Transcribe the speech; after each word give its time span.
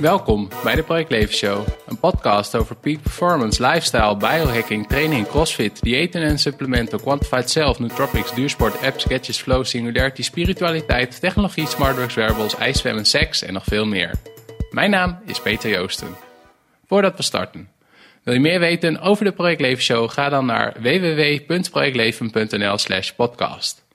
Welkom 0.00 0.48
bij 0.64 0.74
de 0.74 0.82
Project 0.82 1.34
Show, 1.34 1.66
een 1.86 1.98
podcast 1.98 2.56
over 2.56 2.76
peak 2.76 3.02
performance, 3.02 3.66
lifestyle, 3.66 4.16
biohacking, 4.16 4.86
training, 4.88 5.26
crossfit, 5.26 5.82
diëten 5.82 6.22
en 6.22 6.38
supplementen, 6.38 7.00
quantified 7.00 7.50
self, 7.50 7.78
nootropics, 7.78 8.34
duursport, 8.34 8.82
apps, 8.82 9.04
gadgets, 9.04 9.42
flow, 9.42 9.64
singularity, 9.64 10.22
spiritualiteit, 10.22 11.20
technologie, 11.20 11.66
smartworks, 11.66 12.14
wearables, 12.14 12.56
ijszwemmen, 12.56 13.04
seks 13.04 13.42
en 13.42 13.52
nog 13.52 13.64
veel 13.64 13.86
meer. 13.86 14.14
Mijn 14.70 14.90
naam 14.90 15.18
is 15.26 15.40
Peter 15.40 15.70
Joosten. 15.70 16.16
Voordat 16.86 17.16
we 17.16 17.22
starten, 17.22 17.68
wil 18.22 18.34
je 18.34 18.40
meer 18.40 18.60
weten 18.60 19.00
over 19.00 19.24
de 19.24 19.32
Project 19.32 19.82
Show? 19.82 20.10
Ga 20.10 20.28
dan 20.28 20.46
naar 20.46 20.76
www.projectleven.nl 20.82 22.78
slash 22.78 23.10
podcast. 23.10 23.88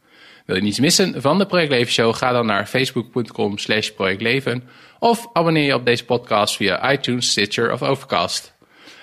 Wil 0.46 0.56
je 0.56 0.62
niets 0.62 0.80
missen 0.80 1.22
van 1.22 1.38
de 1.38 1.46
Project 1.46 1.90
Show? 1.90 2.16
Ga 2.16 2.32
dan 2.32 2.46
naar 2.46 2.66
facebook.com 2.66 3.58
slash 3.58 3.90
projectleven 3.90 4.64
of 5.00 5.30
abonneer 5.34 5.66
je 5.66 5.74
op 5.74 5.86
deze 5.86 6.06
podcast 6.06 6.56
via 6.56 6.92
iTunes, 6.92 7.30
Stitcher 7.30 7.72
of 7.72 7.84
Overcast. 7.84 8.54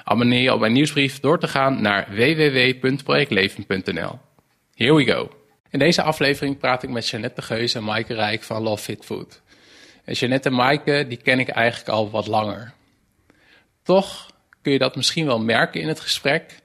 Abonneer 0.05 0.43
je 0.43 0.53
op 0.53 0.61
mijn 0.61 0.73
nieuwsbrief 0.73 1.21
door 1.21 1.39
te 1.39 1.49
gaan 1.49 1.83
naar 1.83 2.09
www.projectleven.nl. 2.11 4.19
Here 4.75 4.95
we 4.95 5.05
go. 5.05 5.31
In 5.71 5.79
deze 5.79 6.03
aflevering 6.03 6.59
praat 6.59 6.83
ik 6.83 6.91
met 6.91 7.09
Jeannette 7.09 7.41
de 7.41 7.47
Geus 7.47 7.75
en 7.75 7.85
Maaike 7.85 8.15
Rijk 8.15 8.43
van 8.43 8.63
Love 8.63 8.83
Fit 8.83 9.05
Food. 9.05 9.43
En 10.05 10.15
Jeannette 10.15 10.49
en 10.49 10.55
Maaike, 10.55 11.05
die 11.09 11.21
ken 11.23 11.39
ik 11.39 11.49
eigenlijk 11.49 11.89
al 11.89 12.11
wat 12.11 12.27
langer. 12.27 12.73
Toch 13.83 14.31
kun 14.63 14.73
je 14.73 14.79
dat 14.79 14.97
misschien 14.97 15.27
wel 15.27 15.41
merken 15.41 15.81
in 15.81 15.89
het 15.89 16.01
gesprek. 16.01 16.62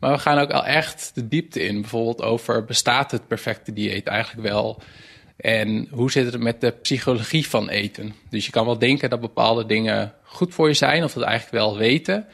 Maar 0.00 0.12
we 0.12 0.18
gaan 0.18 0.38
ook 0.38 0.50
al 0.50 0.64
echt 0.64 1.10
de 1.14 1.28
diepte 1.28 1.62
in. 1.62 1.80
Bijvoorbeeld 1.80 2.22
over 2.22 2.64
bestaat 2.64 3.10
het 3.10 3.26
perfecte 3.26 3.72
dieet 3.72 4.06
eigenlijk 4.06 4.48
wel? 4.48 4.82
En 5.36 5.88
hoe 5.90 6.10
zit 6.10 6.32
het 6.32 6.42
met 6.42 6.60
de 6.60 6.70
psychologie 6.70 7.48
van 7.48 7.68
eten? 7.68 8.14
Dus 8.30 8.46
je 8.46 8.52
kan 8.52 8.64
wel 8.64 8.78
denken 8.78 9.10
dat 9.10 9.20
bepaalde 9.20 9.66
dingen 9.66 10.14
goed 10.22 10.54
voor 10.54 10.68
je 10.68 10.74
zijn, 10.74 11.04
of 11.04 11.12
dat 11.12 11.22
eigenlijk 11.22 11.64
wel 11.64 11.76
weten. 11.76 12.26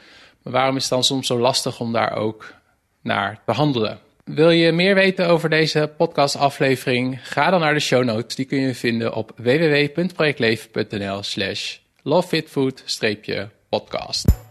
Maar 0.43 0.53
waarom 0.53 0.75
is 0.75 0.81
het 0.81 0.91
dan 0.91 1.03
soms 1.03 1.27
zo 1.27 1.39
lastig 1.39 1.79
om 1.79 1.93
daar 1.93 2.15
ook 2.15 2.53
naar 3.01 3.41
te 3.45 3.51
handelen? 3.51 3.99
Wil 4.23 4.49
je 4.49 4.71
meer 4.71 4.95
weten 4.95 5.27
over 5.27 5.49
deze 5.49 5.91
podcastaflevering? 5.97 7.19
Ga 7.21 7.49
dan 7.49 7.59
naar 7.59 7.73
de 7.73 7.79
show 7.79 8.03
notes. 8.03 8.35
Die 8.35 8.45
kun 8.45 8.59
je 8.59 8.75
vinden 8.75 9.13
op 9.13 9.31
www.projectleven.nl 9.35 11.23
slash 11.23 11.77
lovefitfood-podcast. 12.03 14.46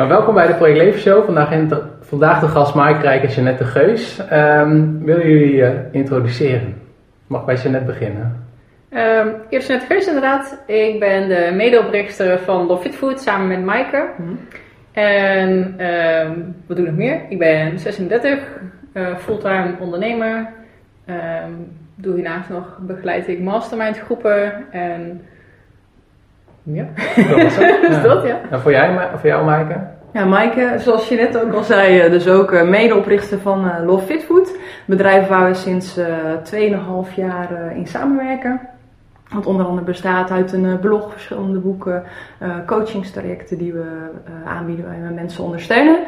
Nou, 0.00 0.12
welkom 0.12 0.34
bij 0.34 0.46
de 0.46 0.54
Project 0.54 0.78
Leven 0.78 1.00
Show. 1.00 1.24
Vandaag, 1.24 1.50
in 1.52 1.68
de, 1.68 1.82
vandaag 2.00 2.40
de 2.40 2.48
gast 2.48 2.74
Mike 2.74 3.00
Rijk 3.00 3.22
en 3.22 3.28
Jeannette 3.28 3.64
Geus. 3.64 4.20
Um, 4.32 5.04
willen 5.04 5.28
jullie 5.28 5.54
uh, 5.54 5.70
introduceren? 5.90 6.74
Mag 7.26 7.44
bij 7.44 7.54
Jeannette 7.54 7.86
beginnen? 7.86 8.46
Um, 8.90 9.28
ik 9.28 9.48
ben 9.48 9.60
Jeannette 9.60 9.86
Geus 9.86 10.06
inderdaad. 10.06 10.62
Ik 10.66 11.00
ben 11.00 11.28
de 11.28 11.52
medeoprichter 11.54 12.38
van 12.38 12.66
Love 12.66 12.82
Fit 12.82 12.94
Food 12.94 13.20
samen 13.20 13.48
met 13.48 13.64
Maaike. 13.64 14.08
Mm 14.16 14.38
En 14.92 15.84
um, 15.86 16.54
wat 16.66 16.76
doe 16.76 16.86
ik 16.86 16.90
nog 16.90 17.00
meer? 17.00 17.20
Ik 17.28 17.38
ben 17.38 17.78
36, 17.78 18.38
uh, 18.92 19.08
eh, 19.08 19.16
fulltime 19.16 19.74
ondernemer. 19.80 20.48
doe 21.94 22.14
hiernaast 22.14 22.48
nog 22.48 22.78
begeleid 22.80 23.28
ik 23.28 23.40
mastermind 23.40 23.98
groepen 23.98 24.52
en 24.70 25.20
ja, 26.74 26.86
dat 27.16 27.42
was 27.42 27.56
het. 27.56 27.80
dus 27.90 28.02
dat, 28.02 28.26
ja. 28.26 28.40
En 28.50 28.60
voor, 28.60 28.70
jij, 28.70 29.08
voor 29.16 29.28
jou, 29.28 29.44
Maaike? 29.44 29.76
Ja, 30.12 30.24
Maaike, 30.24 30.74
zoals 30.78 31.08
je 31.08 31.16
net 31.16 31.42
ook 31.44 31.52
al 31.52 31.62
zei, 31.62 31.98
eh, 31.98 32.10
dus 32.10 32.28
ook 32.28 32.52
eh, 32.52 32.68
medeoprichter 32.68 33.38
van 33.38 33.64
uh, 33.64 33.86
Love 33.86 34.06
Fit 34.06 34.24
Food. 34.24 34.56
Bedrijf 34.84 35.28
waar 35.28 35.48
we 35.48 35.54
sinds 35.54 35.98
uh, 35.98 36.06
2,5 37.08 37.14
jaar 37.14 37.76
in 37.76 37.86
samenwerken. 37.86 38.60
Wat 39.28 39.46
onder 39.46 39.66
andere 39.66 39.86
bestaat 39.86 40.30
uit 40.30 40.52
een 40.52 40.78
blog, 40.80 41.12
verschillende 41.12 41.58
boeken, 41.58 42.02
coachingstrajecten 42.66 43.58
die 43.58 43.72
we 43.72 43.84
aanbieden 44.46 44.84
waar 44.84 45.08
we 45.08 45.14
mensen 45.14 45.44
ondersteunen. 45.44 45.98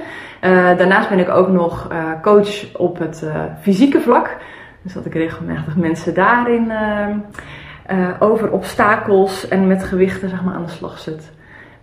daarnaast 0.76 1.08
ben 1.08 1.18
ik 1.18 1.28
ook 1.28 1.48
nog 1.48 1.88
coach 2.22 2.76
op 2.76 2.98
het 2.98 3.26
fysieke 3.60 4.00
vlak. 4.00 4.36
Dus 4.82 4.92
dat 4.92 5.06
ik 5.06 5.14
regelmatig 5.14 5.76
mensen 5.76 6.14
daarin 6.14 6.72
uh, 7.90 8.08
over 8.18 8.50
obstakels 8.50 9.48
en 9.48 9.66
met 9.66 9.82
gewichten 9.84 10.28
zeg 10.28 10.44
maar, 10.44 10.54
aan 10.54 10.64
de 10.64 10.70
slag 10.70 10.98
zit. 10.98 11.32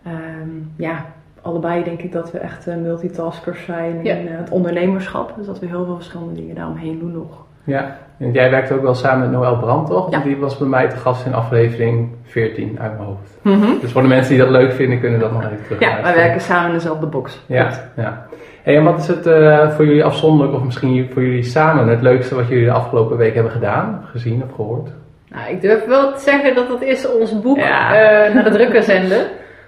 Um, 0.07 0.71
ja, 0.75 1.05
allebei 1.41 1.83
denk 1.83 2.01
ik 2.01 2.11
dat 2.11 2.31
we 2.31 2.37
echt 2.37 2.67
uh, 2.67 2.75
multitaskers 2.75 3.65
zijn 3.65 4.05
in 4.05 4.25
uh, 4.25 4.37
het 4.37 4.49
ondernemerschap. 4.49 5.33
Dus 5.37 5.45
dat 5.45 5.59
we 5.59 5.65
heel 5.65 5.85
veel 5.85 5.95
verschillende 5.95 6.33
dingen 6.33 6.55
daaromheen 6.55 6.99
doen 6.99 7.11
nog. 7.11 7.47
Ja, 7.63 7.97
en 8.17 8.31
jij 8.31 8.51
werkt 8.51 8.71
ook 8.71 8.81
wel 8.81 8.95
samen 8.95 9.19
met 9.19 9.39
Noël 9.39 9.57
Brand, 9.57 9.87
toch? 9.87 10.11
Ja. 10.11 10.19
Die 10.19 10.37
was 10.37 10.57
bij 10.57 10.67
mij 10.67 10.89
te 10.89 10.95
gast 10.95 11.25
in 11.25 11.33
aflevering 11.33 12.09
14 12.23 12.77
uit 12.79 12.91
mijn 12.97 13.07
hoofd. 13.07 13.37
Mm 13.41 13.61
-hmm. 13.61 13.77
Dus 13.81 13.91
voor 13.91 14.01
de 14.01 14.07
mensen 14.07 14.29
die 14.29 14.43
dat 14.43 14.49
leuk 14.49 14.71
vinden, 14.71 14.99
kunnen 14.99 15.19
dat 15.19 15.31
nog 15.31 15.43
even 15.43 15.63
terug. 15.63 15.79
Ja, 15.79 16.01
wij 16.01 16.15
werken 16.15 16.41
samen 16.41 16.67
in 16.67 16.73
dezelfde 16.73 17.05
box. 17.05 17.43
Ja, 17.45 17.71
ja. 17.95 18.25
Hey, 18.63 18.77
en 18.77 18.83
wat 18.83 18.99
is 18.99 19.07
het 19.07 19.27
uh, 19.27 19.69
voor 19.69 19.85
jullie 19.85 20.03
afzonderlijk, 20.03 20.57
of 20.57 20.63
misschien 20.63 21.09
voor 21.13 21.23
jullie 21.23 21.43
samen, 21.43 21.87
het 21.87 22.01
leukste 22.01 22.35
wat 22.35 22.47
jullie 22.47 22.65
de 22.65 22.71
afgelopen 22.71 23.17
week 23.17 23.33
hebben 23.33 23.51
gedaan, 23.51 24.01
gezien 24.11 24.43
of 24.43 24.55
gehoord? 24.55 24.89
Nou, 25.29 25.49
ik 25.49 25.61
durf 25.61 25.85
wel 25.85 26.13
te 26.13 26.19
zeggen 26.19 26.55
dat 26.55 26.67
dat 26.67 26.81
is 26.81 27.07
ons 27.07 27.41
boek 27.41 27.57
ja. 27.57 28.27
uh, 28.27 28.33
naar 28.33 28.43
de 28.43 28.49
drukker 28.49 28.83
zenden. 28.83 29.27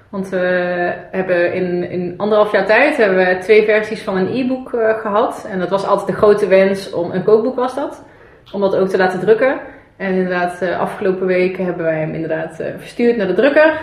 Want 0.10 0.30
we 0.30 0.38
hebben 1.12 1.54
in, 1.54 1.90
in 1.90 2.14
anderhalf 2.18 2.52
jaar 2.52 2.66
tijd 2.66 2.98
hebben 2.98 3.18
we 3.18 3.38
twee 3.38 3.66
versies 3.66 4.02
van 4.02 4.18
een 4.18 4.36
e-book 4.36 4.74
uh, 4.74 5.00
gehad. 5.00 5.48
En 5.52 5.60
dat 5.60 5.70
was 5.70 5.86
altijd 5.86 6.08
de 6.08 6.14
grote 6.14 6.48
wens 6.48 6.92
om 6.92 7.12
een 7.12 7.24
kookboek 7.24 7.56
was 7.56 7.76
dat. 7.76 8.04
Om 8.52 8.62
dat 8.62 8.76
ook 8.76 8.88
te 8.88 8.98
laten 8.98 9.20
drukken. 9.20 9.60
En 9.98 10.14
inderdaad, 10.14 10.62
uh, 10.62 10.80
afgelopen 10.80 11.26
week 11.26 11.58
hebben 11.58 11.86
wij 11.86 12.00
hem 12.00 12.14
inderdaad 12.14 12.64
verstuurd 12.78 13.18
naar 13.18 13.28
de 13.28 13.34
drukker. 13.34 13.80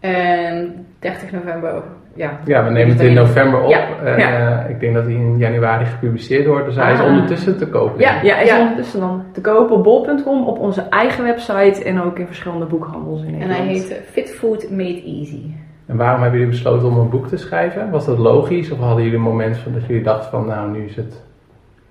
En 0.00 0.86
30 0.98 1.32
november 1.32 1.82
ja. 2.14 2.40
Ja, 2.44 2.64
we 2.64 2.70
nemen 2.70 2.96
het 2.96 3.00
in 3.00 3.14
november 3.14 3.62
op. 3.62 3.70
Ja, 3.70 3.86
uh, 4.04 4.70
ik 4.70 4.80
denk 4.80 4.94
dat 4.94 5.04
hij 5.04 5.12
in 5.12 5.38
januari 5.38 5.84
gepubliceerd 5.84 6.46
wordt. 6.46 6.66
Dus 6.66 6.76
hij 6.76 6.92
is 6.92 6.98
ah. 6.98 7.06
ondertussen 7.06 7.58
te 7.58 7.66
kopen. 7.66 8.00
Ja, 8.00 8.22
ja, 8.22 8.34
hij 8.34 8.44
is 8.44 8.58
ondertussen 8.58 9.00
dan 9.00 9.24
te 9.32 9.40
kopen 9.40 9.76
op 9.76 9.82
bol.com, 9.82 10.46
op 10.46 10.58
onze 10.58 10.82
eigen 10.82 11.24
website 11.24 11.84
en 11.84 12.02
ook 12.02 12.18
in 12.18 12.26
verschillende 12.26 12.66
boekhandels 12.66 13.22
in 13.22 13.30
Nederland. 13.30 13.58
En 13.58 13.64
hij 13.64 13.74
heet 13.74 14.00
Fit 14.10 14.30
Food 14.30 14.70
Made 14.70 15.02
Easy. 15.04 15.42
En 15.86 15.96
waarom 15.96 16.22
hebben 16.22 16.40
jullie 16.40 16.54
besloten 16.54 16.88
om 16.88 16.98
een 16.98 17.10
boek 17.10 17.26
te 17.26 17.36
schrijven? 17.36 17.90
Was 17.90 18.06
dat 18.06 18.18
logisch 18.18 18.70
of 18.70 18.78
hadden 18.78 19.02
jullie 19.02 19.18
een 19.18 19.24
moment 19.24 19.56
van 19.56 19.72
dat 19.72 19.86
jullie 19.86 20.02
dachten 20.02 20.30
van 20.30 20.46
nou 20.46 20.70
nu 20.70 20.84
is 20.84 20.96
het 20.96 21.22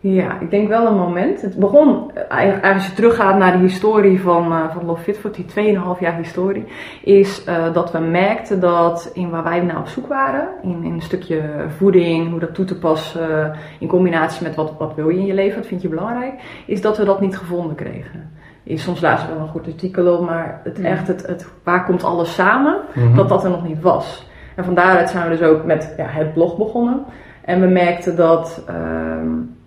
ja, 0.01 0.39
ik 0.39 0.49
denk 0.49 0.67
wel 0.67 0.87
een 0.87 0.97
moment. 0.97 1.41
Het 1.41 1.55
begon, 1.55 2.11
eigenlijk 2.29 2.73
als 2.73 2.87
je 2.87 2.93
teruggaat 2.93 3.37
naar 3.37 3.51
de 3.51 3.57
historie 3.57 4.21
van, 4.21 4.51
uh, 4.51 4.73
van 4.73 4.85
Love 4.85 5.13
Fit 5.13 5.35
die 5.35 5.75
2,5 5.75 5.99
jaar 5.99 6.17
historie, 6.17 6.65
is 7.03 7.45
uh, 7.47 7.73
dat 7.73 7.91
we 7.91 7.99
merkten 7.99 8.59
dat 8.59 9.11
in 9.13 9.29
waar 9.29 9.43
wij 9.43 9.59
naar 9.59 9.79
op 9.79 9.88
zoek 9.88 10.07
waren, 10.07 10.47
in, 10.61 10.83
in 10.83 10.93
een 10.93 11.01
stukje 11.01 11.41
voeding, 11.77 12.29
hoe 12.29 12.39
dat 12.39 12.53
toe 12.53 12.65
te 12.65 12.77
passen, 12.77 13.29
uh, 13.29 13.47
in 13.79 13.88
combinatie 13.88 14.43
met 14.43 14.55
wat, 14.55 14.73
wat 14.77 14.95
wil 14.95 15.09
je 15.09 15.19
in 15.19 15.25
je 15.25 15.33
leven, 15.33 15.57
wat 15.57 15.67
vind 15.67 15.81
je 15.81 15.89
belangrijk, 15.89 16.33
is 16.65 16.81
dat 16.81 16.97
we 16.97 17.05
dat 17.05 17.21
niet 17.21 17.38
gevonden 17.38 17.75
kregen. 17.75 18.31
Is 18.63 18.83
soms 18.83 19.01
laatst 19.01 19.27
wel 19.27 19.38
een 19.38 19.47
goed 19.47 19.67
artikel 19.67 20.17
op, 20.17 20.25
maar 20.25 20.61
het 20.63 20.81
echt, 20.81 21.07
het, 21.07 21.27
het, 21.27 21.51
waar 21.63 21.85
komt 21.85 22.03
alles 22.03 22.33
samen, 22.33 22.77
mm 22.93 23.03
-hmm. 23.03 23.15
dat 23.15 23.29
dat 23.29 23.43
er 23.43 23.49
nog 23.49 23.67
niet 23.67 23.81
was. 23.81 24.27
En 24.55 24.63
van 24.63 24.73
daaruit 24.73 25.09
zijn 25.09 25.29
we 25.29 25.38
dus 25.38 25.47
ook 25.47 25.65
met 25.65 25.93
ja, 25.97 26.05
het 26.05 26.33
blog 26.33 26.57
begonnen. 26.57 27.05
En 27.41 27.61
we 27.61 27.67
merkten 27.67 28.15
dat 28.15 28.63
ehm, 28.67 29.27
uh, 29.27 29.58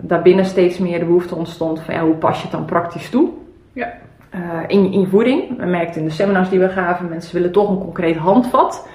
daarbinnen 0.00 0.44
steeds 0.44 0.78
meer 0.78 0.98
de 0.98 1.04
behoefte 1.04 1.34
ontstond 1.34 1.80
van 1.80 1.94
ja, 1.94 2.00
hoe 2.00 2.14
pas 2.14 2.36
je 2.36 2.42
het 2.42 2.52
dan 2.52 2.64
praktisch 2.64 3.10
toe? 3.10 3.28
Ja. 3.72 3.92
Uh, 4.34 4.40
in, 4.66 4.92
in 4.92 5.06
voeding. 5.06 5.58
We 5.58 5.66
merkten 5.66 6.00
in 6.00 6.06
de 6.06 6.12
seminars 6.12 6.48
die 6.48 6.58
we 6.58 6.68
gaven, 6.68 7.08
mensen 7.08 7.34
willen 7.34 7.52
toch 7.52 7.68
een 7.68 7.78
concreet 7.78 8.16
handvat. 8.16 8.88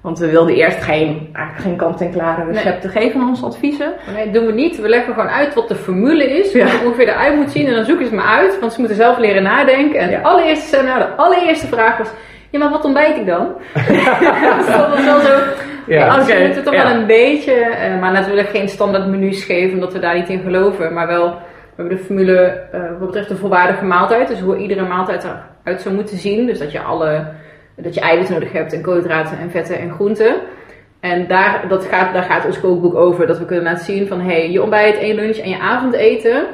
Want 0.00 0.18
we 0.18 0.30
wilden 0.30 0.54
eerst 0.54 0.82
geen, 0.82 1.28
eigenlijk 1.32 1.64
geen 1.64 1.76
kant-en-klare 1.76 2.44
recepten 2.44 2.90
nee. 2.94 3.02
geven 3.02 3.20
aan 3.20 3.28
onze 3.28 3.44
adviezen. 3.44 3.92
Nee, 4.14 4.24
dat 4.24 4.34
doen 4.34 4.46
we 4.46 4.52
niet. 4.52 4.80
We 4.80 4.88
leggen 4.88 5.14
gewoon 5.14 5.28
uit 5.28 5.54
wat 5.54 5.68
de 5.68 5.74
formule 5.74 6.24
is, 6.38 6.52
ja. 6.52 6.62
hoe 6.62 6.72
het 6.72 6.84
ongeveer 6.84 7.08
eruit 7.08 7.36
moet 7.36 7.50
zien. 7.50 7.66
En 7.66 7.74
dan 7.74 7.84
zoeken 7.84 8.06
ze 8.06 8.14
het 8.14 8.24
maar 8.24 8.38
uit, 8.38 8.60
want 8.60 8.72
ze 8.72 8.78
moeten 8.78 8.96
zelf 8.96 9.18
leren 9.18 9.42
nadenken. 9.42 10.00
En 10.00 10.10
ja. 10.10 10.18
de 10.18 10.24
allereerste 10.24 10.66
seminar, 10.66 10.98
de 10.98 11.16
allereerste 11.16 11.66
vraag 11.66 11.98
was... 11.98 12.08
Ja, 12.50 12.58
maar 12.58 12.70
wat 12.70 12.84
ontbijt 12.84 13.16
ik 13.16 13.26
dan? 13.26 13.48
dus 13.74 14.04
dat 14.66 14.88
was 14.88 15.04
wel 15.04 15.20
zo 15.20 15.38
ja, 15.88 16.22
okay. 16.22 16.42
het 16.42 16.64
toch 16.64 16.74
wel 16.74 16.90
een 16.90 17.06
beetje, 17.06 17.54
uh, 17.54 18.00
maar 18.00 18.12
natuurlijk 18.12 18.48
geen 18.48 18.68
standaard 18.68 19.06
menus 19.06 19.44
geven, 19.44 19.74
omdat 19.74 19.92
we 19.92 19.98
daar 19.98 20.14
niet 20.14 20.28
in 20.28 20.40
geloven. 20.40 20.92
Maar 20.92 21.06
wel, 21.06 21.30
we 21.30 21.82
hebben 21.82 21.96
de 21.96 22.02
formule 22.02 22.62
uh, 22.74 22.80
wat 22.98 23.06
betreft 23.06 23.28
de 23.28 23.36
volwaardige 23.36 23.84
maaltijd. 23.84 24.28
Dus 24.28 24.40
hoe 24.40 24.56
iedere 24.56 24.88
maaltijd 24.88 25.26
eruit 25.64 25.80
zou 25.80 25.94
moeten 25.94 26.16
zien. 26.16 26.46
Dus 26.46 26.58
dat 26.58 26.72
je 26.72 26.80
alle, 26.80 27.26
dat 27.76 27.94
je 27.94 28.00
eiwitten 28.00 28.34
nodig 28.34 28.52
hebt 28.52 28.72
en 28.72 28.82
koolhydraten 28.82 29.38
en 29.38 29.50
vetten 29.50 29.78
en 29.78 29.90
groenten. 29.90 30.36
En 31.00 31.26
daar, 31.26 31.64
dat 31.68 31.84
gaat, 31.84 32.12
daar 32.12 32.22
gaat 32.22 32.46
ons 32.46 32.60
kookboek 32.60 32.94
over. 32.94 33.26
Dat 33.26 33.38
we 33.38 33.44
kunnen 33.44 33.64
laten 33.64 33.84
zien 33.84 34.06
van, 34.06 34.20
hey, 34.20 34.50
je 34.50 34.62
ontbijt 34.62 34.98
en 34.98 35.06
je 35.06 35.14
lunch 35.14 35.36
en 35.36 35.48
je 35.48 35.58
avondeten. 35.58 36.46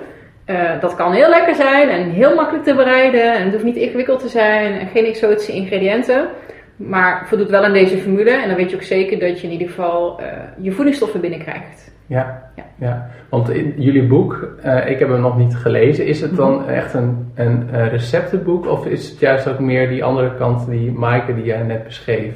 Uh, 0.46 0.80
dat 0.80 0.94
kan 0.94 1.12
heel 1.12 1.28
lekker 1.28 1.54
zijn 1.54 1.88
en 1.88 2.10
heel 2.10 2.34
makkelijk 2.34 2.64
te 2.64 2.74
bereiden. 2.74 3.34
En 3.34 3.42
het 3.42 3.52
hoeft 3.52 3.64
niet 3.64 3.76
ingewikkeld 3.76 4.20
te 4.20 4.28
zijn 4.28 4.78
en 4.78 4.86
geen 4.86 5.04
exotische 5.04 5.52
ingrediënten. 5.52 6.28
Maar 6.76 7.28
voldoet 7.28 7.50
wel 7.50 7.64
aan 7.64 7.72
deze 7.72 7.98
formule. 7.98 8.30
En 8.30 8.48
dan 8.48 8.56
weet 8.56 8.70
je 8.70 8.76
ook 8.76 8.82
zeker 8.82 9.18
dat 9.18 9.40
je 9.40 9.46
in 9.46 9.52
ieder 9.52 9.68
geval 9.68 10.20
uh, 10.20 10.26
je 10.60 10.72
voedingsstoffen 10.72 11.20
binnenkrijgt. 11.20 11.92
Ja, 12.06 12.50
Ja. 12.56 12.64
ja. 12.78 13.10
want 13.28 13.50
in 13.50 13.74
jullie 13.76 14.06
boek, 14.06 14.48
eh, 14.62 14.90
ik 14.90 14.98
heb 14.98 15.08
hem 15.08 15.20
nog 15.20 15.36
niet 15.36 15.56
gelezen, 15.56 16.06
is 16.06 16.20
het 16.20 16.36
dan 16.36 16.68
echt 16.68 16.94
een, 16.94 17.32
een 17.34 17.68
eh, 17.72 17.88
receptenboek 17.88 18.66
of 18.66 18.86
is 18.86 19.08
het 19.08 19.18
juist 19.18 19.48
ook 19.48 19.58
meer 19.58 19.88
die 19.88 20.04
andere 20.04 20.34
kant, 20.36 20.66
die 20.70 20.92
Maaike 20.92 21.34
die 21.34 21.44
jij 21.44 21.62
net 21.62 21.84
beschreef? 21.84 22.32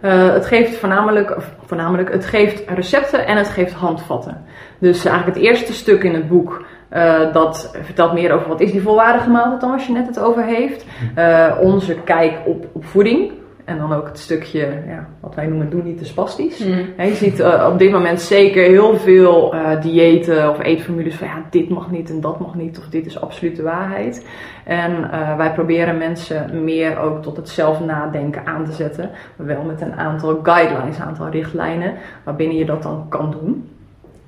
Eh, 0.00 0.32
het 0.32 0.46
geeft 0.46 0.76
voornamelijk, 0.76 1.36
of 1.36 1.54
voornamelijk, 1.66 2.12
het 2.12 2.26
geeft 2.26 2.62
recepten 2.68 3.26
en 3.26 3.36
het 3.36 3.48
geeft 3.48 3.72
handvatten. 3.72 4.44
Dus 4.78 5.04
eigenlijk 5.04 5.36
het 5.36 5.46
eerste 5.46 5.72
stuk 5.72 6.02
in 6.02 6.14
het 6.14 6.28
boek, 6.28 6.64
eh, 6.90 7.32
dat 7.32 7.70
vertelt 7.82 8.12
meer 8.12 8.32
over 8.32 8.48
wat 8.48 8.60
is 8.60 8.72
die 8.72 8.82
volwaardige 8.82 9.30
maaltijd 9.30 9.60
dan 9.60 9.72
als 9.72 9.86
je 9.86 9.92
net 9.92 10.06
het 10.06 10.20
over 10.20 10.44
heeft. 10.44 10.86
Eh, 11.14 11.56
onze 11.60 11.94
kijk 11.94 12.38
op, 12.46 12.66
op 12.72 12.84
voeding. 12.84 13.32
En 13.64 13.78
dan 13.78 13.92
ook 13.92 14.06
het 14.06 14.18
stukje, 14.18 14.82
ja, 14.86 15.08
wat 15.20 15.34
wij 15.34 15.46
noemen, 15.46 15.70
doe 15.70 15.82
niet 15.82 15.98
te 15.98 16.04
spastisch. 16.04 16.64
Hè, 16.96 17.04
je 17.04 17.14
ziet 17.14 17.40
eh, 17.40 17.68
op 17.72 17.78
dit 17.78 17.90
moment 17.90 18.20
zeker 18.20 18.62
heel 18.62 18.96
veel 18.96 19.54
diëten 19.80 20.50
of 20.50 20.62
eetformules 20.62 21.14
van 21.14 21.26
ja, 21.26 21.42
dit 21.50 21.68
mag 21.68 21.90
niet 21.90 22.10
en 22.10 22.20
dat 22.20 22.40
mag 22.40 22.54
niet 22.54 22.78
of 22.78 22.84
dit 22.88 23.06
is 23.06 23.20
absolute 23.20 23.62
waarheid. 23.62 24.26
En 24.64 25.10
wij 25.36 25.52
proberen 25.52 25.98
mensen 25.98 26.64
meer 26.64 26.98
ook 26.98 27.22
tot 27.22 27.36
het 27.36 27.48
zelf 27.48 27.80
nadenken 27.80 28.46
aan 28.46 28.64
te 28.64 28.72
zetten. 28.72 29.10
Maar 29.36 29.46
wel 29.46 29.62
met 29.62 29.80
een 29.80 29.94
aantal 29.94 30.40
guidelines, 30.42 30.98
een 30.98 31.04
aantal 31.04 31.28
richtlijnen 31.28 31.94
waarbinnen 32.24 32.56
je 32.56 32.64
dat 32.64 32.82
dan 32.82 33.06
kan 33.08 33.30
doen. 33.30 33.68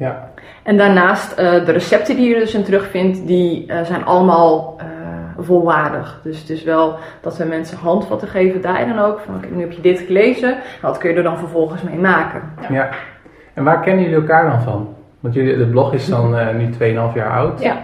Ja, 0.03 0.31
En 0.63 0.77
daarnaast 0.77 1.33
eh, 1.33 1.65
de 1.65 1.73
recepten 1.73 2.17
die 2.17 2.29
je 2.29 2.35
er 2.35 2.41
dus 2.41 2.55
in 2.55 2.65
terugvindt, 2.65 3.27
die 3.27 3.67
eh, 3.67 3.83
zijn 3.83 4.05
allemaal 4.05 4.77
eh, 4.79 4.87
volwaardig. 5.39 6.21
Dus 6.23 6.41
het 6.41 6.51
is 6.51 6.63
wel 6.63 6.97
dat 7.21 7.37
we 7.37 7.45
mensen 7.45 7.79
handvatten 7.79 8.29
geven 8.29 8.61
daarin 8.61 8.99
ook. 8.99 9.21
Van 9.21 9.35
oké, 9.35 9.47
nu 9.51 9.61
heb 9.61 9.73
je 9.73 9.83
dit 9.83 9.99
gelezen, 9.99 10.57
wat 10.81 10.99
kun 10.99 11.11
je 11.11 11.17
er 11.17 11.23
dan 11.23 11.39
vervolgens 11.39 11.83
mee 11.83 11.99
maken? 11.99 12.43
ja. 12.69 12.89
En 13.55 13.65
waar 13.65 13.81
kennen 13.81 14.05
jullie 14.05 14.19
elkaar 14.21 14.51
dan 14.51 14.63
van? 14.63 14.95
Want 15.21 15.35
jullie, 15.35 15.57
de 15.57 15.67
blog 15.67 15.93
is 15.93 16.09
dan 16.09 16.37
eh, 16.37 16.55
nu 16.55 16.71
2,5 16.73 16.79
jaar 17.15 17.31
oud. 17.31 17.63
Ja. 17.63 17.77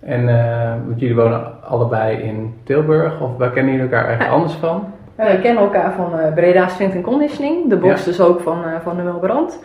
En 0.00 0.28
eh, 0.28 0.74
want 0.86 1.00
jullie 1.00 1.16
wonen 1.16 1.62
allebei 1.62 2.16
in 2.16 2.54
Tilburg, 2.64 3.20
of 3.20 3.36
waar 3.36 3.50
kennen 3.50 3.72
jullie 3.72 3.88
elkaar 3.88 4.06
eigenlijk 4.06 4.36
anders 4.36 4.52
van? 4.52 4.92
Eh, 5.16 5.30
we 5.30 5.40
kennen 5.40 5.62
elkaar 5.62 5.92
van 5.92 6.18
eh 6.18 6.32
Breda 6.34 6.68
Strength 6.68 7.00
Conditioning, 7.00 7.68
de 7.68 7.76
box 7.76 7.98
Ja. 7.98 8.04
dus 8.04 8.20
ook 8.20 8.40
van, 8.40 8.64
eh 8.64 8.70
van 8.82 8.96
Noël 8.96 9.18
Brand, 9.18 9.60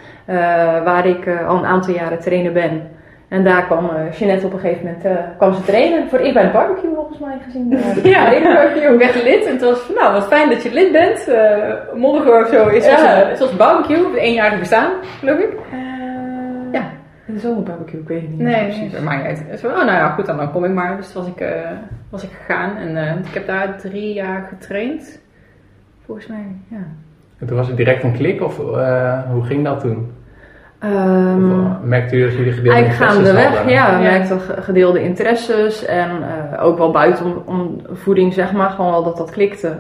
waar 0.83 1.05
ik 1.07 1.27
al 1.47 1.57
een 1.57 1.65
aantal 1.65 1.93
jaren 1.93 2.19
trainer 2.19 2.51
ben. 2.51 2.89
En 3.29 3.43
daar 3.43 3.65
kwam 3.65 3.89
Jeanette 4.17 4.45
op 4.45 4.53
een 4.53 4.59
gegeven 4.59 4.85
moment 5.03 5.37
kwam 5.37 5.53
ze 5.53 5.61
trainen. 5.61 6.09
Voor 6.09 6.19
ik 6.19 6.33
bij 6.33 6.43
de 6.43 6.51
barbecue 6.51 6.93
volgens 6.95 7.19
mij 7.19 7.37
gezien. 7.45 7.69
Ja, 8.13 8.29
de 8.29 8.41
barbecue. 8.43 8.93
Ik 8.93 8.99
werd 8.99 9.23
lid 9.23 9.45
en 9.45 9.51
het 9.51 9.61
was, 9.61 9.89
nou, 9.95 10.13
wat 10.13 10.27
fijn 10.27 10.49
dat 10.49 10.63
je 10.63 10.73
lid 10.73 10.91
bent. 10.91 11.27
Morgen 11.95 12.41
of 12.41 12.47
zo 12.47 12.67
is 12.67 12.85
Ja. 12.85 13.35
zoals, 13.35 13.55
barbecue, 13.55 13.97
het 14.05 14.15
eenjarig 14.15 14.59
bestaan, 14.59 14.91
geloof 15.19 15.39
ik. 15.39 15.49
Ja. 16.71 16.83
De 17.25 17.39
zomerbarbecue, 17.39 17.99
ik 17.99 18.07
weet 18.07 18.21
het 18.21 18.29
niet 18.29 18.39
Nee, 18.39 18.63
precies. 18.63 18.99
niet 18.99 19.07
uit. 19.49 19.59
Zo, 19.59 19.67
oh, 19.67 19.75
nou 19.75 19.91
ja, 19.91 20.09
goed, 20.09 20.25
dan, 20.25 20.37
dan 20.37 20.51
kom 20.51 20.63
ik 20.65 20.71
maar. 20.71 20.95
Dus 20.97 21.13
was 21.13 21.27
ik, 21.27 21.45
was 22.09 22.23
ik 22.23 22.29
gegaan 22.45 22.77
en 22.77 23.17
ik 23.27 23.33
heb 23.33 23.47
daar 23.47 23.77
drie 23.77 24.13
jaar 24.13 24.47
getraind. 24.49 25.21
Volgens 26.11 26.31
mij, 26.31 26.45
ja. 26.67 26.87
En 27.39 27.47
toen 27.47 27.57
was 27.57 27.67
het 27.67 27.77
direct 27.77 28.03
een 28.03 28.13
klik, 28.13 28.41
of 28.41 28.59
eh, 28.75 29.19
hoe 29.31 29.43
ging 29.43 29.63
dat 29.63 29.79
toen? 29.79 30.11
Ehm, 30.79 31.51
Of, 31.51 31.65
eh, 31.65 31.79
merkte 31.83 32.15
jullie 32.15 32.29
dat 32.29 32.37
jullie 32.37 32.53
gedeelde 32.53 32.77
Eigenlijk 32.77 33.01
interesses 33.11 33.15
gaandeweg, 33.33 33.55
hadden? 33.57 33.73
ja. 33.73 33.97
We 33.97 34.03
Ja. 34.03 34.09
merkten 34.11 34.39
ge- 34.39 34.61
gedeelde 34.61 35.03
interesses 35.03 35.85
en 35.85 36.09
eh, 36.09 36.65
ook 36.65 36.77
wel 36.77 36.91
buiten 36.91 37.47
om, 37.47 37.81
voeding, 37.91 38.33
zeg 38.33 38.51
maar, 38.53 38.69
gewoon 38.69 38.91
wel 38.91 39.03
dat 39.03 39.17
dat 39.17 39.31
klikte. 39.31 39.77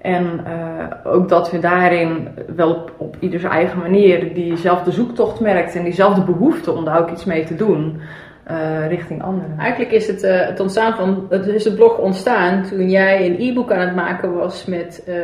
En 0.00 0.24
eh, 0.44 1.12
ook 1.12 1.28
dat 1.28 1.50
we 1.50 1.58
daarin 1.58 2.28
wel 2.56 2.70
op, 2.70 2.92
op 2.96 3.16
ieders 3.18 3.42
eigen 3.42 3.78
manier 3.78 4.34
diezelfde 4.34 4.90
zoektocht 4.90 5.40
merkten 5.40 5.78
en 5.78 5.84
diezelfde 5.84 6.22
behoefte 6.22 6.72
om 6.72 6.84
daar 6.84 7.00
ook 7.00 7.10
iets 7.10 7.24
mee 7.24 7.44
te 7.44 7.56
doen 7.56 8.00
eh, 8.42 8.88
richting 8.88 9.22
anderen. 9.22 9.54
Eigenlijk 9.58 9.92
is 9.92 10.06
het, 10.06 10.22
eh, 10.22 10.46
het 10.46 10.60
ontstaan 10.60 10.94
van, 10.94 11.26
het 11.28 11.46
is 11.46 11.64
het 11.64 11.74
blog 11.74 11.98
ontstaan 11.98 12.62
toen 12.62 12.90
jij 12.90 13.26
een 13.26 13.36
e-book 13.40 13.72
aan 13.72 13.86
het 13.86 13.94
maken 13.94 14.34
was 14.34 14.64
met 14.64 15.04
eh, 15.06 15.14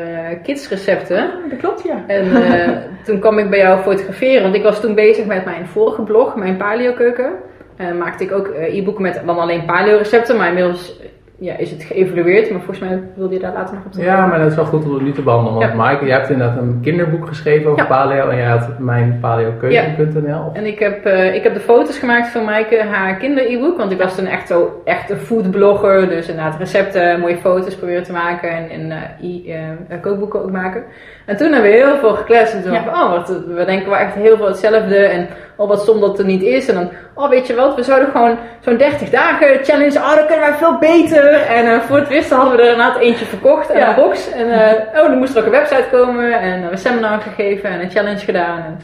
kidsrecepten. 0.43 1.31
dat 1.50 1.59
klopt, 1.59 1.82
ja. 1.82 2.05
En 2.06 2.26
toen 3.06 3.20
kwam 3.20 3.38
ik 3.38 3.50
bij 3.50 3.59
jou 3.59 3.81
fotograferen, 3.81 4.43
want 4.43 4.55
ik 4.55 4.62
was 4.62 4.81
toen 4.81 4.94
bezig 4.94 5.26
met 5.26 5.44
mijn 5.44 5.67
vorige 5.67 6.03
blog, 6.03 6.37
mijn 6.37 6.56
paleo 6.56 6.93
keuken. 6.93 7.32
En 7.76 7.99
maakte 7.99 8.25
ik 8.25 8.32
ook 8.32 8.47
e-boeken 8.55 9.03
met 9.03 9.23
dan 9.26 9.38
alleen 9.38 9.67
paleo 9.67 9.97
recepten, 9.97 10.37
maar 10.37 10.49
inmiddels 10.49 11.00
ja, 11.40 11.56
is 11.56 11.70
het 11.70 11.82
geëvalueerd. 11.82 12.50
Maar 12.50 12.61
volgens 12.61 12.88
mij 12.88 13.02
wilde 13.14 13.35
je 13.35 13.40
daar 13.40 13.52
later 13.52 13.75
nog 13.75 13.85
op 13.85 13.93
terugkomen. 13.93 14.23
Ja, 14.23 14.26
maar 14.29 14.38
dat 14.38 14.50
is 14.50 14.56
wel 14.56 14.64
goed 14.64 14.85
om 14.85 14.94
het 14.94 15.02
nu 15.02 15.12
te 15.12 15.23
behandelen. 15.23 15.58
Want 15.58 15.70
Ja. 15.70 15.76
Maaike, 15.76 16.05
jij 16.06 16.17
hebt 16.17 16.31
inderdaad 16.31 16.56
een 16.56 16.79
kinderboek 16.82 17.26
geschreven 17.26 17.70
over 17.70 17.82
Ja. 17.82 17.88
paleo. 17.88 18.29
En 18.29 18.37
jij 18.37 18.46
had 18.46 18.79
mijn 18.79 19.19
paleokeuken.nl. 19.20 20.50
En 20.52 20.67
ik 20.67 20.79
heb, 20.79 21.05
eh, 21.05 21.35
ik 21.35 21.43
heb 21.43 21.55
de 21.55 21.61
foto's 21.61 21.99
gemaakt 21.99 22.29
van 22.29 22.44
Maaike, 22.44 22.82
haar 22.82 23.17
kinder-e-book. 23.17 23.76
Want 23.76 23.93
ik 23.93 23.99
was 23.99 24.14
toen 24.17 24.26
echt, 24.26 24.46
zo, 24.49 24.82
echt 24.85 25.11
een 25.11 25.17
foodblogger. 25.19 26.08
Dus 26.08 26.29
inderdaad 26.29 26.58
recepten, 26.58 27.20
mooie 27.20 27.37
foto's 27.37 27.76
proberen 27.76 28.02
te 28.02 28.12
maken. 28.12 28.50
En, 28.50 28.69
en 28.70 28.90
eh, 28.90 29.02
e- 29.31 29.52
eh, 29.88 30.00
kookboeken 30.00 30.43
ook 30.43 30.50
maken. 30.52 30.82
En 31.28 31.36
toen 31.36 31.52
hebben 31.52 31.70
we 31.70 31.76
heel 31.76 31.96
veel 31.98 32.14
gekletst. 32.14 32.54
En 32.54 32.62
toen 32.62 32.72
Ja. 32.72 32.82
dacht 32.84 32.96
ik, 32.96 33.02
oh, 33.02 33.10
wat, 33.10 33.28
we 33.46 33.64
denken 33.64 33.88
wel 33.90 33.98
echt 33.98 34.14
heel 34.14 34.36
veel 34.36 34.46
hetzelfde. 34.46 34.96
En 34.96 35.28
oh, 35.56 35.69
wat 35.69 35.80
stom 35.80 36.00
dat 36.00 36.19
er 36.19 36.25
niet 36.25 36.42
is. 36.42 36.69
En 36.69 36.75
dan, 36.75 36.90
oh, 37.14 37.28
weet 37.28 37.46
je 37.46 37.54
wat, 37.54 37.75
we 37.75 37.82
zouden 37.82 38.10
gewoon 38.10 38.38
zo'n 38.60 38.76
30 38.76 39.10
dagen 39.10 39.64
challenge. 39.64 39.98
Oh, 39.98 40.14
dan 40.16 40.26
kunnen 40.26 40.48
wij 40.48 40.54
veel 40.58 40.78
beter. 40.78 41.32
En 41.32 41.66
eh, 41.66 41.80
voor 41.80 41.96
het 41.96 42.08
wisten 42.08 42.36
hadden 42.36 42.56
we 42.56 42.62
er 42.62 42.70
inderdaad 42.70 42.98
eentje 43.00 43.25
verkocht. 43.25 43.70
En 43.70 43.78
Ja. 43.78 43.88
een 43.88 43.94
box. 43.94 44.30
En 44.32 44.50
eh, 44.50 45.00
oh, 45.02 45.08
dan 45.08 45.19
moest 45.19 45.32
er 45.34 45.38
ook 45.40 45.44
een 45.46 45.50
website 45.60 45.84
komen. 45.90 46.40
En 46.40 46.62
eh, 46.64 46.70
een 46.70 46.78
seminar 46.78 47.20
gegeven. 47.20 47.70
En 47.70 47.80
een 47.80 47.90
challenge 47.90 48.25
gedaan. 48.25 48.58
En, 48.58 48.78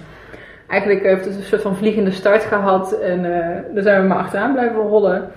Eigenlijk 0.68 1.02
heeft 1.02 1.24
het 1.24 1.36
een 1.36 1.42
soort 1.42 1.62
van 1.62 1.76
vliegende 1.76 2.10
start 2.10 2.42
gehad 2.44 2.92
en 3.00 3.24
eh, 3.24 3.56
daar 3.74 3.82
zijn 3.82 4.00
we 4.02 4.08
maar 4.08 4.18
achteraan 4.18 4.52
blijven 4.52 4.76
rollen. 4.80 5.30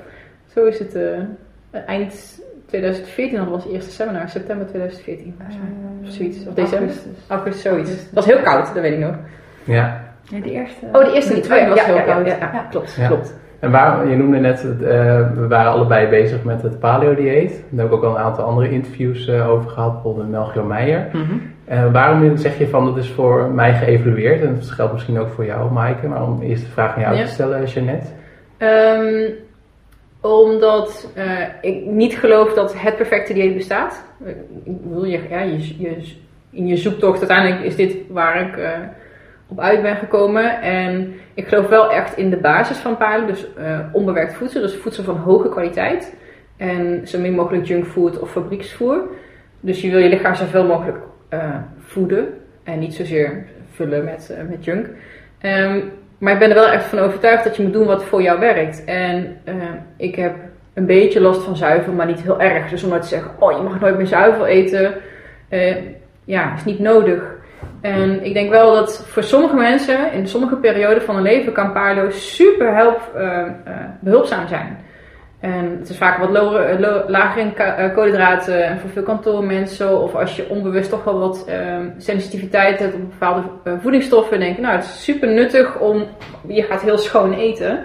Zo 0.53 0.65
is 0.65 0.79
het 0.79 0.95
eh, 0.95 1.79
eind 1.87 2.39
2014, 2.67 3.37
dat 3.37 3.47
was 3.47 3.63
het 3.63 3.73
eerste 3.73 3.91
seminar, 3.91 4.29
september 4.29 4.67
2014. 4.67 5.33
volgens 5.37 5.57
mij. 5.57 6.07
Of 6.07 6.13
zoiets, 6.15 6.47
of 6.47 6.53
december. 6.53 6.87
Augustus. 6.87 7.13
Augustus, 7.27 7.61
zoiets. 7.61 7.89
Het 7.91 8.09
was 8.13 8.25
heel 8.25 8.39
koud, 8.41 8.65
dat 8.73 8.83
weet 8.83 8.93
ik 8.93 8.99
nog. 8.99 9.15
Ja. 9.63 10.05
Ja, 10.29 10.39
de 10.39 10.51
eerste. 10.51 10.85
Oh, 10.91 11.03
de 11.05 11.11
eerste 11.13 11.33
niet. 11.33 11.41
De 11.43 11.47
tweede 11.49 11.69
was 11.69 11.79
ja, 11.79 11.85
heel 11.85 11.95
ja, 11.95 12.05
ja, 12.05 12.13
koud. 12.13 12.25
Ja, 12.27 12.37
ja, 12.53 12.67
klopt, 12.69 12.95
Ja. 12.99 13.07
klopt. 13.07 13.33
En 13.59 13.71
waar, 13.71 14.07
je 14.07 14.15
noemde 14.15 14.37
net, 14.37 14.59
eh, 14.63 14.69
we 15.33 15.45
waren 15.49 15.71
allebei 15.71 16.07
bezig 16.07 16.43
met 16.43 16.61
het 16.61 16.79
paleo-dieet. 16.79 17.63
Daar 17.69 17.83
heb 17.85 17.87
ik 17.87 17.93
ook 17.93 18.03
al 18.03 18.15
een 18.15 18.21
aantal 18.23 18.45
andere 18.45 18.69
interviews 18.69 19.27
eh, 19.27 19.49
over 19.49 19.69
gehad, 19.69 19.93
bijvoorbeeld 19.93 20.29
met 20.29 20.39
Melchior 20.39 20.65
Meijer. 20.65 21.07
Mhm. 21.13 21.23
Eh, 21.65 21.91
waarom 21.91 22.37
zeg 22.37 22.57
je 22.57 22.67
van 22.67 22.85
dat 22.85 22.97
is 22.97 23.09
voor 23.09 23.51
mij 23.51 23.73
geëvalueerd? 23.73 24.41
En 24.43 24.55
dat 24.55 24.69
geldt 24.69 24.93
misschien 24.93 25.19
ook 25.19 25.29
voor 25.29 25.45
jou, 25.45 25.71
Maaike. 25.71 26.07
Maar 26.07 26.23
om 26.23 26.41
eerst 26.41 26.63
de 26.65 26.71
vraag 26.71 26.95
aan 26.95 27.01
jou 27.01 27.15
Ja. 27.15 27.23
te 27.23 27.29
stellen, 27.31 27.65
Jeannette. 27.65 28.07
Ehm, 28.57 29.31
omdat 30.21 31.11
eh, 31.15 31.41
ik 31.61 31.85
niet 31.85 32.17
geloof 32.17 32.53
dat 32.53 32.73
het 32.77 32.95
perfecte 32.95 33.33
dieet 33.33 33.55
bestaat. 33.55 34.03
Ik 34.63 34.75
je, 35.03 35.21
ja, 35.29 35.41
je, 35.41 35.79
je, 35.79 36.15
in 36.51 36.67
je 36.67 36.77
zoektocht 36.77 37.19
uiteindelijk 37.19 37.61
is 37.61 37.75
dit 37.75 37.97
waar 38.09 38.41
ik 38.47 38.57
eh, 38.57 38.71
op 39.47 39.59
uit 39.59 39.81
ben 39.81 39.95
gekomen. 39.95 40.61
En 40.61 41.13
ik 41.33 41.47
geloof 41.47 41.67
wel 41.67 41.91
echt 41.91 42.17
in 42.17 42.29
de 42.29 42.37
basis 42.37 42.77
van 42.77 42.97
palen, 42.97 43.27
dus 43.27 43.53
eh, 43.53 43.79
onbewerkt 43.91 44.33
voedsel, 44.33 44.61
dus 44.61 44.75
voedsel 44.75 45.03
van 45.03 45.17
hoge 45.17 45.49
kwaliteit. 45.49 46.15
En 46.57 47.07
zo 47.07 47.19
min 47.19 47.33
mogelijk 47.33 47.65
junkfood 47.65 48.19
of 48.19 48.31
fabrieksvoer. 48.31 49.07
Dus 49.59 49.81
je 49.81 49.89
wil 49.89 49.99
je 49.99 50.09
lichaam 50.09 50.35
zoveel 50.35 50.65
mogelijk 50.65 50.97
voeden 51.77 52.33
en 52.63 52.79
niet 52.79 52.93
zozeer 52.93 53.45
vullen 53.71 54.03
met, 54.03 54.37
met 54.49 54.65
junk. 54.65 54.87
Ehm, 55.39 55.79
maar 56.17 56.33
ik 56.33 56.39
ben 56.39 56.49
er 56.49 56.55
wel 56.55 56.69
echt 56.69 56.85
van 56.85 56.99
overtuigd 56.99 57.43
dat 57.43 57.55
je 57.55 57.63
moet 57.63 57.73
doen 57.73 57.85
wat 57.85 58.03
voor 58.03 58.21
jou 58.21 58.39
werkt. 58.39 58.83
En 58.85 59.37
eh, 59.43 59.55
ik 59.97 60.15
heb 60.15 60.35
een 60.73 60.85
beetje 60.85 61.21
last 61.21 61.41
van 61.41 61.57
zuivel, 61.57 61.93
maar 61.93 62.05
niet 62.05 62.21
heel 62.21 62.41
erg. 62.41 62.69
Dus 62.69 62.83
om 62.83 62.89
nou 62.89 63.01
te 63.01 63.07
zeggen, 63.07 63.31
oh 63.39 63.51
je 63.51 63.63
mag 63.63 63.79
nooit 63.79 63.97
meer 63.97 64.07
zuivel 64.07 64.45
eten, 64.45 64.93
eh, 65.49 65.75
ja, 66.23 66.53
is 66.55 66.65
niet 66.65 66.79
nodig. 66.79 67.35
En 67.81 68.25
ik 68.25 68.33
denk 68.33 68.49
wel 68.49 68.73
dat 68.73 69.07
voor 69.07 69.23
sommige 69.23 69.55
mensen 69.55 70.11
in 70.11 70.27
sommige 70.27 70.55
perioden 70.55 71.01
van 71.01 71.15
hun 71.15 71.23
leven 71.23 71.53
kan 71.53 71.73
paleo 71.73 72.09
super 72.09 72.75
help, 72.75 73.11
eh, 73.15 73.43
behulpzaam 73.99 74.47
zijn. 74.47 74.77
En 75.39 75.77
het 75.79 75.89
is 75.89 75.97
vaak 75.97 76.17
wat 76.17 76.29
lager 77.07 77.41
in 77.41 77.55
eh, 77.55 77.93
koolhydraten 77.93 78.65
en 78.65 78.79
voor 78.79 78.89
veel 78.89 79.03
kantoormensen. 79.03 80.01
Of 80.01 80.15
als 80.15 80.35
je 80.35 80.49
onbewust 80.49 80.89
toch 80.89 81.03
wel 81.03 81.19
wat 81.19 81.45
ehm, 81.47 81.89
sensitiviteit 81.97 82.79
hebt 82.79 82.93
op 82.93 83.09
bepaalde 83.09 83.47
eh, 83.63 83.73
voedingsstoffen. 83.79 84.39
denk 84.39 84.55
je, 84.55 84.61
nou 84.61 84.75
het 84.75 84.83
is 84.83 85.03
super 85.03 85.27
nuttig 85.29 85.79
om, 85.79 86.07
je 86.47 86.63
gaat 86.63 86.81
heel 86.81 86.97
schoon 86.97 87.33
eten. 87.33 87.83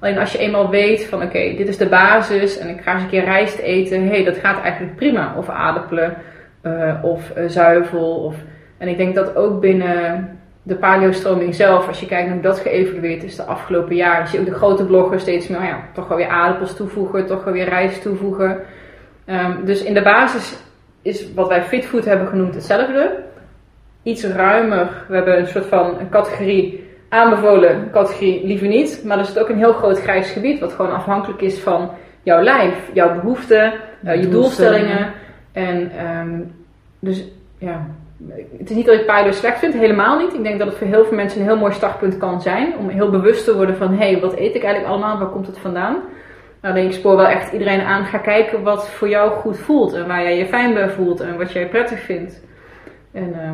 Alleen 0.00 0.18
als 0.18 0.32
je 0.32 0.38
eenmaal 0.38 0.70
weet 0.70 1.06
van 1.06 1.22
oké, 1.22 1.54
dit 1.56 1.68
is 1.68 1.76
de 1.76 1.88
basis 1.88 2.58
en 2.58 2.68
ik 2.68 2.80
ga 2.80 2.92
eens 2.92 3.02
een 3.02 3.08
keer 3.08 3.24
rijst 3.24 3.58
eten. 3.58 4.02
Hé, 4.02 4.08
hey, 4.08 4.24
dat 4.24 4.36
gaat 4.36 4.62
eigenlijk 4.62 4.96
prima. 4.96 5.34
Of 5.36 5.48
aardappelen 5.48 6.16
eh, 6.62 6.94
of 7.02 7.32
zuivel. 7.46 8.14
Of, 8.14 8.36
en 8.78 8.88
ik 8.88 8.96
denk 8.96 9.14
dat 9.14 9.36
ook 9.36 9.60
binnen 9.60 10.28
de 10.66 10.76
paleo-stroming 10.76 11.54
zelf, 11.54 11.88
als 11.88 12.00
je 12.00 12.06
kijkt 12.06 12.24
naar 12.24 12.34
hoe 12.34 12.42
dat 12.42 12.58
geëvalueerd 12.58 13.22
is 13.22 13.36
de 13.36 13.42
afgelopen 13.42 13.96
jaren, 13.96 14.28
zie 14.28 14.38
je 14.40 14.44
ook 14.46 14.52
de 14.52 14.58
grote 14.58 14.84
bloggers 14.84 15.22
steeds 15.22 15.48
meer, 15.48 15.58
oh 15.58 15.64
ja, 15.64 15.80
toch 15.92 16.08
wel 16.08 16.16
weer 16.16 16.28
aardappels 16.28 16.76
toevoegen, 16.76 17.26
toch 17.26 17.44
wel 17.44 17.52
weer 17.52 17.68
rijst 17.68 18.02
toevoegen. 18.02 18.60
Ehm, 19.24 19.64
dus 19.64 19.82
in 19.82 19.94
de 19.94 20.02
basis 20.02 20.56
is 21.02 21.32
wat 21.34 21.48
wij 21.48 21.62
fitfood 21.62 22.04
hebben 22.04 22.28
genoemd 22.28 22.54
hetzelfde. 22.54 23.22
Iets 24.02 24.24
ruimer. 24.24 25.04
We 25.08 25.14
hebben 25.14 25.38
een 25.38 25.46
soort 25.46 25.66
van 25.66 25.98
een 25.98 26.08
categorie 26.08 26.84
aanbevolen 27.08 27.90
categorie 27.92 28.46
liever 28.46 28.68
niet. 28.68 29.02
Maar 29.04 29.18
er 29.18 29.24
is 29.24 29.38
ook 29.38 29.48
een 29.48 29.58
heel 29.58 29.72
groot 29.72 30.00
grijs 30.00 30.30
gebied 30.30 30.60
wat 30.60 30.72
gewoon 30.72 30.94
afhankelijk 30.94 31.40
is 31.40 31.58
van 31.58 31.90
jouw 32.22 32.42
lijf, 32.42 32.90
jouw 32.92 33.14
behoeften, 33.14 33.74
uh, 34.04 34.20
je 34.20 34.28
doelstellingen. 34.28 35.12
En 35.52 35.90
ehm, 35.90 36.40
dus 36.98 37.24
ja, 37.58 37.86
het 38.58 38.70
is 38.70 38.76
niet 38.76 38.86
dat 38.86 38.94
ik 38.94 39.06
paleo 39.06 39.32
slecht 39.32 39.58
vind, 39.58 39.74
helemaal 39.74 40.18
niet. 40.18 40.34
Ik 40.34 40.42
denk 40.42 40.58
dat 40.58 40.68
het 40.68 40.76
voor 40.76 40.86
heel 40.86 41.04
veel 41.04 41.16
mensen 41.16 41.40
een 41.40 41.46
heel 41.46 41.56
mooi 41.56 41.72
startpunt 41.72 42.16
kan 42.16 42.42
zijn. 42.42 42.76
Om 42.76 42.88
heel 42.88 43.10
bewust 43.10 43.44
te 43.44 43.56
worden 43.56 43.76
van, 43.76 43.90
hé, 43.90 44.10
hey, 44.10 44.20
wat 44.20 44.36
eet 44.36 44.54
ik 44.54 44.62
eigenlijk 44.62 44.86
allemaal? 44.86 45.18
Waar 45.18 45.28
komt 45.28 45.46
het 45.46 45.58
vandaan? 45.58 45.96
Nou, 46.60 46.74
denk 46.74 46.88
ik 46.88 46.94
spoor 46.94 47.16
wel 47.16 47.26
echt 47.26 47.52
iedereen 47.52 47.80
aan. 47.80 48.04
Ga 48.04 48.18
kijken 48.18 48.62
wat 48.62 48.88
voor 48.88 49.08
jou 49.08 49.30
goed 49.30 49.58
voelt. 49.58 49.92
En 49.92 50.06
waar 50.06 50.22
jij 50.22 50.38
je 50.38 50.46
fijn 50.46 50.74
bij 50.74 50.88
voelt. 50.88 51.20
En 51.20 51.38
wat 51.38 51.52
jij 51.52 51.68
prettig 51.68 52.00
vindt. 52.00 52.44
En... 53.12 53.28
Uh, 53.28 53.50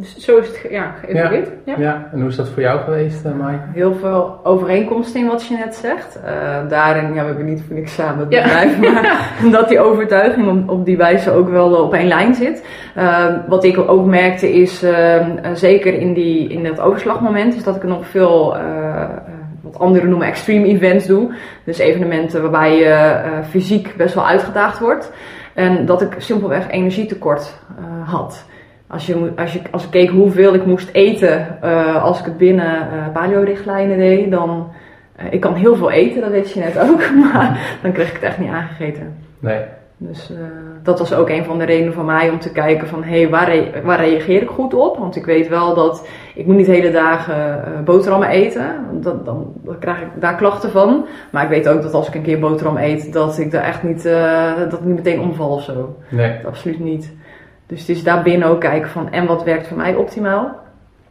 dus 0.00 0.16
zo 0.16 0.36
is 0.36 0.46
het 0.46 0.66
ja, 0.70 0.94
geëvalueerd. 1.04 1.48
Ja. 1.64 1.72
Ja. 1.72 1.78
ja. 1.78 2.08
en 2.12 2.20
hoe 2.20 2.28
is 2.28 2.36
dat 2.36 2.48
voor 2.48 2.62
jou 2.62 2.80
geweest, 2.80 3.24
uh, 3.26 3.32
Maaike? 3.32 3.62
Heel 3.72 3.94
veel 3.94 4.40
overeenkomsten 4.42 5.20
in 5.20 5.26
wat 5.26 5.46
je 5.46 5.56
net 5.56 5.74
zegt. 5.74 6.18
Uh, 6.24 6.68
daarin, 6.68 7.14
ja, 7.14 7.20
we 7.20 7.26
hebben 7.26 7.44
niet 7.44 7.62
voor 7.66 7.76
niks 7.76 7.94
samen 7.94 8.18
het 8.18 8.28
bedrijf, 8.28 8.78
maar 8.80 9.50
dat 9.50 9.68
die 9.68 9.80
overtuiging 9.80 10.48
op, 10.48 10.68
op, 10.70 10.84
die 10.84 10.96
wijze 10.96 11.30
ook 11.30 11.48
wel 11.48 11.74
op 11.74 11.94
één 11.94 12.08
lijn 12.08 12.34
zit. 12.34 12.64
Uh, 12.96 13.26
wat 13.48 13.64
ik 13.64 13.78
ook 13.78 14.06
merkte 14.06 14.52
is, 14.52 14.82
ehm, 14.82 15.54
zeker 15.54 15.94
in, 15.94 16.12
die, 16.12 16.48
in 16.48 16.64
dat 16.64 16.80
overslagmoment, 16.80 17.54
is 17.54 17.64
dat 17.64 17.76
ik 17.76 17.82
nog 17.82 18.06
veel 18.06 18.56
wat 19.60 19.78
anderen 19.78 20.08
noemen 20.08 20.26
extreme 20.26 20.66
events 20.66 21.06
doe. 21.06 21.34
Dus 21.64 21.78
evenementen 21.78 22.42
waarbij 22.42 22.76
je 22.76 23.20
fysiek 23.48 23.94
best 23.96 24.14
wel 24.14 24.26
uitgedaagd 24.26 24.78
wordt. 24.78 25.12
En 25.54 25.86
dat 25.86 26.02
ik 26.02 26.14
simpelweg 26.18 26.70
energietekort 26.70 27.54
had. 28.04 28.48
Als, 28.90 29.06
je, 29.06 29.32
als, 29.36 29.52
je, 29.52 29.60
als 29.70 29.84
ik 29.84 29.90
keek 29.90 30.10
hoeveel 30.10 30.54
ik 30.54 30.66
moest 30.66 30.88
eten 30.92 31.58
uh, 31.64 32.04
als 32.04 32.18
ik 32.18 32.24
het 32.24 32.36
binnen 32.36 32.88
uh, 32.92 33.12
paleo-richtlijnen 33.12 33.98
deed, 33.98 34.30
dan... 34.30 34.68
Uh, 35.20 35.32
ik 35.32 35.40
kan 35.40 35.54
heel 35.54 35.76
veel 35.76 35.90
eten, 35.90 36.20
dat 36.20 36.30
weet 36.30 36.52
je 36.52 36.60
net 36.60 36.78
ook, 36.78 37.10
maar 37.32 37.78
dan 37.82 37.92
kreeg 37.92 38.08
ik 38.08 38.14
het 38.14 38.22
echt 38.22 38.38
niet 38.38 38.50
aangegeten. 38.50 39.14
Nee. 39.38 39.60
Dus 39.96 40.32
dat 40.82 40.98
was 40.98 41.14
ook 41.14 41.28
een 41.28 41.44
van 41.44 41.58
de 41.58 41.64
redenen 41.64 41.92
van 41.92 42.04
mij 42.04 42.30
om 42.30 42.38
te 42.38 42.52
kijken 42.52 42.88
van, 42.88 43.04
hé, 43.04 43.20
hey, 43.20 43.28
waar, 43.28 43.48
re 43.48 43.70
waar 43.84 44.04
reageer 44.04 44.42
ik 44.42 44.48
goed 44.48 44.74
op? 44.74 44.98
Want 44.98 45.16
ik 45.16 45.24
weet 45.24 45.48
wel 45.48 45.74
dat 45.74 46.08
ik 46.34 46.46
moet 46.46 46.56
niet 46.56 46.66
hele 46.66 46.90
dagen 46.90 47.64
boterhammen 47.84 48.28
eten, 48.28 48.74
dat, 48.92 49.24
dan, 49.24 49.52
dan, 49.64 49.78
krijg 49.78 50.00
ik 50.00 50.08
daar 50.20 50.36
klachten 50.36 50.70
van. 50.70 51.06
Maar 51.32 51.42
ik 51.42 51.48
weet 51.48 51.68
ook 51.68 51.82
dat 51.82 51.94
als 51.94 52.08
ik 52.08 52.14
een 52.14 52.22
keer 52.22 52.38
boterham 52.38 52.76
eet, 52.76 53.12
dat 53.12 53.38
ik 53.38 53.50
daar 53.50 53.64
echt 53.64 53.82
niet, 53.82 54.02
dat 54.70 54.72
ik 54.72 54.84
niet 54.84 54.96
meteen 54.96 55.20
omval 55.20 55.50
of 55.50 55.62
zo. 55.62 55.96
Nee. 56.08 56.36
Dat 56.36 56.46
absoluut 56.46 56.80
niet. 56.80 57.12
Dus 57.70 57.80
het 57.80 57.88
is 57.88 58.02
daarbinnen 58.02 58.48
ook 58.48 58.60
kijken 58.60 58.90
van 58.90 59.10
en 59.10 59.26
wat 59.26 59.44
werkt 59.44 59.66
voor 59.66 59.76
mij 59.76 59.94
optimaal. 59.94 60.58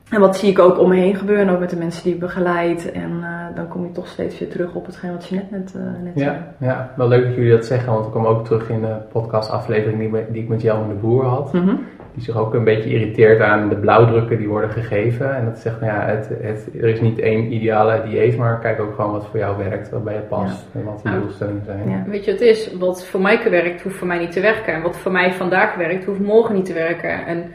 En 0.10 0.20
wat 0.20 0.38
zie 0.38 0.50
ik 0.50 0.60
ook 0.60 0.80
om 0.80 0.90
me 0.90 0.96
heen 0.96 1.16
gebeuren, 1.16 1.50
ook 1.50 1.60
met 1.60 1.70
de 1.70 1.76
mensen 1.76 2.04
die 2.04 2.14
ik 2.14 2.20
begeleid. 2.20 2.92
En 2.92 3.12
uh, 3.12 3.56
dan 3.56 3.68
kom 3.68 3.84
je 3.84 3.92
toch 3.92 4.08
steeds 4.08 4.40
weer 4.40 4.50
terug 4.50 4.74
op 4.74 4.86
hetgeen 4.86 5.12
wat 5.12 5.28
je 5.28 5.36
net, 5.36 5.52
net, 5.52 5.74
uh, 5.76 5.82
net 6.04 6.14
ja, 6.16 6.24
zei. 6.24 6.38
Ja, 6.58 6.94
wel 6.96 7.08
leuk 7.08 7.26
dat 7.26 7.36
jullie 7.36 7.52
dat 7.52 7.66
zeggen, 7.66 7.94
want 7.94 8.06
ik 8.06 8.12
kwam 8.12 8.26
ook 8.26 8.46
terug 8.46 8.70
in 8.70 8.82
de 8.82 8.96
podcastaflevering 9.12 10.00
die, 10.00 10.26
die 10.32 10.42
ik 10.44 10.50
met 10.50 10.62
jou 10.62 10.84
en 10.84 10.88
de 10.88 10.94
Boer 10.94 11.26
had. 11.26 11.54
Mm 11.54 11.68
-hmm. 11.68 11.80
Die 12.14 12.24
zich 12.24 12.38
ook 12.38 12.54
een 12.54 12.64
beetje 12.64 12.90
irriteert 12.90 13.42
aan 13.42 13.70
de 13.70 13.76
blauwdrukken 13.76 14.38
die 14.38 14.48
worden 14.48 14.70
gegeven. 14.70 15.36
En 15.36 15.46
dat 15.46 15.58
zegt, 15.60 15.82
nou 15.82 15.94
ja, 15.94 16.06
het, 16.06 16.30
het, 16.42 16.70
er 16.82 16.88
is 16.88 17.02
niet 17.02 17.20
één 17.20 17.54
ideale 17.54 18.04
dieet, 18.10 18.38
maar 18.38 18.60
kijk 18.60 18.80
ook 18.80 18.96
gewoon 18.96 19.12
wat 19.12 19.26
voor 19.26 19.40
jou 19.40 19.58
werkt, 19.58 19.90
wat 19.90 20.04
bij 20.04 20.14
je 20.14 20.20
past 20.20 20.68
ja. 20.74 20.80
en 20.80 20.86
wat 20.86 21.02
de 21.04 21.20
doelstellingen 21.20 21.64
zijn. 21.66 21.90
Ja. 21.90 22.04
Weet 22.08 22.26
je, 22.26 22.32
het 22.32 22.42
is 22.42 22.74
wat 22.74 23.06
voor 23.06 23.22
mij 23.22 23.50
werkt, 23.50 23.82
hoeft 23.82 23.96
voor 23.96 24.08
mij 24.08 24.20
niet 24.20 24.32
te 24.32 24.42
werken. 24.42 24.74
En 24.74 24.82
wat 24.82 24.98
voor 24.98 25.12
mij 25.12 25.34
vandaag 25.34 25.76
werkt, 25.76 26.06
hoeft 26.06 26.20
morgen 26.20 26.56
niet 26.56 26.66
te 26.66 26.74
werken. 26.74 27.26
En 27.26 27.52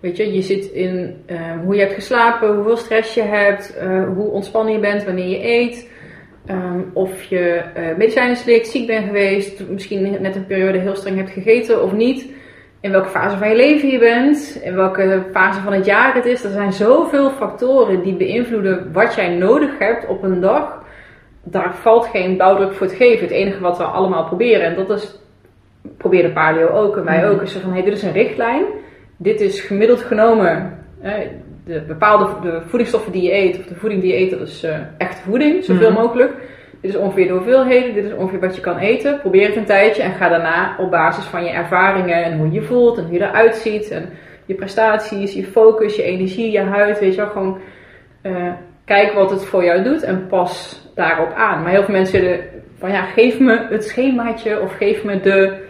Weet 0.00 0.16
je, 0.16 0.32
je 0.32 0.42
zit 0.42 0.64
in 0.64 1.14
uh, 1.26 1.38
hoe 1.64 1.74
je 1.74 1.80
hebt 1.80 1.94
geslapen, 1.94 2.54
hoeveel 2.54 2.76
stress 2.76 3.14
je 3.14 3.22
hebt, 3.22 3.76
uh, 3.82 4.14
hoe 4.14 4.30
ontspannen 4.30 4.72
je 4.72 4.80
bent 4.80 5.04
wanneer 5.04 5.28
je 5.28 5.44
eet. 5.44 5.90
Um, 6.50 6.90
of 6.92 7.22
je 7.22 7.62
uh, 7.76 7.96
medicijnen 7.96 8.36
slikt, 8.36 8.66
ziek 8.66 8.86
bent 8.86 9.06
geweest, 9.06 9.68
misschien 9.68 10.16
net 10.20 10.36
een 10.36 10.46
periode 10.46 10.78
heel 10.78 10.96
streng 10.96 11.16
hebt 11.16 11.30
gegeten 11.30 11.82
of 11.82 11.92
niet. 11.92 12.32
In 12.86 12.92
welke 12.92 13.08
fase 13.08 13.36
van 13.36 13.48
je 13.48 13.56
leven 13.56 13.88
je 13.88 13.98
bent, 13.98 14.60
in 14.62 14.74
welke 14.74 15.22
fase 15.32 15.60
van 15.60 15.72
het 15.72 15.84
jaar 15.84 16.14
het 16.14 16.24
is. 16.24 16.44
Er 16.44 16.50
zijn 16.50 16.72
zoveel 16.72 17.30
factoren 17.30 18.02
die 18.02 18.14
beïnvloeden 18.14 18.92
wat 18.92 19.14
jij 19.14 19.28
nodig 19.28 19.78
hebt 19.78 20.06
op 20.06 20.22
een 20.22 20.40
dag. 20.40 20.82
Daar 21.42 21.74
valt 21.74 22.06
geen 22.06 22.36
blauwdruk 22.36 22.72
voor 22.72 22.86
te 22.86 22.94
geven. 22.94 23.20
Het 23.20 23.30
enige 23.30 23.60
wat 23.60 23.78
we 23.78 23.84
allemaal 23.84 24.24
proberen, 24.24 24.62
en 24.62 24.74
dat 24.74 24.90
is, 24.90 25.18
probeer 25.96 26.22
de 26.22 26.32
paleo 26.32 26.68
ook 26.68 26.96
en 26.96 27.04
wij 27.04 27.24
mm. 27.24 27.30
ook, 27.30 27.42
is 27.42 27.52
van 27.52 27.72
hey, 27.72 27.82
dit 27.82 27.92
is 27.92 28.02
een 28.02 28.12
richtlijn 28.12 28.64
dit 29.16 29.40
is 29.40 29.60
gemiddeld 29.60 30.00
genomen 30.00 30.78
de 31.64 31.82
bepaalde 31.86 32.28
de 32.42 32.60
voedingsstoffen 32.66 33.12
die 33.12 33.22
je 33.22 33.34
eet, 33.34 33.58
of 33.58 33.66
de 33.66 33.74
voeding 33.74 34.02
die 34.02 34.12
je 34.12 34.18
eet, 34.18 34.30
dat 34.30 34.48
is 34.48 34.64
uh, 34.64 34.78
echte 34.98 35.22
voeding, 35.22 35.64
zoveel 35.64 35.90
mm. 35.90 35.96
mogelijk. 35.96 36.32
Dit 36.80 36.90
is 36.90 36.96
ongeveer 36.96 37.26
de 37.26 37.32
hoeveelheden, 37.32 37.94
dit 37.94 38.04
is 38.04 38.12
ongeveer 38.12 38.40
wat 38.40 38.54
je 38.54 38.60
kan 38.60 38.78
eten. 38.78 39.20
Probeer 39.20 39.46
het 39.46 39.56
een 39.56 39.64
tijdje 39.64 40.02
en 40.02 40.12
ga 40.12 40.28
daarna 40.28 40.76
op 40.78 40.90
basis 40.90 41.24
van 41.24 41.44
je 41.44 41.50
ervaringen 41.50 42.24
en 42.24 42.38
hoe 42.38 42.52
je 42.52 42.62
voelt 42.62 42.98
en 42.98 43.04
hoe 43.04 43.12
je 43.12 43.20
eruit 43.20 43.54
ziet 43.54 43.90
en 43.90 44.08
je 44.46 44.54
prestaties, 44.54 45.34
je 45.34 45.44
focus, 45.44 45.96
je 45.96 46.02
energie, 46.02 46.50
je 46.50 46.60
huid, 46.60 46.98
weet 46.98 47.14
je 47.14 47.20
wel, 47.20 47.30
gewoon 47.30 47.58
uh, 48.22 48.52
kijk 48.84 49.12
wat 49.12 49.30
het 49.30 49.44
voor 49.44 49.64
jou 49.64 49.82
doet 49.82 50.02
en 50.02 50.26
pas 50.26 50.82
daarop 50.94 51.32
aan. 51.32 51.62
Maar 51.62 51.70
heel 51.70 51.82
veel 51.82 51.94
mensen 51.94 52.20
zeggen 52.20 52.44
van 52.78 52.90
ja, 52.90 53.02
geef 53.02 53.38
me 53.38 53.66
het 53.70 53.84
schemaatje 53.84 54.60
of 54.60 54.76
geef 54.76 55.04
me 55.04 55.20
de 55.20 55.64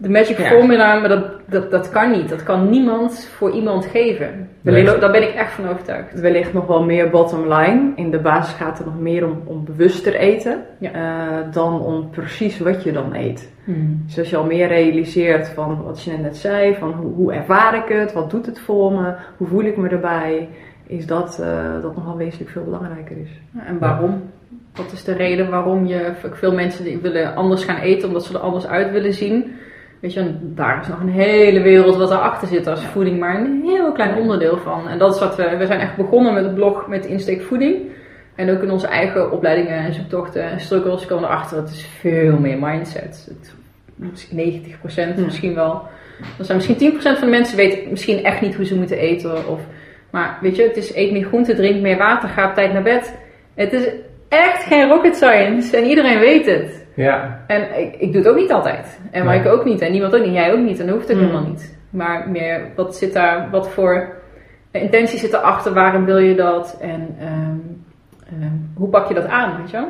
de 0.00 0.08
magic 0.08 0.38
ja. 0.38 0.48
formula, 0.48 0.98
maar 0.98 1.08
dat, 1.08 1.24
dat, 1.46 1.70
dat 1.70 1.88
kan 1.88 2.10
niet. 2.10 2.28
Dat 2.28 2.42
kan 2.42 2.70
niemand 2.70 3.28
voor 3.36 3.50
iemand 3.50 3.86
geven. 3.86 4.48
Wellicht, 4.60 5.00
daar 5.00 5.10
ben 5.10 5.22
ik 5.22 5.34
echt 5.34 5.52
van 5.52 5.68
overtuigd. 5.68 6.20
Wellicht 6.20 6.52
nog 6.52 6.66
wel 6.66 6.82
meer 6.82 7.10
bottom 7.10 7.52
line. 7.52 7.92
In 7.94 8.10
de 8.10 8.18
basis 8.18 8.54
gaat 8.54 8.78
het 8.78 8.86
nog 8.86 9.00
meer 9.00 9.26
om, 9.26 9.42
om 9.44 9.64
bewuster 9.64 10.14
eten 10.14 10.62
ja. 10.78 10.94
uh, 10.94 11.52
dan 11.52 11.80
om 11.80 12.10
precies 12.10 12.58
wat 12.58 12.82
je 12.82 12.92
dan 12.92 13.14
eet. 13.14 13.52
Hmm. 13.64 14.02
Dus 14.06 14.18
als 14.18 14.30
je 14.30 14.36
al 14.36 14.44
meer 14.44 14.68
realiseert 14.68 15.48
van 15.48 15.82
wat 15.82 16.02
je 16.02 16.12
net 16.12 16.36
zei, 16.36 16.74
van 16.74 16.92
hoe, 16.92 17.12
hoe 17.14 17.32
ervaar 17.32 17.74
ik 17.74 17.96
het, 17.96 18.12
wat 18.12 18.30
doet 18.30 18.46
het 18.46 18.60
voor 18.60 18.92
me, 18.92 19.14
hoe 19.36 19.46
voel 19.46 19.64
ik 19.64 19.76
me 19.76 19.88
erbij, 19.88 20.48
is 20.86 21.06
dat, 21.06 21.38
uh, 21.40 21.82
dat 21.82 21.96
nogal 21.96 22.16
wezenlijk 22.16 22.50
veel 22.50 22.64
belangrijker 22.64 23.16
is. 23.16 23.30
Ja, 23.50 23.66
en 23.66 23.78
waarom? 23.78 24.22
Wat 24.74 24.92
is 24.92 25.04
de 25.04 25.12
reden 25.12 25.50
waarom 25.50 25.86
je 25.86 26.12
veel 26.32 26.54
mensen 26.54 26.84
die 26.84 26.98
willen 26.98 27.34
anders 27.34 27.64
gaan 27.64 27.80
eten 27.80 28.08
omdat 28.08 28.24
ze 28.24 28.34
er 28.34 28.40
anders 28.40 28.66
uit 28.66 28.90
willen 28.90 29.14
zien? 29.14 29.52
Weet 30.00 30.12
je, 30.12 30.34
daar 30.40 30.80
is 30.80 30.88
nog 30.88 31.00
een 31.00 31.08
hele 31.08 31.60
wereld 31.60 31.96
wat 31.96 32.10
erachter 32.10 32.48
zit 32.48 32.66
als 32.66 32.84
voeding, 32.84 33.18
maar 33.18 33.40
een 33.40 33.62
heel 33.64 33.92
klein 33.92 34.16
onderdeel 34.16 34.58
van. 34.58 34.88
En 34.88 34.98
dat 34.98 35.14
is 35.14 35.20
wat 35.20 35.36
we, 35.36 35.56
we 35.56 35.66
zijn 35.66 35.80
echt 35.80 35.96
begonnen 35.96 36.34
met 36.34 36.44
het 36.44 36.54
blog 36.54 36.86
met 36.86 37.06
insteek 37.06 37.42
voeding. 37.42 37.76
En 38.34 38.50
ook 38.50 38.62
in 38.62 38.70
onze 38.70 38.86
eigen 38.86 39.32
opleidingen 39.32 39.78
en 39.78 39.94
zoektochten 39.94 40.42
en 40.42 40.60
struggles 40.60 41.06
komen 41.06 41.28
erachter, 41.28 41.56
het 41.56 41.70
is 41.70 41.86
veel 42.00 42.38
meer 42.38 42.58
mindset. 42.58 43.28
Het, 43.28 43.54
90% 44.00 45.24
misschien 45.24 45.54
wel. 45.54 45.82
Dan 46.36 46.46
zijn 46.46 46.56
misschien 46.58 46.92
10% 46.92 47.02
van 47.02 47.14
de 47.20 47.26
mensen 47.26 47.56
weten 47.56 47.90
misschien 47.90 48.24
echt 48.24 48.40
niet 48.40 48.54
hoe 48.54 48.64
ze 48.64 48.76
moeten 48.76 48.98
eten. 48.98 49.48
Of, 49.48 49.60
maar 50.10 50.38
weet 50.40 50.56
je, 50.56 50.62
het 50.62 50.76
is 50.76 50.94
eet 50.94 51.12
meer 51.12 51.24
groente, 51.24 51.54
drink 51.54 51.80
meer 51.80 51.96
water, 51.96 52.28
ga 52.28 52.48
op 52.48 52.54
tijd 52.54 52.72
naar 52.72 52.82
bed. 52.82 53.18
Het 53.54 53.72
is 53.72 53.88
echt 54.28 54.62
geen 54.62 54.88
rocket 54.88 55.16
science 55.16 55.76
en 55.76 55.84
iedereen 55.84 56.18
weet 56.18 56.46
het. 56.46 56.86
Ja. 56.98 57.44
En 57.46 57.80
ik, 57.80 57.94
ik 57.94 58.12
doe 58.12 58.22
het 58.22 58.30
ook 58.30 58.36
niet 58.36 58.52
altijd. 58.52 59.00
En 59.10 59.24
nee. 59.24 59.38
Mike 59.38 59.50
ook 59.50 59.64
niet. 59.64 59.80
En 59.80 59.92
niemand 59.92 60.14
ook 60.14 60.24
niet. 60.24 60.34
Jij 60.34 60.52
ook 60.52 60.58
niet. 60.58 60.80
En 60.80 60.86
dat 60.86 60.94
hoeft 60.94 61.10
ook 61.10 61.16
mm. 61.16 61.22
helemaal 61.22 61.48
niet. 61.48 61.78
Maar 61.90 62.28
meer, 62.28 62.66
wat 62.76 62.96
zit 62.96 63.12
daar, 63.12 63.50
wat 63.50 63.70
voor 63.70 64.16
intentie 64.70 65.18
zit 65.18 65.32
erachter? 65.32 65.72
Waarom 65.72 66.04
wil 66.04 66.18
je 66.18 66.34
dat? 66.34 66.78
En 66.80 67.16
um, 67.22 67.84
um, 68.42 68.70
hoe 68.74 68.88
pak 68.88 69.08
je 69.08 69.14
dat 69.14 69.26
aan, 69.26 69.56
weet 69.56 69.70
je 69.70 69.76
wel? 69.76 69.88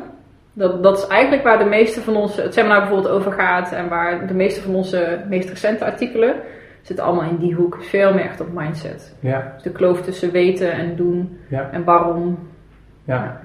Dat, 0.53 0.83
dat 0.83 0.97
is 0.97 1.07
eigenlijk 1.07 1.43
waar 1.43 1.59
de 1.59 1.65
meeste 1.65 2.01
van 2.01 2.15
onze, 2.15 2.41
het 2.41 2.53
seminar 2.53 2.79
bijvoorbeeld 2.79 3.13
over 3.13 3.31
gaat. 3.31 3.71
En 3.71 3.89
waar 3.89 4.27
de 4.27 4.33
meeste 4.33 4.61
van 4.61 4.75
onze 4.75 5.23
meest 5.29 5.49
recente 5.49 5.85
artikelen 5.85 6.35
zitten 6.81 7.05
allemaal 7.05 7.29
in 7.29 7.37
die 7.37 7.53
hoek. 7.53 7.83
Veel 7.83 8.13
meer 8.13 8.25
echt 8.25 8.41
op 8.41 8.53
mindset. 8.53 9.15
Ja. 9.19 9.51
Dus 9.53 9.63
de 9.63 9.71
kloof 9.71 10.01
tussen 10.01 10.31
weten 10.31 10.71
en 10.71 10.95
doen. 10.95 11.39
Ja. 11.49 11.69
En 11.71 11.83
waarom. 11.83 12.39
Ja. 13.03 13.41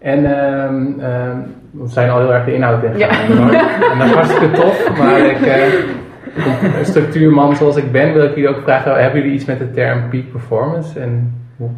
En 0.00 0.24
um, 0.24 1.00
um, 1.00 1.54
we 1.70 1.88
zijn 1.88 2.10
al 2.10 2.18
heel 2.18 2.32
erg 2.32 2.44
de 2.44 2.54
inhoud 2.54 2.82
in 2.82 2.92
gegaan. 2.92 3.50
Ja. 3.50 3.80
En 3.92 3.98
dat 3.98 4.06
is 4.06 4.12
hartstikke 4.12 4.50
tof. 4.50 4.98
Maar 4.98 5.18
ik, 5.18 5.40
uh, 5.40 6.78
een 6.78 6.84
structuurman 6.84 7.56
zoals 7.56 7.76
ik 7.76 7.92
ben, 7.92 8.12
wil 8.12 8.24
ik 8.24 8.34
jullie 8.34 8.48
ook 8.48 8.62
vragen: 8.62 9.02
hebben 9.02 9.20
jullie 9.20 9.34
iets 9.34 9.44
met 9.44 9.58
de 9.58 9.70
term 9.70 10.08
peak 10.08 10.30
performance? 10.30 11.00
En 11.00 11.34
hoe, 11.56 11.70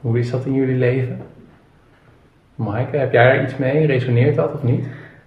hoe 0.00 0.18
is 0.18 0.30
dat 0.30 0.44
in 0.44 0.54
jullie 0.54 0.76
leven? 0.76 1.20
Maaike, 2.54 2.96
heb 2.96 3.12
jij 3.12 3.24
daar 3.24 3.42
iets 3.42 3.56
mee? 3.56 3.86
Resoneert 3.86 4.36
dat 4.36 4.52
of 4.54 4.62
niet? 4.62 4.84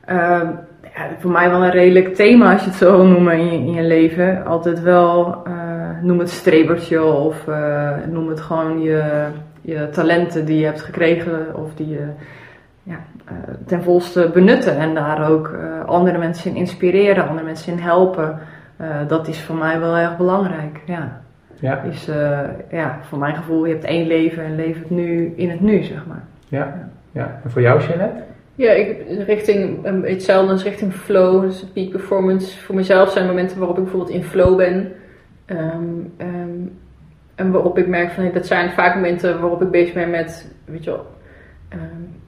Uh, 0.09 0.41
ja, 0.81 1.09
voor 1.19 1.31
mij 1.31 1.49
wel 1.49 1.63
een 1.63 1.71
redelijk 1.71 2.15
thema 2.15 2.51
als 2.51 2.61
je 2.61 2.69
het 2.69 2.77
zo 2.77 2.95
wil 2.95 3.05
noemen 3.05 3.37
in 3.37 3.45
je, 3.45 3.51
in 3.51 3.71
je 3.71 3.81
leven. 3.81 4.45
Altijd 4.45 4.81
wel, 4.81 5.43
uh, 5.47 5.53
noem 6.01 6.19
het 6.19 6.29
strebertje 6.29 7.03
of 7.03 7.47
uh, 7.47 7.89
noem 8.09 8.27
het 8.27 8.41
gewoon 8.41 8.81
je 8.81 9.27
je 9.65 9.89
talenten 9.89 10.45
die 10.45 10.59
je 10.59 10.65
hebt 10.65 10.81
gekregen 10.81 11.55
of 11.55 11.73
die 11.73 11.89
je 11.89 12.07
ja, 12.83 12.99
uh, 13.31 13.37
ten 13.65 13.83
volste 13.83 14.29
benutten 14.33 14.77
en 14.77 14.93
daar 14.93 15.29
ook 15.29 15.47
uh, 15.47 15.85
andere 15.85 16.17
mensen 16.17 16.51
in 16.51 16.57
inspireren, 16.57 17.27
andere 17.27 17.45
mensen 17.45 17.73
in 17.73 17.79
helpen. 17.79 18.39
Uh, 18.81 18.87
dat 19.07 19.27
is 19.27 19.41
voor 19.41 19.55
mij 19.55 19.79
wel 19.79 19.97
erg 19.97 20.17
belangrijk. 20.17 20.81
Ja. 20.85 21.21
Ja. 21.59 21.83
Uh, 22.09 22.39
ja, 22.71 22.99
voor 23.01 23.17
mijn 23.17 23.35
gevoel, 23.35 23.65
je 23.65 23.73
hebt 23.73 23.85
één 23.85 24.07
leven 24.07 24.43
en 24.43 24.55
leef 24.55 24.79
het 24.79 24.89
nu 24.89 25.33
in 25.35 25.49
het 25.49 25.61
nu, 25.61 25.83
zeg 25.83 26.05
maar. 26.05 26.23
Ja, 26.47 26.89
ja. 27.11 27.39
en 27.43 27.51
voor 27.51 27.61
jou, 27.61 27.81
Jeanette? 27.81 28.23
Ja, 28.55 28.71
ik, 28.71 28.97
richting 29.25 29.85
hetzelfde 30.05 30.51
als 30.51 30.63
richting 30.63 30.93
flow, 30.93 31.41
dus 31.41 31.65
peak 31.73 31.89
performance. 31.89 32.59
Voor 32.59 32.75
mezelf 32.75 33.11
zijn 33.11 33.27
momenten 33.27 33.57
waarop 33.57 33.77
ik 33.77 33.83
bijvoorbeeld 33.83 34.13
in 34.15 34.23
flow 34.23 34.57
ben. 34.57 34.91
Um, 35.47 36.13
um, 36.17 36.77
en 37.35 37.51
waarop 37.51 37.77
ik 37.77 37.87
merk 37.87 38.11
van, 38.11 38.31
dat 38.33 38.45
zijn 38.45 38.71
vaak 38.71 38.95
momenten 38.95 39.39
waarop 39.39 39.61
ik 39.61 39.71
bezig 39.71 39.93
ben 39.93 40.09
met, 40.09 40.51
weet 40.65 40.83
je 40.83 40.89
wel, 40.89 41.05
um, 41.73 42.23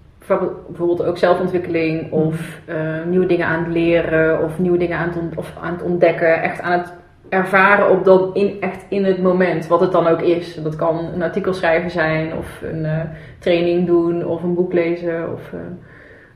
bijvoorbeeld 0.68 1.04
ook 1.04 1.18
zelfontwikkeling 1.18 2.12
of 2.12 2.60
uh, 2.70 3.04
nieuwe 3.06 3.26
dingen 3.26 3.48
aan 3.48 3.64
het 3.64 3.74
leren 3.74 4.44
of 4.44 4.60
nieuwe 4.60 4.78
dingen 4.78 4.98
aan 4.98 5.10
het, 5.10 5.38
of 5.38 5.54
aan 5.62 5.74
het 5.74 5.84
ontdekken. 5.84 6.42
Echt 6.42 6.62
aan 6.62 6.80
het 6.80 6.94
ervaren 7.30 7.90
op 7.90 8.06
dat 8.06 8.36
in, 8.36 8.58
echt 8.62 8.86
in 8.90 9.06
het 9.06 9.22
moment, 9.22 9.68
wat 9.68 9.80
het 9.80 9.92
dan 9.92 10.08
ook 10.08 10.22
is. 10.22 10.56
Dat 10.56 10.76
kan 10.76 10.98
een 11.14 11.24
artikel 11.24 11.54
schrijven 11.54 11.90
zijn 11.90 12.34
of 12.34 12.62
een 12.62 12.84
uh, 12.84 13.02
training 13.40 13.86
doen 13.86 14.26
of 14.26 14.44
een 14.44 14.54
boek 14.54 14.74
lezen 14.74 15.34
of... 15.34 15.54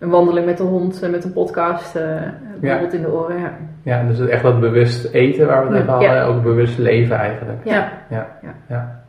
Een 0.02 0.10
wandeling 0.10 0.46
met 0.46 0.58
de 0.58 0.64
hond, 0.64 1.02
met 1.12 1.24
een 1.24 1.34
podcast, 1.34 1.96
uh, 1.96 2.04
bijvoorbeeld 2.60 2.94
in 2.94 3.02
de 3.02 3.12
oren. 3.12 3.40
Ja. 3.40 3.52
ja, 3.84 4.04
dus 4.04 4.20
echt 4.20 4.44
dat 4.44 4.60
bewust 4.60 5.14
eten 5.14 5.48
waar 5.48 5.68
we 5.68 5.74
het 5.74 5.82
even 5.82 5.94
hadden, 5.94 6.26
ook 6.26 6.44
bewust 6.44 6.78
leven 6.78 7.16
eigenlijk. 7.16 7.60
Ja. 7.64 7.92
ja. 8.10 8.28
ja. 8.68 9.04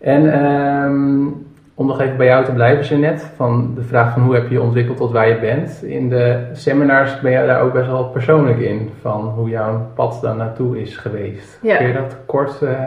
En 0.00 0.44
um, 0.44 1.46
om 1.74 1.86
nog 1.86 2.00
even 2.00 2.16
bij 2.16 2.26
jou 2.26 2.44
te 2.44 2.52
blijven, 2.52 2.84
Jeannette, 2.84 3.26
van 3.36 3.72
de 3.74 3.82
vraag 3.82 4.12
van 4.12 4.22
hoe 4.22 4.34
heb 4.34 4.48
je 4.48 4.54
je 4.54 4.62
ontwikkeld 4.62 4.96
tot 4.96 5.12
waar 5.12 5.28
je 5.28 5.38
bent. 5.38 5.82
In 5.82 6.08
de 6.08 6.48
seminars 6.52 7.20
ben 7.20 7.32
je 7.32 7.46
daar 7.46 7.60
ook 7.60 7.72
best 7.72 7.86
wel 7.86 8.04
persoonlijk 8.04 8.58
in, 8.58 8.90
van 9.00 9.20
hoe 9.20 9.48
jouw 9.48 9.90
pad 9.94 10.18
daar 10.22 10.36
naartoe 10.36 10.80
is 10.80 10.96
geweest. 10.96 11.58
Kun 11.60 11.86
je 11.86 11.92
dat 11.92 12.16
kort 12.26 12.60
uh, 12.62 12.78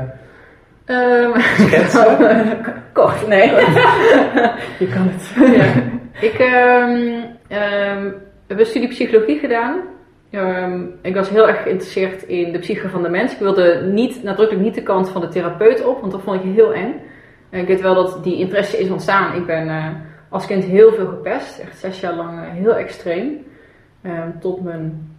um, 0.86 1.32
kort, 2.94 3.28
nee. 3.28 3.50
je 4.80 4.88
kan 4.94 5.08
het. 5.08 5.34
ja. 5.56 6.04
Ik 6.20 6.40
um, 6.40 7.24
um, 7.58 8.16
heb 8.48 8.60
een 8.60 8.66
studie 8.66 8.88
psychologie 8.88 9.40
gedaan. 9.40 9.82
Um, 10.32 10.94
ik 11.02 11.16
was 11.16 11.30
heel 11.30 11.48
erg 11.48 11.62
geïnteresseerd 11.62 12.24
in 12.24 12.52
de 12.52 12.60
psyche 12.60 12.90
van 12.90 13.04
de 13.04 13.10
mens. 13.10 13.34
Ik 13.34 13.40
wilde 13.40 13.90
niet, 13.92 14.24
nadrukkelijk 14.24 14.66
niet 14.66 14.76
de 14.76 14.84
kant 14.84 15.10
van 15.10 15.22
de 15.22 15.28
therapeut 15.28 15.86
op, 15.86 16.00
want 16.00 16.12
dat 16.12 16.22
vond 16.22 16.44
ik 16.44 16.54
heel 16.54 16.74
eng. 16.74 17.02
En 17.50 17.60
ik 17.60 17.68
weet 17.68 17.82
wel 17.82 17.96
dat 17.96 18.24
die 18.24 18.38
interesse 18.38 18.78
is 18.78 18.90
ontstaan. 18.90 19.36
Ik 19.36 19.46
ben 19.46 19.68
uh, 19.68 19.88
als 20.30 20.46
kind 20.46 20.64
heel 20.64 20.94
veel 20.94 21.08
gepest, 21.08 21.60
echt 21.60 21.78
zes 21.78 22.00
jaar 22.00 22.14
lang 22.14 22.40
uh, 22.40 22.50
heel 22.50 22.76
extreem. 22.76 23.46
tot 24.40 24.64
mijn 24.64 25.16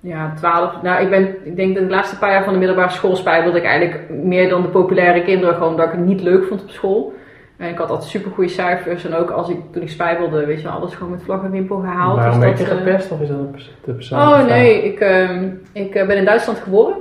ja, 0.00 0.32
twaalf. 0.34 0.82
Nou, 0.82 1.02
ik 1.02 1.10
ben, 1.10 1.46
ik 1.46 1.56
denk 1.56 1.74
de 1.74 1.88
laatste 1.88 2.18
paar 2.18 2.30
jaar 2.30 2.44
van 2.44 2.52
de 2.52 2.58
middelbare 2.58 2.90
school 2.90 3.16
spijbelde 3.16 3.58
ik 3.58 3.64
eigenlijk 3.64 4.10
meer 4.10 4.48
dan 4.48 4.62
de 4.62 4.68
populaire 4.68 5.22
kinderen, 5.22 5.54
gewoon 5.54 5.70
omdat 5.70 5.86
ik 5.86 5.92
het 5.92 6.06
niet 6.06 6.20
leuk 6.20 6.44
vond 6.44 6.62
op 6.62 6.70
school. 6.70 7.12
En 7.60 7.68
ik 7.68 7.78
had 7.78 7.90
altijd 7.90 8.10
super 8.10 8.30
goede 8.30 8.50
cijfers. 8.50 9.04
En 9.04 9.14
ook 9.14 9.30
als 9.30 9.48
ik, 9.48 9.56
toen 9.72 9.82
ik 9.82 9.88
spijbelde, 9.88 10.46
weet 10.46 10.60
je, 10.60 10.68
alles 10.68 10.94
gewoon 10.94 11.10
met 11.12 11.22
vlag 11.22 11.42
en 11.42 11.50
wimpel 11.50 11.78
gehaald. 11.78 12.16
Waarom 12.16 12.40
dus 12.40 12.48
werd 12.48 12.58
je 12.58 12.64
gepest 12.64 13.10
of 13.10 13.20
is 13.20 13.28
dat 13.28 13.38
de 13.84 13.92
persoon? 13.92 14.18
Oh 14.18 14.46
nee, 14.46 14.84
ik, 14.84 15.00
uh, 15.00 15.42
ik 15.72 15.92
ben 15.92 16.16
in 16.16 16.24
Duitsland 16.24 16.58
geboren. 16.58 16.96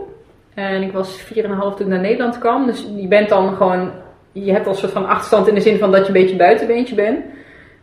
En 0.53 0.81
ik 0.81 0.91
was 0.91 1.19
4,5 1.19 1.31
toen 1.33 1.71
ik 1.79 1.87
naar 1.87 1.99
Nederland 1.99 2.37
kwam. 2.37 2.65
Dus 2.65 2.87
je 2.95 3.07
bent 3.07 3.29
dan 3.29 3.55
gewoon, 3.55 3.91
je 4.31 4.51
hebt 4.51 4.65
al 4.65 4.71
een 4.71 4.77
soort 4.77 4.91
van 4.91 5.07
achterstand 5.07 5.47
in 5.47 5.55
de 5.55 5.61
zin 5.61 5.77
van 5.77 5.91
dat 5.91 6.01
je 6.01 6.07
een 6.07 6.21
beetje 6.21 6.35
buitenbeentje 6.35 6.95
bent. 6.95 7.19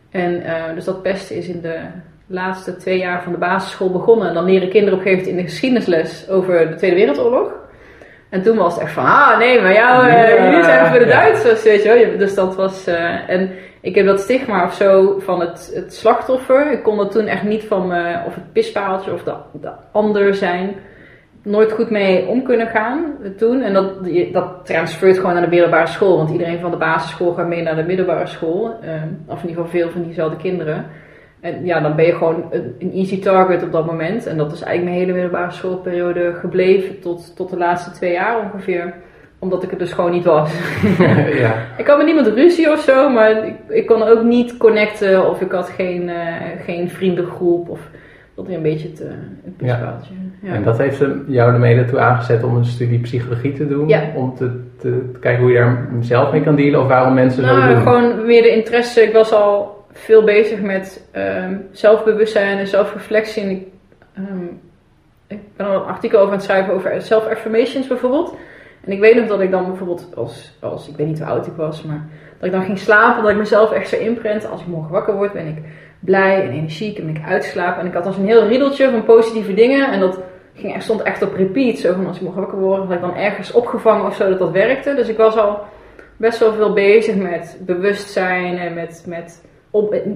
En 0.09 0.33
uh, 0.33 0.73
dus 0.73 0.85
dat 0.85 1.01
pesten 1.01 1.35
is 1.35 1.47
in 1.47 1.61
de 1.61 1.79
laatste 2.27 2.75
twee 2.75 2.97
jaar 2.97 3.23
van 3.23 3.31
de 3.31 3.37
basisschool 3.37 3.91
begonnen. 3.91 4.27
En 4.27 4.33
dan 4.33 4.45
leren 4.45 4.69
kinderen 4.69 4.99
op 4.99 5.05
een 5.05 5.11
gegeven 5.11 5.29
moment 5.29 5.39
in 5.39 5.45
de 5.45 5.51
geschiedenisles 5.51 6.29
over 6.29 6.69
de 6.69 6.75
Tweede 6.75 6.95
Wereldoorlog. 6.95 7.51
En 8.29 8.41
toen 8.41 8.57
was 8.57 8.73
het 8.73 8.83
echt 8.83 8.91
van, 8.91 9.05
ah 9.05 9.37
nee, 9.37 9.61
maar 9.61 9.73
jou, 9.73 10.07
uh, 10.07 10.43
jullie 10.43 10.63
zijn 10.63 10.85
voor 10.85 10.99
de 10.99 11.05
Duitsers, 11.05 11.63
weet 11.63 11.83
je 11.83 11.89
wel. 11.89 12.17
Dus 12.17 12.35
dat 12.35 12.55
was, 12.55 12.87
uh, 12.87 13.29
en 13.29 13.51
ik 13.81 13.95
heb 13.95 14.05
dat 14.05 14.19
stigma 14.19 14.63
of 14.65 14.73
zo 14.73 15.19
van 15.19 15.39
het, 15.39 15.71
het 15.73 15.93
slachtoffer. 15.93 16.71
Ik 16.71 16.83
kon 16.83 16.99
er 16.99 17.09
toen 17.09 17.25
echt 17.25 17.43
niet 17.43 17.63
van 17.63 17.87
me, 17.87 18.19
of 18.25 18.35
het 18.35 18.51
pispaaltje 18.53 19.13
of 19.13 19.23
de, 19.23 19.33
de 19.61 19.71
ander 19.91 20.33
zijn, 20.33 20.75
nooit 21.43 21.71
goed 21.71 21.89
mee 21.89 22.27
om 22.27 22.43
kunnen 22.43 22.67
gaan 22.67 23.15
toen. 23.37 23.61
En 23.61 23.73
dat, 23.73 23.93
dat 24.31 24.65
transfert 24.65 25.17
gewoon 25.17 25.33
naar 25.33 25.43
de 25.43 25.55
middelbare 25.55 25.87
school. 25.87 26.17
Want 26.17 26.29
iedereen 26.29 26.59
van 26.59 26.71
de 26.71 26.77
basisschool 26.77 27.33
gaat 27.33 27.47
mee 27.47 27.61
naar 27.61 27.75
de 27.75 27.83
middelbare 27.83 28.27
school. 28.27 28.79
Uh, 28.83 28.91
of 29.27 29.43
in 29.43 29.49
ieder 29.49 29.63
geval 29.63 29.79
veel 29.79 29.89
van 29.89 30.03
diezelfde 30.03 30.37
kinderen. 30.37 30.85
En 31.39 31.65
ja, 31.65 31.79
dan 31.79 31.95
ben 31.95 32.05
je 32.05 32.13
gewoon 32.13 32.43
een, 32.79 32.91
easy 32.93 33.21
target 33.21 33.63
op 33.63 33.71
dat 33.71 33.85
moment. 33.85 34.25
En 34.25 34.37
dat 34.37 34.51
is 34.51 34.61
eigenlijk 34.61 34.83
mijn 34.83 35.05
hele 35.05 35.19
middelbare 35.21 35.51
schoolperiode 35.51 36.33
gebleven 36.33 36.99
tot, 36.99 37.35
tot 37.35 37.49
de 37.49 37.57
laatste 37.57 37.91
twee 37.91 38.11
jaar 38.11 38.39
ongeveer. 38.43 38.93
Omdat 39.39 39.63
ik 39.63 39.69
het 39.69 39.79
dus 39.79 39.93
gewoon 39.93 40.11
niet 40.11 40.25
was. 40.25 40.51
ja. 41.43 41.55
Ik 41.77 41.87
had 41.87 41.97
met 41.97 42.05
niemand 42.05 42.27
ruzie 42.27 42.71
of 42.71 42.79
zo, 42.79 43.09
maar 43.09 43.47
ik, 43.47 43.55
ik 43.67 43.85
kon 43.85 44.03
ook 44.03 44.23
niet 44.23 44.57
connecten 44.57 45.29
of 45.29 45.41
ik 45.41 45.51
had 45.51 45.69
geen, 45.69 46.03
uh, 46.03 46.15
geen 46.65 46.89
vriendengroep. 46.89 47.69
Of 47.69 47.79
dat 48.35 48.47
is 48.47 48.55
een 48.55 48.61
beetje 48.61 48.87
het, 48.87 49.01
uh, 49.01 49.07
het 49.43 49.53
ja. 49.57 49.99
ja. 50.41 50.53
En 50.53 50.63
dat 50.63 50.77
heeft 50.77 51.03
jou 51.27 51.53
ermee 51.53 51.75
ertoe 51.75 51.99
aangezet 51.99 52.43
om 52.43 52.55
een 52.55 52.65
studie 52.65 52.99
psychologie 52.99 53.53
te 53.53 53.67
doen? 53.67 53.87
Ja. 53.87 54.11
Om 54.15 54.35
te, 54.35 54.59
te, 54.79 55.11
kijken 55.19 55.41
hoe 55.41 55.51
je 55.51 55.57
daar 55.57 55.87
zelf 55.99 56.31
mee 56.31 56.43
kan 56.43 56.55
dealen 56.55 56.81
of 56.81 56.87
waarom 56.87 57.13
mensen 57.13 57.43
nou, 57.43 57.61
zo 57.61 57.67
doen? 57.67 57.81
Gewoon 57.81 58.25
meer 58.25 58.41
de 58.41 58.55
interesse. 58.55 59.01
Ik 59.01 59.13
was 59.13 59.33
al 59.33 59.76
veel 59.97 60.23
bezig 60.23 60.61
met 60.61 61.07
um, 61.15 61.67
zelfbewustzijn 61.71 62.57
en 62.57 62.67
zelfreflectie. 62.67 63.43
En 63.43 63.49
ik, 63.49 63.67
um, 64.17 64.61
ik 65.27 65.39
ben 65.55 65.67
al 65.67 65.73
een 65.73 65.81
artikel 65.81 66.19
over 66.19 66.31
aan 66.31 66.37
het 66.37 66.45
schrijven 66.45 66.73
over 66.73 67.01
self-affirmations 67.01 67.87
bijvoorbeeld. 67.87 68.35
En 68.83 68.91
ik 68.91 68.99
weet 68.99 69.15
nog 69.15 69.27
dat 69.27 69.41
ik 69.41 69.51
dan 69.51 69.65
bijvoorbeeld 69.65 70.15
als, 70.15 70.57
als, 70.61 70.87
ik 70.87 70.95
weet 70.95 71.07
niet 71.07 71.19
hoe 71.19 71.27
oud 71.27 71.47
ik 71.47 71.53
was, 71.55 71.83
maar 71.83 72.07
dat 72.37 72.45
ik 72.45 72.51
dan 72.51 72.63
ging 72.63 72.79
slapen, 72.79 73.21
dat 73.21 73.31
ik 73.31 73.37
mezelf 73.37 73.71
echt 73.71 73.89
zo 73.89 73.97
inprent. 73.97 74.49
Als 74.49 74.61
ik 74.61 74.67
morgen 74.67 74.91
wakker 74.91 75.15
word, 75.15 75.33
ben 75.33 75.47
ik 75.47 75.57
blij 75.99 76.41
en 76.41 76.51
energiek 76.51 76.97
en 76.97 77.05
ben 77.05 77.15
ik 77.15 77.27
uitslapen. 77.27 77.81
En 77.81 77.87
ik 77.87 77.93
had 77.93 78.03
dan 78.03 78.13
zo'n 78.13 78.25
heel 78.25 78.47
riedeltje 78.47 78.89
van 78.89 79.03
positieve 79.03 79.53
dingen. 79.53 79.91
En 79.91 79.99
dat 79.99 80.19
ging, 80.53 80.73
echt, 80.73 80.83
stond 80.83 81.01
echt 81.01 81.21
op 81.21 81.35
repeat. 81.35 81.77
Zo 81.77 81.93
van 81.93 82.07
als 82.07 82.15
ik 82.15 82.21
morgen 82.21 82.41
wakker 82.41 82.59
word, 82.59 82.81
dat 82.81 82.91
ik 82.91 83.01
dan 83.01 83.15
ergens 83.15 83.51
opgevangen 83.51 84.05
of 84.05 84.15
zo 84.15 84.29
dat 84.29 84.39
dat 84.39 84.51
werkte. 84.51 84.95
Dus 84.95 85.07
ik 85.07 85.17
was 85.17 85.37
al 85.37 85.59
best 86.17 86.39
wel 86.39 86.53
veel 86.53 86.73
bezig 86.73 87.15
met 87.15 87.57
bewustzijn 87.59 88.57
en 88.57 88.73
met, 88.73 89.03
met 89.07 89.45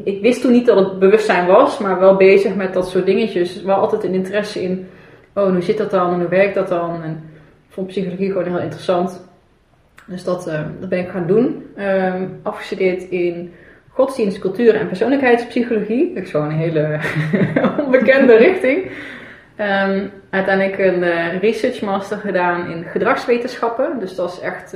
ik 0.04 0.22
wist 0.22 0.42
toen 0.42 0.52
niet 0.52 0.66
dat 0.66 0.78
het 0.78 1.00
bewustzijn 1.00 1.48
was, 1.48 1.78
maar 1.78 2.00
wel 2.00 2.16
bezig 2.16 2.56
met 2.56 2.74
dat 2.74 2.90
soort 2.90 3.06
dingetjes. 3.06 3.62
Wel 3.62 3.76
altijd 3.76 4.04
een 4.04 4.14
interesse 4.14 4.64
in, 4.64 4.88
oh, 5.34 5.52
hoe 5.52 5.62
zit 5.62 5.78
dat 5.78 5.92
dan 5.92 6.14
en 6.14 6.20
hoe 6.20 6.30
werkt 6.30 6.56
dat 6.56 6.68
dan? 6.68 7.04
En 7.04 7.12
ik 7.68 7.74
vond 7.74 7.88
psychologie 7.88 8.28
gewoon 8.28 8.48
heel 8.48 8.60
interessant. 8.60 9.30
Dus 10.06 10.24
dat, 10.24 10.48
uh, 10.48 10.62
dat 10.80 10.90
ben 10.90 11.00
ik 11.00 11.10
gaan 11.10 11.28
doen. 11.28 11.66
Um, 11.78 12.40
afgestudeerd 12.44 13.04
in 13.10 13.54
godsdienst, 13.90 14.40
cultuur 14.40 14.76
en 14.76 14.88
persoonlijkheidspsychologie. 14.88 16.14
Dat 16.14 16.24
is 16.24 16.32
gewoon 16.32 16.50
een 16.50 16.58
hele 16.58 17.00
onbekende 17.86 18.36
richting. 18.36 18.92
Um, 19.58 20.12
uiteindelijk 20.30 20.78
een 20.80 21.04
uh, 21.04 21.40
research 21.40 21.82
master 21.82 22.18
gedaan 22.18 22.70
in 22.70 22.84
gedragswetenschappen. 22.84 24.00
Dus 24.00 24.16
dat 24.16 24.32
is 24.32 24.40
echt... 24.40 24.76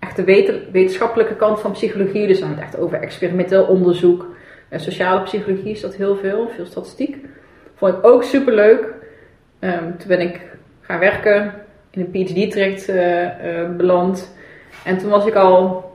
Echt 0.00 0.16
de 0.16 0.24
wetenschappelijke 0.72 1.36
kant 1.36 1.60
van 1.60 1.72
psychologie. 1.72 2.26
Dus 2.26 2.40
dan 2.40 2.48
het 2.48 2.58
echt 2.58 2.78
over 2.78 3.00
experimenteel 3.00 3.64
onderzoek. 3.64 4.26
En 4.68 4.80
sociale 4.80 5.22
psychologie 5.22 5.70
is 5.70 5.80
dat 5.80 5.94
heel 5.94 6.16
veel, 6.16 6.48
veel 6.48 6.66
statistiek. 6.66 7.16
Vond 7.74 7.94
ik 7.94 8.06
ook 8.06 8.22
super 8.22 8.54
leuk. 8.54 8.94
Um, 9.60 9.98
toen 9.98 10.08
ben 10.08 10.20
ik 10.20 10.40
gaan 10.80 10.98
werken, 10.98 11.54
in 11.90 12.00
een 12.00 12.10
PhD-traject 12.10 12.88
uh, 12.88 13.22
uh, 13.22 13.30
beland. 13.76 14.36
En 14.84 14.98
toen 14.98 15.10
was 15.10 15.26
ik 15.26 15.34
al 15.34 15.90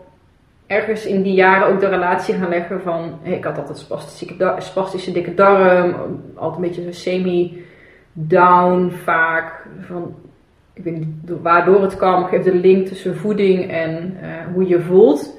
ergens 0.68 1.06
in 1.06 1.22
die 1.22 1.34
jaren 1.34 1.68
ook 1.68 1.80
de 1.80 1.88
relatie 1.88 2.34
gaan 2.34 2.50
leggen 2.50 2.82
van... 2.82 3.20
Ik 3.24 3.44
had 3.44 3.58
altijd 3.58 3.78
spastische, 3.78 4.56
spastische 4.58 5.12
dikke 5.12 5.34
darm, 5.34 5.96
altijd 6.36 6.64
een 6.64 6.70
beetje 6.70 6.92
semi-down 6.92 8.90
vaak. 9.04 9.66
Van, 9.80 10.16
ik 10.76 10.84
weet 10.84 10.96
niet 10.96 11.40
waardoor 11.42 11.82
het 11.82 11.98
kwam, 11.98 12.26
geeft 12.26 12.44
de 12.44 12.56
link 12.56 12.88
tussen 12.88 13.16
voeding 13.16 13.72
en 13.72 14.18
uh, 14.22 14.54
hoe 14.54 14.68
je 14.68 14.80
voelt, 14.80 15.38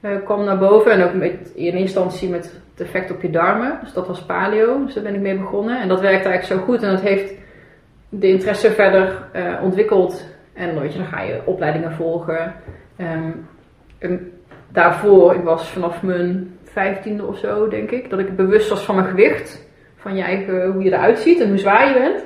uh, 0.00 0.10
kwam 0.24 0.44
naar 0.44 0.58
boven. 0.58 0.92
En 0.92 1.02
ook 1.02 1.12
in 1.12 1.30
eerste 1.54 1.78
instantie 1.78 2.28
met 2.28 2.60
het 2.72 2.86
effect 2.86 3.10
op 3.10 3.22
je 3.22 3.30
darmen. 3.30 3.78
Dus 3.82 3.92
dat 3.92 4.06
was 4.06 4.24
paleo, 4.24 4.84
dus 4.84 4.94
daar 4.94 5.02
ben 5.02 5.14
ik 5.14 5.20
mee 5.20 5.38
begonnen. 5.38 5.80
En 5.80 5.88
dat 5.88 6.00
werkte 6.00 6.28
eigenlijk 6.28 6.60
zo 6.60 6.66
goed 6.66 6.82
en 6.82 6.90
dat 6.90 7.00
heeft 7.00 7.34
de 8.08 8.28
interesse 8.28 8.70
verder 8.70 9.22
uh, 9.36 9.62
ontwikkeld. 9.62 10.28
En 10.52 10.74
dan 10.74 10.90
ga 10.90 11.20
je 11.20 11.40
opleidingen 11.44 11.92
volgen. 11.92 12.54
Um, 12.98 13.46
en 13.98 14.32
daarvoor, 14.68 15.34
ik 15.34 15.42
was 15.42 15.68
vanaf 15.68 16.02
mijn 16.02 16.58
vijftiende 16.64 17.24
of 17.26 17.38
zo, 17.38 17.68
denk 17.68 17.90
ik, 17.90 18.10
dat 18.10 18.18
ik 18.18 18.36
bewust 18.36 18.68
was 18.68 18.84
van 18.84 18.94
mijn 18.94 19.08
gewicht. 19.08 19.68
Van 19.96 20.16
je 20.16 20.22
eigen, 20.22 20.72
hoe 20.72 20.82
je 20.82 20.92
eruit 20.92 21.18
ziet 21.18 21.40
en 21.40 21.48
hoe 21.48 21.58
zwaar 21.58 21.88
je 21.88 21.94
bent. 21.94 22.24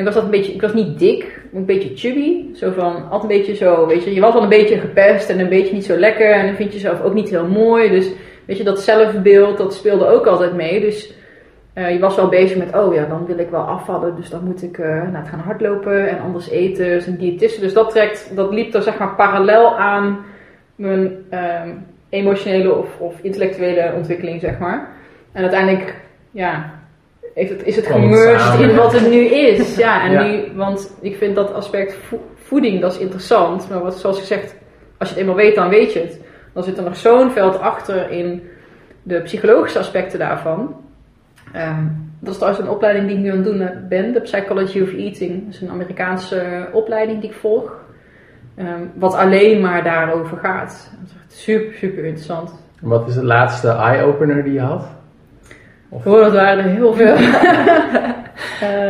Ik 0.00 0.12
was 0.12 0.24
een 0.24 0.30
beetje, 0.30 0.52
ik 0.52 0.60
was 0.60 0.74
niet 0.74 0.98
dik, 0.98 1.40
een 1.52 1.64
beetje 1.64 1.96
chubby. 1.96 2.54
Zo 2.54 2.70
van, 2.70 3.10
altijd 3.10 3.22
een 3.22 3.38
beetje 3.38 3.54
zo, 3.54 3.86
weet 3.86 4.04
je, 4.04 4.14
je 4.14 4.20
was 4.20 4.34
al 4.34 4.42
een 4.42 4.48
beetje 4.48 4.78
gepest 4.78 5.30
en 5.30 5.40
een 5.40 5.48
beetje 5.48 5.74
niet 5.74 5.84
zo 5.84 5.96
lekker. 5.96 6.30
En 6.30 6.46
dan 6.46 6.54
vind 6.54 6.72
je 6.72 6.78
jezelf 6.78 7.02
ook 7.02 7.14
niet 7.14 7.30
heel 7.30 7.46
mooi. 7.46 7.90
Dus, 7.90 8.10
weet 8.44 8.56
je, 8.56 8.64
dat 8.64 8.80
zelfbeeld, 8.80 9.58
dat 9.58 9.74
speelde 9.74 10.06
ook 10.06 10.26
altijd 10.26 10.54
mee. 10.54 10.80
Dus 10.80 11.14
je 11.88 11.98
was 11.98 12.16
wel 12.16 12.28
bezig 12.28 12.56
met, 12.56 12.76
oh 12.76 12.94
ja, 12.94 13.04
dan 13.04 13.26
wil 13.26 13.38
ik 13.38 13.50
wel 13.50 13.60
afvallen, 13.60 14.16
dus 14.16 14.30
dan 14.30 14.44
moet 14.44 14.62
ik 14.62 14.78
uh, 14.78 14.86
nou, 14.86 15.16
het 15.16 15.28
gaan 15.28 15.40
hardlopen 15.40 16.08
en 16.08 16.20
anders 16.20 16.48
eten, 16.48 16.84
dus 16.84 17.06
een 17.06 17.18
diëtiste. 17.18 17.60
Dus 17.60 17.72
dat, 17.72 17.90
trekt, 17.90 18.36
dat 18.36 18.52
liep 18.52 18.74
er 18.74 18.82
zeg 18.82 18.98
maar 18.98 19.14
parallel 19.14 19.78
aan 19.78 20.18
mijn 20.74 21.24
ehm, 21.30 21.68
emotionele 22.08 22.74
of, 22.74 22.98
of 22.98 23.20
intellectuele 23.22 23.92
ontwikkeling, 23.96 24.40
zeg 24.40 24.58
maar. 24.58 24.88
En 25.32 25.42
uiteindelijk, 25.42 25.94
ja, 26.30 26.79
heeft 27.34 27.50
het, 27.50 27.64
is 27.64 27.76
het 27.76 27.86
gemerged 27.86 28.60
in 28.60 28.76
wat 28.76 28.92
het 28.92 29.10
nu 29.10 29.24
is. 29.24 29.76
Ja, 29.76 30.02
en 30.02 30.30
Nu, 30.30 30.52
want 30.54 30.96
ik 31.00 31.16
vind 31.16 31.34
dat 31.34 31.52
aspect 31.52 31.98
voeding, 32.34 32.80
dat 32.80 32.92
is 32.92 32.98
interessant. 32.98 33.68
Maar 33.68 33.82
wat, 33.82 33.98
zoals 33.98 34.18
gezegd, 34.18 34.54
als 34.98 35.08
je 35.08 35.14
het 35.14 35.22
eenmaal 35.22 35.36
weet, 35.36 35.54
dan 35.54 35.68
weet 35.68 35.92
je 35.92 35.98
het. 35.98 36.20
Dan 36.52 36.62
zit 36.62 36.78
er 36.78 36.84
nog 36.84 36.96
zo'n 36.96 37.30
veld 37.30 37.58
achter 37.60 38.10
in 38.10 38.42
de 39.02 39.20
psychologische 39.20 39.78
aspecten 39.78 40.18
daarvan. 40.18 40.76
Ehm, 41.52 41.84
dat 42.20 42.30
is 42.30 42.36
trouwens 42.38 42.64
een 42.64 42.72
opleiding 42.72 43.06
die 43.06 43.16
ik 43.16 43.22
nu 43.22 43.30
aan 43.30 43.36
het 43.36 43.44
doen 43.44 43.88
ben, 43.88 44.12
de 44.12 44.20
Psychology 44.20 44.80
of 44.80 44.92
Eating. 44.92 45.44
Dat 45.44 45.54
is 45.54 45.60
een 45.60 45.70
Amerikaanse 45.70 46.68
opleiding 46.72 47.20
die 47.20 47.30
ik 47.30 47.36
volg. 47.36 47.78
Ehm, 48.56 48.82
wat 48.94 49.14
alleen 49.14 49.60
maar 49.60 49.84
daarover 49.84 50.36
gaat. 50.36 50.90
Dat 51.00 51.10
is 51.28 51.42
super, 51.42 51.74
super 51.74 52.04
interessant. 52.04 52.54
Wat 52.80 53.08
is 53.08 53.14
de 53.14 53.24
laatste 53.24 53.68
eye-opener 53.68 54.44
die 54.44 54.52
je 54.52 54.60
had? 54.60 54.88
Of... 55.90 56.06
Oh, 56.06 56.20
dat 56.20 56.32
waren 56.32 56.64
er 56.64 56.70
heel 56.70 56.92
veel. 56.94 57.16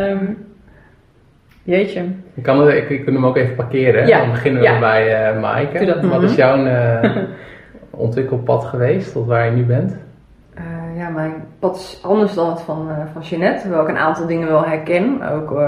um, 0.09 0.47
jeetje. 1.73 2.05
Ik 2.35 2.43
kan, 2.43 2.71
ik, 2.71 2.91
ik 2.91 3.05
kan 3.05 3.15
hem 3.15 3.27
ook 3.27 3.37
even 3.37 3.55
parkeren. 3.55 4.07
Ja. 4.07 4.19
Dan 4.19 4.31
beginnen 4.31 4.63
we 4.63 4.79
bij 4.81 5.33
uh, 5.35 5.41
Maaike. 5.41 6.09
Wat 6.09 6.23
is 6.23 6.35
jouw 6.35 6.65
uh, 6.65 7.17
ontwikkelpad 7.91 8.65
geweest 8.65 9.13
tot 9.13 9.27
waar 9.27 9.45
je 9.45 9.51
nu 9.51 9.65
bent? 9.65 9.97
Uh, 10.59 10.99
ja, 10.99 11.09
mijn 11.09 11.33
pad 11.59 11.77
is 11.77 12.01
anders 12.03 12.35
dan 12.35 12.51
het 12.51 12.61
van, 12.61 12.89
van 13.13 13.23
Jeanette. 13.23 13.67
Hoewel 13.67 13.83
ik 13.83 13.89
een 13.89 13.99
aantal 13.99 14.27
dingen 14.27 14.49
wel 14.49 14.65
herken. 14.65 15.23
Ook 15.31 15.61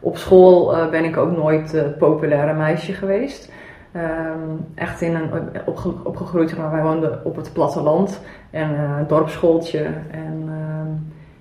op 0.00 0.16
school 0.16 0.88
ben 0.90 1.04
ik 1.04 1.16
ook 1.16 1.36
nooit 1.36 1.72
het 1.72 1.98
populaire 1.98 2.54
meisje 2.54 2.92
geweest. 2.92 3.52
Um, 3.98 4.66
echt 4.74 5.00
in 5.00 5.14
een, 5.14 5.30
opge, 5.66 5.94
opgegroeid, 6.04 6.56
maar 6.56 6.70
wij 6.70 6.82
woonden 6.82 7.20
op 7.24 7.36
het 7.36 7.52
platteland 7.52 8.20
en 8.50 8.70
uh, 8.70 9.08
dorpsschooltje. 9.08 9.82
En 10.10 10.44
uh, 10.48 10.90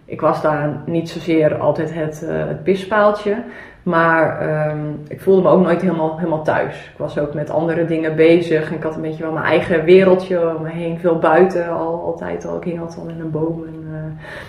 ik 0.06 0.22
was 0.22 0.42
daar 0.42 0.82
niet 0.86 1.10
zozeer 1.10 1.58
altijd 1.58 1.94
het, 1.94 2.22
uh, 2.24 2.48
het 2.48 2.64
pispaaltje, 2.64 3.44
maar 3.84 4.50
um, 4.70 5.00
ik 5.08 5.22
voelde 5.22 5.42
me 5.42 5.50
ook 5.50 5.64
nooit 5.64 5.82
helemaal, 5.82 6.18
helemaal 6.18 6.44
thuis. 6.44 6.90
Ik 6.92 6.98
was 6.98 7.18
ook 7.18 7.34
met 7.34 7.50
andere 7.50 7.86
dingen 7.86 8.16
bezig 8.16 8.70
en 8.70 8.76
ik 8.76 8.84
had 8.84 8.96
een 8.96 9.02
beetje 9.02 9.24
wel 9.24 9.34
mijn 9.34 9.46
eigen 9.46 9.84
wereldje 9.84 10.56
om 10.56 10.62
me 10.62 10.70
heen, 10.70 11.00
veel 11.00 11.20
buiten 11.20 11.70
al, 11.70 12.02
altijd 12.02 12.46
al. 12.46 12.58
Ik 12.58 12.64
hing 12.64 12.80
altijd 12.80 13.00
al 13.00 13.10
in 13.10 13.20
een 13.20 13.32
boom 13.32 13.64
en 13.64 13.86
uh, 13.92 13.98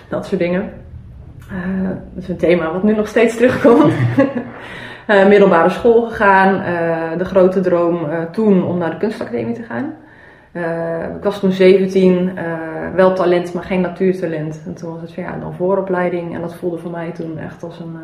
dat 0.09 0.25
soort 0.25 0.41
dingen. 0.41 0.71
dat 1.83 2.23
is 2.23 2.29
een 2.29 2.37
thema 2.37 2.71
wat 2.71 2.83
nu 2.83 2.95
nog 2.95 3.07
steeds 3.07 3.35
terugkomt. 3.35 3.93
uh, 5.09 5.27
middelbare 5.27 5.69
school 5.69 6.01
gegaan. 6.01 6.55
Uh, 6.55 7.17
de 7.17 7.25
grote 7.25 7.59
droom 7.59 8.05
uh, 8.05 8.21
toen 8.31 8.63
om 8.63 8.77
naar 8.77 8.89
de 8.89 8.97
kunstacademie 8.97 9.55
te 9.55 9.63
gaan. 9.63 9.93
ik 11.15 11.23
was 11.23 11.39
toen 11.39 11.51
17, 11.51 12.39
wel 12.95 13.13
talent, 13.13 13.53
maar 13.53 13.63
geen 13.63 13.81
natuurtalent. 13.81 14.61
En 14.65 14.73
toen 14.73 14.93
was 14.93 15.01
het 15.01 15.13
ja, 15.13 15.37
dan 15.39 15.53
vooropleiding. 15.53 16.35
En 16.35 16.41
dat 16.41 16.55
voelde 16.55 16.77
voor 16.77 16.91
mij 16.91 17.11
toen 17.11 17.37
echt 17.37 17.63
als 17.63 17.79
een, 17.79 17.97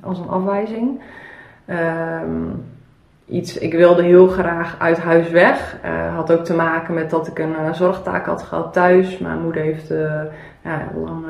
als 0.00 0.18
een 0.18 0.28
afwijzing. 0.28 1.00
Ehm, 1.66 2.48
iets, 3.28 3.58
ik 3.58 3.72
wilde 3.74 4.02
heel 4.02 4.26
graag 4.26 4.76
uit 4.78 4.98
huis 4.98 5.30
weg. 5.30 5.76
had 6.14 6.32
ook 6.32 6.44
te 6.44 6.54
maken 6.54 6.94
met 6.94 7.10
dat 7.10 7.26
ik 7.26 7.38
een 7.38 7.74
zorgtaak 7.74 8.26
had 8.26 8.42
gehad 8.42 8.72
thuis. 8.72 9.18
Mijn 9.18 9.42
moeder 9.42 9.62
heeft 9.62 9.88
ja, 10.62 10.88
lang 11.04 11.24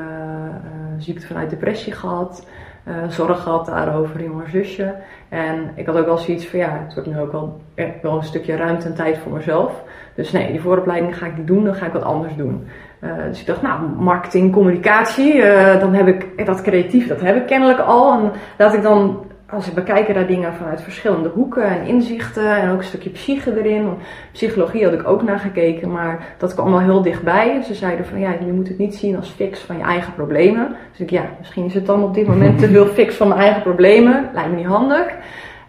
ziekte 0.97 1.27
vanuit 1.27 1.49
depressie 1.49 1.93
gehad. 1.93 2.45
Uh, 2.87 2.93
zorg 3.09 3.43
gehad 3.43 3.65
daarover 3.65 4.21
in 4.21 4.35
mijn 4.35 4.49
zusje. 4.49 4.95
En 5.29 5.71
ik 5.75 5.85
had 5.85 5.97
ook 5.97 6.05
wel 6.05 6.17
zoiets 6.17 6.47
van 6.47 6.59
ja, 6.59 6.79
het 6.83 6.93
wordt 6.93 7.09
nu 7.09 7.19
ook 7.19 7.31
wel, 7.31 7.61
wel 8.01 8.17
een 8.17 8.23
stukje 8.23 8.55
ruimte 8.55 8.85
en 8.85 8.95
tijd 8.95 9.17
voor 9.17 9.31
mezelf. 9.31 9.83
Dus 10.15 10.31
nee, 10.31 10.51
die 10.51 10.61
vooropleiding 10.61 11.17
ga 11.17 11.25
ik 11.25 11.37
niet 11.37 11.47
doen, 11.47 11.63
dan 11.63 11.75
ga 11.75 11.85
ik 11.85 11.93
wat 11.93 12.03
anders 12.03 12.35
doen. 12.35 12.67
Uh, 12.99 13.09
dus 13.27 13.39
ik 13.39 13.45
dacht, 13.45 13.61
nou, 13.61 13.81
marketing, 13.97 14.53
communicatie, 14.53 15.41
dan 15.79 15.93
heb 15.93 16.07
ik 16.07 16.45
dat 16.45 16.61
creatief, 16.61 17.07
dat 17.07 17.21
heb 17.21 17.35
ik 17.35 17.45
kennelijk 17.45 17.79
al. 17.79 18.13
En 18.13 18.31
laat 18.57 18.73
ik 18.73 18.81
dan 18.81 19.25
als 19.53 19.67
ik 19.67 19.73
bekijk 19.73 20.13
naar 20.13 20.27
dingen 20.27 20.53
vanuit 20.53 20.81
verschillende 20.81 21.29
hoeken 21.29 21.63
en 21.63 21.85
inzichten 21.85 22.57
en 22.57 22.69
ook 22.69 22.77
een 22.77 22.83
stukje 22.83 23.09
psyche 23.09 23.57
erin. 23.57 23.93
Psychologie 24.31 24.83
had 24.83 24.93
ik 24.93 25.07
ook 25.07 25.23
naar 25.23 25.39
gekeken, 25.39 25.91
maar 25.91 26.35
dat 26.37 26.53
kwam 26.53 26.65
allemaal 26.65 26.85
heel 26.85 27.01
dichtbij. 27.01 27.61
Ze 27.61 27.73
zeiden 27.73 28.05
van 28.05 28.19
ja, 28.19 28.31
je 28.45 28.53
moet 28.53 28.67
het 28.67 28.77
niet 28.77 28.95
zien 28.95 29.15
als 29.15 29.29
fix 29.29 29.59
van 29.59 29.77
je 29.77 29.83
eigen 29.83 30.13
problemen. 30.13 30.75
Dus 30.91 30.99
ik 30.99 31.09
ja, 31.09 31.23
misschien 31.39 31.65
is 31.65 31.73
het 31.73 31.85
dan 31.85 32.03
op 32.03 32.13
dit 32.13 32.27
moment 32.27 32.59
te 32.59 32.67
veel 32.67 32.85
fix 32.85 33.15
van 33.15 33.27
mijn 33.27 33.39
eigen 33.39 33.61
problemen. 33.61 34.29
Lijkt 34.33 34.49
me 34.49 34.55
niet 34.55 34.65
handig. 34.65 35.07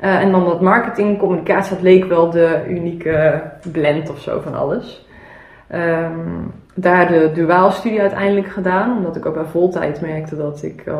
Uh, 0.00 0.20
en 0.20 0.30
dan 0.30 0.44
dat 0.44 0.60
marketing, 0.60 1.18
communicatie, 1.18 1.74
dat 1.74 1.82
leek 1.82 2.04
wel 2.04 2.30
de 2.30 2.64
unieke 2.68 3.42
blend 3.72 4.10
of 4.10 4.20
zo 4.20 4.40
van 4.40 4.54
alles. 4.54 5.06
Um, 5.74 6.52
daar 6.74 7.08
de 7.08 7.30
duaalstudie 7.34 8.00
uiteindelijk 8.00 8.46
gedaan, 8.46 8.96
omdat 8.96 9.16
ik 9.16 9.26
ook 9.26 9.34
bij 9.34 9.44
voltijd 9.44 10.00
merkte 10.00 10.36
dat 10.36 10.62
ik 10.62 10.86
uh, 10.86 10.94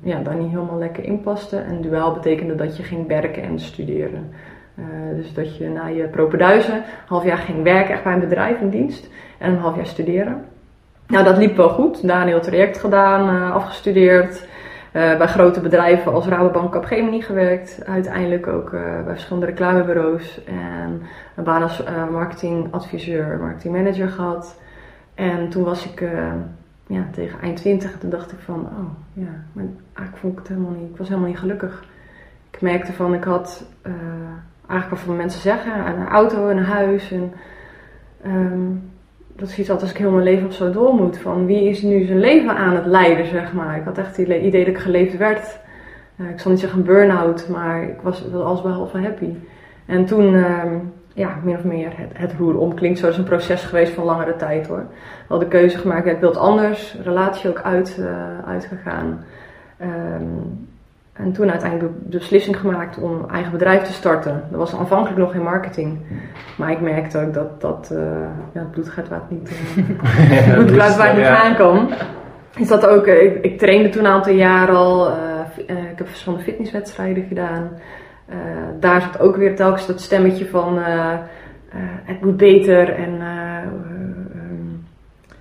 ja, 0.00 0.18
daar 0.22 0.34
niet 0.34 0.50
helemaal 0.50 0.78
lekker 0.78 1.04
in 1.04 1.20
paste. 1.20 1.56
En 1.56 1.80
duaal 1.80 2.12
betekende 2.12 2.54
dat 2.54 2.76
je 2.76 2.82
ging 2.82 3.06
werken 3.06 3.42
en 3.42 3.60
studeren. 3.60 4.30
Uh, 4.78 4.84
dus 5.16 5.34
dat 5.34 5.56
je 5.56 5.68
na 5.68 5.86
je 5.86 6.02
propeduizen 6.02 6.74
een 6.74 6.82
half 7.06 7.24
jaar 7.24 7.38
ging 7.38 7.62
werken, 7.62 7.94
echt 7.94 8.02
bij 8.02 8.12
een 8.12 8.20
bedrijf 8.20 8.60
in 8.60 8.70
dienst, 8.70 9.10
en 9.38 9.50
een 9.50 9.58
half 9.58 9.76
jaar 9.76 9.86
studeren. 9.86 10.44
Nou, 11.06 11.24
dat 11.24 11.36
liep 11.36 11.56
wel 11.56 11.68
goed. 11.68 12.06
Daar 12.06 12.20
een 12.20 12.28
heel 12.28 12.40
traject 12.40 12.78
gedaan, 12.78 13.34
uh, 13.34 13.54
afgestudeerd. 13.54 14.46
bij 14.92 15.26
grote 15.26 15.60
bedrijven 15.60 16.12
als 16.12 16.26
Rabobank 16.26 16.72
Capgemini 16.72 17.20
gewerkt. 17.20 17.82
Uiteindelijk 17.86 18.46
ook 18.46 18.70
bij 18.70 19.04
verschillende 19.06 19.46
reclamebureaus. 19.46 20.44
En 20.44 21.02
een 21.36 21.44
baan 21.44 21.62
als 21.62 21.82
marketingadviseur, 22.10 23.38
marketingmanager 23.40 24.08
gehad. 24.08 24.56
En 25.16 25.48
toen 25.48 25.64
was 25.64 25.90
ik 25.90 26.00
uh, 26.00 26.32
ja, 26.86 27.06
tegen 27.12 27.40
eind 27.40 27.56
20 27.56 27.98
toen 27.98 28.10
dacht 28.10 28.32
ik 28.32 28.38
van, 28.38 28.60
oh 28.60 28.90
ja, 29.12 29.44
maar 29.52 29.64
eigenlijk 29.92 30.16
vond 30.16 30.32
ik 30.32 30.38
het 30.38 30.48
helemaal 30.48 30.70
niet, 30.70 30.90
ik 30.90 30.96
was 30.96 31.08
helemaal 31.08 31.28
niet 31.28 31.38
gelukkig. 31.38 31.84
Ik 32.50 32.60
merkte 32.60 32.92
van, 32.92 33.14
ik 33.14 33.24
had 33.24 33.66
uh, 33.86 33.92
eigenlijk 34.68 34.90
wat 34.90 34.98
van 34.98 35.16
mensen 35.16 35.40
zeggen, 35.40 35.86
een 35.86 36.06
auto 36.06 36.48
en 36.48 36.56
een 36.56 36.64
huis. 36.64 37.12
En 37.12 37.32
um, 38.26 38.90
dat 39.36 39.48
is 39.48 39.58
iets 39.58 39.68
wat 39.68 39.80
als 39.80 39.90
ik 39.90 39.96
heel 39.96 40.10
mijn 40.10 40.24
leven 40.24 40.46
of 40.46 40.54
zo 40.54 40.70
door 40.70 40.94
moet. 40.94 41.18
Van 41.18 41.46
wie 41.46 41.68
is 41.68 41.82
nu 41.82 42.04
zijn 42.04 42.20
leven 42.20 42.56
aan 42.56 42.74
het 42.74 42.86
leiden, 42.86 43.26
zeg 43.26 43.52
maar. 43.52 43.76
Ik 43.76 43.84
had 43.84 43.98
echt 43.98 44.16
het 44.16 44.28
idee 44.28 44.64
dat 44.64 44.74
ik 44.74 44.78
geleefd 44.78 45.16
werd. 45.16 45.58
Uh, 46.16 46.30
ik 46.30 46.40
zal 46.40 46.50
niet 46.50 46.60
zeggen 46.60 46.84
burn-out, 46.84 47.48
maar 47.48 47.82
ik 47.82 48.00
was 48.02 48.28
wel 48.30 48.44
alles 48.44 48.62
behalve 48.62 48.98
happy. 48.98 49.34
En 49.86 50.06
toen 50.06 50.34
um, 50.34 50.92
ja, 51.16 51.36
meer 51.42 51.56
of 51.56 51.64
meer 51.64 51.90
het, 51.96 52.10
het 52.12 52.32
roer 52.38 52.58
om. 52.58 52.74
Klinkt 52.74 52.98
zo 52.98 53.06
als 53.06 53.18
een 53.18 53.24
proces 53.24 53.64
geweest 53.64 53.92
van 53.92 54.04
langere 54.04 54.36
tijd 54.36 54.66
hoor. 54.66 54.86
Wel 55.28 55.38
de 55.38 55.48
keuze 55.48 55.78
gemaakt, 55.78 56.06
ja, 56.06 56.12
ik 56.12 56.20
wil 56.20 56.28
het 56.28 56.38
anders. 56.38 56.96
Relatie 57.02 57.50
ook 57.50 57.60
uit, 57.60 57.96
uh, 58.00 58.06
uitgegaan. 58.46 59.24
Um, 59.82 60.68
en 61.12 61.32
toen 61.32 61.50
uiteindelijk 61.50 61.92
de 62.06 62.18
beslissing 62.18 62.56
gemaakt 62.56 62.98
om 62.98 63.26
eigen 63.30 63.52
bedrijf 63.52 63.82
te 63.82 63.92
starten. 63.92 64.42
Dat 64.50 64.58
was 64.58 64.74
aanvankelijk 64.74 65.18
nog 65.18 65.34
in 65.34 65.42
marketing. 65.42 65.98
Maar 66.56 66.70
ik 66.70 66.80
merkte 66.80 67.18
ook 67.18 67.34
dat, 67.34 67.60
dat 67.60 67.90
uh, 67.92 67.98
ja, 68.52 68.60
het 68.60 68.70
bloed 68.70 68.88
gaat 68.88 69.08
waar 69.10 69.20
het 69.28 69.30
niet, 69.30 69.50
uh, 69.76 70.46
ja, 70.46 70.54
bloed 70.54 70.70
gaat 70.70 70.96
waar 70.96 71.06
het 71.06 71.16
niet 71.16 71.26
gaan 71.26 71.56
kan. 71.56 71.90
Is 72.56 72.68
dat 72.68 72.86
ook, 72.86 73.06
ik, 73.06 73.44
ik 73.44 73.58
trainde 73.58 73.88
toen 73.88 74.04
een 74.04 74.10
aantal 74.10 74.32
jaar 74.32 74.70
al. 74.70 75.10
ik 75.56 75.98
heb 75.98 76.08
verschillende 76.08 76.44
fitnesswedstrijden 76.44 77.24
gedaan. 77.24 77.70
Uh, 78.30 78.36
daar 78.80 79.00
zat 79.00 79.20
ook 79.20 79.36
weer 79.36 79.56
telkens 79.56 79.86
dat 79.86 80.00
stemmetje 80.00 80.46
van 80.46 80.78
uh, 80.78 81.12
het 82.04 82.20
moet 82.24 82.36
beter 82.36 82.94
en 82.94 83.18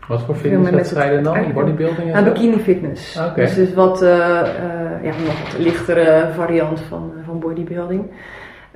wat 0.08 0.22
voor 0.22 0.36
fitnesswedstrijden 0.36 1.24
dan? 1.24 1.54
Bodybuilding? 1.54 2.14
En 2.14 2.24
bikini 2.24 2.60
fitness. 2.60 3.18
Okay. 3.18 3.34
Dus, 3.36 3.56
dus 3.56 3.74
wat, 3.74 4.00
ja, 5.02 5.14
nog 5.26 5.42
wat 5.44 5.60
lichtere 5.60 6.30
variant 6.36 6.80
van, 6.80 7.12
van 7.26 7.40
bodybuilding. 7.40 8.10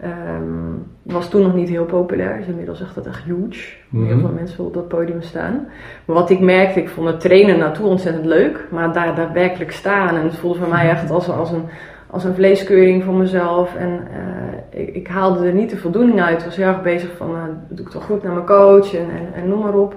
Um, 0.03 0.85
was 1.03 1.29
toen 1.29 1.41
nog 1.41 1.53
niet 1.53 1.69
heel 1.69 1.85
populair. 1.85 2.37
Dus 2.37 2.47
inmiddels 2.47 2.81
echt 2.81 2.95
dat 2.95 3.05
echt 3.05 3.23
huge. 3.23 3.73
Mm 3.89 4.05
Heel 4.05 4.19
veel 4.19 4.31
mensen 4.31 4.65
op 4.65 4.73
dat 4.73 4.87
podium 4.87 5.21
staan. 5.21 5.67
Maar 6.05 6.15
wat 6.15 6.29
ik 6.29 6.39
merkte, 6.39 6.79
ik 6.79 6.89
vond 6.89 7.07
het 7.07 7.19
trainen 7.19 7.57
naartoe 7.57 7.85
ontzettend 7.85 8.25
leuk. 8.25 8.67
Maar 8.71 8.93
daar 8.93 9.15
daadwerkelijk 9.15 9.71
staan. 9.71 10.15
En 10.15 10.23
het 10.23 10.35
voelde 10.35 10.59
voor 10.59 10.67
mij 10.67 10.89
echt 10.95 11.11
als, 11.11 11.29
als 11.29 11.51
een 11.51 11.65
als 12.09 12.23
een 12.23 12.33
vleeskeuring 12.33 13.03
voor 13.03 13.13
mezelf. 13.13 13.75
En 13.75 13.89
uh, 13.89 14.81
ik, 14.81 14.95
ik, 14.95 15.07
haalde 15.07 15.45
er 15.45 15.53
niet 15.53 15.69
de 15.69 15.77
voldoening 15.77 16.21
uit. 16.21 16.39
Ik 16.39 16.45
was 16.45 16.55
heel 16.55 16.67
erg 16.67 16.81
bezig 16.81 17.09
van, 17.17 17.35
uh, 17.35 17.41
doe 17.69 17.85
ik 17.85 17.91
toch 17.91 18.05
goed 18.05 18.23
naar 18.23 18.33
mijn 18.33 18.45
coach 18.45 18.93
en, 18.93 19.09
en, 19.33 19.47
noem 19.47 19.59
maar 19.59 19.75
op. 19.75 19.95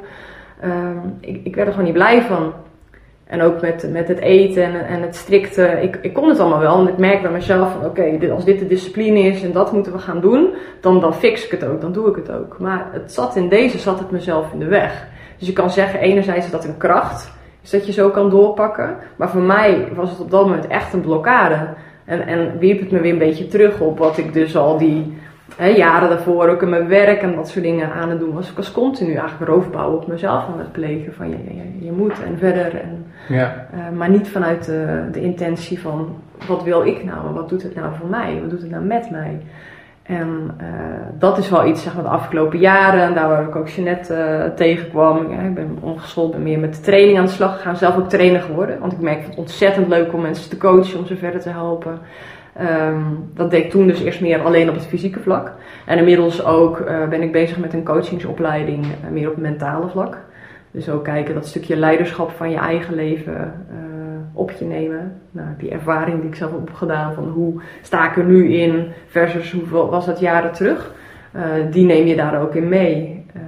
Um, 0.64 1.16
ik, 1.20 1.40
ik, 1.44 1.54
werd 1.54 1.66
er 1.66 1.72
gewoon 1.72 1.88
niet 1.88 1.98
blij 1.98 2.22
van. 2.22 2.52
En 3.24 3.42
ook 3.42 3.60
met, 3.60 3.88
met 3.92 4.08
het 4.08 4.18
eten 4.18 4.62
en, 4.62 4.86
en 4.86 5.02
het 5.02 5.16
strikte. 5.16 5.78
Ik, 5.82 5.98
ik 6.02 6.12
kon 6.12 6.28
het 6.28 6.38
allemaal 6.38 6.58
wel. 6.58 6.80
En 6.80 6.88
ik 6.88 6.98
merk 6.98 7.22
bij 7.22 7.30
mezelf 7.30 7.72
van, 7.72 7.84
oké, 7.84 8.30
als 8.32 8.44
dit 8.44 8.58
de 8.58 8.66
discipline 8.66 9.20
is 9.20 9.42
en 9.42 9.52
dat 9.52 9.72
moeten 9.72 9.92
we 9.92 9.98
gaan 9.98 10.20
doen, 10.20 10.54
dan, 10.80 11.00
dan 11.00 11.14
fix 11.14 11.44
ik 11.44 11.50
het 11.50 11.64
ook, 11.64 11.80
dan 11.80 11.92
doe 11.92 12.08
ik 12.08 12.16
het 12.16 12.30
ook. 12.30 12.58
Maar 12.58 12.88
het 12.92 13.12
zat 13.12 13.36
in 13.36 13.48
deze, 13.48 13.78
zat 13.78 13.98
het 13.98 14.10
mezelf 14.10 14.52
in 14.52 14.58
de 14.58 14.66
weg. 14.66 15.06
Dus 15.38 15.46
je 15.46 15.52
kan 15.52 15.70
zeggen, 15.70 16.00
enerzijds 16.00 16.44
is 16.44 16.52
dat 16.52 16.64
een 16.64 16.76
kracht. 16.76 17.32
Dus 17.60 17.70
dat 17.70 17.86
je 17.86 17.92
zo 17.92 18.10
kan 18.10 18.30
doorpakken. 18.30 18.96
Maar 19.16 19.30
voor 19.30 19.40
mij 19.40 19.88
was 19.94 20.10
het 20.10 20.20
op 20.20 20.30
dat 20.30 20.44
moment 20.44 20.66
echt 20.66 20.92
een 20.92 21.00
blokkade. 21.00 21.68
En, 22.12 22.26
en 22.26 22.58
wierp 22.58 22.80
het 22.80 22.90
me 22.90 23.00
weer 23.00 23.12
een 23.12 23.18
beetje 23.18 23.46
terug 23.46 23.80
op 23.80 23.98
wat 23.98 24.18
ik 24.18 24.32
dus 24.32 24.56
al 24.56 24.78
die 24.78 25.12
hè, 25.56 25.66
jaren 25.66 26.08
daarvoor 26.08 26.48
ook 26.48 26.62
in 26.62 26.68
mijn 26.68 26.88
werk 26.88 27.22
en 27.22 27.34
dat 27.34 27.48
soort 27.48 27.64
dingen 27.64 27.92
aan 27.92 28.10
het 28.10 28.18
doen 28.18 28.32
was. 28.32 28.50
Ik 28.50 28.56
was 28.56 28.72
continu 28.72 29.14
eigenlijk 29.14 29.50
roofbouw 29.50 29.92
op 29.92 30.06
mezelf 30.06 30.46
aan 30.46 30.58
het 30.58 30.72
plegen. 30.72 31.12
Van 31.14 31.28
je, 31.28 31.36
je, 31.48 31.84
je 31.84 31.92
moet 31.92 32.22
en 32.22 32.38
verder. 32.38 32.80
En, 32.80 33.06
Ja, 33.28 33.66
eh, 33.72 33.96
maar 33.96 34.10
niet 34.10 34.28
vanuit 34.28 34.64
de, 34.64 35.08
de 35.12 35.20
intentie 35.20 35.80
van 35.80 36.16
wat 36.48 36.62
wil 36.62 36.82
ik 36.82 37.04
nou 37.04 37.26
en 37.26 37.34
wat 37.34 37.48
doet 37.48 37.62
het 37.62 37.74
nou 37.74 37.94
voor 37.98 38.08
mij? 38.08 38.38
Wat 38.40 38.50
doet 38.50 38.60
het 38.60 38.70
nou 38.70 38.84
met 38.84 39.10
mij? 39.10 39.40
En 40.02 40.54
eh, 40.58 40.66
dat 41.18 41.38
is 41.38 41.50
wel 41.50 41.66
iets 41.66 41.82
zeg 41.82 41.94
maar, 41.94 42.02
de 42.02 42.08
afgelopen 42.08 42.58
jaren, 42.58 43.14
daar 43.14 43.28
waar 43.28 43.48
ik 43.48 43.56
ook 43.56 43.68
Jeanette 43.68 44.14
eh, 44.14 44.50
tegenkwam. 44.50 45.32
Ja, 45.32 45.40
ik 45.40 45.54
ben 45.54 45.78
ongeschoold, 45.80 46.30
ben 46.30 46.42
meer 46.42 46.58
met 46.58 46.84
training 46.84 47.18
aan 47.18 47.24
de 47.24 47.30
slag 47.30 47.56
gegaan, 47.56 47.76
zelf 47.76 47.96
ook 47.96 48.08
trainer 48.08 48.40
geworden. 48.40 48.78
Want 48.80 48.92
ik 48.92 49.00
merk 49.00 49.24
het 49.24 49.36
ontzettend 49.36 49.88
leuk 49.88 50.12
om 50.12 50.20
mensen 50.20 50.50
te 50.50 50.56
coachen, 50.56 50.98
om 50.98 51.06
ze 51.06 51.16
verder 51.16 51.40
te 51.40 51.48
helpen. 51.48 51.98
Ehm, 52.52 53.00
dat 53.34 53.50
deed 53.50 53.64
ik 53.64 53.70
toen 53.70 53.86
dus 53.86 54.02
eerst 54.02 54.20
meer 54.20 54.42
alleen 54.42 54.68
op 54.68 54.74
het 54.74 54.86
fysieke 54.86 55.20
vlak. 55.20 55.52
En 55.86 55.98
inmiddels 55.98 56.44
ook 56.44 56.80
eh, 56.80 57.08
ben 57.08 57.22
ik 57.22 57.32
bezig 57.32 57.58
met 57.58 57.72
een 57.72 57.84
coachingsopleiding, 57.84 58.86
meer 59.10 59.28
op 59.28 59.34
het 59.34 59.42
mentale 59.42 59.88
vlak. 59.88 60.18
Dus 60.70 60.88
ook 60.88 61.04
kijken 61.04 61.34
dat 61.34 61.46
stukje 61.46 61.76
leiderschap 61.76 62.30
van 62.30 62.50
je 62.50 62.56
eigen 62.56 62.94
leven 62.94 63.52
op 64.32 64.50
je 64.50 64.64
nemen. 64.64 65.12
Nou, 65.30 65.46
die 65.58 65.70
ervaring 65.70 66.20
die 66.20 66.28
ik 66.28 66.34
zelf 66.34 66.50
heb 66.50 66.60
opgedaan 66.60 67.14
van 67.14 67.28
hoe 67.28 67.60
sta 67.82 68.10
ik 68.10 68.16
er 68.16 68.24
nu 68.24 68.52
in 68.52 68.86
versus 69.06 69.52
hoeveel 69.52 69.90
was 69.90 70.06
dat 70.06 70.20
jaren 70.20 70.52
terug. 70.52 70.92
eh, 71.32 71.42
die 71.70 71.84
neem 71.86 72.06
je 72.06 72.16
daar 72.16 72.40
ook 72.40 72.54
in 72.54 72.68
mee. 72.68 73.24
Ehm, 73.34 73.40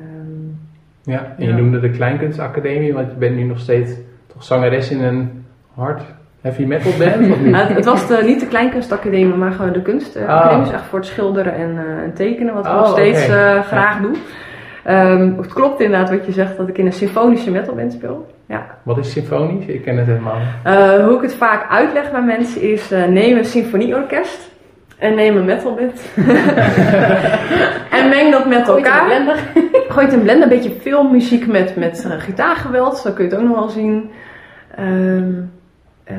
ja. 1.03 1.35
en 1.39 1.45
je 1.47 1.51
Ja. 1.51 1.57
noemde 1.57 1.81
de 1.81 1.91
Kleinkunstacademie, 1.91 2.93
want 2.95 3.11
je 3.11 3.17
bent 3.17 3.37
nu 3.37 3.43
nog 3.43 3.59
steeds 3.59 3.93
toch 4.27 4.45
zangeres 4.45 4.91
in 4.91 5.03
een 5.03 5.45
hard 5.75 6.03
heavy 6.41 6.65
metal 6.65 6.93
band, 6.99 7.33
of 7.33 7.41
niet? 7.41 7.51
nou, 7.57 7.73
het, 7.73 7.85
was 7.85 8.07
de, 8.07 8.23
niet 8.27 8.41
de 8.41 8.47
kleinkunstacademie, 8.47 9.35
maar 9.35 9.53
gewoon 9.53 9.73
de 9.73 9.83
kunstacademie. 9.83 10.57
Oh. 10.59 10.65
Dus 10.65 10.73
echt 10.73 10.83
voor 10.85 10.99
het 10.99 11.09
schilderen 11.09 11.55
en, 11.55 11.79
eh, 11.79 12.03
en 12.03 12.13
tekenen, 12.15 12.55
wat 12.55 12.67
ik 12.67 12.73
Oh, 12.73 12.79
nog 12.79 12.89
steeds 12.89 13.29
eh, 13.29 13.61
graag 13.63 14.01
doe. 14.01 14.15
Ehm, 14.85 15.33
het 15.37 15.53
klopt 15.53 15.81
inderdaad 15.81 16.11
wat 16.11 16.27
je 16.27 16.33
zegt, 16.33 16.57
dat 16.57 16.69
ik 16.69 16.79
in 16.79 16.87
een 16.87 16.93
symfonische 16.93 17.51
metalband 17.51 17.93
speel. 17.93 18.27
Ja, 18.47 18.67
Wat 18.83 18.99
is 18.99 19.11
symfonisch? 19.13 19.67
Ik 19.67 19.83
ken 19.83 19.97
het 19.97 20.07
helemaal. 20.07 20.37
niet. 20.39 20.47
Eh, 20.63 21.05
hoe 21.07 21.17
ik 21.17 21.23
het 21.23 21.35
vaak 21.35 21.71
uitleg 21.71 22.11
bij 22.11 22.23
mensen 22.23 22.61
is: 22.63 22.91
eh, 22.93 23.05
neem 23.05 23.37
een 23.37 23.45
symfonieorkest 23.45 24.51
en 24.99 25.15
neem 25.15 25.37
een 25.37 25.45
metalband. 25.45 26.01
en 27.99 28.09
meng 28.09 28.31
dat 28.33 28.47
met 28.47 28.65
Gooi 28.65 28.69
het 28.69 28.69
in 28.69 28.83
de 28.83 28.89
elkaar. 28.91 29.05
blender. 29.05 29.37
Gooi 29.93 30.05
het 30.05 30.13
in 30.13 30.19
een 30.19 30.25
blender, 30.25 30.43
een 30.53 30.57
beetje 30.63 30.81
filmmuziek 30.81 31.47
met, 31.47 31.77
met 31.77 32.07
eh, 32.11 32.21
gitaargeweld, 32.21 32.97
zo 32.97 33.11
kun 33.13 33.25
je 33.25 33.31
het 33.31 33.41
ook 33.41 33.47
nog 33.47 33.57
wel 33.57 33.69
zien. 33.69 34.11
Ehm, 34.77 35.33
eh, 36.05 36.17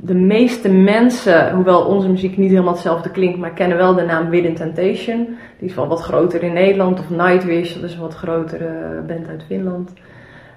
de 0.00 0.14
meeste 0.14 0.68
mensen, 0.72 1.52
hoewel 1.54 1.80
onze 1.84 2.08
muziek 2.08 2.36
niet 2.36 2.50
helemaal 2.50 2.72
hetzelfde 2.72 3.10
klinkt, 3.10 3.38
maar 3.38 3.50
kennen 3.50 3.76
wel 3.76 3.94
de 3.94 4.02
naam 4.04 4.28
Within 4.30 4.54
Temptation. 4.54 5.36
Die 5.58 5.68
is 5.68 5.74
wel 5.74 5.86
wat 5.88 6.00
groter 6.00 6.42
in 6.42 6.52
Nederland. 6.52 6.98
Of 6.98 7.10
Nightwish, 7.10 7.74
dat 7.74 7.82
is 7.82 7.94
een 7.94 8.00
wat 8.00 8.14
grotere 8.14 9.00
band 9.06 9.28
uit 9.28 9.44
Finland. 9.46 9.92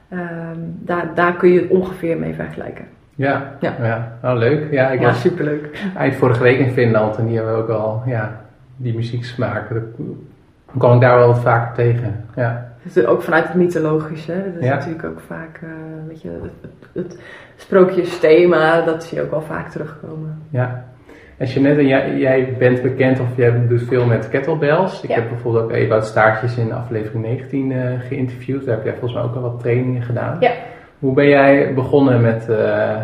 Ehm, 0.10 0.58
daar, 0.80 1.12
daar 1.16 1.36
kun 1.36 1.50
je 1.52 1.60
het 1.62 1.70
ongeveer 1.70 2.18
mee 2.18 2.34
vergelijken. 2.34 2.86
Ja, 3.16 3.56
Ja. 3.60 3.74
ja. 3.82 4.18
Oh, 4.24 4.38
leuk. 4.38 4.72
Ja, 4.72 4.90
ik 4.90 5.00
Ja, 5.00 5.06
was 5.06 5.22
superleuk. 5.22 5.84
eind 5.98 6.16
vorige 6.16 6.44
week 6.44 6.60
in 6.60 6.72
Finland 6.72 7.18
en 7.18 7.26
die 7.28 7.36
hebben 7.36 7.56
ook 7.56 7.70
al 7.70 8.02
ja, 8.06 8.42
die 8.76 8.96
muzieksmaak. 8.96 9.70
Dat 9.74 9.84
dan 9.98 10.78
kwam 10.78 10.96
ik 10.96 11.02
daar 11.02 11.18
wel 11.18 11.28
wat 11.28 11.40
vaker 11.40 11.74
tegen. 11.76 12.26
Ja, 12.36 12.72
Is 12.96 13.06
ook 13.06 13.22
vanuit 13.22 13.44
het 13.48 13.54
mythologische. 13.56 14.32
hè. 14.32 14.44
Dat 14.54 14.62
is 14.62 14.68
Ja. 14.68 14.76
natuurlijk 14.76 15.04
ook 15.06 15.20
vaak 15.20 15.60
eh, 15.64 15.70
weet 16.08 16.22
je, 16.22 16.30
het, 16.62 16.72
het, 16.94 17.20
sprookjesthema, 17.56 18.82
dat 18.82 19.04
zie 19.04 19.18
je 19.18 19.24
ook 19.24 19.32
wel 19.32 19.42
vaak 19.42 19.70
terugkomen. 19.70 20.42
ja. 20.50 20.86
En 21.38 21.48
Jeanette, 21.48 21.86
jij, 21.88 22.18
jij 22.18 22.56
bent 22.60 22.82
bekend 22.82 23.20
of 23.20 23.28
jij 23.36 23.68
doet 23.68 23.82
veel 23.82 24.06
met 24.06 24.30
kettlebells. 24.30 25.02
Ik 25.04 25.10
Ja. 25.10 25.16
heb 25.16 25.30
bijvoorbeeld 25.30 25.64
ook 25.64 25.72
Ewout 25.72 26.06
Staartjes 26.06 26.58
in 26.58 26.72
aflevering 26.72 27.24
19 27.24 27.72
eh, 27.72 28.00
geïnterviewd. 28.00 28.66
Daar 28.66 28.76
heb 28.76 28.84
jij 28.84 28.94
volgens 28.94 29.14
mij 29.14 29.24
ook 29.24 29.36
al 29.36 29.42
wat 29.42 29.60
trainingen 29.60 30.02
gedaan. 30.02 30.38
Ja. 30.40 30.52
Hoe 31.00 31.14
ben 31.14 31.28
jij 31.28 31.74
begonnen 31.74 32.22
met, 32.22 32.50
eh 32.50 32.96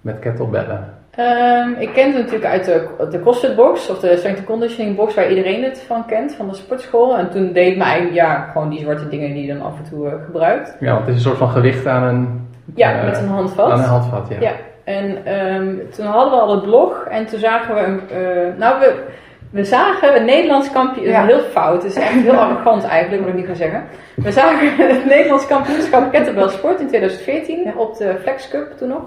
met 0.00 0.18
kettlebellen? 0.18 0.94
Ehm, 1.16 1.68
ik 1.78 1.92
ken 1.92 2.06
het 2.06 2.16
natuurlijk 2.16 2.44
uit 2.44 2.64
de, 2.64 2.86
de 3.10 3.20
CrossFit 3.20 3.56
box 3.56 3.90
of 3.90 3.98
de 3.98 4.16
strength 4.16 4.38
and 4.38 4.46
conditioning 4.48 4.96
box 4.96 5.14
waar 5.14 5.28
iedereen 5.28 5.62
het 5.64 5.84
van 5.86 6.06
kent, 6.06 6.34
van 6.34 6.48
de 6.48 6.54
sportschool. 6.54 7.16
En 7.16 7.30
toen 7.30 7.52
deed 7.52 7.80
eigenlijk 7.80 8.14
ja, 8.14 8.48
gewoon 8.52 8.68
die 8.68 8.80
zwarte 8.80 9.08
dingen 9.08 9.32
die 9.32 9.46
je 9.46 9.54
dan 9.54 9.62
af 9.66 9.72
en 9.78 9.90
toe 9.90 10.06
eh, 10.08 10.12
gebruikt. 10.24 10.76
Ja, 10.80 10.92
want 10.92 11.00
het 11.06 11.08
is 11.08 11.14
een 11.14 11.20
soort 11.28 11.38
van 11.38 11.48
gewicht 11.50 11.86
aan 11.86 12.02
een, 12.02 12.48
Ja, 12.74 12.98
eh, 12.98 13.04
met 13.04 13.18
een 13.18 13.28
handvat. 13.28 13.70
aan 13.70 13.78
een 13.78 13.84
handvat. 13.84 14.26
Ja. 14.28 14.36
Ja. 14.40 14.52
En 14.84 15.24
ehm, 15.24 15.74
toen 15.96 16.06
hadden 16.06 16.32
we 16.32 16.40
al 16.44 16.54
het 16.54 16.62
blog 16.62 17.06
en 17.10 17.26
toen 17.26 17.38
zagen 17.38 17.74
we 17.74 17.80
een. 17.80 18.00
eh, 18.10 18.58
nou, 18.58 18.80
we, 18.80 19.04
we 19.50 19.64
zagen 19.64 20.16
een 20.16 20.24
Nederlands 20.24 20.72
kampioen. 20.72 21.06
Ja. 21.08 21.24
Heel 21.26 21.40
fout, 21.40 21.82
het 21.82 21.92
is 21.96 21.98
echt 22.02 22.12
heel 22.12 22.32
arrogant 22.36 22.84
eigenlijk, 22.84 23.20
moet 23.22 23.30
ik 23.30 23.36
niet 23.36 23.46
gaan 23.46 23.56
zeggen. 23.56 23.84
We 24.14 24.32
zagen 24.32 24.76
het 24.94 25.04
Nederlands 25.04 25.46
kampioenschap 25.46 26.10
kettlebell 26.12 26.48
sport 26.48 26.80
in 26.80 26.86
2014 26.88 27.62
Ja. 27.64 27.72
op 27.76 27.96
de 27.96 28.14
Flex 28.22 28.48
Cup 28.48 28.72
toen 28.76 28.88
nog. 28.88 29.02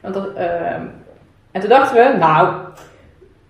Want 0.00 0.14
dat, 0.14 0.34
ehm, 0.34 0.82
en 1.58 1.64
toen 1.64 1.78
dachten 1.78 1.96
we, 1.96 2.18
nou, 2.18 2.48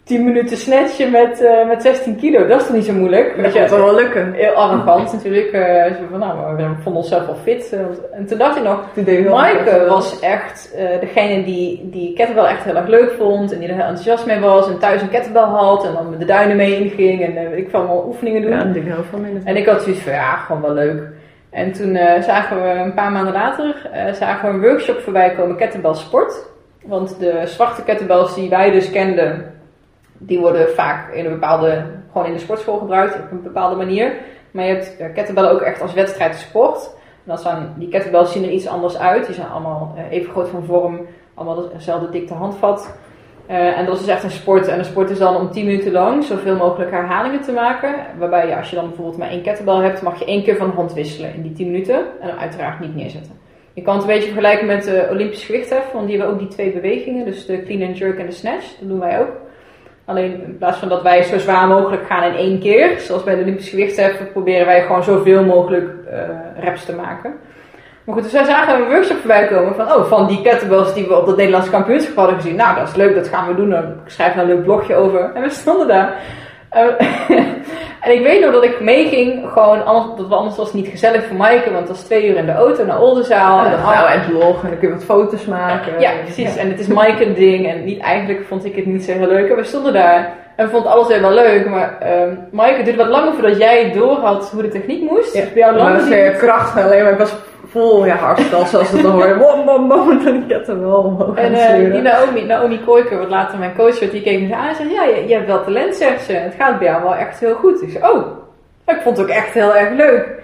10 0.04 0.24
minuten 0.24 0.56
snatchen 0.56 1.10
met, 1.10 1.40
eh, 1.42 1.66
met 1.66 1.82
16 1.82 2.16
kilo, 2.16 2.46
dat 2.46 2.60
is 2.60 2.66
toch 2.66 2.76
niet 2.76 2.84
zo 2.84 2.92
moeilijk? 2.92 3.42
Dat 3.42 3.52
gaat 3.52 3.70
wel 3.70 3.94
lukken. 3.94 4.32
Heel 4.32 4.52
arrogant 4.52 5.12
natuurlijk. 5.12 5.50
zo 5.98 6.04
van, 6.10 6.18
nou, 6.18 6.56
we 6.56 6.62
vonden 6.82 7.02
onszelf 7.02 7.26
wel 7.26 7.36
fit. 7.42 7.72
eh, 7.72 7.80
En 8.12 8.26
toen 8.26 8.38
dacht 8.38 8.56
ik 8.56 8.62
nog, 8.62 8.80
Maaike 9.30 9.86
was 9.88 10.20
echt 10.20 10.76
degene 11.00 11.44
die, 11.44 11.88
die 11.90 12.12
kettlebell 12.14 12.44
echt 12.44 12.64
heel 12.64 12.76
erg 12.76 12.86
leuk 12.86 13.10
vond. 13.18 13.52
En 13.52 13.58
die 13.58 13.68
er 13.68 13.74
heel 13.74 13.84
enthousiast 13.84 14.26
mee 14.26 14.40
was. 14.40 14.68
En 14.68 14.78
thuis 14.78 15.02
een 15.02 15.08
kettlebell 15.10 15.42
had. 15.42 15.86
En 15.86 15.92
dan 15.92 16.10
met 16.10 16.18
de 16.18 16.24
duinen 16.24 16.56
mee 16.56 16.78
inging. 16.84 17.24
En 17.24 17.58
ik 17.58 17.70
van 17.70 17.86
wel 17.86 18.04
oefeningen 18.06 18.42
doen. 18.42 18.50
Ja, 18.50 18.64
dat 18.64 18.76
ik 18.76 18.84
heel 18.84 19.04
veel 19.10 19.20
En 19.44 19.56
ik 19.56 19.66
had 19.66 19.82
zoiets 19.82 20.02
van, 20.02 20.12
ja, 20.12 20.36
gewoon 20.36 20.62
wel 20.62 20.74
leuk. 20.74 21.02
En 21.50 21.72
toen 21.72 21.96
zagen 22.20 22.62
we 22.62 22.68
een 22.68 22.94
paar 22.94 23.12
maanden 23.12 23.32
later 23.32 23.74
zagen 24.12 24.48
we 24.48 24.54
een 24.54 24.62
workshop 24.62 25.00
voorbij 25.00 25.30
komen, 25.30 25.56
kettlebell 25.56 25.94
sport. 25.94 26.56
Want 26.88 27.18
de 27.18 27.42
zwarte 27.44 27.82
kettlebells 27.82 28.34
die 28.34 28.48
wij 28.48 28.70
dus 28.70 28.90
kenden, 28.90 29.54
die 30.12 30.38
worden 30.38 30.68
vaak 30.68 31.12
in 31.12 31.24
een 31.24 31.32
bepaalde, 31.32 31.84
gewoon 32.12 32.26
in 32.26 32.32
de 32.32 32.38
sportschool 32.38 32.78
gebruikt 32.78 33.14
op 33.14 33.30
een 33.30 33.42
bepaalde 33.42 33.76
manier. 33.76 34.12
Maar 34.50 34.64
je 34.64 34.74
hebt 34.74 34.96
eh, 34.96 35.14
kettlebell 35.14 35.48
ook 35.48 35.60
echt 35.60 35.80
als 35.82 35.94
wedstrijdsport. 35.94 36.90
En 37.24 37.34
dat 37.34 37.40
zijn, 37.40 37.74
die 37.76 37.88
kettlebells 37.88 38.32
zien 38.32 38.44
er 38.44 38.50
iets 38.50 38.66
anders 38.66 38.98
uit. 38.98 39.26
Die 39.26 39.34
zijn 39.34 39.48
allemaal 39.48 39.94
eh, 39.96 40.12
even 40.12 40.32
groot 40.32 40.48
van 40.48 40.64
vorm, 40.64 41.06
allemaal 41.34 41.68
dezelfde 41.68 42.10
dikte 42.10 42.34
handvat. 42.34 42.98
Eh, 43.46 43.78
en 43.78 43.86
dat 43.86 44.00
is 44.00 44.06
echt 44.06 44.24
een 44.24 44.30
sport. 44.30 44.68
En 44.68 44.78
een 44.78 44.84
sport 44.84 45.10
is 45.10 45.18
dan 45.18 45.36
om 45.36 45.50
10 45.50 45.64
minuten 45.64 45.92
lang 45.92 46.24
zoveel 46.24 46.56
mogelijk 46.56 46.90
herhalingen 46.90 47.40
te 47.40 47.52
maken. 47.52 47.94
Waarbij 48.18 48.46
je, 48.46 48.56
als 48.56 48.70
je 48.70 48.76
dan 48.76 48.86
bijvoorbeeld 48.86 49.18
maar 49.18 49.30
één 49.30 49.42
kettlebell 49.42 49.82
hebt, 49.82 50.02
mag 50.02 50.18
je 50.18 50.24
één 50.24 50.42
keer 50.42 50.56
van 50.56 50.70
hand 50.70 50.92
wisselen 50.92 51.34
in 51.34 51.42
die 51.42 51.52
10 51.52 51.70
minuten. 51.70 51.98
En 52.20 52.28
dan 52.28 52.38
uiteraard 52.38 52.80
niet 52.80 52.94
neerzetten. 52.94 53.47
Je 53.78 53.84
kan 53.84 53.94
het 53.94 54.02
een 54.02 54.10
beetje 54.10 54.32
vergelijken 54.32 54.66
met 54.66 54.84
de 54.84 55.08
Olympisch 55.10 55.44
gewichthef, 55.44 55.92
want 55.92 56.06
die 56.06 56.16
hebben 56.16 56.34
ook 56.34 56.40
die 56.40 56.48
twee 56.48 56.72
bewegingen. 56.72 57.24
Dus 57.24 57.46
de 57.46 57.62
clean 57.62 57.88
and 57.88 57.98
jerk 57.98 58.18
en 58.18 58.26
de 58.26 58.32
snatch. 58.32 58.66
Dat 58.78 58.88
doen 58.88 58.98
wij 58.98 59.20
ook. 59.20 59.30
Alleen 60.04 60.42
in 60.44 60.56
plaats 60.58 60.78
van 60.78 60.88
dat 60.88 61.02
wij 61.02 61.22
zo 61.22 61.38
zwaar 61.38 61.68
mogelijk 61.68 62.06
gaan 62.06 62.22
in 62.32 62.38
één 62.38 62.60
keer, 62.60 62.98
zoals 62.98 63.24
bij 63.24 63.34
de 63.34 63.42
Olympisch 63.42 63.68
gewichthef, 63.68 64.32
proberen 64.32 64.66
wij 64.66 64.82
gewoon 64.82 65.02
zoveel 65.02 65.44
mogelijk 65.44 65.90
eh, 66.10 66.20
reps 66.60 66.84
te 66.84 66.94
maken. 66.94 67.32
Maar 68.04 68.14
goed, 68.14 68.22
dus 68.22 68.32
wij 68.32 68.44
zagen 68.44 68.74
een 68.74 68.88
workshop 68.88 69.16
voorbij 69.16 69.46
komen 69.46 69.74
van, 69.74 69.92
oh, 69.92 70.04
van 70.04 70.26
die 70.26 70.42
kettlebells 70.42 70.94
die 70.94 71.06
we 71.06 71.16
op 71.16 71.26
dat 71.26 71.36
Nederlandse 71.36 71.70
kampioenschap 71.70 72.16
hadden 72.16 72.34
gezien. 72.34 72.56
Nou, 72.56 72.76
dat 72.76 72.88
is 72.88 72.94
leuk, 72.94 73.14
dat 73.14 73.28
gaan 73.28 73.48
we 73.48 73.54
doen. 73.54 73.70
Dan 73.70 73.94
schrijf 74.06 74.34
er 74.34 74.40
een 74.40 74.46
leuk 74.46 74.64
blogje 74.64 74.94
over. 74.94 75.30
En 75.34 75.42
we 75.42 75.50
stonden 75.50 75.88
daar. 75.88 76.14
Eh, 76.70 76.82
en 78.04 78.12
ik 78.12 78.22
weet 78.22 78.40
nog 78.40 78.52
dat 78.52 78.64
ik 78.64 78.80
meeging, 78.80 79.48
gewoon, 79.52 79.84
anders, 79.84 80.28
dat 80.28 80.38
anders 80.38 80.56
was 80.56 80.66
het 80.66 80.74
niet 80.74 80.88
gezellig 80.88 81.24
voor 81.26 81.36
Maaike, 81.36 81.72
want 81.72 81.88
het 81.88 81.96
was 81.96 82.06
twee 82.06 82.28
uur 82.28 82.36
in 82.36 82.46
de 82.46 82.52
auto 82.52 82.84
naar 82.84 83.00
Oldenzaal. 83.00 83.58
En 83.64 83.70
dan 83.70 83.80
En 83.80 83.86
gaan 83.86 84.04
we 84.04 84.10
het 84.10 84.28
blog 84.28 84.62
en 84.62 84.68
dan 84.68 84.78
kun 84.78 84.88
je 84.88 84.94
wat 84.94 85.04
foto's 85.04 85.44
maken. 85.44 86.00
ja, 86.00 86.10
precies. 86.24 86.56
En 86.56 86.70
het 86.70 86.80
is 86.80 86.86
Mike 86.86 87.24
een 87.26 87.34
ding. 87.34 87.68
En 87.68 87.84
niet, 87.84 88.00
eigenlijk 88.00 88.46
vond 88.46 88.64
ik 88.64 88.76
het 88.76 88.86
niet 88.86 89.04
zo 89.04 89.12
heel 89.12 89.28
leuk. 89.28 89.50
En 89.50 89.56
we 89.56 89.64
stonden 89.64 89.92
daar. 89.92 90.32
En 90.56 90.64
we 90.64 90.70
vonden 90.70 90.90
alles 90.90 91.18
wel 91.20 91.32
leuk. 91.32 91.68
Maar 91.68 91.98
ehm 92.00 92.34
Mike, 92.50 92.74
het 92.74 92.84
duurde 92.84 93.02
wat 93.02 93.12
langer 93.12 93.32
voordat 93.32 93.58
jij 93.58 93.92
door 93.92 94.16
had 94.16 94.50
hoe 94.50 94.62
de 94.62 94.68
techniek 94.68 95.10
moest. 95.10 95.34
Ja, 95.34 95.40
Dus 95.40 95.52
bij 95.52 95.62
jou 95.62 95.76
lang 95.76 95.96
dat 95.98 96.08
weer 96.08 96.30
kracht 96.30 96.76
alleen, 96.82 97.02
maar 97.02 97.12
ik 97.12 97.18
was 97.18 97.34
vol 97.68 98.06
ja, 98.06 98.16
hartstikke 98.16 98.66
zoals 98.66 98.90
het 98.90 99.02
dan 99.02 99.12
hoorde. 99.12 99.36
Bom, 99.36 99.64
bom, 99.64 99.88
bom, 99.88 100.10
en 100.10 100.24
dan 100.24 100.34
ik 100.34 100.50
het 100.50 100.68
er 100.68 100.80
wel 100.80 100.98
omhoog 100.98 101.36
En 101.36 101.54
eh, 101.54 101.92
die 101.92 102.02
Naomi, 102.02 102.44
Naomi 102.44 102.80
Kooiker, 102.84 103.18
wat 103.18 103.28
later 103.28 103.58
mijn 103.58 103.76
coach 103.76 103.98
werd, 103.98 104.12
die 104.12 104.22
keek 104.22 104.40
me 104.40 104.56
aan 104.56 104.68
en 104.68 104.74
zei: 104.74 104.90
Ja, 104.90 105.04
je, 105.04 105.28
je 105.28 105.34
hebt 105.34 105.46
wel 105.46 105.64
talent, 105.64 105.94
zegt 105.94 106.24
ze. 106.24 106.32
Het 106.32 106.54
gaat 106.58 106.78
bij 106.78 106.88
jou 106.88 107.02
wel 107.02 107.14
echt 107.14 107.40
heel 107.40 107.54
goed. 107.54 107.82
Ik 107.82 107.90
zei: 107.90 108.12
Oh, 108.12 108.26
ik 108.86 109.00
vond 109.02 109.16
het 109.16 109.26
ook 109.26 109.32
echt 109.32 109.52
heel 109.52 109.76
erg 109.76 109.92
leuk. 109.92 110.36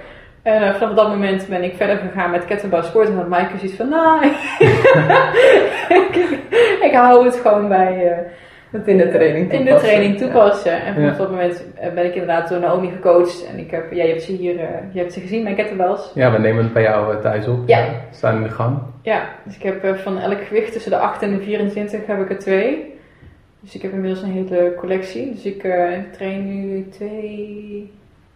En 0.43 0.63
eh, 0.63 0.75
vanaf 0.75 0.95
dat 0.95 1.09
moment 1.09 1.49
ben 1.49 1.63
ik 1.63 1.77
verder 1.77 1.97
gegaan 1.97 2.31
met 2.31 2.45
kettlebell 2.45 2.83
sport. 2.83 3.09
En 3.09 3.17
had 3.17 3.29
Maaike 3.29 3.59
zoiets 3.59 3.77
van: 3.77 3.89
Nou, 3.89 4.27
ik, 6.01 6.17
ik 6.81 6.93
hou 6.93 7.25
het 7.25 7.37
gewoon 7.37 7.69
bij, 7.69 8.11
eh, 8.11 8.19
Dat 8.75 8.87
in 8.87 8.97
de 8.97 9.09
training 9.09 9.53
in 9.53 9.59
toepassen. 9.59 9.75
de 9.75 9.95
training 9.95 10.19
toepassen. 10.19 10.83
En 10.83 10.95
vanaf 10.95 11.17
dat 11.17 11.31
moment 11.31 11.65
ben 11.95 12.05
ik 12.05 12.13
inderdaad 12.13 12.49
door 12.49 12.61
Naomi 12.61 12.91
gecoacht. 12.91 13.47
En 13.47 13.59
ik 13.59 13.71
heb, 13.71 13.93
ja, 13.93 14.03
je 14.03 14.09
hebt 14.09 14.23
ze 14.23 14.33
hier, 14.33 14.59
eh, 14.61 14.69
je 14.93 14.99
hebt 14.99 15.13
ze 15.13 15.21
gezien, 15.21 15.43
mijn 15.43 15.55
kettlebells. 15.55 16.11
Ja, 16.15 16.33
we 16.33 16.39
nemen 16.39 16.65
het 16.65 16.73
bij 16.73 16.83
jou 16.83 17.15
eh, 17.15 17.21
thuis 17.21 17.47
op. 17.47 17.69
Ja. 17.69 17.87
We 17.87 18.17
staan 18.17 18.37
in 18.37 18.43
de 18.43 18.49
gang. 18.49 18.79
Ja, 19.03 19.29
dus 19.45 19.57
ik 19.57 19.63
heb 19.63 19.85
eh, 19.85 19.95
van 19.95 20.19
elk 20.19 20.45
gewicht 20.45 20.73
tussen 20.73 20.91
de 20.91 20.99
8 20.99 21.23
en 21.23 21.31
de 21.31 21.43
24 21.43 22.07
heb 22.07 22.21
ik 22.21 22.31
er 22.31 22.39
twee. 22.39 22.95
Dus 23.61 23.75
ik 23.75 23.83
heb 23.83 23.93
inmiddels 23.93 24.23
een 24.23 24.31
hele 24.31 24.75
collectie. 24.77 25.33
Dus 25.33 25.45
ik 25.45 25.65
eh, 25.65 25.89
train 26.13 26.47
nu 26.47 26.89
twee, 26.89 27.93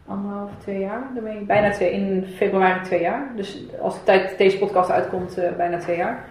anderhalf, 0.07 0.51
twee 0.59 0.79
jaar. 0.79 1.03
Daarmee. 1.15 1.41
Bijna 1.41 1.71
twee, 1.71 1.93
in 1.93 2.25
februari 2.37 2.81
twee 2.81 3.01
jaar. 3.01 3.33
Dus 3.37 3.63
als 3.81 3.95
de 3.95 4.05
tijd 4.05 4.39
deze 4.39 4.59
podcast 4.59 4.91
uitkomt, 4.91 5.39
bijna 5.57 5.79
twee 5.79 5.97
jaar. 5.97 6.25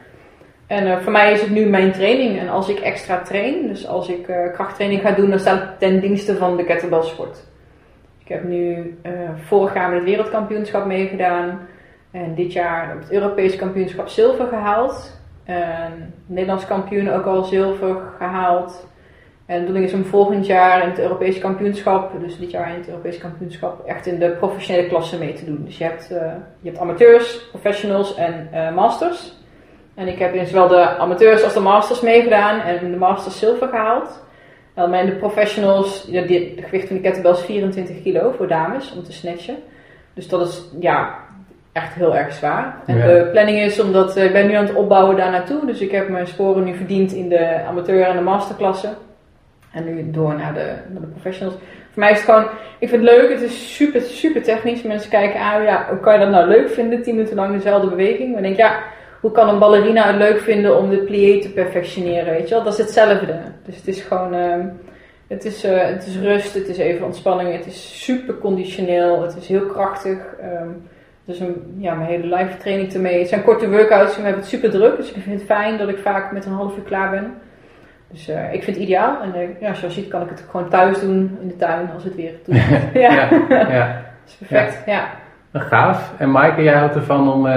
En 0.67 0.87
eh, 0.87 0.97
voor 0.97 1.11
mij 1.11 1.31
is 1.31 1.41
het 1.41 1.49
nu 1.49 1.65
mijn 1.65 1.91
training. 1.91 2.39
En 2.39 2.49
als 2.49 2.69
ik 2.69 2.79
extra 2.79 3.21
train, 3.21 3.67
dus 3.67 3.87
als 3.87 4.09
ik 4.09 4.27
eh, 4.27 4.53
krachttraining 4.53 5.01
ga 5.01 5.11
doen, 5.11 5.29
dan 5.29 5.39
staat 5.39 5.59
het 5.59 5.79
ten 5.79 5.99
dienste 5.99 6.35
van 6.35 6.57
de 6.57 6.63
kettlebellsport. 6.63 7.43
Ik 8.19 8.27
heb 8.27 8.43
nu 8.43 8.97
eh, 9.01 9.11
vorig 9.45 9.73
jaar 9.73 9.89
met 9.89 9.99
het 9.99 10.07
wereldkampioenschap 10.07 10.85
meegedaan. 10.85 11.59
En 12.11 12.35
dit 12.35 12.53
jaar 12.53 12.95
op 12.95 13.01
het 13.01 13.11
Europese 13.11 13.57
kampioenschap 13.57 14.07
zilver 14.07 14.47
gehaald. 14.47 15.19
En 15.43 16.13
Nederlands 16.25 16.65
kampioen 16.65 17.09
ook 17.09 17.25
al 17.25 17.43
zilver 17.43 17.97
gehaald. 18.17 18.87
En 19.45 19.59
de 19.59 19.65
bedoeling 19.65 19.85
is 19.85 19.93
om 19.93 20.05
volgend 20.05 20.45
jaar 20.45 20.83
in 20.83 20.89
het 20.89 20.99
Europese 20.99 21.39
kampioenschap, 21.39 22.19
dus 22.19 22.37
dit 22.37 22.51
jaar 22.51 22.69
in 22.69 22.79
het 22.79 22.87
Europese 22.87 23.19
kampioenschap, 23.19 23.85
echt 23.85 24.05
in 24.05 24.19
de 24.19 24.29
professionele 24.29 24.87
klasse 24.87 25.17
mee 25.17 25.33
te 25.33 25.45
doen. 25.45 25.61
Dus 25.65 25.77
je 25.77 25.83
hebt, 25.83 26.07
je 26.59 26.69
hebt 26.69 26.77
amateurs, 26.77 27.49
professionals 27.49 28.15
en 28.15 28.49
masters. 28.73 29.36
En 29.97 30.07
ik 30.07 30.19
heb 30.19 30.33
in 30.33 30.45
zowel 30.47 30.67
de 30.67 30.97
amateurs 30.97 31.43
als 31.43 31.53
de 31.53 31.59
masters 31.59 32.01
meegedaan 32.01 32.59
en 32.59 32.91
de 32.91 32.97
masters 32.97 33.39
zilver 33.39 33.67
gehaald. 33.67 34.23
En 34.73 34.91
bij 34.91 35.05
de 35.05 35.11
professionals, 35.11 36.07
ja, 36.09 36.21
de 36.21 36.53
gewicht 36.61 36.87
van 36.87 36.95
de 36.95 37.01
kettlebell 37.01 37.31
is 37.31 37.41
24 37.41 38.01
kilo 38.01 38.33
voor 38.37 38.47
dames 38.47 38.93
om 38.95 39.03
te 39.03 39.11
snatchen. 39.13 39.55
Dus 40.13 40.27
dat 40.27 40.47
is 40.47 40.63
ja, 40.79 41.15
echt 41.71 41.93
heel 41.93 42.15
erg 42.15 42.33
zwaar. 42.33 42.75
En 42.85 42.97
Ja. 42.97 43.05
de 43.05 43.29
planning 43.31 43.59
is 43.59 43.79
omdat 43.79 44.15
eh, 44.17 44.23
ik 44.23 44.31
ben 44.33 44.47
nu 44.47 44.53
aan 44.53 44.65
het 44.65 44.75
opbouwen 44.75 45.15
daar 45.17 45.31
naartoe. 45.31 45.65
Dus 45.65 45.79
ik 45.79 45.91
heb 45.91 46.09
mijn 46.09 46.27
sporen 46.27 46.63
nu 46.63 46.75
verdiend 46.75 47.11
in 47.13 47.29
de 47.29 47.61
amateur 47.67 48.01
en 48.05 48.15
de 48.15 48.21
masterklasse. 48.23 48.89
En 49.71 49.83
nu 49.85 50.11
door 50.11 50.35
naar 50.35 50.53
de, 50.53 50.73
naar 50.89 51.01
de 51.01 51.07
professionals. 51.07 51.55
Voor 51.91 51.99
mij 52.03 52.11
is 52.11 52.17
het 52.17 52.25
gewoon, 52.25 52.45
ik 52.79 52.89
vind 52.89 53.01
het 53.01 53.11
leuk. 53.11 53.29
Het 53.29 53.41
is 53.41 53.75
super, 53.75 54.01
super 54.01 54.43
technisch. 54.43 54.81
Mensen 54.81 55.09
kijken 55.09 55.39
aan, 55.39 55.63
ja, 55.63 55.85
hoe 55.89 55.99
kan 55.99 56.13
je 56.13 56.19
dat 56.19 56.29
nou 56.29 56.47
leuk 56.47 56.69
vinden? 56.69 57.01
10 57.03 57.15
minuten 57.15 57.35
lang 57.35 57.53
dezelfde 57.53 57.89
beweging. 57.89 58.27
Maar 58.33 58.43
ik 58.43 58.43
denk, 58.45 58.57
ja, 58.57 58.79
hoe 59.21 59.31
kan 59.31 59.49
een 59.49 59.59
ballerina 59.59 60.07
het 60.07 60.15
leuk 60.15 60.39
vinden 60.39 60.77
om 60.77 60.89
de 60.89 60.97
plié 60.97 61.41
te 61.41 61.49
perfectioneren? 61.49 62.33
Weet 62.33 62.49
je 62.49 62.55
wel, 62.55 62.63
dat 62.63 62.73
is 62.73 62.79
hetzelfde. 62.79 63.39
Dus 63.65 63.75
het 63.75 63.87
is 63.87 64.01
gewoon, 64.01 64.33
ehm, 64.33 64.65
het, 65.27 65.45
is, 65.45 65.63
eh, 65.63 65.85
het 65.85 66.05
is 66.05 66.17
rust, 66.19 66.53
het 66.53 66.67
is 66.67 66.77
even 66.77 67.05
ontspanning. 67.05 67.53
Het 67.53 67.65
is 67.65 68.03
super 68.03 68.37
conditioneel, 68.37 69.21
het 69.21 69.35
is 69.35 69.47
heel 69.47 69.65
krachtig. 69.65 70.17
ehm, 70.41 70.69
dus 71.25 71.39
een, 71.39 71.75
ja, 71.77 71.93
mijn 71.93 72.09
hele 72.09 72.35
live 72.35 72.57
training 72.57 72.93
ermee. 72.93 73.19
Het 73.19 73.27
zijn 73.27 73.43
korte 73.43 73.69
workouts, 73.69 74.15
we 74.15 74.21
hebben 74.21 74.41
het 74.41 74.49
super 74.49 74.69
druk. 74.69 74.97
Dus 74.97 75.11
ik 75.11 75.21
vind 75.21 75.39
het 75.39 75.45
fijn 75.49 75.77
dat 75.77 75.89
ik 75.89 75.97
vaak 75.97 76.31
met 76.31 76.45
een 76.45 76.51
half 76.51 76.77
uur 76.77 76.83
klaar 76.83 77.09
ben. 77.09 77.33
Dus 78.11 78.27
eh, 78.27 78.53
ik 78.53 78.63
vind 78.63 78.75
het 78.75 78.85
ideaal. 78.85 79.21
En 79.21 79.33
eh, 79.33 79.61
ja, 79.61 79.73
zoals 79.73 79.95
je 79.95 80.01
ziet 80.01 80.09
kan 80.09 80.21
ik 80.21 80.29
het 80.29 80.45
gewoon 80.49 80.69
thuis 80.69 80.99
doen 80.99 81.37
in 81.41 81.47
de 81.47 81.55
tuin 81.55 81.89
als 81.93 82.03
het 82.03 82.15
weer 82.15 82.31
toestaat. 82.43 82.81
ja, 82.93 83.13
Ja, 83.13 83.29
ja. 83.49 83.87
dat 84.23 84.27
is 84.27 84.35
perfect. 84.47 84.85
Ja. 84.85 85.07
Een 85.51 85.61
gaaf. 85.61 86.13
En 86.17 86.31
Maaike, 86.31 86.63
jij 86.63 86.73
houdt 86.73 86.95
ervan 86.95 87.31
om 87.33 87.47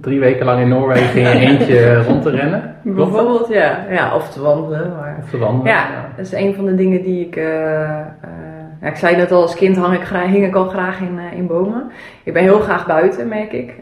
drie 0.00 0.20
weken 0.20 0.46
lang 0.46 0.60
in 0.60 0.68
Noorwegen 0.68 1.20
in 1.20 1.40
je 1.40 1.46
eentje 1.48 2.02
rond 2.02 2.22
te 2.22 2.30
rennen? 2.30 2.74
Bijvoorbeeld, 2.82 3.48
ja. 3.48 3.86
ja. 3.90 4.14
Of 4.14 4.30
te 4.30 4.42
wandelen. 4.42 4.92
Maar... 4.96 5.16
Of 5.22 5.30
te 5.30 5.38
wandelen? 5.38 5.72
Ja, 5.72 5.86
dat 6.16 6.26
is 6.26 6.32
een 6.32 6.54
van 6.54 6.64
de 6.64 6.74
dingen 6.74 7.02
die 7.02 7.26
ik. 7.26 7.36
eh, 7.36 7.98
eh, 7.98 8.06
ja, 8.80 8.88
ik 8.88 8.96
zei 8.96 9.16
net 9.16 9.32
al, 9.32 9.42
als 9.42 9.54
kind 9.54 9.76
hang 9.76 9.94
ik 9.94 10.02
graag, 10.02 10.26
hing 10.26 10.46
ik 10.46 10.54
al 10.54 10.68
graag 10.68 11.00
in, 11.00 11.18
eh, 11.18 11.38
in 11.38 11.46
bomen. 11.46 11.90
Ik 12.24 12.32
ben 12.32 12.42
heel 12.42 12.60
graag 12.60 12.86
buiten, 12.86 13.28
merk 13.28 13.52
ik. 13.52 13.74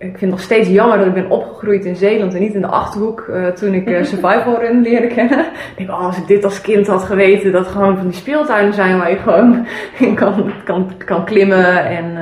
Ik 0.00 0.08
vind 0.08 0.20
het 0.20 0.30
nog 0.30 0.40
steeds 0.40 0.68
jammer 0.68 0.98
dat 0.98 1.06
ik 1.06 1.14
ben 1.14 1.30
opgegroeid 1.30 1.84
in 1.84 1.96
Zeeland 1.96 2.34
en 2.34 2.40
niet 2.40 2.54
in 2.54 2.60
de 2.60 2.66
achterhoek 2.66 3.30
toen 3.54 3.74
ik 3.74 3.88
survival 4.04 4.58
run 4.60 4.82
leerde 4.82 5.06
kennen. 5.06 5.38
Ik 5.40 5.72
denk, 5.76 5.90
oh, 5.90 6.04
als 6.04 6.18
ik 6.18 6.26
dit 6.26 6.44
als 6.44 6.60
kind 6.60 6.86
had 6.86 7.02
geweten, 7.02 7.52
dat 7.52 7.66
gewoon 7.66 7.96
van 7.96 8.06
die 8.06 8.16
speeltuinen 8.16 8.74
zijn 8.74 8.98
waar 8.98 9.10
je 9.10 9.16
gewoon 9.16 9.66
kan, 10.14 10.52
kan, 10.64 10.90
kan 11.04 11.24
klimmen 11.24 11.84
en 11.84 12.14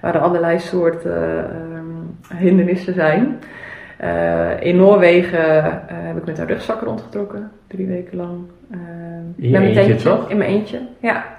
waar 0.00 0.14
er 0.14 0.20
allerlei 0.20 0.58
soorten 0.58 1.50
ehm, 1.50 1.97
hindernissen 2.34 2.94
zijn. 2.94 3.38
Eh, 3.96 4.60
in 4.60 4.76
Noorwegen 4.76 5.56
eh, 5.56 5.72
heb 5.88 6.16
ik 6.16 6.24
met 6.24 6.38
een 6.38 6.46
rugzak 6.46 6.80
rondgetrokken, 6.80 7.50
drie 7.66 7.86
weken 7.86 8.16
lang. 8.16 8.38
Eh, 8.70 8.78
In 9.36 9.50
mijn 9.50 9.64
eentje, 9.64 9.94
toch? 9.94 10.30
In 10.30 10.36
mijn 10.36 10.50
eentje, 10.50 10.80
ja. 11.00 11.36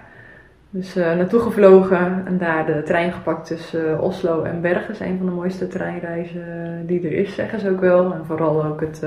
Dus 0.71 0.93
naartoe 0.93 1.39
gevlogen 1.39 2.23
en 2.25 2.37
daar 2.37 2.65
de 2.65 2.83
trein 2.83 3.11
gepakt 3.11 3.47
tussen 3.47 4.01
Oslo 4.01 4.43
en 4.43 4.61
Bergen. 4.61 4.87
Dat 4.87 5.01
is 5.01 5.07
een 5.07 5.17
van 5.17 5.25
de 5.25 5.31
mooiste 5.31 5.67
treinreizen 5.67 6.43
die 6.85 7.05
er 7.07 7.13
is, 7.13 7.35
zeggen 7.35 7.59
ze 7.59 7.69
ook 7.69 7.79
wel. 7.79 8.13
En 8.13 8.25
vooral 8.25 8.65
ook 8.65 8.81
het 8.81 9.01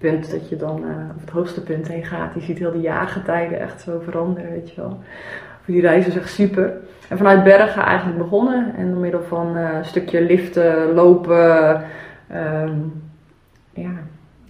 punt 0.00 0.30
dat 0.30 0.48
je 0.48 0.56
dan 0.56 0.84
eh, 0.84 1.14
op 1.14 1.20
het 1.20 1.30
hoogste 1.30 1.62
punt 1.62 1.88
heen 1.88 2.04
gaat. 2.04 2.34
Je 2.34 2.40
ziet 2.40 2.58
heel 2.58 2.72
de 2.72 2.80
jaargetijden 2.80 3.60
echt 3.60 3.80
zo 3.80 4.00
veranderen, 4.04 4.50
weet 4.50 4.70
je 4.70 4.80
wel. 4.80 4.98
Die 5.64 5.80
reizen 5.80 6.10
is 6.10 6.16
echt 6.18 6.32
super. 6.32 6.72
En 7.10 7.16
vanuit 7.16 7.44
Bergen 7.44 7.82
eigenlijk 7.82 8.18
begonnen. 8.18 8.74
En 8.76 8.90
door 8.90 9.00
middel 9.00 9.22
van 9.22 9.56
eh, 9.56 9.76
een 9.76 9.84
stukje 9.84 10.20
liften, 10.22 10.92
lopen. 10.94 11.82
ehm, 12.28 12.72
ja, 13.74 13.90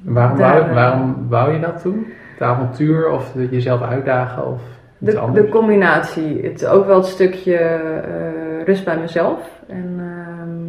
Waarom, 0.02 0.38
Daar, 0.38 0.60
wou, 0.60 0.74
waarom 0.74 1.26
wou 1.28 1.52
je 1.52 1.60
dat 1.60 1.80
toen? 1.82 2.06
Het 2.32 2.42
avontuur 2.48 3.10
of 3.10 3.32
de- 3.32 3.48
jezelf 3.50 3.82
uitdagen 3.82 4.46
of 4.46 4.60
iets 5.00 5.12
De, 5.12 5.18
anders? 5.18 5.44
de 5.46 5.52
combinatie. 5.52 6.42
Het, 6.42 6.66
ook 6.66 6.86
wel 6.86 6.96
het 6.96 7.06
stukje 7.06 7.56
eh, 7.56 8.64
rust 8.64 8.84
bij 8.84 8.98
mezelf. 8.98 9.38
En 9.68 9.94
ehm, 9.98 10.66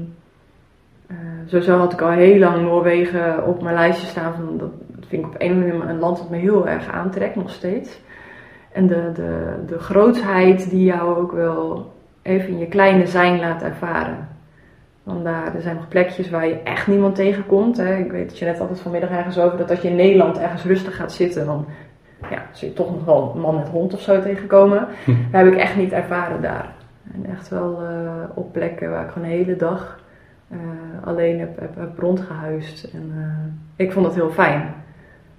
eh, 1.07 1.15
sowieso 1.45 1.77
had 1.77 1.93
ik 1.93 2.01
al 2.01 2.09
heel 2.09 2.39
lang 2.39 2.61
Noorwegen 2.61 3.45
op 3.47 3.61
mijn 3.61 3.75
lijstje 3.75 4.07
staan. 4.07 4.33
Van, 4.33 4.57
dat, 4.57 4.69
dat 4.87 5.05
vind 5.07 5.25
ik 5.25 5.27
op 5.29 5.35
een 5.37 5.49
of 5.51 5.55
andere 5.55 5.77
manier 5.77 5.89
een 5.93 5.99
land 5.99 6.17
dat 6.17 6.29
me 6.29 6.37
heel 6.37 6.67
erg 6.67 6.91
aantrekt, 6.91 7.35
nog 7.35 7.49
steeds. 7.49 8.01
En 8.71 8.87
de, 8.87 9.11
de, 9.13 9.55
de 9.67 9.79
grootsheid 9.79 10.69
die 10.69 10.83
jou 10.83 11.17
ook 11.17 11.31
wel 11.31 11.91
even 12.21 12.49
in 12.49 12.57
je 12.57 12.67
kleine 12.67 13.07
zijn 13.07 13.39
laat 13.39 13.61
ervaren. 13.63 14.27
Want 15.03 15.23
daar, 15.23 15.55
er 15.55 15.61
zijn 15.61 15.75
nog 15.75 15.87
plekjes 15.87 16.29
waar 16.29 16.47
je 16.47 16.61
echt 16.63 16.87
niemand 16.87 17.15
tegenkomt. 17.15 17.77
Hè. 17.77 17.97
Ik 17.97 18.11
weet 18.11 18.29
dat 18.29 18.37
je 18.37 18.45
net 18.45 18.59
altijd 18.59 18.79
vanmiddag 18.79 19.09
ergens 19.09 19.39
over 19.39 19.57
dat 19.57 19.69
als 19.69 19.81
je 19.81 19.89
in 19.89 19.95
Nederland 19.95 20.37
ergens 20.37 20.63
rustig 20.63 20.95
gaat 20.95 21.13
zitten, 21.13 21.45
dan 21.45 21.65
ja, 22.29 22.45
zul 22.51 22.67
je 22.67 22.73
toch 22.73 22.91
nog 22.91 23.05
wel 23.05 23.31
een 23.35 23.41
man 23.41 23.55
met 23.55 23.67
hond 23.67 23.93
of 23.93 24.01
zo 24.01 24.21
tegenkomen. 24.21 24.87
Hm. 25.05 25.11
Dat 25.31 25.43
heb 25.43 25.53
ik 25.53 25.59
echt 25.59 25.75
niet 25.75 25.91
ervaren 25.91 26.41
daar. 26.41 26.73
En 27.13 27.25
echt 27.25 27.49
wel 27.49 27.81
eh, 27.81 28.23
op 28.33 28.53
plekken 28.53 28.89
waar 28.89 29.05
ik 29.05 29.11
gewoon 29.11 29.27
de 29.27 29.33
hele 29.33 29.55
dag 29.55 29.99
eh, 30.49 30.57
alleen 31.03 31.39
heb, 31.39 31.59
heb, 31.59 31.75
heb 31.75 31.99
rondgehuisd. 31.99 32.83
En 32.93 33.11
eh, 33.15 33.85
ik 33.85 33.91
vond 33.91 34.05
dat 34.05 34.15
heel 34.15 34.29
fijn. 34.29 34.73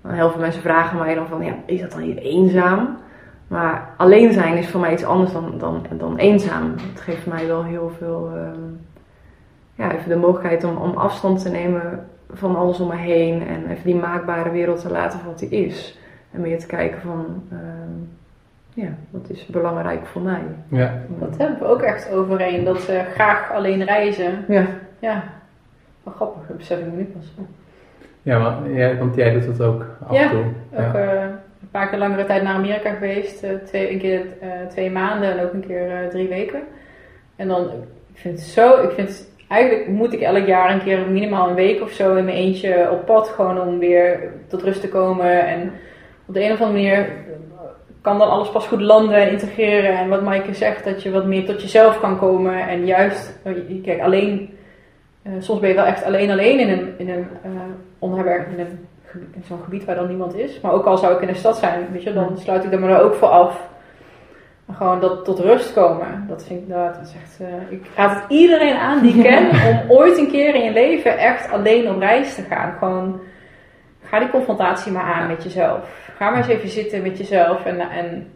Heel 0.07 0.31
veel 0.31 0.41
mensen 0.41 0.63
vragen 0.63 0.99
mij 0.99 1.15
dan 1.15 1.27
van, 1.27 1.45
ja, 1.45 1.55
is 1.67 1.81
dat 1.81 1.91
dan 1.91 2.01
hier 2.01 2.19
eenzaam? 2.19 2.99
Maar 3.53 3.89
alleen 3.97 4.33
zijn 4.33 4.57
is 4.57 4.69
voor 4.69 4.81
mij 4.81 4.93
iets 4.93 5.05
anders 5.05 5.33
dan, 5.33 5.55
dan, 5.59 5.83
dan 5.91 6.17
eenzaam. 6.17 6.75
Het 6.93 7.01
geeft 7.01 7.27
mij 7.27 7.47
wel 7.47 7.65
heel 7.65 7.91
veel, 7.99 8.31
ehm, 8.35 8.61
ja, 9.75 9.93
even 9.93 10.09
de 10.09 10.17
mogelijkheid 10.17 10.65
om, 10.65 10.77
om 10.77 10.97
afstand 10.97 11.43
te 11.43 11.51
nemen 11.51 12.07
van 12.33 12.57
alles 12.57 12.81
om 12.81 12.89
me 12.89 12.97
heen. 12.97 13.47
En 13.47 13.71
even 13.71 13.85
die 13.85 13.95
maakbare 13.95 14.51
wereld 14.51 14.81
te 14.81 14.91
laten 14.91 15.19
voor 15.19 15.29
wat 15.31 15.39
die 15.39 15.49
is. 15.49 15.99
En 16.31 16.41
meer 16.41 16.59
te 16.59 16.67
kijken 16.67 17.01
van, 17.01 17.43
ehm, 17.51 17.99
ja, 18.75 18.89
wat 19.11 19.31
is 19.31 19.47
belangrijk 19.47 20.07
voor 20.07 20.23
mij. 20.23 20.43
Ja. 20.69 20.95
Dat 21.19 21.37
hebben 21.39 21.59
we 21.59 21.65
ook 21.65 21.83
echt 21.83 22.13
overeen. 22.13 22.65
Dat 22.65 22.81
ze 22.81 23.05
graag 23.15 23.53
alleen 23.53 23.85
reizen. 23.85 24.45
Ja, 24.49 24.67
Ja, 24.99 25.23
wel 26.03 26.15
grappig. 26.15 26.47
Dat 26.47 26.57
besef 26.57 26.79
ik 26.79 26.85
me 26.85 26.97
nu 26.97 27.05
pas. 27.05 27.35
Ja, 28.23 28.41
want, 28.41 28.75
ja, 28.75 28.97
want 28.97 29.15
jij 29.15 29.33
doet 29.33 29.47
dat 29.57 29.67
ook 29.67 29.87
af 30.07 30.15
Ja, 30.15 30.23
en 30.23 30.31
toe. 30.31 30.45
Ook 30.73 30.95
eh, 30.95 31.25
een 31.63 31.71
paar 31.71 31.89
keer 31.89 31.99
langere 31.99 32.25
tijd 32.25 32.43
naar 32.43 32.55
Amerika 32.55 32.93
geweest. 32.93 33.43
eh, 33.43 33.51
twee, 33.65 33.93
een 33.93 33.99
keer 33.99 34.27
eh, 34.41 34.49
twee 34.69 34.91
maanden 34.91 35.31
en 35.31 35.45
ook 35.45 35.53
een 35.53 35.67
keer 35.67 35.91
eh, 35.91 36.09
drie 36.09 36.29
weken. 36.29 36.63
En 37.37 37.49
dan, 37.49 37.63
ik 38.13 38.19
vind 38.19 38.39
het 38.39 38.49
zo, 38.49 38.83
ik 38.83 38.91
vind 38.91 39.31
eigenlijk 39.49 39.89
moet 39.89 40.13
ik 40.13 40.21
elk 40.21 40.47
jaar 40.47 40.73
een 40.73 40.83
keer 40.83 41.11
minimaal 41.11 41.49
een 41.49 41.55
week 41.55 41.81
of 41.81 41.91
zo 41.91 42.17
in 42.17 42.25
mijn 42.25 42.37
eentje 42.37 42.91
op 42.91 43.07
pad. 43.07 43.29
Gewoon 43.29 43.61
om 43.61 43.79
weer 43.79 44.33
tot 44.49 44.63
rust 44.63 44.81
te 44.81 44.89
komen. 44.89 45.47
En 45.47 45.73
op 46.27 46.35
de 46.35 46.45
een 46.45 46.53
of 46.53 46.61
andere 46.61 46.79
manier 46.79 47.13
kan 48.01 48.19
dan 48.19 48.31
alles 48.31 48.51
pas 48.51 48.67
goed 48.67 48.81
landen 48.81 49.17
en 49.17 49.31
integreren. 49.31 49.99
En 49.99 50.09
wat 50.09 50.23
Maaike 50.23 50.55
zegt, 50.55 50.85
dat 50.85 51.03
je 51.03 51.11
wat 51.11 51.27
meer 51.27 51.45
tot 51.45 51.63
jezelf 51.63 52.01
kan 52.01 52.19
komen. 52.19 52.69
En 52.69 52.87
juist, 52.87 53.41
kijk, 53.83 54.01
alleen, 54.01 54.51
soms 55.39 55.61
ben 55.61 55.69
je 55.69 55.75
wel 55.75 55.85
echt 55.85 56.05
alleen 56.05 56.31
alleen 56.31 56.59
in 56.59 56.69
een, 56.69 56.95
in 56.97 57.09
een 57.09 57.27
eh, 57.43 57.51
onherberg, 57.99 58.47
in, 58.47 58.61
een, 58.61 58.87
in 59.15 59.43
zo'n 59.49 59.61
gebied 59.65 59.85
waar 59.85 59.95
dan 59.95 60.09
niemand 60.09 60.35
is. 60.37 60.61
Maar 60.61 60.73
ook 60.73 60.85
al 60.85 60.97
zou 60.99 61.15
ik 61.15 61.21
in 61.21 61.29
een 61.29 61.35
stad 61.35 61.57
zijn, 61.57 61.87
weet 61.93 62.03
je, 62.03 62.13
dan 62.13 62.39
sluit 62.39 62.65
ik 62.65 62.73
er 62.73 62.79
me 62.81 62.89
er 62.89 63.03
ook 63.03 63.15
voor 63.15 63.29
af. 63.29 63.61
Maar 64.67 64.77
gewoon 64.77 65.01
dat 65.01 65.25
tot 65.25 65.39
rust 65.39 65.73
komen, 65.73 66.25
dat 66.29 66.45
vind 66.47 66.61
ik 66.63 66.69
dat, 66.69 66.95
dat 66.95 67.07
is 67.07 67.15
echt, 67.23 67.41
eh, 67.41 67.73
ik 67.79 67.87
raad 67.97 68.11
het 68.15 68.25
iedereen 68.29 68.77
aan 68.77 69.01
die 69.03 69.15
ik 69.15 69.23
ken 69.29 69.49
om 69.51 69.81
ooit 69.97 70.19
een 70.19 70.31
keer 70.31 70.55
in 70.55 70.65
je 70.65 70.73
leven 70.73 71.19
echt 71.19 71.53
alleen 71.53 71.91
op 71.91 71.99
reis 71.99 72.35
te 72.35 72.43
gaan. 72.43 72.73
Gewoon, 72.79 73.21
ga 74.05 74.19
die 74.19 74.31
confrontatie 74.31 74.93
maar 74.93 75.15
aan 75.15 75.27
met 75.29 75.43
jezelf. 75.43 76.11
Ga 76.17 76.29
maar 76.31 76.39
eens 76.39 76.49
even 76.49 76.69
zitten 76.69 77.03
met 77.03 77.19
jezelf 77.19 77.65
en, 77.65 77.81
en 77.81 78.27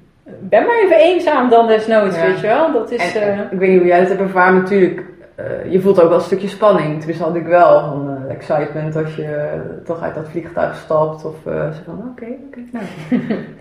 ben 0.40 0.66
maar 0.66 0.76
even 0.84 0.96
eenzaam 0.96 1.48
dan 1.48 1.66
desnoods, 1.66 2.16
Ja. 2.16 2.26
weet 2.26 2.40
je 2.40 2.46
wel. 2.46 2.72
Dat 2.72 2.90
is... 2.90 3.14
En, 3.14 3.22
eh, 3.32 3.38
ik 3.50 3.58
weet 3.58 3.68
niet 3.68 3.78
hoe 3.78 3.86
jij 3.88 3.98
het 3.98 4.08
hebt 4.08 4.20
ervaren, 4.20 4.54
natuurlijk. 4.54 5.02
eh, 5.34 5.72
je 5.72 5.80
voelt 5.80 6.00
ook 6.02 6.08
wel 6.08 6.18
een 6.18 6.24
stukje 6.24 6.48
spanning. 6.48 6.98
Tenminste, 6.98 7.24
had 7.24 7.34
ik 7.36 7.46
wel. 7.46 7.92
Excitement 8.36 8.96
als 8.96 9.14
je 9.16 9.24
eh, 9.24 9.60
toch 9.84 10.02
uit 10.02 10.14
dat 10.14 10.28
vliegtuig 10.28 10.76
stapt. 10.76 11.24
Of 11.24 11.46
eh, 11.46 11.70
zo 11.72 11.80
van, 11.84 12.08
oké, 12.10 12.26
oké, 12.46 12.60
nou. 12.72 12.84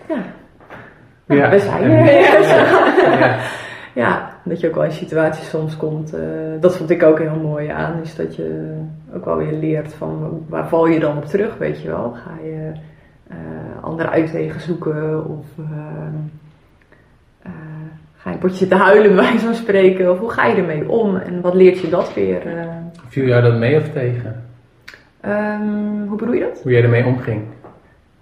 ja. 0.08 0.22
Ja. 1.36 1.50
we 1.50 1.58
zijn 1.58 1.82
er. 1.82 3.18
Ja. 3.18 3.36
Ja, 3.94 4.30
dat 4.44 4.60
je 4.60 4.68
ook 4.68 4.74
wel 4.74 4.84
in 4.84 4.92
situaties 4.92 5.48
soms 5.48 5.76
komt. 5.76 6.14
eh, 6.14 6.20
dat 6.60 6.76
vond 6.76 6.90
ik 6.90 7.02
ook 7.02 7.18
heel 7.18 7.40
mooi 7.42 7.68
aan. 7.68 8.00
Is 8.02 8.16
dat 8.16 8.36
je 8.36 8.76
ook 9.14 9.24
wel 9.24 9.36
weer 9.36 9.52
leert 9.52 9.94
van 9.94 10.44
waar 10.48 10.68
val 10.68 10.86
je 10.86 11.00
dan 11.00 11.16
op 11.16 11.24
terug, 11.24 11.56
weet 11.58 11.82
je 11.82 11.88
wel. 11.88 12.12
Ga 12.24 12.30
je 12.44 12.72
eh, 13.28 13.36
andere 13.84 14.08
uitwegen 14.08 14.60
zoeken 14.60 15.24
of 15.28 15.46
eh, 15.58 15.64
eh, 17.42 17.50
ga 18.16 18.28
je 18.30 18.34
een 18.34 18.40
potje 18.40 18.56
zitten 18.56 18.78
huilen 18.78 19.14
bij 19.14 19.24
wijze 19.24 19.44
van 19.44 19.54
spreken. 19.54 20.10
Of 20.10 20.18
hoe 20.18 20.30
ga 20.30 20.46
je 20.46 20.56
ermee 20.56 20.88
om 20.88 21.16
en 21.16 21.40
wat 21.40 21.54
leert 21.54 21.80
je 21.80 21.88
dat 21.88 22.14
weer? 22.14 22.46
eh? 22.46 22.66
Viel 23.08 23.26
jou 23.26 23.42
dat 23.42 23.58
mee 23.58 23.76
of 23.80 23.88
tegen? 23.90 24.44
Ehm, 25.20 26.06
hoe 26.08 26.16
bedoel 26.18 26.34
je 26.34 26.40
dat? 26.40 26.60
Hoe 26.62 26.72
jij 26.72 26.82
ermee 26.82 27.04
omging? 27.04 27.42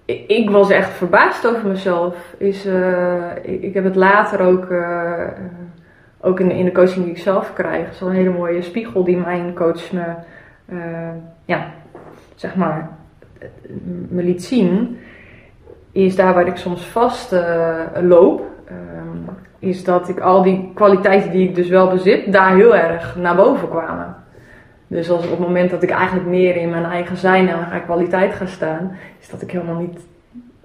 Ik, 0.04 0.24
ik 0.30 0.50
was 0.50 0.70
echt 0.70 0.90
verbaasd 0.90 1.46
over 1.46 1.68
mezelf. 1.68 2.34
Is, 2.38 2.66
eh, 2.66 3.30
ik, 3.42 3.62
ik 3.62 3.74
heb 3.74 3.84
het 3.84 3.96
later 3.96 4.40
ook, 4.40 4.64
eh, 4.70 5.22
eh, 5.22 5.28
ook 6.20 6.40
in, 6.40 6.48
de- 6.48 6.54
in 6.58 6.64
de 6.64 6.72
coaching 6.72 7.04
die 7.04 7.14
ik 7.14 7.20
zelf 7.20 7.52
krijg, 7.52 7.90
is 7.90 8.00
wel 8.00 8.08
een 8.08 8.14
hele 8.14 8.30
mooie 8.30 8.62
spiegel 8.62 9.04
die 9.04 9.16
mijn 9.16 9.54
coach 9.54 9.92
me, 9.92 10.04
ja, 11.44 11.66
zeg 12.34 12.54
maar, 12.56 12.88
me 14.08 14.22
liet 14.22 14.44
zien. 14.44 14.98
Is 15.92 16.16
daar 16.16 16.34
waar 16.34 16.46
ik 16.46 16.56
soms 16.56 16.86
vast 16.86 17.34
loop, 18.02 18.42
ehm, 18.68 19.34
is 19.58 19.84
dat 19.84 20.08
ik 20.08 20.20
al 20.20 20.42
die 20.42 20.70
kwaliteiten 20.74 21.30
die 21.30 21.48
ik 21.48 21.54
dus 21.54 21.68
wel 21.68 21.88
bezit, 21.90 22.32
daar 22.32 22.54
heel 22.54 22.76
erg 22.76 23.16
naar 23.16 23.36
boven 23.36 23.68
kwamen. 23.68 24.16
Dus 24.94 25.10
als 25.10 25.24
op 25.24 25.30
het 25.30 25.38
moment 25.38 25.70
dat 25.70 25.82
ik 25.82 25.90
eigenlijk 25.90 26.28
meer 26.28 26.56
in 26.56 26.70
mijn 26.70 26.84
eigen 26.84 27.16
zijn 27.16 27.48
en 27.48 27.56
mijn 27.58 27.70
eigen 27.70 27.84
kwaliteit 27.84 28.34
ga 28.34 28.46
staan, 28.46 28.96
is 29.20 29.28
dat 29.30 29.42
ik 29.42 29.50
helemaal 29.50 29.80
niet 29.80 29.98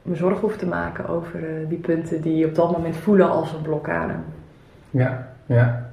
me 0.01 0.15
zorgen 0.15 0.39
hoef 0.39 0.57
te 0.57 0.65
maken 0.65 1.07
over 1.07 1.35
eh, 1.35 1.69
die 1.69 1.77
punten 1.77 2.21
die 2.21 2.45
op 2.45 2.55
dat 2.55 2.71
moment 2.71 2.95
voelen 2.97 3.29
als 3.29 3.53
een 3.53 3.61
blokkade. 3.61 4.13
Ja, 4.89 5.27
ja. 5.45 5.89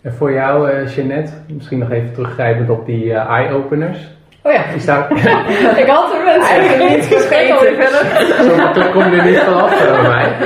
En 0.00 0.12
voor 0.12 0.32
jou, 0.32 0.70
eh 0.70 0.94
Jeannette, 0.94 1.32
misschien 1.46 1.78
nog 1.78 1.90
even 1.90 2.12
teruggrijpend 2.12 2.70
op 2.70 2.86
die 2.86 3.12
eh, 3.12 3.30
eye-openers. 3.30 4.10
Oh 4.42 4.52
ja, 4.52 4.64
Is 4.64 4.84
daar, 4.84 5.12
ik 5.82 5.86
had 5.86 6.12
er 6.14 6.24
mensen 6.24 6.56
Eigenlijk 6.56 6.90
niet 6.96 7.04
vergeten. 7.06 8.44
zo 8.44 8.56
makkelijk 8.56 8.92
kom 8.92 9.10
je 9.10 9.20
er 9.20 9.30
niet 9.30 9.38
vanaf 9.38 9.90
bij 9.90 10.02
mij. 10.02 10.36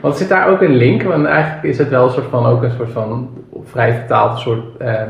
Want 0.00 0.16
zit 0.16 0.28
daar 0.28 0.48
ook 0.48 0.60
een 0.60 0.76
link? 0.76 1.02
Want 1.02 1.26
eigenlijk 1.26 1.64
is 1.64 1.78
het 1.78 1.88
wel 1.88 2.04
een 2.04 2.12
soort 2.12 2.30
van, 2.30 2.46
ook 2.46 2.62
een 2.62 2.70
soort 2.76 2.90
van, 2.90 3.30
vrij 3.64 3.92
vertaald, 3.92 4.38
soort 4.38 4.76
eh, 4.76 5.02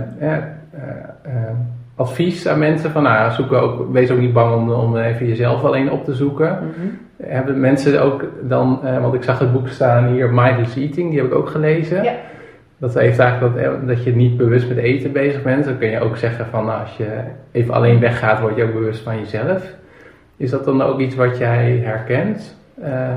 advies 1.97 2.49
aan 2.49 2.59
mensen 2.59 2.91
van, 2.91 3.03
nou, 3.03 3.33
zoek 3.33 3.53
ook, 3.53 3.93
wees 3.93 4.11
ook 4.11 4.19
niet 4.19 4.33
bang 4.33 4.55
om, 4.55 4.71
om 4.71 4.97
even 4.97 5.27
jezelf 5.27 5.65
alleen 5.65 5.91
op 5.91 6.05
te 6.05 6.15
zoeken. 6.15 6.59
Hebben 7.23 7.61
mensen 7.61 8.03
ook 8.03 8.25
dan, 8.43 8.81
eh, 8.85 9.01
want 9.01 9.15
ik 9.15 9.23
zag 9.23 9.39
het 9.39 9.53
boek 9.53 9.69
staan 9.69 10.07
hier, 10.07 10.33
Mindless 10.35 10.77
Eating, 10.77 11.11
die 11.11 11.19
heb 11.19 11.29
ik 11.29 11.35
ook 11.35 11.49
gelezen. 11.49 12.03
Ja. 12.03 12.13
Dat 12.79 12.95
heeft 12.95 13.19
eigenlijk 13.19 13.55
dat, 13.55 13.65
eh, 13.65 13.71
dat 13.87 14.05
je 14.05 14.17
niet 14.17 14.37
bewust 14.37 14.69
met 14.69 14.77
eten 14.77 15.13
bezig 15.13 15.43
bent. 15.43 15.65
Dan 15.65 15.79
kun 15.79 15.89
je 15.91 16.01
ook 16.01 16.17
zeggen 16.17 16.47
van, 16.47 16.65
nou, 16.65 16.81
als 16.81 16.97
je 16.97 17.19
even 17.53 17.75
alleen 17.75 18.01
weggaat, 18.01 18.41
word 18.41 18.57
je 18.57 18.65
ook 18.65 18.73
bewust 18.73 19.03
van 19.03 19.19
jezelf. 19.19 19.75
Is 20.37 20.51
dat 20.51 20.65
dan 20.65 20.83
ook 20.83 21.01
iets 21.01 21.15
wat 21.15 21.39
jij 21.39 21.81
herkent? 21.85 22.57
Eh, 22.83 23.15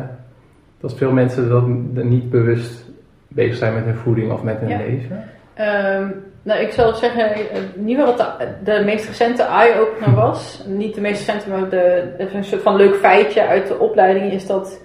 dat 0.80 0.98
veel 0.98 1.12
mensen 1.12 1.50
dan 1.50 1.90
niet 1.94 2.30
bewust 2.30 2.86
bezig 3.28 3.56
zijn 3.56 3.74
met 3.74 3.84
hun 3.86 3.96
voeding 3.96 4.32
of 4.32 4.44
met 4.44 4.60
hun 4.60 4.70
Ja. 4.70 4.78
leven? 4.78 5.24
Ehm, 5.54 6.04
nou, 6.48 6.60
ik 6.60 6.72
zal 6.72 6.96
zeggen, 6.96 7.34
eh, 7.34 7.62
niet 7.76 7.98
meer 7.98 8.06
wat 8.06 8.18
de, 8.18 8.48
de 8.64 8.82
meest 8.86 9.08
recente 9.08 9.44
eye-opener 9.44 10.16
was. 10.16 10.64
Niet 10.68 10.96
de 10.96 11.02
meest 11.02 11.26
recente, 11.26 11.50
maar 11.50 11.70
de, 11.70 12.14
een 12.18 12.44
soort 12.44 12.62
van 12.62 12.76
leuk 12.76 12.96
feitje 12.96 13.48
uit 13.48 13.68
de 13.68 13.80
opleiding 13.80 14.32
is 14.32 14.48
dat 14.48 14.82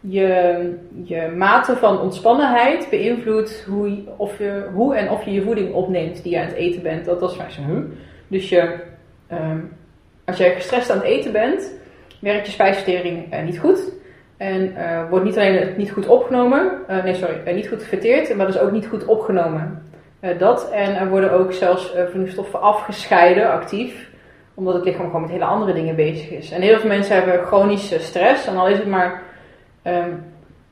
je, 0.00 0.72
je 1.04 1.32
mate 1.36 1.76
van 1.76 2.00
ontspannenheid 2.00 2.86
beïnvloedt 2.90 3.64
hoe, 3.68 3.98
of 4.16 4.38
je, 4.38 4.68
hoe 4.72 4.94
en 4.96 5.10
of 5.10 5.24
je 5.24 5.32
je 5.32 5.42
voeding 5.42 5.74
opneemt 5.74 6.22
die 6.22 6.32
je 6.32 6.38
aan 6.38 6.46
het 6.46 6.54
eten 6.54 6.82
bent. 6.82 7.04
Dat 7.04 7.20
was 7.20 7.34
zo. 7.34 7.62
huh? 7.66 7.78
Dus 8.28 8.48
je, 8.48 8.74
ehm, 9.26 9.58
als 10.24 10.36
jij 10.36 10.54
gestrest 10.54 10.90
aan 10.90 10.98
het 10.98 11.06
eten 11.06 11.32
bent, 11.32 11.72
werkt 12.20 12.46
je 12.46 12.52
spijsvertering 12.52 13.32
eh, 13.32 13.42
niet 13.42 13.58
goed. 13.58 13.92
En 14.36 14.76
eh, 14.76 15.08
wordt 15.10 15.24
niet 15.24 15.36
alleen 15.38 15.74
niet 15.76 15.90
goed 15.90 16.06
opgenomen, 16.06 16.72
nee 17.04 17.14
sorry, 17.14 17.52
niet 17.54 17.68
goed 17.68 17.82
verteerd, 17.82 18.36
maar 18.36 18.46
dus 18.46 18.58
ook 18.58 18.72
niet 18.72 18.86
goed 18.86 19.04
opgenomen. 19.04 19.82
Eh, 20.24 20.38
dat 20.38 20.70
en 20.70 20.96
er 20.96 21.08
worden 21.08 21.32
ook 21.32 21.52
zelfs 21.52 21.94
eh 21.94 22.04
voedingsstoffen 22.04 22.60
afgescheiden, 22.60 23.50
actief, 23.50 24.08
omdat 24.54 24.74
het 24.74 24.84
lichaam 24.84 25.04
gewoon 25.04 25.20
met 25.20 25.30
hele 25.30 25.44
andere 25.44 25.72
dingen 25.72 25.96
bezig 25.96 26.30
is. 26.30 26.50
En 26.50 26.62
heel 26.62 26.78
veel 26.78 26.88
mensen 26.88 27.14
hebben 27.14 27.46
chronische 27.46 27.98
stress, 27.98 28.46
en 28.46 28.56
al 28.56 28.68
is 28.68 28.78
het 28.78 28.86
maar. 28.86 29.22
ehm, 29.82 30.10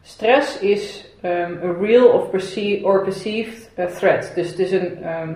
stress 0.02 0.58
is 0.58 1.10
ehm, 1.20 1.52
a 1.64 1.74
real 1.80 2.06
of 2.08 2.22
or 2.82 3.02
perceived 3.02 3.70
eh, 3.74 3.86
threat. 3.86 4.32
Dus 4.34 4.48
het 4.48 4.58
is 4.58 4.72
een, 4.72 5.02
ehm, 5.02 5.32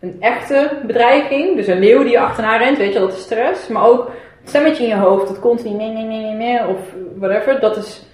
een 0.00 0.16
echte 0.20 0.70
bedreiging, 0.86 1.56
dus 1.56 1.66
een 1.66 1.78
leeuw 1.78 2.02
die 2.02 2.10
je 2.10 2.20
achterna 2.20 2.56
rent, 2.56 2.78
weet 2.78 2.92
je, 2.92 2.98
dat 2.98 3.12
is 3.12 3.22
stress. 3.22 3.68
Maar 3.68 3.86
ook 3.86 4.10
het 4.40 4.48
stemmetje 4.48 4.82
in 4.82 4.88
je 4.88 4.96
hoofd, 4.96 5.28
dat 5.28 5.40
continu 5.40 5.76
nee, 5.76 5.90
nee, 5.90 6.04
nee, 6.04 6.32
nee, 6.32 6.66
of 6.66 6.78
whatever, 7.18 7.60
dat 7.60 7.76
is 7.76 8.06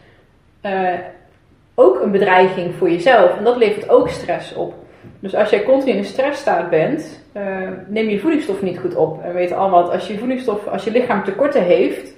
ook 1.74 2.00
een 2.00 2.10
bedreiging 2.10 2.74
voor 2.74 2.90
jezelf. 2.90 3.36
En 3.36 3.44
dat 3.44 3.56
levert 3.56 3.88
ook 3.88 4.08
stress 4.08 4.54
op. 4.54 4.74
Dus 5.20 5.34
als 5.34 5.50
jij 5.50 5.62
continu 5.62 5.92
in 5.92 5.98
een 5.98 6.04
stressstaat 6.04 6.70
bent, 6.70 7.24
eh, 7.32 7.44
neem 7.86 8.08
je 8.08 8.20
voedingsstoffen 8.20 8.66
niet 8.66 8.78
goed 8.78 8.94
op. 8.94 9.22
En 9.22 9.28
we 9.28 9.34
weten 9.34 9.56
allemaal 9.56 9.82
dat 9.84 9.92
als 9.92 10.06
je 10.06 10.18
voedingsstof, 10.18 10.66
als 10.66 10.84
je 10.84 10.90
lichaam 10.90 11.24
tekorten 11.24 11.62
heeft, 11.62 12.14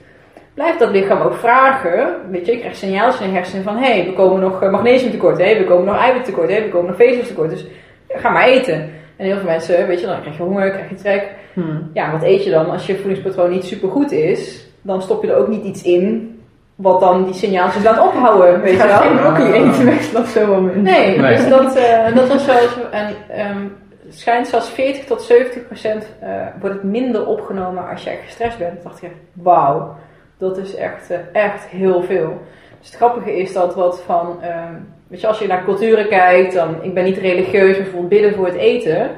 blijft 0.55 0.79
dat 0.79 0.91
lichaam 0.91 1.21
ook 1.21 1.35
vragen. 1.35 2.15
Weet 2.31 2.47
je, 2.47 2.53
je 2.53 2.59
krijgt 2.59 2.77
signaaltjes 2.77 3.21
in 3.21 3.29
je 3.29 3.37
hersenen 3.37 3.65
van, 3.65 3.77
hé, 3.77 3.93
hey, 3.93 4.05
we 4.05 4.13
komen 4.13 4.41
nog 4.41 4.63
eh, 4.63 4.71
magnesium 4.71 5.11
tekort, 5.11 5.39
hé, 5.39 5.59
we 5.59 5.65
komen 5.65 5.85
nog 5.85 5.97
eiwit 5.97 6.25
tekort, 6.25 6.51
hé, 6.51 6.63
we 6.63 6.69
komen 6.69 6.87
nog 6.87 6.97
vezels 6.97 7.29
tekort. 7.29 7.51
Dus 7.51 7.67
ja, 8.09 8.19
ga 8.19 8.31
maar 8.31 8.49
eten. 8.49 8.91
En 9.17 9.27
heel 9.27 9.37
veel 9.37 9.49
mensen, 9.49 9.87
weet 9.87 10.01
je, 10.01 10.07
dan 10.07 10.21
krijg 10.21 10.37
je 10.37 10.43
honger, 10.43 10.71
krijg 10.71 10.89
je 10.89 10.95
trek. 10.95 11.29
Hmm. 11.53 11.91
Ja, 11.93 12.13
wat 12.13 12.23
eet 12.23 12.45
je 12.45 12.51
dan? 12.51 12.71
Als 12.71 12.87
je 12.87 12.97
voedingspatroon 12.97 13.51
niet 13.51 13.65
super 13.65 13.89
goed 13.89 14.13
is, 14.13 14.69
dan 14.83 15.03
stop 15.03 15.23
je 15.23 15.31
er 15.31 15.37
ook 15.37 15.49
niet 15.49 15.65
iets 15.65 15.83
in 15.83 16.35
wat 16.81 17.01
dan 17.01 17.25
die 17.25 17.35
signaaltjes 17.35 17.83
laat 17.85 18.01
ophouden, 18.01 18.61
weet 18.61 18.73
je 18.73 18.79
ga 18.79 18.87
wel? 18.87 18.99
geen 18.99 19.17
broccoli 19.17 19.53
eten 19.53 19.85
meestal 19.85 20.21
op 20.21 20.27
zo'n 20.27 20.49
moment. 20.49 20.83
Nee, 20.83 21.19
Nee. 21.19 21.37
dus 21.37 21.49
dat, 21.49 21.77
eh, 21.77 22.15
dat 22.15 22.29
was 22.29 22.47
wel 22.47 22.69
zo. 22.69 22.81
En 22.91 23.15
ehm, 23.29 23.63
het 24.07 24.19
schijnt 24.19 24.47
zelfs 24.49 24.69
40 24.71 25.05
tot 25.05 25.23
70 25.23 25.67
procent 25.67 26.07
eh, 26.21 26.31
wordt 26.61 26.75
het 26.75 26.85
minder 26.85 27.27
opgenomen 27.27 27.89
als 27.89 28.05
je 28.05 28.11
echt 28.11 28.23
gestrest 28.25 28.59
bent. 28.59 28.73
Dan 28.75 28.83
dacht 28.83 29.03
echt, 29.03 29.13
wauw, 29.33 29.95
dat 30.39 30.59
is 30.59 30.75
echt, 30.75 31.11
eh, 31.11 31.19
echt 31.33 31.65
heel 31.65 32.03
veel. 32.03 32.41
Dus 32.79 32.89
het 32.89 32.97
grappige 32.97 33.37
is 33.39 33.53
dat 33.53 33.75
wat 33.75 34.03
van, 34.07 34.39
ehm, 34.43 34.75
weet 35.09 35.21
je, 35.21 35.27
als 35.27 35.39
je 35.39 35.47
naar 35.47 35.65
culturen 35.65 36.09
kijkt, 36.09 36.55
dan, 36.55 36.75
ik 36.83 36.95
ben 36.95 37.05
niet 37.05 37.19
religieus, 37.19 37.73
maar 37.73 37.83
bijvoorbeeld 37.83 38.09
bidden 38.09 38.35
voor 38.35 38.47
het 38.47 38.55
eten. 38.57 39.11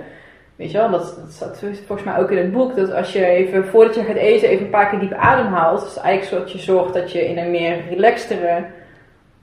Weet 0.63 0.71
je 0.71 0.79
wel, 0.79 0.91
dat, 0.91 1.19
dat 1.21 1.33
staat 1.33 1.59
volgens 1.87 2.03
mij 2.03 2.19
ook 2.19 2.31
in 2.31 2.37
het 2.37 2.53
boek, 2.53 2.77
dat 2.77 2.93
als 2.93 3.13
je 3.13 3.27
even, 3.27 3.67
voordat 3.67 3.95
je 3.95 4.03
gaat 4.03 4.17
eten, 4.17 4.49
even 4.49 4.65
een 4.65 4.71
paar 4.71 4.91
keer 4.91 4.99
diep 4.99 5.13
ademhaalt, 5.13 5.81
dus 5.81 5.99
eigenlijk 5.99 6.29
zodat 6.29 6.53
je 6.53 6.59
zorgt 6.59 6.95
dat 6.95 7.13
je 7.13 7.29
in 7.29 7.39
een 7.39 7.51
meer 7.51 7.77
relaxtere 7.89 8.65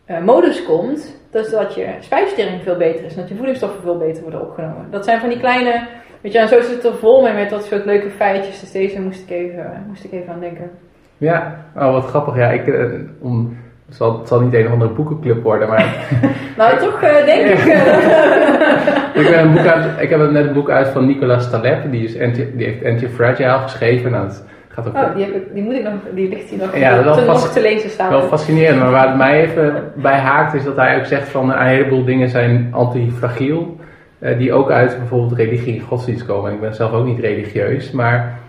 eh, 0.06 0.22
modus 0.22 0.66
komt, 0.66 1.20
dus 1.32 1.50
dat 1.50 1.76
je 1.76 1.88
spijsvertering 2.00 2.62
veel 2.62 2.78
beter 2.78 3.06
is 3.06 3.14
en 3.14 3.20
dat 3.20 3.30
je 3.30 3.36
voedingsstoffen 3.36 3.82
veel 3.82 3.98
beter 3.98 4.22
worden 4.22 4.42
opgenomen. 4.42 4.88
Dat 4.92 5.06
zijn 5.06 5.20
van 5.20 5.30
die 5.30 5.40
kleine, 5.40 5.88
weet 6.22 6.32
je, 6.32 6.40
en 6.40 6.48
zo 6.48 6.62
zit 6.62 6.76
het 6.76 6.86
er 6.86 6.96
vol 6.96 7.22
mee 7.22 7.34
met 7.34 7.50
dat 7.50 7.64
soort 7.64 7.86
leuke 7.86 8.10
feitjes, 8.10 8.60
dus 8.60 8.72
deze 8.72 9.02
moest 9.02 9.22
ik 9.22 9.30
even, 9.30 9.84
moest 9.88 10.04
ik 10.04 10.12
even 10.12 10.34
aan 10.34 10.40
denken. 10.40 10.72
Ja, 11.18 11.66
oh, 11.76 11.92
wat 11.92 12.06
grappig. 12.06 12.36
Ja, 12.36 12.50
ik, 12.50 12.68
eh, 12.68 12.86
om, 13.22 13.58
het, 13.90 13.98
zal, 13.98 14.20
het 14.20 14.28
zal 14.28 14.40
niet 14.42 14.54
een 14.54 14.66
of 14.66 14.72
andere 14.72 14.92
boekenclub 14.92 15.44
worden, 15.44 15.68
maar 15.68 16.08
Nou, 16.58 16.78
toch 16.78 17.02
eh, 17.02 17.26
denk 17.26 17.48
ik. 17.50 17.66
eh, 17.66 19.22
ik, 19.22 19.30
ben 19.30 19.40
een 19.40 19.52
boek 19.54 19.66
uit, 19.66 19.86
ik 20.02 20.10
heb 20.10 20.32
net 20.32 20.48
een 20.48 20.54
boek 20.54 20.70
uit 20.70 20.88
van 20.88 21.06
Nicolas 21.06 21.50
Taleb. 21.50 21.92
Die, 21.92 22.04
is 22.04 22.20
anti, 22.20 22.48
die 22.56 22.66
heeft 22.66 22.86
Anti-Fragile 22.86 23.58
geschreven. 23.58 24.12
Nou, 24.12 24.26
het 24.26 24.44
gaat 24.70 24.88
ook 24.88 24.96
oh, 24.96 25.16
die, 25.16 25.26
heb 25.26 25.36
ik, 25.36 25.54
die 25.54 25.64
moet 25.64 25.74
ik 25.74 25.84
nog, 25.84 25.94
die 26.14 26.30
ligt 26.30 26.50
hier 26.50 26.60
nog, 26.60 26.78
Ja, 26.78 27.02
dat 27.02 27.18
te, 27.18 27.26
nog 27.26 27.58
lezen 27.58 27.90
staan. 27.90 28.10
wel 28.10 28.22
fascinerend. 28.22 28.80
Maar 28.80 28.92
waar 28.92 29.08
het 29.08 29.18
mij 29.18 29.42
even 29.42 29.92
bij 29.96 30.18
haakt 30.18 30.54
is 30.54 30.64
dat 30.64 30.76
hij 30.76 30.98
ook 30.98 31.06
zegt 31.06 31.30
van 31.30 31.52
een 31.52 31.68
heleboel 31.68 32.04
dingen 32.06 32.30
zijn 32.30 32.68
antifragiel. 32.72 33.78
eh, 34.20 34.38
die 34.38 34.54
ook 34.54 34.72
uit 34.72 34.98
bijvoorbeeld 34.98 35.34
religie 35.40 35.80
en 35.80 35.86
godsdienst 35.86 36.26
komen. 36.26 36.54
Ik 36.54 36.62
ben 36.62 36.76
zelf 36.76 36.92
ook 36.92 37.06
niet 37.06 37.20
religieus, 37.20 37.92
maar 37.92 38.40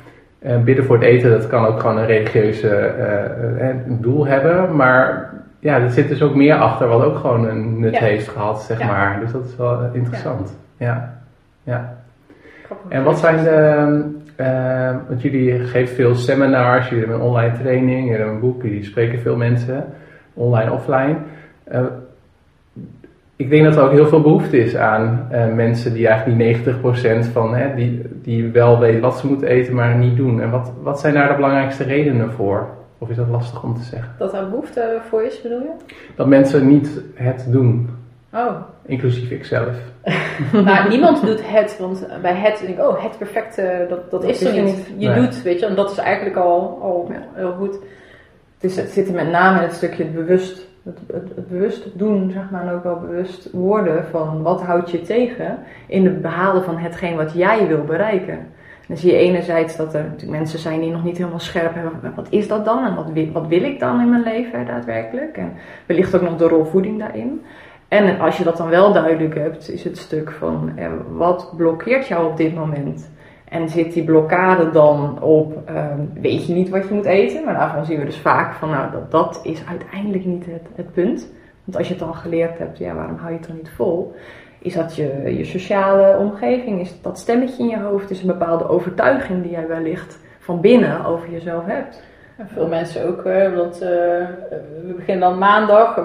eh, 0.40 0.62
bidden 0.62 0.84
voor 0.84 0.96
het 0.96 1.04
eten, 1.04 1.30
dat 1.30 1.46
kan 1.46 1.64
ook 1.66 1.80
gewoon 1.80 1.98
een 1.98 2.06
religieuze 2.06 2.68
eh, 2.76 3.68
eh, 3.68 3.76
doel 3.86 4.26
hebben. 4.26 4.76
Maar 4.76 5.30
ja, 5.58 5.78
er 5.78 5.90
zit 5.90 6.08
dus 6.08 6.22
ook 6.22 6.34
meer 6.34 6.54
achter 6.54 6.88
wat 6.88 7.02
ook 7.04 7.16
gewoon 7.16 7.48
een 7.48 7.80
nut 7.80 7.94
Ja. 7.94 8.00
heeft 8.00 8.28
gehad, 8.28 8.62
zeg 8.62 8.78
Ja. 8.78 8.86
maar. 8.86 9.20
Dus 9.20 9.32
dat 9.32 9.44
is 9.44 9.56
wel 9.56 9.90
interessant. 9.92 10.58
Ja. 10.76 11.18
ja. 11.62 11.96
En 12.88 13.02
wat 13.04 13.18
zijn 13.18 13.44
de, 13.44 14.02
uh, 14.36 14.96
want 15.08 15.22
jullie 15.22 15.58
geven 15.60 15.94
veel 15.94 16.14
seminars, 16.14 16.88
jullie 16.88 17.04
hebben 17.04 17.20
een 17.22 17.28
online 17.28 17.52
training, 17.62 17.98
jullie 17.98 18.10
hebben 18.16 18.34
een 18.34 18.40
boek, 18.40 18.62
jullie 18.62 18.84
spreken 18.84 19.20
veel 19.20 19.36
mensen, 19.36 19.84
online, 20.34 20.72
offline. 20.72 21.16
Uh, 21.72 21.80
ik 23.40 23.50
denk 23.50 23.64
dat 23.64 23.76
er 23.76 23.82
ook 23.82 23.90
heel 23.90 24.06
veel 24.06 24.20
behoefte 24.20 24.58
is 24.58 24.76
aan 24.76 25.28
uh, 25.32 25.54
mensen 25.54 25.92
die 25.92 26.08
eigenlijk 26.08 26.64
die 26.64 26.74
90% 26.74 27.32
van, 27.32 27.54
hè, 27.54 27.74
die, 27.74 28.02
die 28.22 28.50
wel 28.50 28.78
weten 28.78 29.00
wat 29.00 29.18
ze 29.18 29.26
moeten 29.26 29.48
eten, 29.48 29.74
maar 29.74 29.94
niet 29.96 30.16
doen. 30.16 30.40
En 30.40 30.50
wat, 30.50 30.72
wat 30.82 31.00
zijn 31.00 31.14
daar 31.14 31.28
de 31.28 31.34
belangrijkste 31.34 31.84
redenen 31.84 32.32
voor? 32.32 32.68
Of 32.98 33.08
is 33.10 33.16
dat 33.16 33.28
lastig 33.28 33.62
om 33.62 33.74
te 33.74 33.82
zeggen? 33.82 34.14
Dat 34.18 34.34
er 34.34 34.48
behoefte 34.50 34.98
voor 35.08 35.22
is, 35.22 35.42
bedoel 35.42 35.60
je? 35.60 35.72
Dat 36.16 36.26
mensen 36.26 36.66
niet 36.66 37.02
het 37.14 37.46
doen. 37.48 37.88
Oh. 38.34 38.54
Inclusief 38.86 39.30
ikzelf. 39.30 39.76
nou, 40.52 40.88
niemand 40.88 41.26
doet 41.26 41.40
het, 41.50 41.78
want 41.78 42.06
bij 42.22 42.34
het 42.34 42.58
denk 42.66 42.78
ik, 42.78 42.84
oh, 42.84 43.02
het 43.02 43.18
perfecte, 43.18 43.86
dat, 43.88 44.10
dat, 44.10 44.24
is 44.24 44.44
er 44.44 44.62
niet. 44.62 44.92
Je 44.96 45.08
Nee. 45.08 45.20
doet, 45.20 45.42
weet 45.42 45.60
je, 45.60 45.66
en 45.66 45.74
dat 45.74 45.90
is 45.90 45.98
eigenlijk 45.98 46.36
al, 46.36 46.78
al 46.82 47.08
Ja. 47.12 47.22
heel 47.34 47.52
goed. 47.52 47.72
Het, 48.54 48.70
is, 48.70 48.76
het 48.76 48.90
zit 48.90 49.08
er 49.08 49.14
met 49.14 49.30
name 49.30 49.56
in 49.56 49.62
het 49.62 49.72
stukje 49.72 50.04
bewust, 50.04 50.68
het, 50.82 50.98
het, 51.12 51.48
bewust 51.48 51.98
doen, 51.98 52.30
zeg 52.30 52.50
maar, 52.50 52.66
en 52.66 52.74
ook 52.74 52.82
wel 52.82 52.98
bewust 52.98 53.50
worden 53.52 54.04
van 54.10 54.42
wat 54.42 54.62
houdt 54.62 54.90
je 54.90 55.02
tegen 55.02 55.58
in 55.86 56.04
het 56.04 56.22
behalen 56.22 56.64
van 56.64 56.76
hetgeen 56.76 57.16
wat 57.16 57.32
jij 57.32 57.66
wil 57.66 57.84
bereiken. 57.84 58.46
Dan 58.88 58.96
zie 58.96 59.12
je 59.12 59.18
enerzijds 59.18 59.76
dat 59.76 59.94
er 59.94 60.02
natuurlijk 60.02 60.38
mensen 60.38 60.58
zijn 60.58 60.80
die 60.80 60.90
nog 60.90 61.04
niet 61.04 61.16
helemaal 61.16 61.38
scherp 61.38 61.74
hebben. 61.74 62.12
Wat 62.14 62.26
is 62.30 62.48
dat 62.48 62.64
dan 62.64 62.84
en 62.84 62.94
wat 62.94 63.10
wat 63.32 63.46
wil 63.46 63.62
ik 63.62 63.80
dan 63.80 64.00
in 64.00 64.10
mijn 64.10 64.22
leven 64.22 64.66
daadwerkelijk? 64.66 65.36
En 65.36 65.52
wellicht 65.86 66.14
ook 66.14 66.22
nog 66.22 66.36
de 66.36 66.48
rol 66.48 66.64
voeding 66.64 66.98
daarin. 66.98 67.42
En 67.88 68.20
als 68.20 68.36
je 68.36 68.44
dat 68.44 68.56
dan 68.56 68.68
wel 68.68 68.92
duidelijk 68.92 69.34
hebt, 69.34 69.70
is 69.70 69.84
het 69.84 69.98
stuk 69.98 70.30
van 70.30 70.72
eh, 70.76 70.86
wat 71.16 71.52
blokkeert 71.56 72.06
jou 72.06 72.30
op 72.30 72.36
dit 72.36 72.54
moment? 72.54 73.10
En 73.50 73.68
zit 73.68 73.92
die 73.92 74.04
blokkade 74.04 74.70
dan 74.70 75.22
op, 75.22 75.68
ehm, 75.68 75.98
weet 76.20 76.46
je 76.46 76.52
niet 76.52 76.68
wat 76.68 76.88
je 76.88 76.94
moet 76.94 77.04
eten? 77.04 77.44
Maar 77.44 77.54
daarvan 77.54 77.84
zien 77.84 77.98
we 77.98 78.04
dus 78.04 78.18
vaak 78.18 78.54
van, 78.54 78.70
nou, 78.70 78.90
dat, 78.92 79.10
dat 79.10 79.40
is 79.42 79.62
uiteindelijk 79.68 80.24
niet 80.24 80.46
het, 80.46 80.68
het 80.74 80.92
punt. 80.92 81.28
Want 81.64 81.76
als 81.76 81.86
je 81.86 81.94
het 81.94 82.02
dan 82.02 82.14
geleerd 82.14 82.58
hebt, 82.58 82.78
ja, 82.78 82.94
waarom 82.94 83.16
hou 83.16 83.30
je 83.30 83.38
het 83.38 83.46
dan 83.46 83.56
niet 83.56 83.70
vol? 83.70 84.14
Is 84.58 84.74
dat 84.74 84.96
je, 84.96 85.34
je 85.36 85.44
sociale 85.44 86.16
omgeving? 86.18 86.80
Is 86.80 87.00
dat 87.02 87.18
stemmetje 87.18 87.62
in 87.62 87.68
je 87.68 87.78
hoofd? 87.78 88.10
Is 88.10 88.20
een 88.20 88.26
bepaalde 88.26 88.68
overtuiging 88.68 89.42
die 89.42 89.50
jij 89.50 89.66
wellicht 89.66 90.18
van 90.38 90.60
binnen 90.60 91.04
over 91.04 91.30
jezelf 91.30 91.64
hebt? 91.66 92.02
Veel 92.46 92.68
mensen 92.68 93.08
ook, 93.08 93.24
eh, 93.24 93.54
want 93.54 93.74
eh, 93.74 93.88
we 94.86 94.92
beginnen 94.96 95.28
dan 95.28 95.38
maandag. 95.38 96.00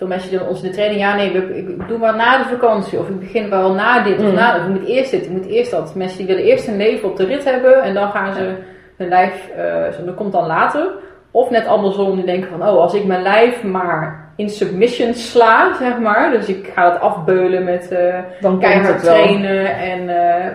Veel 0.00 0.08
mensen 0.08 0.30
doen 0.38 0.48
ons 0.48 0.62
in 0.62 0.68
de 0.68 0.74
training, 0.74 1.00
ja 1.00 1.14
nee, 1.16 1.32
we- 1.32 1.56
ik 1.58 1.68
ik 1.68 1.88
doe 1.88 1.98
maar 1.98 2.16
na 2.16 2.38
de 2.38 2.48
vakantie. 2.48 2.98
Of 2.98 3.08
ik 3.08 3.18
begin 3.20 3.50
wel 3.50 3.72
na 3.74 4.02
dit 4.02 4.18
of 4.18 4.24
Mm. 4.28 4.34
na, 4.34 4.56
of 4.56 4.62
ik 4.62 4.68
moet 4.68 4.88
eerst 4.88 5.10
dit, 5.10 5.24
ik 5.24 5.30
moet 5.30 5.46
eerst 5.46 5.70
dat. 5.70 5.94
Mensen 5.94 6.18
die 6.18 6.26
willen 6.26 6.42
eerst 6.44 6.66
hun 6.66 6.76
leven 6.76 7.08
op 7.08 7.16
de 7.16 7.24
rit 7.24 7.44
hebben 7.44 7.82
en 7.82 7.94
dan 7.94 8.10
gaan 8.10 8.34
ze 8.34 8.52
hun 8.96 9.08
lijf, 9.08 9.50
zo, 9.98 10.04
dat 10.04 10.14
komt 10.14 10.32
dan 10.32 10.46
later. 10.46 10.88
Of 11.30 11.50
net 11.50 11.66
andersom, 11.66 12.14
die 12.16 12.24
denken 12.24 12.50
van, 12.50 12.68
oh, 12.68 12.78
als 12.80 12.94
ik 12.94 13.04
mijn 13.04 13.22
lijf 13.22 13.62
maar 13.62 14.28
in 14.36 14.48
submission 14.48 15.14
sla, 15.14 15.74
zeg 15.78 15.98
maar. 15.98 16.30
Dus 16.30 16.46
ik 16.48 16.70
ga 16.74 16.90
het 16.92 17.00
afbeulen 17.00 17.64
met 17.64 17.88
eh, 17.90 18.18
Dan 18.40 18.58
keihard 18.58 19.02
trainen 19.02 19.76
en 19.76 20.08
eh 20.08 20.46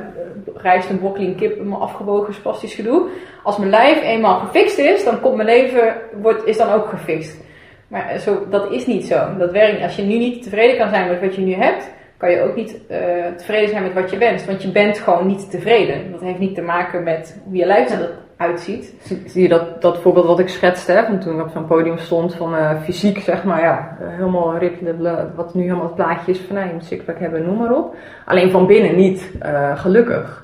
rijst 0.56 0.90
en 0.90 1.00
broccoli 1.00 1.28
en 1.28 1.36
kip, 1.36 1.54
helemaal 1.58 1.82
afgebogen 1.82 2.34
spastisch 2.34 2.74
gedoe. 2.74 3.08
Als 3.44 3.58
mijn 3.58 3.70
lijf 3.70 4.04
eenmaal 4.04 4.40
gefixt 4.40 4.78
is, 4.78 5.04
dan 5.04 5.20
komt 5.20 5.36
mijn 5.36 5.48
leven, 5.48 5.94
wordt, 6.22 6.46
is 6.46 6.58
dan 6.58 6.72
ook 6.72 6.88
gefixt. 6.90 7.44
Maar 7.88 8.10
eh, 8.10 8.18
zo, 8.18 8.48
dat 8.50 8.72
is 8.72 8.86
niet 8.86 9.06
zo. 9.06 9.38
Dat 9.38 9.52
werkt 9.52 9.74
niet. 9.74 9.84
Als 9.84 9.96
je 9.96 10.04
nu 10.04 10.18
niet 10.18 10.44
tevreden 10.44 10.78
kan 10.78 10.90
zijn 10.90 11.10
met 11.10 11.22
wat 11.22 11.36
je 11.36 11.42
nu 11.42 11.54
hebt, 11.54 11.92
kan 12.18 12.32
je 12.32 12.42
ook 12.42 12.56
niet 12.56 12.88
eh, 12.88 13.00
tevreden 13.38 13.70
zijn 13.70 13.84
met 13.84 13.94
wat 13.94 14.12
je 14.12 14.18
wenst. 14.18 14.46
Want 14.46 14.62
je 14.62 14.72
bent 14.72 15.00
gewoon 15.00 15.28
niet 15.28 15.52
tevreden. 15.52 16.12
Dat 16.12 16.22
heeft 16.22 16.40
niet 16.40 16.56
te 16.56 16.62
maken 16.62 17.04
met 17.04 17.42
hoe 17.44 17.56
je 17.56 17.66
lijf 17.66 17.98
eruit 18.38 18.60
ziet. 18.60 18.94
Zie 19.02 19.22
zie 19.26 19.42
je 19.42 19.50
dat, 19.50 19.82
dat 19.82 19.98
voorbeeld 20.02 20.26
wat 20.26 20.40
ik 20.40 20.50
schetste, 20.50 20.92
hè, 20.92 21.06
van 21.06 21.20
toen 21.20 21.40
ik 21.40 21.46
op 21.46 21.52
zo'n 21.52 21.68
podium 21.68 21.98
stond 21.98 22.36
van 22.36 22.56
eh, 22.56 22.82
fysiek, 22.82 23.20
zeg 23.20 23.44
maar, 23.44 23.62
ja, 23.62 23.98
helemaal 24.00 24.58
rippelen, 24.58 25.32
wat 25.36 25.54
nu 25.54 25.62
helemaal 25.62 25.84
het 25.86 25.96
plaatje 25.96 26.32
is 26.32 26.40
van, 26.40 26.56
nou, 26.56 26.68
je 26.68 26.74
moet 26.74 27.20
hebben, 27.20 27.46
noem 27.46 27.58
maar 27.58 27.76
op. 27.76 27.96
Alleen 28.26 28.52
van 28.52 28.68
binnen 28.68 28.96
niet 28.96 29.32
eh, 29.40 29.78
gelukkig. 29.78 30.44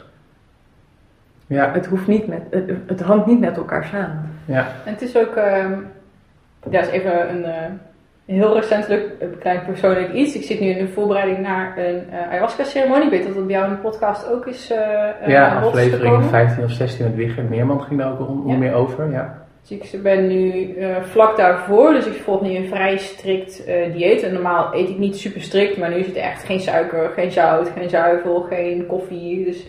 Ja, 1.47 1.71
Het 1.71 1.85
hoeft 1.85 2.07
niet 2.07 2.27
met, 2.27 2.41
het, 2.49 2.71
het 2.87 3.01
hangt 3.01 3.25
niet 3.25 3.39
met 3.39 3.57
elkaar 3.57 3.83
samen. 3.85 4.29
ja. 4.45 4.67
En 4.85 4.91
het 4.93 5.01
is 5.01 5.17
ook, 5.17 5.35
ehm 5.35 5.73
ja, 6.69 6.79
is 6.79 6.87
even 6.87 7.29
een 7.29 7.43
eh, 7.45 7.71
heel 8.25 8.55
recentelijk 8.55 9.11
eh, 9.19 9.27
klein 9.39 9.61
persoonlijk 9.65 10.13
iets. 10.13 10.35
Ik 10.35 10.43
zit 10.43 10.59
nu 10.59 10.67
in 10.67 10.85
de 10.85 10.91
voorbereiding 10.91 11.39
naar 11.39 11.77
een 11.77 12.03
eh, 12.09 12.29
ayahuasca-ceremonie. 12.29 13.03
Ik 13.05 13.11
weet 13.11 13.25
dat 13.25 13.35
dat 13.35 13.47
bij 13.47 13.55
jou 13.55 13.67
in 13.69 13.75
de 13.75 13.81
podcast 13.81 14.31
ook 14.31 14.45
is 14.47 14.71
eh, 14.71 15.27
ja 15.27 15.59
aflevering 15.59 16.01
gekomen. 16.01 16.29
15 16.29 16.63
of 16.63 16.71
16 16.71 17.05
met 17.05 17.15
Wigert 17.15 17.49
Meerman 17.49 17.81
ging 17.81 17.99
daar 17.99 18.11
ook 18.11 18.27
om, 18.29 18.47
Ja. 18.47 18.57
meer 18.57 18.73
over. 18.73 19.11
Ja. 19.11 19.39
Dus 19.67 19.93
ik 19.93 20.03
ben 20.03 20.27
nu 20.27 20.75
vlak 21.01 21.37
daarvoor, 21.37 21.93
dus 21.93 22.05
ik 22.05 22.13
volg 22.13 22.41
nu 22.41 22.55
een 22.55 22.67
vrij 22.67 22.97
strikt 22.97 23.63
dieet. 23.93 24.23
En 24.23 24.33
normaal 24.33 24.75
eet 24.75 24.89
ik 24.89 24.97
niet 24.97 25.17
super 25.17 25.41
strikt, 25.41 25.77
maar 25.77 25.89
nu 25.89 25.95
is 25.95 26.05
het 26.05 26.15
echt 26.15 26.43
geen 26.43 26.59
suiker, 26.59 27.09
geen 27.15 27.31
zout, 27.31 27.71
geen 27.77 27.89
zuivel, 27.89 28.41
geen 28.41 28.85
koffie. 28.85 29.45
Dus 29.45 29.65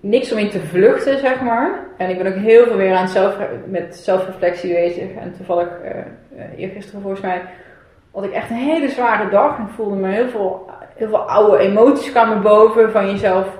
niks 0.00 0.32
om 0.32 0.38
in 0.38 0.50
te 0.50 0.60
vluchten, 0.60 1.18
zeg 1.18 1.40
maar. 1.40 1.84
En 1.96 2.10
ik 2.10 2.18
ben 2.18 2.26
ook 2.26 2.38
heel 2.38 2.64
veel 2.64 2.76
weer 2.76 2.94
aan 2.94 3.08
zelf, 3.08 3.36
met 3.66 3.96
zelfreflectie 3.96 4.74
bezig. 4.74 5.14
En 5.14 5.32
toevallig, 5.36 5.68
eh, 5.68 6.44
eergisteren 6.56 7.00
volgens 7.00 7.22
mij, 7.22 7.42
had 8.12 8.24
ik 8.24 8.32
echt 8.32 8.50
een 8.50 8.56
hele 8.56 8.88
zware 8.88 9.30
dag. 9.30 9.58
En 9.58 9.68
voelde 9.68 9.96
me 9.96 10.08
heel 10.08 10.28
veel, 10.28 10.70
heel 10.94 11.08
veel 11.08 11.28
oude 11.28 11.58
emoties 11.58 12.10
kwamen 12.10 12.42
boven 12.42 12.90
van 12.90 13.10
jezelf 13.10 13.56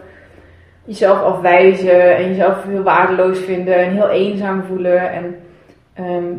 jezelf 0.88 1.22
afwijzen 1.22 2.16
en 2.16 2.28
jezelf 2.28 2.62
heel 2.62 2.82
waardeloos 2.82 3.38
vinden 3.38 3.74
en 3.74 3.90
heel 3.90 4.08
eenzaam 4.08 4.62
voelen. 4.62 5.12
En 5.12 5.36
ehm, 5.94 6.32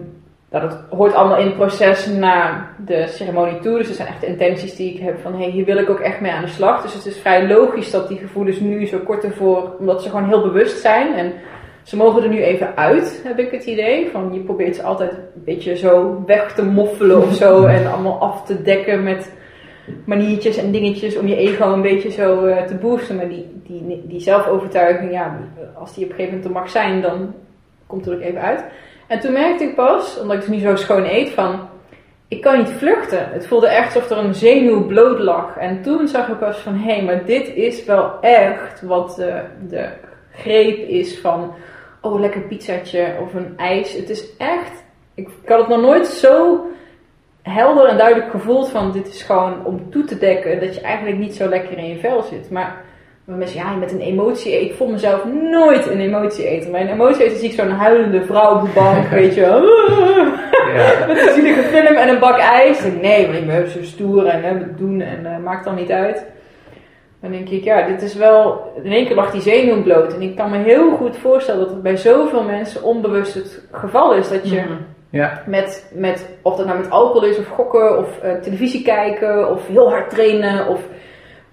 nou, 0.51 0.69
dat 0.69 0.79
hoort 0.89 1.13
allemaal 1.13 1.37
in 1.37 1.45
het 1.45 1.55
proces 1.55 2.05
naar 2.05 2.73
de 2.85 3.07
ceremonie 3.07 3.59
toe. 3.59 3.77
Dus 3.77 3.89
er 3.89 3.93
zijn 3.93 4.07
echt 4.07 4.23
intenties 4.23 4.75
die 4.75 4.93
ik 4.93 4.99
heb 4.99 5.19
van 5.19 5.35
hey, 5.35 5.49
hier 5.49 5.65
wil 5.65 5.77
ik 5.77 5.89
ook 5.89 5.99
echt 5.99 6.21
mee 6.21 6.31
aan 6.31 6.43
de 6.43 6.49
slag. 6.49 6.81
Dus 6.81 6.93
het 6.93 7.05
is 7.05 7.17
vrij 7.17 7.47
logisch 7.47 7.91
dat 7.91 8.07
die 8.07 8.17
gevoelens 8.17 8.59
nu 8.59 8.85
zo 8.85 8.97
kort 8.97 9.23
ervoor, 9.23 9.75
omdat 9.79 10.03
ze 10.03 10.09
gewoon 10.09 10.27
heel 10.27 10.41
bewust 10.41 10.81
zijn. 10.81 11.13
En 11.13 11.33
ze 11.83 11.95
mogen 11.95 12.23
er 12.23 12.29
nu 12.29 12.41
even 12.41 12.77
uit, 12.77 13.21
heb 13.23 13.39
ik 13.39 13.51
het 13.51 13.65
idee. 13.65 14.09
Van 14.11 14.33
je 14.33 14.39
probeert 14.39 14.75
ze 14.75 14.83
altijd 14.83 15.11
een 15.11 15.43
beetje 15.43 15.77
zo 15.77 16.23
weg 16.25 16.53
te 16.53 16.65
moffelen 16.65 17.21
of 17.21 17.33
zo. 17.33 17.65
En 17.75 17.91
allemaal 17.91 18.19
af 18.19 18.45
te 18.45 18.61
dekken 18.61 19.03
met 19.03 19.31
maniertjes 20.05 20.57
en 20.57 20.71
dingetjes 20.71 21.17
om 21.17 21.27
je 21.27 21.35
ego 21.35 21.73
een 21.73 21.81
beetje 21.81 22.11
zo 22.11 22.45
eh, 22.45 22.63
te 22.63 22.75
boosten. 22.75 23.15
Maar 23.15 23.29
die, 23.29 23.45
die, 23.63 24.03
die 24.07 24.19
zelfovertuiging, 24.19 25.11
ja, 25.11 25.37
als 25.79 25.93
die 25.93 26.03
op 26.03 26.09
een 26.09 26.15
gegeven 26.15 26.37
moment 26.37 26.55
er 26.55 26.61
mag 26.61 26.69
zijn, 26.69 27.01
dan 27.01 27.33
komt 27.87 28.05
het 28.05 28.13
er 28.13 28.19
ook 28.19 28.25
even 28.25 28.41
uit. 28.41 28.63
En 29.09 29.19
toen 29.19 29.33
merkte 29.33 29.63
ik 29.63 29.75
pas, 29.75 30.19
omdat 30.19 30.35
ik 30.35 30.41
dus 30.41 30.49
niet 30.49 30.61
zo 30.61 30.75
schoon 30.75 31.05
eet, 31.05 31.29
van 31.29 31.67
ik 32.27 32.41
kan 32.41 32.57
niet 32.57 32.69
vluchten. 32.69 33.29
Het 33.31 33.47
voelde 33.47 33.67
echt 33.67 33.95
alsof 33.95 34.09
er 34.09 34.17
een 34.17 34.35
zenuw 34.35 34.85
bloot 34.85 35.19
lag. 35.19 35.57
En 35.57 35.81
toen 35.81 36.07
zag 36.07 36.27
ik 36.27 36.39
pas 36.39 36.57
van 36.57 36.75
hé, 36.75 36.93
hey, 36.93 37.03
maar 37.03 37.25
dit 37.25 37.47
is 37.53 37.85
wel 37.85 38.19
echt 38.21 38.81
wat 38.81 39.15
de, 39.67 39.89
greep 40.31 40.87
is 40.87 41.19
van 41.19 41.53
oh, 42.01 42.19
lekker 42.19 42.41
pizzaatje 42.41 43.15
of 43.21 43.33
een 43.33 43.53
ijs. 43.57 43.93
Het 43.93 44.09
is 44.09 44.37
echt, 44.37 44.83
ik, 45.13 45.29
ik 45.43 45.49
had 45.49 45.59
het 45.59 45.67
nog 45.67 45.81
nooit 45.81 46.07
zo 46.07 46.65
helder 47.41 47.85
en 47.85 47.97
duidelijk 47.97 48.31
gevoeld 48.31 48.69
van 48.69 48.91
dit 48.91 49.07
is 49.07 49.23
gewoon 49.23 49.65
om 49.65 49.91
toe 49.91 50.03
te 50.03 50.17
dekken 50.17 50.59
dat 50.59 50.75
je 50.75 50.81
eigenlijk 50.81 51.17
niet 51.17 51.35
zo 51.35 51.49
lekker 51.49 51.77
in 51.77 51.87
je 51.87 51.99
vel 51.99 52.21
zit. 52.21 52.49
Maar 52.49 52.83
maar 53.29 53.37
mensen, 53.37 53.59
ja, 53.59 53.75
met 53.75 53.91
een 53.91 53.99
emotie 53.99 54.51
eten. 54.51 54.65
Ik 54.69 54.73
vond 54.73 54.91
mezelf 54.91 55.25
nooit 55.51 55.89
een 55.89 55.99
emotie 55.99 56.47
eten. 56.47 56.75
Een 56.75 56.87
emotie 56.87 57.23
eten 57.23 57.37
zie 57.37 57.49
ik 57.49 57.55
zo'n 57.55 57.69
huilende 57.69 58.25
vrouw 58.25 58.55
op 58.55 58.61
de 58.61 58.71
bank, 58.73 59.07
weet 59.21 59.35
je 59.35 59.41
wel. 59.41 59.63
Ja. 60.73 61.05
Met 61.07 61.27
een 61.27 61.33
zielige 61.33 61.61
film 61.61 61.95
en 61.95 62.09
een 62.09 62.19
bak 62.19 62.37
ijs. 62.37 62.83
En 62.83 62.99
nee, 63.01 63.27
maar 63.27 63.35
ik 63.35 63.47
ben 63.47 63.69
zo 63.69 63.83
stoer 63.83 64.25
en 64.25 64.43
hè, 64.43 64.49
het 64.49 64.77
doen 64.77 65.01
en 65.01 65.25
eh, 65.25 65.37
maakt 65.37 65.65
dan 65.65 65.75
niet 65.75 65.91
uit. 65.91 66.25
Dan 67.21 67.31
denk 67.31 67.49
ik, 67.49 67.63
ja, 67.63 67.87
dit 67.87 68.01
is 68.01 68.15
wel... 68.15 68.71
In 68.83 68.91
één 68.91 69.05
keer 69.05 69.15
lag 69.15 69.31
die 69.31 69.41
zenuw 69.41 69.83
bloot. 69.83 70.13
En 70.13 70.21
ik 70.21 70.35
kan 70.35 70.49
me 70.49 70.57
heel 70.57 70.91
goed 70.91 71.17
voorstellen 71.17 71.61
dat 71.61 71.69
het 71.69 71.81
bij 71.81 71.97
zoveel 71.97 72.43
mensen 72.43 72.83
onbewust 72.83 73.33
het 73.33 73.67
geval 73.71 74.13
is. 74.13 74.29
Dat 74.29 74.49
je 74.49 74.55
Mhm. 74.55 74.73
Ja, 75.11 75.43
met, 75.45 75.91
met, 75.93 76.29
of 76.41 76.55
dat 76.55 76.65
nou 76.65 76.77
met 76.77 76.89
alcohol 76.89 77.29
is 77.29 77.37
of 77.37 77.47
gokken 77.47 77.97
of 77.97 78.19
eh, 78.19 78.33
televisie 78.33 78.83
kijken 78.83 79.49
of 79.51 79.67
heel 79.67 79.89
hard 79.89 80.09
trainen 80.09 80.67
of 80.67 80.81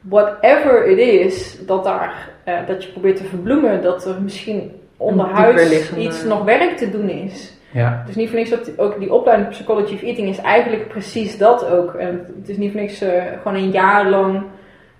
whatever 0.08 0.86
it 0.86 0.98
is, 0.98 1.58
dat, 1.66 1.84
daar, 1.84 2.28
eh, 2.44 2.66
dat 2.66 2.84
je 2.84 2.90
probeert 2.90 3.16
te 3.16 3.24
verbloemen 3.24 3.82
dat 3.82 4.06
er 4.06 4.22
misschien 4.22 4.70
onderhuids 4.96 5.96
iets 5.96 6.24
nog 6.24 6.44
werk 6.44 6.76
te 6.76 6.90
doen 6.90 7.08
is. 7.08 7.58
ja. 7.72 8.02
Dus 8.06 8.14
niet 8.14 8.28
voor 8.28 8.38
niks 8.38 8.50
dat 8.50 8.78
ook 8.78 8.98
die 8.98 9.12
opleiding 9.12 9.50
Psychology 9.50 9.94
of 9.94 10.02
Eating 10.02 10.28
is 10.28 10.38
eigenlijk 10.38 10.88
precies 10.88 11.38
dat 11.38 11.66
ook. 11.66 11.94
En 11.94 12.26
het 12.38 12.48
is 12.48 12.56
niet 12.56 12.72
voor 12.72 12.80
niks 12.80 13.00
eh, 13.00 13.22
gewoon 13.42 13.58
een 13.58 13.70
jaar 13.70 14.10
lang 14.10 14.42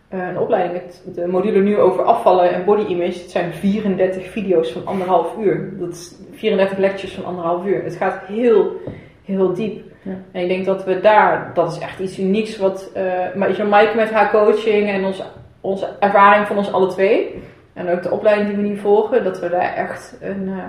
eh, 0.09 0.29
een 0.29 0.39
opleiding. 0.39 0.83
Het, 0.83 1.15
de 1.15 1.27
module 1.27 1.61
nu 1.61 1.79
over 1.79 2.05
afvallen 2.05 2.53
en 2.53 2.65
body 2.65 2.85
image. 2.87 3.19
Het 3.19 3.31
zijn 3.31 3.53
34 3.53 4.31
video's 4.31 4.71
van 4.71 4.87
anderhalf 4.87 5.37
uur. 5.41 5.73
Dat 5.79 5.93
is 5.93 6.15
34 6.33 6.79
lectures 6.79 7.15
van 7.15 7.25
anderhalf 7.25 7.67
uur. 7.67 7.83
Het 7.85 7.97
gaat 7.97 8.21
heel, 8.27 8.81
heel 9.25 9.55
diep. 9.55 9.86
Ja. 10.07 10.13
En 10.33 10.43
ik 10.43 10.49
denk 10.49 10.65
dat 10.65 10.85
we 10.85 11.01
daar, 11.01 11.51
dat 11.55 11.73
is 11.73 11.79
echt 11.79 11.99
iets 11.99 12.19
unieks 12.19 12.59
wat, 12.59 12.91
eh 12.95 13.03
maar 13.35 13.57
je, 13.57 13.65
Maaike 13.65 13.97
met 13.97 14.11
haar 14.13 14.31
coaching 14.31 14.89
en 14.91 15.05
onze, 15.05 15.23
onze 15.61 15.89
ervaring 16.01 16.47
van 16.47 16.57
ons 16.57 16.73
alle 16.73 16.87
twee. 16.87 17.43
En 17.73 17.89
ook 17.91 18.03
de 18.03 18.11
opleiding 18.11 18.49
die 18.49 18.57
we 18.57 18.69
nu 18.69 18.77
volgen, 18.77 19.25
dat 19.25 19.41
we 19.41 19.49
daar 19.49 19.75
echt 19.75 20.19
een, 20.21 20.49
eh, 20.49 20.63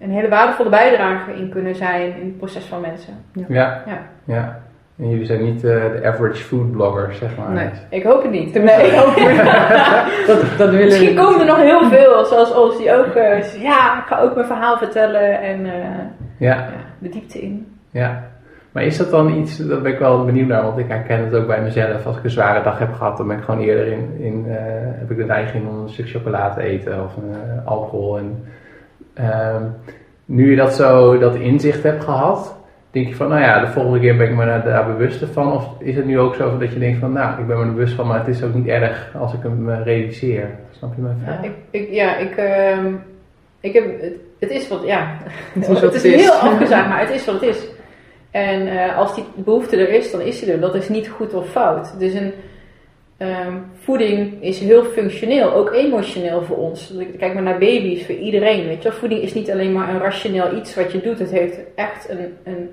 een 0.00 0.10
hele 0.10 0.28
waardevolle 0.28 0.68
bijdrage 0.68 1.32
in 1.34 1.48
kunnen 1.50 1.74
zijn 1.74 2.16
in 2.16 2.26
het 2.26 2.36
proces 2.38 2.64
van 2.64 2.80
mensen. 2.80 3.14
Ja. 3.32 3.82
Ja. 3.86 4.02
ja. 4.24 4.60
En 4.98 5.10
jullie 5.10 5.26
zijn 5.26 5.42
niet 5.44 5.64
eh, 5.64 5.70
de 5.92 6.00
average 6.06 6.42
food 6.44 6.70
blogger, 6.72 7.14
zeg 7.14 7.36
maar. 7.36 7.50
Nee. 7.50 7.70
Ik 7.88 8.02
hoop 8.02 8.22
het 8.22 8.30
niet. 8.30 8.54
Nee, 8.54 8.86
ik 8.86 8.92
hoop 8.92 9.14
dat, 10.26 10.58
dat 10.58 10.70
willen 10.70 10.84
Misschien 10.84 11.16
komen 11.16 11.40
er 11.40 11.46
nog 11.46 11.56
heel 11.60 11.88
veel, 11.88 12.24
zoals 12.24 12.54
ons, 12.54 12.76
die 12.76 12.94
ook 12.94 13.14
eh, 13.14 13.62
ja, 13.62 13.98
ik 13.98 14.06
ga 14.06 14.18
ook 14.20 14.34
mijn 14.34 14.46
verhaal 14.46 14.78
vertellen 14.78 15.40
en 15.40 15.66
eh, 15.66 15.72
Ja, 16.38 16.54
ja, 16.56 16.70
de 16.98 17.08
diepte 17.08 17.40
in. 17.42 17.78
ja. 17.90 18.30
Maar 18.72 18.84
is 18.84 18.96
dat 18.96 19.10
dan 19.10 19.32
iets, 19.38 19.56
daar 19.56 19.80
ben 19.80 19.92
ik 19.92 19.98
wel 19.98 20.24
benieuwd 20.24 20.48
naar, 20.48 20.62
want 20.62 20.78
ik 20.78 20.88
herken 20.88 21.24
het 21.24 21.34
ook 21.34 21.46
bij 21.46 21.62
mezelf. 21.62 22.06
Als 22.06 22.16
ik 22.16 22.24
een 22.24 22.30
zware 22.30 22.62
dag 22.62 22.78
heb 22.78 22.92
gehad, 22.92 23.16
dan 23.16 23.26
ben 23.26 23.36
ik 23.38 23.44
gewoon 23.44 23.60
eerder 23.60 23.86
in, 23.86 24.16
in 24.20 24.44
eh, 24.48 24.54
heb 24.98 25.10
ik 25.10 25.16
de 25.16 25.24
neiging 25.24 25.68
om 25.68 25.78
een 25.82 25.88
stuk 25.88 26.08
chocolade 26.08 26.54
te 26.54 26.62
eten 26.62 27.04
of 27.04 27.16
eh, 27.16 27.66
alcohol. 27.66 28.18
En, 28.18 28.44
ehm, 29.14 29.62
nu 30.24 30.50
je 30.50 30.56
dat 30.56 30.74
zo, 30.74 31.18
dat 31.18 31.34
inzicht 31.34 31.82
hebt 31.82 32.04
gehad, 32.04 32.56
denk 32.90 33.08
je 33.08 33.14
van, 33.14 33.28
nou 33.28 33.40
ja, 33.40 33.60
de 33.60 33.66
volgende 33.70 34.00
keer 34.00 34.16
ben 34.16 34.28
ik 34.28 34.36
me 34.36 34.44
daar, 34.44 34.64
daar 34.64 34.86
bewuster 34.86 35.28
van. 35.28 35.52
Of 35.52 35.68
is 35.78 35.96
het 35.96 36.04
nu 36.06 36.18
ook 36.18 36.34
zo 36.34 36.58
dat 36.58 36.72
je 36.72 36.78
denkt 36.78 36.98
van, 36.98 37.12
nou, 37.12 37.40
ik 37.40 37.46
ben 37.46 37.56
me 37.58 37.64
er 37.64 37.72
bewust 37.72 37.94
van, 37.94 38.06
maar 38.06 38.18
het 38.18 38.28
is 38.28 38.42
ook 38.42 38.54
niet 38.54 38.66
erg 38.66 39.10
als 39.18 39.32
ik 39.32 39.42
hem 39.42 39.70
eh, 39.70 39.84
realiseer. 39.84 40.50
Snap 40.70 40.94
je 40.96 41.02
mijn 41.02 41.16
Ja, 41.18 41.32
vraag? 41.32 41.44
ik, 41.44 41.52
ik, 41.70 41.90
ja, 41.90 42.16
ik, 42.16 42.36
ehm, 42.36 42.86
ik 43.60 43.72
heb, 43.72 43.84
het, 44.00 44.12
het 44.38 44.50
is 44.50 44.68
wat, 44.68 44.82
ja, 44.84 45.16
Het 45.52 45.62
is 45.68 45.80
wat 45.80 45.80
het 45.92 45.94
is 45.94 46.02
het 46.02 46.12
is. 46.12 46.20
heel 46.22 46.32
afgezaagd, 46.32 46.88
maar 46.88 47.00
het 47.00 47.10
is 47.10 47.24
wat 47.24 47.34
het 47.34 47.42
is. 47.44 47.66
En 48.32 48.66
eh, 48.66 48.98
als 48.98 49.14
die 49.14 49.24
behoefte 49.34 49.76
er 49.76 49.88
is, 49.88 50.10
dan 50.10 50.20
is 50.20 50.40
die 50.40 50.52
er. 50.52 50.60
Dat 50.60 50.74
is 50.74 50.88
niet 50.88 51.08
goed 51.08 51.34
of 51.34 51.50
fout. 51.50 51.98
Dus 51.98 52.12
een 52.12 52.32
ehm, 53.16 53.56
voeding 53.74 54.42
is 54.42 54.58
heel 54.58 54.84
functioneel, 54.84 55.52
ook 55.52 55.72
emotioneel 55.72 56.42
voor 56.42 56.56
ons. 56.56 56.94
Kijk 57.18 57.34
maar 57.34 57.42
naar 57.42 57.58
baby's, 57.58 58.06
voor 58.06 58.14
iedereen. 58.14 58.66
Weet 58.66 58.82
je? 58.82 58.92
Voeding 58.92 59.22
is 59.22 59.34
niet 59.34 59.50
alleen 59.50 59.72
maar 59.72 59.88
een 59.88 60.00
rationeel 60.00 60.56
iets 60.56 60.74
wat 60.74 60.92
je 60.92 61.00
doet. 61.00 61.18
Het 61.18 61.30
heeft 61.30 61.58
echt 61.74 62.08
een, 62.08 62.36
een, 62.44 62.70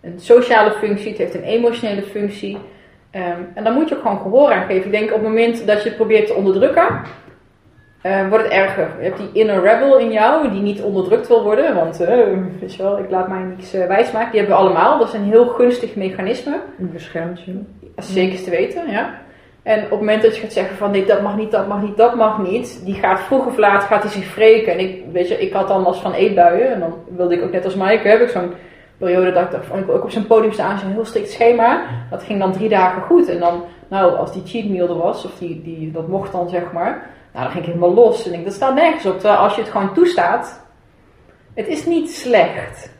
een 0.00 0.20
sociale 0.20 0.72
functie, 0.72 1.08
het 1.08 1.18
heeft 1.18 1.34
een 1.34 1.42
emotionele 1.42 2.02
functie. 2.02 2.58
Ehm, 3.10 3.40
en 3.54 3.64
dan 3.64 3.74
moet 3.74 3.88
je 3.88 3.94
ook 3.94 4.02
gewoon 4.02 4.20
gehoor 4.20 4.52
aan 4.52 4.66
geven. 4.66 4.84
Ik 4.84 4.92
denk 4.92 5.08
op 5.08 5.14
het 5.14 5.22
moment 5.28 5.66
dat 5.66 5.82
je 5.82 5.88
het 5.88 5.96
probeert 5.96 6.26
te 6.26 6.34
onderdrukken, 6.34 7.00
eh, 8.00 8.28
wordt 8.28 8.44
het 8.44 8.52
erger. 8.52 8.90
Je 8.98 9.04
hebt 9.04 9.18
die 9.18 9.30
inner 9.32 9.62
rebel 9.62 9.98
in 9.98 10.12
jou, 10.12 10.50
die 10.50 10.60
niet 10.60 10.82
onderdrukt 10.82 11.28
wil 11.28 11.42
worden. 11.42 11.74
Want, 11.74 12.00
eh, 12.00 12.16
weet 12.60 12.74
je 12.74 12.82
wel, 12.82 12.98
ik 12.98 13.10
laat 13.10 13.28
mij 13.28 13.42
niks 13.42 13.72
eh, 13.72 13.86
wijsmaken. 13.86 14.30
Die 14.30 14.40
hebben 14.40 14.58
we 14.58 14.62
allemaal. 14.62 14.98
Dat 14.98 15.08
is 15.08 15.14
een 15.14 15.30
heel 15.30 15.46
gunstig 15.46 15.94
mechanisme. 15.94 16.60
Het 16.76 16.92
beschermt 16.92 17.44
je. 17.44 17.60
Zeker 17.96 18.42
te 18.42 18.50
weten, 18.50 18.90
ja. 18.90 19.14
En 19.62 19.84
op 19.84 19.90
het 19.90 19.98
moment 19.98 20.22
dat 20.22 20.34
je 20.34 20.40
gaat 20.40 20.52
zeggen 20.52 20.76
van 20.76 20.90
nee, 20.90 21.04
dat 21.04 21.22
mag 21.22 21.36
niet, 21.36 21.50
dat 21.50 21.68
mag 21.68 21.82
niet, 21.82 21.96
dat 21.96 22.14
mag 22.14 22.38
niet. 22.38 22.80
Die 22.84 22.94
gaat 22.94 23.20
vroeg 23.20 23.46
of 23.46 23.56
laat 23.56 23.82
gaat 23.82 24.02
hij 24.02 24.12
zich 24.12 24.34
wreken. 24.34 24.72
En 24.72 24.78
ik, 24.78 25.04
weet 25.12 25.28
je, 25.28 25.40
ik 25.40 25.52
had 25.52 25.68
dan 25.68 25.82
last 25.82 26.00
van 26.00 26.12
eetbuien. 26.12 26.72
En 26.72 26.80
dan 26.80 26.94
wilde 27.16 27.34
ik 27.34 27.42
ook 27.42 27.52
net 27.52 27.64
als 27.64 27.74
Maaike, 27.74 28.08
heb 28.08 28.20
ik 28.20 28.28
zo'n 28.28 28.52
periode 28.98 29.32
dat 29.32 29.44
ik 29.44 29.50
dacht 29.50 29.66
van 29.66 29.78
ik 29.78 29.86
wil 29.86 29.94
ook 29.94 30.04
op 30.04 30.10
zo'n 30.10 30.26
podium 30.26 30.52
staan. 30.52 30.78
Zo'n 30.78 30.92
heel 30.92 31.04
strikt 31.04 31.30
schema. 31.30 31.82
Dat 32.10 32.22
ging 32.22 32.38
dan 32.38 32.52
drie 32.52 32.68
dagen 32.68 33.02
goed. 33.02 33.28
En 33.28 33.38
dan, 33.38 33.62
nou, 33.88 34.16
als 34.16 34.32
die 34.32 34.42
cheat 34.44 34.68
meal 34.68 34.88
er 34.88 34.98
was, 34.98 35.24
of 35.24 35.38
die, 35.38 35.62
die, 35.62 35.90
dat 35.90 36.08
mocht 36.08 36.32
dan 36.32 36.48
zeg 36.48 36.72
maar. 36.72 37.10
Nou, 37.32 37.44
dan 37.44 37.50
ging 37.52 37.64
ik 37.64 37.72
helemaal 37.72 37.94
los. 37.94 38.26
En 38.26 38.38
ik, 38.38 38.44
dat 38.44 38.52
staat 38.52 38.74
nergens 38.74 39.06
op. 39.06 39.18
Terwijl 39.18 39.38
als 39.38 39.54
je 39.54 39.60
het 39.60 39.70
gewoon 39.70 39.94
toestaat, 39.94 40.66
het 41.54 41.68
is 41.68 41.86
niet 41.86 42.10
slecht. 42.10 42.98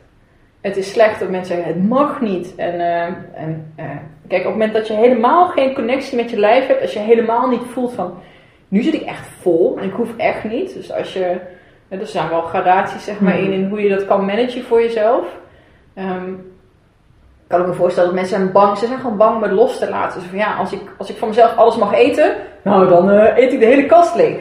Het 0.61 0.77
is 0.77 0.91
slecht 0.91 1.19
dat 1.19 1.29
mensen 1.29 1.55
zeggen, 1.55 1.73
het 1.73 1.89
mag 1.89 2.21
niet. 2.21 2.55
En, 2.55 2.79
eh, 2.79 3.05
en 3.33 3.73
eh, 3.75 3.85
kijk, 4.27 4.41
op 4.41 4.47
het 4.47 4.53
moment 4.53 4.73
dat 4.73 4.87
je 4.87 4.93
helemaal 4.93 5.47
geen 5.47 5.73
connectie 5.73 6.15
met 6.15 6.29
je 6.29 6.39
lijf 6.39 6.67
hebt, 6.67 6.81
als 6.81 6.93
je 6.93 6.99
helemaal 6.99 7.49
niet 7.49 7.63
voelt 7.71 7.93
van, 7.93 8.13
nu 8.67 8.81
zit 8.81 8.93
ik 8.93 9.01
echt 9.01 9.27
vol 9.27 9.77
en 9.77 9.83
ik 9.83 9.93
hoef 9.93 10.17
echt 10.17 10.43
niet. 10.43 10.73
Dus 10.73 10.93
als 10.93 11.13
je, 11.13 11.39
er 11.87 12.07
zijn 12.07 12.29
wel 12.29 12.41
gradaties 12.41 13.03
zeg 13.03 13.19
maar 13.19 13.39
in, 13.39 13.51
in 13.51 13.69
hoe 13.69 13.81
je 13.81 13.89
dat 13.89 14.05
kan 14.05 14.25
managen 14.25 14.63
voor 14.63 14.81
jezelf. 14.81 15.39
Ehm, 15.93 16.33
kan 17.51 17.61
ik 17.61 17.67
me 17.67 17.73
voorstellen 17.73 18.09
dat 18.09 18.19
mensen 18.19 18.37
zijn 18.37 18.51
bang, 18.51 18.77
ze 18.77 18.85
zijn 18.85 18.99
gewoon 18.99 19.17
bang 19.17 19.35
om 19.35 19.43
het 19.43 19.51
los 19.51 19.79
te 19.79 19.89
laten. 19.89 20.19
Dus 20.19 20.29
van 20.29 20.37
ja, 20.37 20.55
als 20.55 20.71
ik, 20.71 20.81
als 20.97 21.09
ik 21.09 21.17
van 21.17 21.27
mezelf 21.27 21.55
alles 21.55 21.77
mag 21.77 21.93
eten, 21.93 22.33
nou 22.63 22.87
dan 22.89 23.11
eh, 23.11 23.43
eet 23.43 23.53
ik 23.53 23.59
de 23.59 23.65
hele 23.65 23.85
kast 23.85 24.15
leeg. 24.15 24.39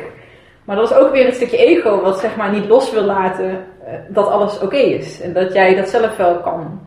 Maar 0.64 0.76
dat 0.76 0.90
is 0.90 0.96
ook 0.96 1.12
weer 1.12 1.26
een 1.26 1.32
stukje 1.32 1.56
ego 1.56 2.00
wat 2.00 2.18
zeg 2.18 2.36
maar 2.36 2.52
niet 2.52 2.68
los 2.68 2.92
wil 2.92 3.02
laten 3.02 3.50
eh, 3.50 3.92
dat 4.08 4.26
alles 4.26 4.60
oké 4.60 4.76
is. 4.76 5.20
En 5.20 5.32
dat 5.32 5.52
jij 5.52 5.74
dat 5.74 5.88
zelf 5.88 6.16
wel 6.16 6.36
kan. 6.36 6.80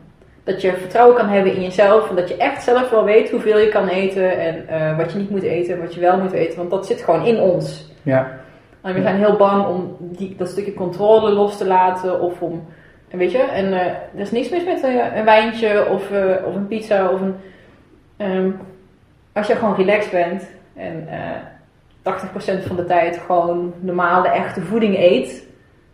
Dat 0.43 0.61
je 0.61 0.73
vertrouwen 0.73 1.15
kan 1.15 1.27
hebben 1.27 1.55
in 1.55 1.61
jezelf. 1.61 2.09
En 2.09 2.15
dat 2.15 2.29
je 2.29 2.37
echt 2.37 2.63
zelf 2.63 2.89
wel 2.89 3.03
weet 3.03 3.31
hoeveel 3.31 3.57
je 3.57 3.69
kan 3.69 3.87
eten. 3.87 4.37
En 4.37 4.67
eh, 4.67 4.97
wat 4.97 5.11
je 5.11 5.17
niet 5.17 5.29
moet 5.29 5.43
eten 5.43 5.73
en 5.73 5.81
wat 5.81 5.93
je 5.93 5.99
wel 5.99 6.17
moet 6.17 6.31
eten. 6.31 6.57
Want 6.57 6.69
dat 6.69 6.85
zit 6.85 7.01
gewoon 7.01 7.25
in 7.25 7.39
ons. 7.39 7.91
Ja, 8.03 8.39
En 8.81 8.93
we 8.93 9.01
zijn 9.01 9.17
heel 9.17 9.35
bang 9.35 9.67
om 9.67 9.95
die, 9.99 10.35
dat 10.37 10.49
stukje 10.49 10.73
controle 10.73 11.31
los 11.31 11.57
te 11.57 11.65
laten. 11.65 12.21
Of 12.21 12.41
om, 12.41 12.67
weet 13.17 13.31
je, 13.31 13.37
en 13.41 13.73
eh, 13.73 13.85
er 13.85 14.19
is 14.19 14.31
niks 14.31 14.49
mis 14.49 14.63
met 14.65 14.83
eh, 14.83 15.15
een 15.17 15.25
wijntje 15.25 15.85
of, 15.89 16.11
eh, 16.11 16.45
of 16.45 16.55
een 16.55 16.67
pizza 16.67 17.09
of 17.09 17.21
een... 17.21 17.35
ehm, 18.17 18.49
als 19.33 19.47
je 19.47 19.55
gewoon 19.55 19.75
relaxed 19.75 20.11
bent 20.11 20.49
en 20.75 21.07
eh 21.09 21.31
80% 22.03 22.63
van 22.67 22.75
de 22.75 22.85
tijd 22.85 23.17
gewoon 23.17 23.73
normale 23.79 24.27
echte 24.27 24.61
voeding 24.61 24.97
eet. 24.97 25.47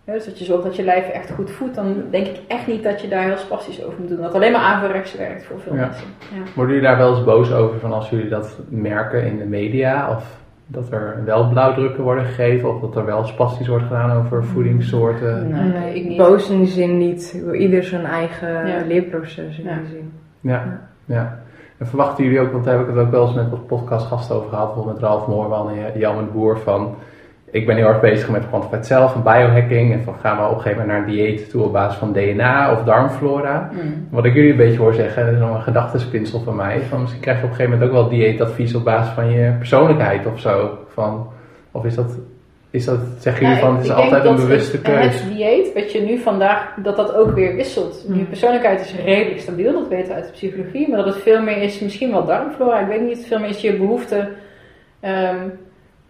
hè, 0.05 0.13
Dus 0.13 0.25
dat 0.25 0.39
je 0.39 0.45
zorgt 0.45 0.63
dat 0.63 0.75
je 0.75 0.83
lijf 0.83 1.07
echt 1.09 1.31
goed 1.31 1.51
voedt. 1.51 1.75
Dan 1.75 2.03
denk 2.11 2.27
ik 2.27 2.39
echt 2.47 2.67
niet 2.67 2.83
dat 2.83 3.01
je 3.01 3.07
daar 3.07 3.23
heel 3.23 3.37
spastisch 3.37 3.83
over 3.83 3.99
moet 3.99 4.09
doen. 4.09 4.21
Dat 4.21 4.33
alleen 4.33 4.51
maar 4.51 4.61
averechts 4.61 5.15
werkt 5.15 5.43
voor 5.45 5.59
veel 5.59 5.73
Ja. 5.75 5.79
mensen. 5.79 6.07
Ja. 6.33 6.41
Worden 6.55 6.75
jullie 6.75 6.89
daar 6.89 6.97
wel 6.97 7.09
eens 7.15 7.23
boos 7.23 7.51
over 7.53 7.79
van 7.79 7.93
als 7.93 8.09
jullie 8.09 8.29
dat 8.29 8.57
merken 8.69 9.25
in 9.25 9.37
de 9.37 9.45
media? 9.45 10.09
Of 10.15 10.23
dat 10.71 10.91
er 10.91 11.21
wel 11.25 11.49
blauwdrukken 11.49 12.03
worden 12.03 12.25
gegeven? 12.25 12.69
Of 12.75 12.81
dat 12.81 12.95
er 12.95 13.05
wel 13.05 13.23
spastisch 13.25 13.67
wordt 13.67 13.83
gedaan 13.83 14.17
over 14.17 14.43
voedingssoorten? 14.43 15.49
Nee, 15.49 15.95
ik 15.95 16.07
niet. 16.07 16.17
Boos 16.17 16.49
in 16.49 16.57
die 16.57 16.67
zin 16.67 16.97
niet. 16.97 17.43
Ieder 17.53 17.83
zijn 17.83 18.05
eigen 18.05 18.67
Ja. 18.67 18.85
leerproces 18.87 19.57
in 19.59 19.63
Ja. 19.65 19.75
die 19.77 19.87
zin. 19.87 20.11
Ja, 20.39 20.79
ja. 21.05 21.39
En 21.77 21.87
verwachten 21.87 22.23
jullie 22.23 22.39
ook, 22.39 22.51
want 22.51 22.63
daar 22.63 22.77
heb 22.77 22.87
ik 22.87 22.95
het 22.95 23.05
ook 23.05 23.11
wel 23.11 23.25
eens 23.25 23.35
met 23.35 23.49
wat 23.49 23.67
podcastgasten 23.67 24.35
over 24.35 24.49
gehad, 24.49 24.65
bijvoorbeeld 24.65 24.95
met 24.99 25.09
Ralf 25.09 25.27
Moorman 25.27 25.69
en 25.69 25.99
Jan 25.99 26.17
de 26.17 26.23
Boer, 26.31 26.57
van 26.59 26.95
ik 27.51 27.65
ben 27.65 27.75
heel 27.75 27.87
erg 27.87 27.99
bezig 27.99 28.29
met 28.29 28.47
kwantiteit 28.47 28.85
zelf 28.85 29.15
en 29.15 29.23
biohacking 29.23 29.93
en 29.93 30.03
van 30.03 30.15
gaan 30.21 30.37
we 30.37 30.43
op 30.43 30.55
een 30.55 30.61
gegeven 30.61 30.77
moment 30.77 30.97
naar 30.99 31.07
een 31.07 31.15
dieet 31.15 31.49
toe 31.49 31.63
op 31.63 31.73
basis 31.73 31.97
van 31.99 32.13
DNA 32.13 32.71
of 32.71 32.83
darmflora. 32.83 33.69
Mm. 33.73 34.07
Wat 34.09 34.25
ik 34.25 34.33
jullie 34.33 34.51
een 34.51 34.57
beetje 34.57 34.77
hoor 34.79 34.93
zeggen, 34.93 35.25
dat 35.25 35.33
is 35.33 35.39
nog 35.39 35.55
een 35.55 35.61
gedachtespinsel 35.61 36.39
van 36.39 36.55
mij, 36.55 36.79
van 36.81 36.99
misschien 37.01 37.21
krijg 37.21 37.37
je 37.37 37.43
op 37.43 37.49
een 37.49 37.55
gegeven 37.55 37.79
moment 37.79 37.97
ook 37.97 38.01
wel 38.01 38.09
dieetadvies 38.19 38.75
op 38.75 38.83
basis 38.83 39.13
van 39.13 39.31
je 39.31 39.51
persoonlijkheid 39.57 40.25
of 40.25 40.39
zo. 40.39 40.77
Van, 40.93 41.27
of 41.71 41.85
is 41.85 41.95
dat, 41.95 42.17
is 42.69 42.85
dat, 42.85 42.99
zeggen 43.19 43.41
jullie 43.45 43.59
Ja, 43.61 43.65
van 43.65 43.75
het 43.75 43.83
is 43.85 43.91
altijd 43.91 44.25
een 44.25 44.35
bewuste 44.35 44.81
keuze? 44.81 45.01
Het 45.01 45.23
dieet, 45.35 45.73
wat 45.73 45.91
je 45.91 46.01
nu 46.01 46.17
vandaag, 46.17 46.73
dat 46.83 46.95
dat 46.95 47.15
ook 47.15 47.31
weer 47.31 47.55
wisselt. 47.55 48.05
Je 48.07 48.13
Mm. 48.13 48.27
persoonlijkheid 48.27 48.79
is 48.81 48.95
redelijk 49.05 49.39
stabiel, 49.39 49.71
dat 49.73 49.87
weten 49.87 50.07
we 50.07 50.13
uit 50.13 50.25
de 50.25 50.31
psychologie. 50.31 50.89
Maar 50.89 50.97
dat 50.97 51.13
het 51.13 51.23
veel 51.23 51.41
meer 51.41 51.57
is, 51.61 51.79
misschien 51.79 52.11
wel 52.11 52.25
darmflora, 52.25 52.79
ik 52.79 52.87
weet 52.87 53.01
niet. 53.07 53.25
Veel 53.27 53.39
meer 53.39 53.49
is 53.49 53.61
je 53.61 53.73
behoefte. 53.77 54.27
ehm, 54.99 55.35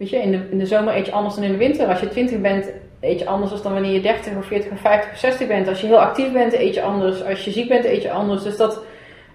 weet 0.00 0.10
je, 0.10 0.16
in 0.16 0.30
de, 0.30 0.40
in 0.50 0.58
de 0.58 0.66
zomer 0.66 0.96
eet 0.96 1.06
je 1.06 1.12
anders 1.12 1.34
dan 1.34 1.44
in 1.44 1.52
de 1.52 1.58
winter. 1.58 1.86
Als 1.86 2.00
je 2.00 2.08
20 2.08 2.40
bent, 2.40 2.70
eet 3.00 3.18
je 3.18 3.26
anders 3.26 3.62
dan 3.62 3.72
wanneer 3.72 3.92
je 3.92 4.00
30 4.00 4.36
of 4.36 4.46
40 4.46 4.72
of 4.72 4.80
50 4.80 5.10
of 5.12 5.18
60 5.18 5.46
bent. 5.46 5.68
Als 5.68 5.80
je 5.80 5.86
heel 5.86 6.00
actief 6.00 6.32
bent, 6.32 6.52
eet 6.52 6.74
je 6.74 6.82
anders. 6.82 7.24
Als 7.24 7.44
je 7.44 7.50
ziek 7.50 7.68
bent, 7.68 7.84
eet 7.84 8.02
je 8.02 8.10
anders. 8.10 8.42
Dus 8.42 8.56
dat... 8.56 8.80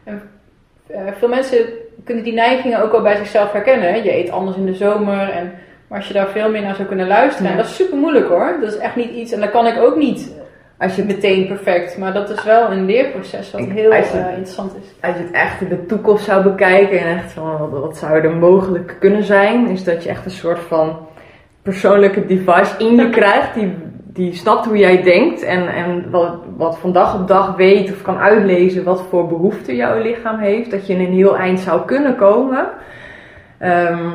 eh, 0.04 0.14
eh, 0.88 1.00
veel 1.18 1.28
mensen 1.28 1.58
kunnen 2.04 2.24
die 2.24 2.34
neigingen 2.34 2.82
ook 2.84 2.92
wel 2.92 3.02
bij 3.02 3.16
zichzelf 3.16 3.52
herkennen. 3.52 3.90
hè. 3.94 3.96
Je 3.96 4.16
eet 4.18 4.30
anders 4.32 4.58
in 4.58 4.66
de 4.66 4.74
zomer 4.76 5.30
en 5.30 5.54
maar 5.88 5.98
als 5.98 6.08
je 6.08 6.14
daar 6.14 6.28
veel 6.28 6.50
meer 6.50 6.62
naar 6.62 6.76
zou 6.76 6.88
kunnen 6.88 7.08
luisteren, 7.08 7.46
Ja. 7.46 7.52
en 7.52 7.58
dat 7.58 7.66
is 7.66 7.76
super 7.76 7.98
moeilijk 7.98 8.28
hoor. 8.28 8.58
Dat 8.62 8.74
is 8.74 8.78
echt 8.80 8.96
niet 8.96 9.12
iets, 9.12 9.32
en 9.32 9.40
dat 9.40 9.52
kan 9.52 9.68
ik 9.68 9.78
ook 9.82 9.96
niet 9.96 10.34
Als 10.80 10.96
je, 10.96 11.04
meteen 11.04 11.48
perfect. 11.48 11.98
Maar 11.98 12.14
dat 12.14 12.30
is 12.30 12.44
wel 12.44 12.72
een 12.72 12.86
leerproces 12.86 13.52
wat 13.52 13.62
Ik- 13.62 13.72
heel 13.72 13.94
je- 13.94 13.98
eh, 13.98 14.28
interessant 14.28 14.76
is. 14.82 15.08
als 15.10 15.18
je 15.18 15.24
het 15.24 15.32
echt 15.32 15.62
in 15.62 15.70
de 15.70 15.86
toekomst 15.86 16.24
zou 16.26 16.44
bekijken 16.44 17.00
en 17.00 17.18
echt 17.18 17.32
van 17.32 17.58
wat, 17.58 17.70
wat 17.82 17.98
zou 17.98 18.14
er 18.24 18.36
mogelijk 18.36 18.96
kunnen 19.00 19.24
zijn, 19.24 19.68
is 19.68 19.84
dat 19.84 20.04
je 20.04 20.10
echt 20.10 20.26
een 20.26 20.32
soort 20.32 20.60
van 20.60 20.98
persoonlijke 21.62 22.26
device 22.26 22.74
in 22.78 22.96
je 22.96 23.10
krijgt 23.10 23.54
die, 23.54 23.74
die 24.06 24.34
snapt 24.34 24.66
hoe 24.66 24.78
jij 24.78 25.02
denkt 25.04 25.42
en, 25.44 25.68
en 25.68 26.10
wat, 26.12 26.36
wat 26.58 26.78
van 26.78 26.92
dag 26.92 27.16
op 27.20 27.28
dag 27.28 27.56
weet 27.56 27.92
of 27.92 28.02
kan 28.02 28.18
uitlezen 28.18 28.84
wat 28.84 29.02
voor 29.10 29.28
behoeften 29.28 29.76
jouw 29.76 30.02
lichaam 30.02 30.40
heeft. 30.40 30.72
Dat 30.72 30.88
je 30.88 30.94
in 30.94 31.00
een 31.06 31.14
heel 31.14 31.38
eind 31.38 31.60
zou 31.60 31.86
kunnen 31.86 32.16
komen. 32.16 32.68
Ehm, 33.58 34.10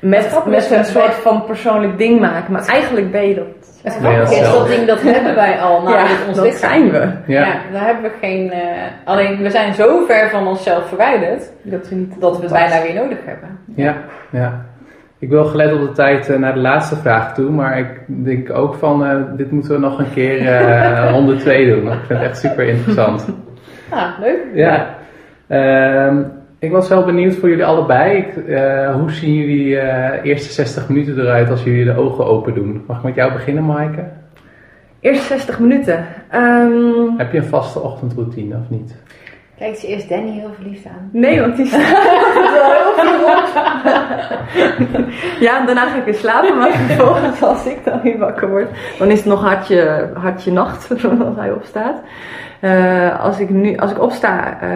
met, 0.00 0.42
met 0.46 0.70
een 0.70 0.84
soort 0.84 1.14
van 1.14 1.44
persoonlijk 1.44 1.98
ding 1.98 2.20
maken. 2.20 2.52
Maar 2.52 2.66
eigenlijk 2.66 3.10
ben 3.10 3.28
je 3.28 3.34
dat. 3.34 3.44
Het 3.82 4.30
is, 4.30 4.50
dat 4.50 4.68
ding 4.68 4.86
dat 4.86 5.02
hebben 5.02 5.34
wij 5.34 5.58
al, 5.60 5.82
namelijk 5.82 6.20
ons 6.28 6.36
dat 6.36 6.54
zijn 6.54 6.90
we. 6.90 6.98
Ja. 7.26 7.46
Ja, 7.46 7.54
daar 7.72 7.84
hebben 7.84 8.02
we 8.02 8.10
geen... 8.20 8.50
eh, 8.52 8.60
alleen, 9.04 9.42
we 9.42 9.50
zijn 9.50 9.74
zo 9.74 10.04
ver 10.06 10.30
van 10.30 10.46
onszelf 10.46 10.88
verwijderd, 10.88 11.50
Dat 11.62 11.88
we 11.88 11.94
niet 11.94 12.20
dat 12.20 12.36
we 12.36 12.42
het 12.42 12.52
bijna 12.52 12.82
weer 12.82 12.94
nodig 12.94 13.18
hebben. 13.24 13.58
Ja, 13.74 13.96
ja. 14.30 14.64
Ik 15.18 15.28
wil 15.28 15.44
gelet 15.44 15.72
op 15.72 15.80
de 15.80 15.92
tijd 15.92 16.28
eh, 16.28 16.38
naar 16.38 16.54
de 16.54 16.60
laatste 16.60 16.96
vraag 16.96 17.34
toe, 17.34 17.50
maar 17.50 17.78
ik 17.78 17.86
denk 18.06 18.50
ook 18.50 18.74
van 18.74 19.04
eh, 19.04 19.16
dit 19.36 19.50
moeten 19.50 19.72
we 19.72 19.78
nog 19.78 19.98
een 19.98 20.12
keer 20.14 20.46
eh, 20.48 21.10
ronde 21.12 21.36
2 21.36 21.70
doen. 21.70 21.92
Ik 21.92 21.98
vind 22.06 22.18
het 22.18 22.28
echt 22.28 22.38
super 22.38 22.68
interessant. 22.68 23.26
Ah, 23.90 24.18
leuk. 24.20 24.38
Ja. 24.54 24.94
Ehm, 25.48 26.22
Ik 26.58 26.70
was 26.70 26.88
wel 26.88 27.04
benieuwd 27.04 27.34
voor 27.34 27.48
jullie 27.48 27.64
allebei. 27.64 28.16
Ik, 28.16 28.36
eh, 28.36 28.94
hoe 28.94 29.10
zien 29.10 29.34
jullie 29.34 29.66
uh, 29.66 30.24
eerste 30.24 30.52
60 30.52 30.88
minuten 30.88 31.18
eruit 31.18 31.50
als 31.50 31.62
jullie 31.62 31.84
de 31.84 31.96
ogen 31.96 32.26
open 32.26 32.54
doen? 32.54 32.84
Mag 32.86 32.96
ik 32.96 33.02
met 33.02 33.14
jou 33.14 33.32
beginnen, 33.32 33.66
Maaike? 33.66 34.04
Eerste 35.00 35.24
60 35.24 35.58
minuten. 35.58 36.06
Um... 36.34 37.18
Heb 37.18 37.32
je 37.32 37.38
een 37.38 37.44
vaste 37.44 37.80
ochtendroutine 37.80 38.56
of 38.56 38.70
niet? 38.70 38.96
Kijkt 39.58 39.78
ze 39.78 39.86
eerst 39.86 40.08
Danny 40.08 40.30
heel 40.30 40.50
verliefd 40.54 40.86
aan? 40.86 41.08
Nee, 41.12 41.40
want 41.40 41.56
die 41.56 41.66
staat 41.72 41.82
heel 41.82 42.92
vroeg 42.96 43.54
ja, 45.46 45.64
daarna 45.66 45.86
ga 45.86 45.96
ik 45.96 46.04
weer 46.04 46.14
slapen, 46.14 46.56
maar 46.58 46.72
vervolgens 46.86 47.42
als 47.42 47.66
ik 47.66 47.84
dan 47.84 48.00
weer 48.02 48.18
wakker 48.18 48.48
word, 48.48 48.68
dan 48.98 49.10
is 49.10 49.18
het 49.18 49.26
nog 49.26 49.40
hartje, 49.40 50.10
hartje 50.14 50.52
nacht 50.52 50.90
als 50.90 51.36
hij 51.36 51.52
opstaat. 51.52 52.00
Uh, 52.60 53.20
als, 53.20 53.40
ik 53.40 53.50
nu, 53.50 53.76
als 53.76 53.90
ik 53.90 54.02
opsta, 54.02 54.58
uh, 54.62 54.68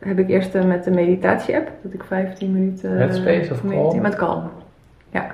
heb 0.00 0.18
ik 0.18 0.28
eerst 0.28 0.54
uh, 0.54 0.64
met 0.64 0.84
de 0.84 0.90
meditatie-app, 0.90 1.70
dat 1.82 1.92
ik 1.92 2.04
15 2.04 2.52
minuten... 2.52 2.96
Headspace 2.96 3.52
of 3.52 3.60
Calm? 3.68 4.00
Met 4.00 4.14
Calm, 4.14 4.50
ja. 5.10 5.26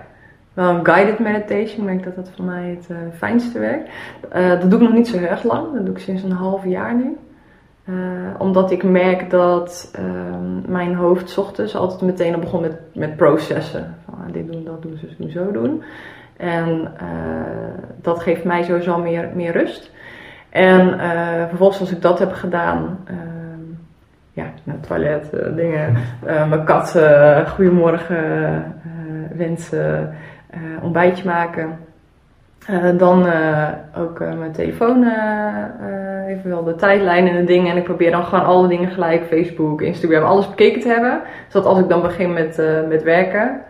Wel 0.53 0.69
een 0.69 0.87
guided 0.87 1.19
meditation, 1.19 1.81
ik 1.81 1.87
denk 1.87 2.05
dat 2.05 2.17
dat 2.17 2.31
voor 2.37 2.45
mij 2.45 2.79
het 2.81 3.17
fijnste 3.17 3.59
werkt. 3.59 3.91
dat 4.61 4.71
doe 4.71 4.81
ik 4.81 4.87
nog 4.87 4.97
niet 4.97 5.09
zo 5.09 5.19
heel 5.19 5.29
erg 5.29 5.43
lang, 5.43 5.75
dat 5.75 5.87
doe 5.87 5.95
ik 5.95 6.01
sinds 6.01 6.23
een 6.23 6.31
half 6.31 6.65
jaar 6.65 6.95
nu. 6.95 7.17
Omdat 8.39 8.71
ik 8.71 8.83
merk 8.83 9.31
dat 9.31 9.95
uh, 9.99 10.05
mijn 10.67 10.95
hoofd 10.95 11.39
ochtends 11.39 11.77
altijd 11.77 12.01
meteen 12.01 12.35
al 12.35 12.41
begon 12.41 12.61
met, 12.61 12.79
met 12.95 13.17
processen. 13.17 13.95
Van 14.05 14.15
ah, 14.15 14.33
dit 14.33 14.53
doen, 14.53 14.65
dat 14.65 14.83
doen, 14.83 14.97
zus 14.97 15.17
doen, 15.17 15.31
zo 15.31 15.51
doen. 15.51 15.83
En 16.37 16.93
dat 18.03 18.21
geeft 18.21 18.45
mij 18.45 18.63
sowieso 18.63 18.99
meer, 18.99 19.31
meer 19.35 19.53
rust. 19.53 19.91
En 20.51 20.99
vervolgens 21.49 21.81
als 21.81 21.91
ik 21.91 22.03
dat 22.03 22.19
heb 22.19 22.33
gedaan, 22.33 22.99
ehm, 23.05 23.46
ja, 24.37 24.45
naar 24.65 24.75
het 24.75 24.87
toilet, 24.87 25.31
dingen, 25.57 25.97
mijn 26.25 26.65
kat 26.65 27.01
goedemorgen 27.47 28.75
wensen, 29.37 30.15
ontbijtje 30.83 31.25
maken 31.25 31.79
uh, 32.71 32.99
dan 32.99 33.27
uh, 33.27 33.69
ook 33.97 34.21
uh, 34.21 34.33
mijn 34.39 34.53
telefoon, 34.53 35.05
even 36.27 36.51
wel 36.51 36.65
de 36.65 36.75
tijdlijn 36.75 37.29
en 37.29 37.37
de 37.37 37.45
dingen. 37.45 37.71
En 37.71 37.77
ik 37.77 37.85
probeer 37.85 38.11
dan 38.11 38.25
gewoon 38.25 38.45
alle 38.45 38.69
dingen 38.69 38.91
gelijk, 38.91 39.27
Facebook, 39.27 39.83
Instagram, 39.83 40.23
alles 40.23 40.49
bekeken 40.49 40.81
te 40.81 40.89
hebben. 40.89 41.21
Zodat 41.49 41.69
als 41.69 41.79
ik 41.79 41.89
dan 41.89 42.03
begin 42.03 42.33
met, 42.33 42.63
met 42.89 43.03
werken, 43.03 43.61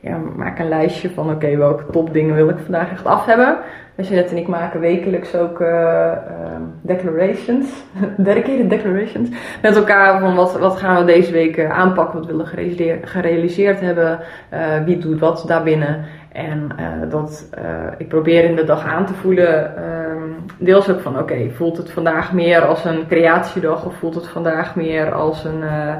ja, 0.00 0.16
maak 0.36 0.58
een 0.58 0.68
lijstje 0.68 1.10
van 1.10 1.30
oké, 1.30 1.56
welke 1.56 1.84
topdingen 1.90 2.34
wil 2.34 2.48
ik 2.48 2.58
vandaag 2.58 2.90
echt 2.90 3.04
af 3.04 3.24
hebben. 3.24 3.58
Jeanette 3.96 4.34
en 4.34 4.40
ik 4.40 4.48
maken 4.48 4.80
wekelijks 4.80 5.34
ook 5.34 5.60
um, 5.60 6.74
declarations, 6.80 7.68
dedicated 8.16 8.70
declarations, 8.70 9.28
met 9.62 9.76
elkaar 9.76 10.20
van 10.20 10.34
wat, 10.34 10.58
wat 10.58 10.76
gaan 10.76 10.98
we 10.98 11.12
deze 11.12 11.32
week 11.32 11.64
aanpakken, 11.64 12.18
wat 12.18 12.26
willen 12.26 12.44
we 12.44 12.98
gerealiseerd 13.02 13.80
hebben, 13.80 14.18
wie 14.84 14.98
doet 14.98 15.20
wat 15.20 15.44
daarbinnen. 15.46 16.04
En 16.32 16.68
uh, 16.78 17.10
dat, 17.10 17.48
uh, 17.58 17.64
ik 17.98 18.08
probeer 18.08 18.44
in 18.44 18.56
de 18.56 18.64
dag 18.64 18.84
aan 18.84 19.06
te 19.06 19.14
voelen, 19.14 19.84
um, 20.10 20.36
deels 20.58 20.90
ook 20.90 21.00
van 21.00 21.18
oké, 21.18 21.50
voelt 21.50 21.76
het 21.76 21.90
vandaag 21.90 22.32
meer 22.32 22.60
als 22.60 22.84
een 22.84 23.06
creatiedag 23.08 23.86
of 23.86 23.94
voelt 23.94 24.14
het 24.14 24.28
vandaag 24.28 24.76
meer 24.76 25.12
als 25.12 25.44
een 25.44 25.62
uh, 25.62 25.96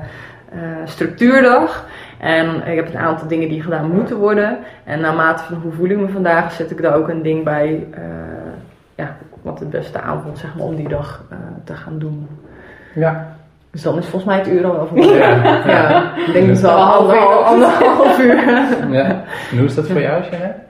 structuurdag? 0.85 1.87
En 2.21 2.67
ik 2.67 2.77
heb 2.77 2.89
een 2.89 3.01
aantal 3.01 3.29
dingen 3.29 3.49
die 3.49 3.63
gedaan 3.63 3.91
moeten 3.91 4.17
worden. 4.17 4.59
En 4.85 5.01
naarmate 5.01 5.45
van 5.45 5.55
hoe 5.63 5.73
voel 5.73 5.89
ik 5.89 5.99
me 5.99 6.09
vandaag, 6.09 6.53
zet 6.53 6.71
ik 6.71 6.83
daar 6.83 6.95
ook 6.95 7.09
een 7.09 7.23
ding 7.23 7.45
bij, 7.45 7.87
ja, 8.95 9.17
wat 9.43 9.59
het 9.59 9.71
beste 9.71 10.01
aanvoelt 10.01 10.39
zeg 10.39 10.55
maar, 10.57 10.67
om 10.67 10.77
die 10.77 10.89
dag 10.89 11.25
te 11.65 11.75
gaan 11.75 11.99
doen. 11.99 12.29
Ja, 12.95 13.37
dus 13.71 13.83
dan 13.83 13.99
is 13.99 14.07
volgens 14.07 14.25
mij 14.25 14.39
het 14.39 14.49
uur 14.49 14.67
al 14.67 14.79
over. 14.79 14.99
Ja, 14.99 15.63
ja. 15.67 16.17
ik 16.17 16.33
denk 16.33 16.47
dat 16.47 16.57
het 16.57 16.67
al 16.67 17.45
anderhalf 17.45 18.19
uur. 18.19 18.37
Ja. 18.91 19.05
En 19.51 19.57
hoe 19.57 19.65
is 19.65 19.75
dat 19.75 19.87
voor 19.87 20.01
jou, 20.01 20.23
Jeanette? 20.23 20.69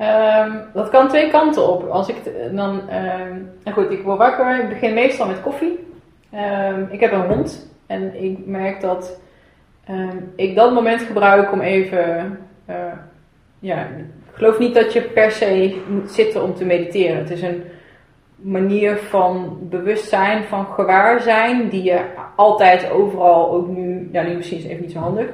Um, 0.00 0.60
dat 0.72 0.88
kan 0.88 1.08
twee 1.08 1.30
kanten 1.30 1.68
op. 1.72 1.88
Als 1.88 2.08
ik 2.08 2.16
dan, 2.52 2.70
um, 2.70 3.50
nou 3.64 3.76
goed, 3.76 3.90
ik 3.90 4.02
word 4.02 4.18
wakker, 4.18 4.60
ik 4.62 4.68
begin 4.68 4.94
meestal 4.94 5.26
met 5.26 5.40
koffie. 5.40 5.88
Um, 6.34 6.88
ik 6.90 7.00
heb 7.00 7.12
een 7.12 7.26
hond 7.26 7.70
en 7.86 8.22
ik 8.22 8.46
merk 8.46 8.80
dat 8.80 9.20
ik 10.36 10.54
dat 10.54 10.72
moment 10.74 11.02
gebruik 11.02 11.52
om 11.52 11.60
even, 11.60 12.38
uh, 12.68 12.76
ja, 13.58 13.78
ik 13.82 14.32
geloof 14.32 14.58
niet 14.58 14.74
dat 14.74 14.92
je 14.92 15.00
per 15.00 15.30
se 15.30 15.80
moet 15.88 16.10
zitten 16.10 16.42
om 16.42 16.54
te 16.54 16.64
mediteren. 16.64 17.16
Het 17.16 17.30
is 17.30 17.42
een 17.42 17.62
manier 18.36 18.96
van 18.96 19.58
bewustzijn, 19.60 20.44
van 20.44 20.66
gewaarzijn, 20.66 21.68
die 21.68 21.82
je 21.82 22.00
altijd 22.36 22.90
overal, 22.90 23.50
ook 23.50 23.68
nu, 23.68 24.08
ja 24.12 24.22
nu 24.22 24.34
misschien 24.34 24.58
is 24.58 24.64
even 24.64 24.82
niet 24.82 24.92
zo 24.92 24.98
handig, 24.98 25.26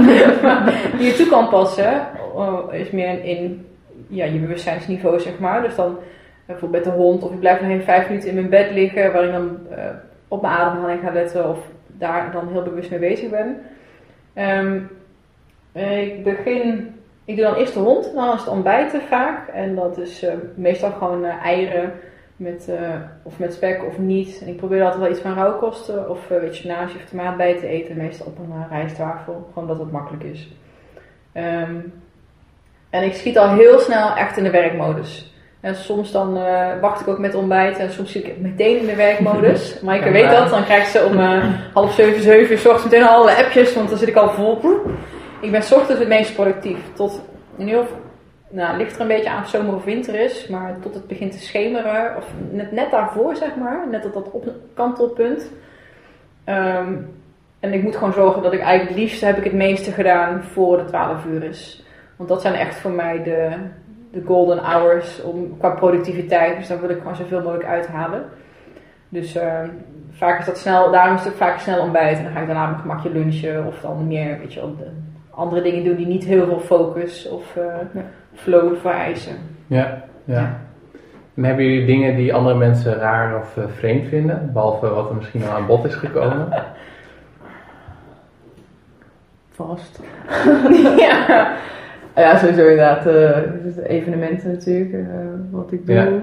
die 0.98 1.06
je 1.06 1.14
toe 1.16 1.28
kan 1.28 1.48
passen, 1.48 2.06
uh, 2.36 2.58
is 2.80 2.90
meer 2.90 3.24
in 3.24 3.66
ja, 4.08 4.24
je 4.24 4.38
bewustzijnsniveau, 4.38 5.20
zeg 5.20 5.38
maar. 5.38 5.62
Dus 5.62 5.74
dan 5.74 5.96
bijvoorbeeld 6.46 6.84
met 6.84 6.94
de 6.94 7.00
hond, 7.00 7.22
of 7.22 7.32
ik 7.32 7.40
blijf 7.40 7.60
nog 7.60 7.70
even 7.70 7.84
vijf 7.84 8.08
minuten 8.08 8.28
in 8.28 8.34
mijn 8.34 8.48
bed 8.48 8.70
liggen, 8.70 9.12
waar 9.12 9.24
ik 9.24 9.32
dan 9.32 9.58
uh, 9.70 9.84
op 10.28 10.42
mijn 10.42 10.54
ademhaling 10.54 11.00
ga 11.00 11.12
letten, 11.12 11.48
of 11.48 11.58
daar 11.98 12.32
dan 12.32 12.48
heel 12.48 12.62
bewust 12.62 12.90
mee 12.90 12.98
bezig 12.98 13.30
ben. 13.30 13.60
Um, 14.58 14.90
ik 15.72 16.24
begin, 16.24 16.94
ik 17.24 17.36
doe 17.36 17.44
dan 17.44 17.54
eerst 17.54 17.74
de 17.74 17.80
hond, 17.80 18.14
dan 18.14 18.34
is 18.34 18.40
het 18.40 18.48
ontbijten 18.48 19.02
vaak, 19.02 19.48
en 19.48 19.74
dat 19.74 19.98
is 19.98 20.24
uh, 20.24 20.32
meestal 20.54 20.90
gewoon 20.90 21.24
eieren 21.24 21.92
met, 22.36 22.68
of 23.22 23.38
met 23.38 23.54
spek 23.54 23.84
of 23.84 23.98
niet. 23.98 24.40
En 24.42 24.48
ik 24.48 24.56
probeer 24.56 24.82
altijd 24.82 25.00
wel 25.00 25.10
iets 25.10 25.20
van 25.20 25.34
rauwkosten 25.34 26.10
of 26.10 26.30
uh, 26.30 26.64
naast 26.64 26.94
of 26.94 27.04
tomaat 27.04 27.36
bij 27.36 27.58
te 27.58 27.66
eten. 27.66 27.96
Meestal 27.96 28.26
op 28.26 28.38
een 28.38 28.68
rijsttafel. 28.70 29.48
Gewoon 29.52 29.68
dat 29.68 29.78
het 29.78 29.92
makkelijk 29.92 30.24
is. 30.24 30.48
Um, 31.34 32.02
en 32.90 33.02
ik 33.02 33.14
schiet 33.14 33.38
al 33.38 33.48
heel 33.48 33.78
snel 33.78 34.16
echt 34.16 34.36
in 34.36 34.44
de 34.44 34.50
werkmodus. 34.50 35.33
En 35.64 35.74
soms 35.74 36.12
dan 36.12 36.38
wacht 36.80 37.00
ik 37.00 37.08
ook 37.08 37.18
met 37.18 37.34
ontbijt 37.34 37.78
en 37.78 37.90
soms 37.90 38.12
zit 38.12 38.24
ik 38.24 38.40
meteen 38.40 38.78
in 38.78 38.86
de 38.86 38.94
werkmodus. 38.94 39.76
Maaike 39.82 40.10
weet 40.10 40.30
dat, 40.30 40.50
dan 40.50 40.64
krijgt 40.64 40.90
ze 40.90 41.04
om 41.04 41.18
half 41.72 41.92
zeven, 41.92 42.22
zeven 42.22 42.52
uur 42.52 42.78
s 42.78 42.84
meteen 42.84 43.02
alle 43.02 43.36
appjes, 43.36 43.74
want 43.74 43.88
dan 43.88 43.98
zit 43.98 44.08
ik 44.08 44.16
al 44.16 44.30
vol. 44.30 44.58
Ik 45.40 45.50
ben 45.50 45.62
s 45.62 45.72
ochtends 45.72 46.00
het 46.00 46.08
meest 46.08 46.34
productief. 46.34 46.78
Tot 46.94 47.20
in 47.56 47.66
ieder 47.66 47.82
geval 47.82 47.98
nou, 48.54 48.76
ligt 48.76 48.94
er 48.94 49.00
een 49.00 49.06
beetje 49.06 49.30
aan 49.30 49.42
of 49.42 49.48
zomer 49.48 49.74
of 49.74 49.84
winter 49.84 50.14
is, 50.14 50.48
maar 50.48 50.76
tot 50.80 50.94
het 50.94 51.06
begint 51.06 51.32
te 51.32 51.38
schemeren, 51.38 52.16
of 52.16 52.24
net, 52.50 52.72
net 52.72 52.90
daarvoor 52.90 53.36
zeg 53.36 53.56
maar, 53.56 53.86
net 53.90 54.04
op 54.04 54.12
dat 54.12 54.30
op, 54.30 54.48
kantelpunt. 54.74 55.50
Um, 56.46 57.12
en 57.60 57.72
ik 57.72 57.82
moet 57.82 57.96
gewoon 57.96 58.12
zorgen 58.12 58.42
dat 58.42 58.52
ik 58.52 58.60
eigenlijk 58.60 58.90
het 58.90 58.98
liefste 58.98 59.26
heb 59.26 59.36
ik 59.36 59.44
het 59.44 59.52
meeste 59.52 59.90
gedaan 59.90 60.42
voor 60.42 60.76
de 60.76 60.84
12 60.84 61.24
uur 61.24 61.42
is. 61.42 61.84
Want 62.16 62.28
dat 62.28 62.40
zijn 62.40 62.54
echt 62.54 62.76
voor 62.76 62.90
mij 62.90 63.22
de, 63.22 63.48
de 64.14 64.22
golden 64.26 64.58
hours 64.58 65.22
om, 65.22 65.58
qua 65.58 65.70
productiviteit. 65.70 66.56
Dus 66.56 66.68
daar 66.68 66.80
wil 66.80 66.90
ik 66.90 66.98
gewoon 66.98 67.16
zoveel 67.16 67.42
mogelijk 67.42 67.68
uithalen. 67.68 68.24
Dus 69.08 69.36
uh, 69.36 69.60
vaak 70.10 70.38
is 70.38 70.46
dat 70.46 70.58
snel, 70.58 70.90
daarom 70.90 71.16
is 71.16 71.24
het 71.24 71.34
vaak 71.34 71.58
snel 71.58 71.80
ontbijt. 71.80 72.18
En 72.18 72.24
dan 72.24 72.32
ga 72.32 72.40
ik 72.40 72.46
daarna 72.46 72.66
mijn 72.66 72.80
gemakje 72.80 73.10
lunchen 73.10 73.66
of 73.66 73.80
dan 73.80 74.06
meer, 74.06 74.38
weet 74.38 74.52
je, 74.52 74.60
de 74.60 74.90
andere 75.30 75.62
dingen 75.62 75.84
doen 75.84 75.96
die 75.96 76.06
niet 76.06 76.24
heel 76.24 76.46
veel 76.46 76.60
focus 76.60 77.28
of 77.28 77.56
uh, 77.56 77.64
ja 77.94 78.04
flow 78.34 78.76
vereisen. 78.76 79.36
Ja, 79.66 80.04
ja. 80.24 80.60
En 81.34 81.44
hebben 81.44 81.64
jullie 81.64 81.86
dingen 81.86 82.16
die 82.16 82.34
andere 82.34 82.56
mensen 82.56 82.94
raar 82.94 83.40
of 83.40 83.56
uh, 83.56 83.64
vreemd 83.76 84.08
vinden? 84.08 84.50
Behalve 84.52 84.88
wat 84.88 85.08
er 85.08 85.14
misschien 85.14 85.44
al 85.44 85.50
aan 85.50 85.66
bod 85.66 85.84
is 85.84 85.94
gekomen? 85.94 86.48
Vast. 89.56 90.00
ja. 90.96 91.52
Ja, 92.16 92.38
sowieso 92.38 92.60
inderdaad. 92.60 93.06
Uh, 93.06 93.36
evenementen 93.86 94.50
natuurlijk, 94.50 94.92
uh, 94.92 95.06
wat 95.50 95.72
ik 95.72 95.86
doe. 95.86 95.94
Ja. 95.94 96.08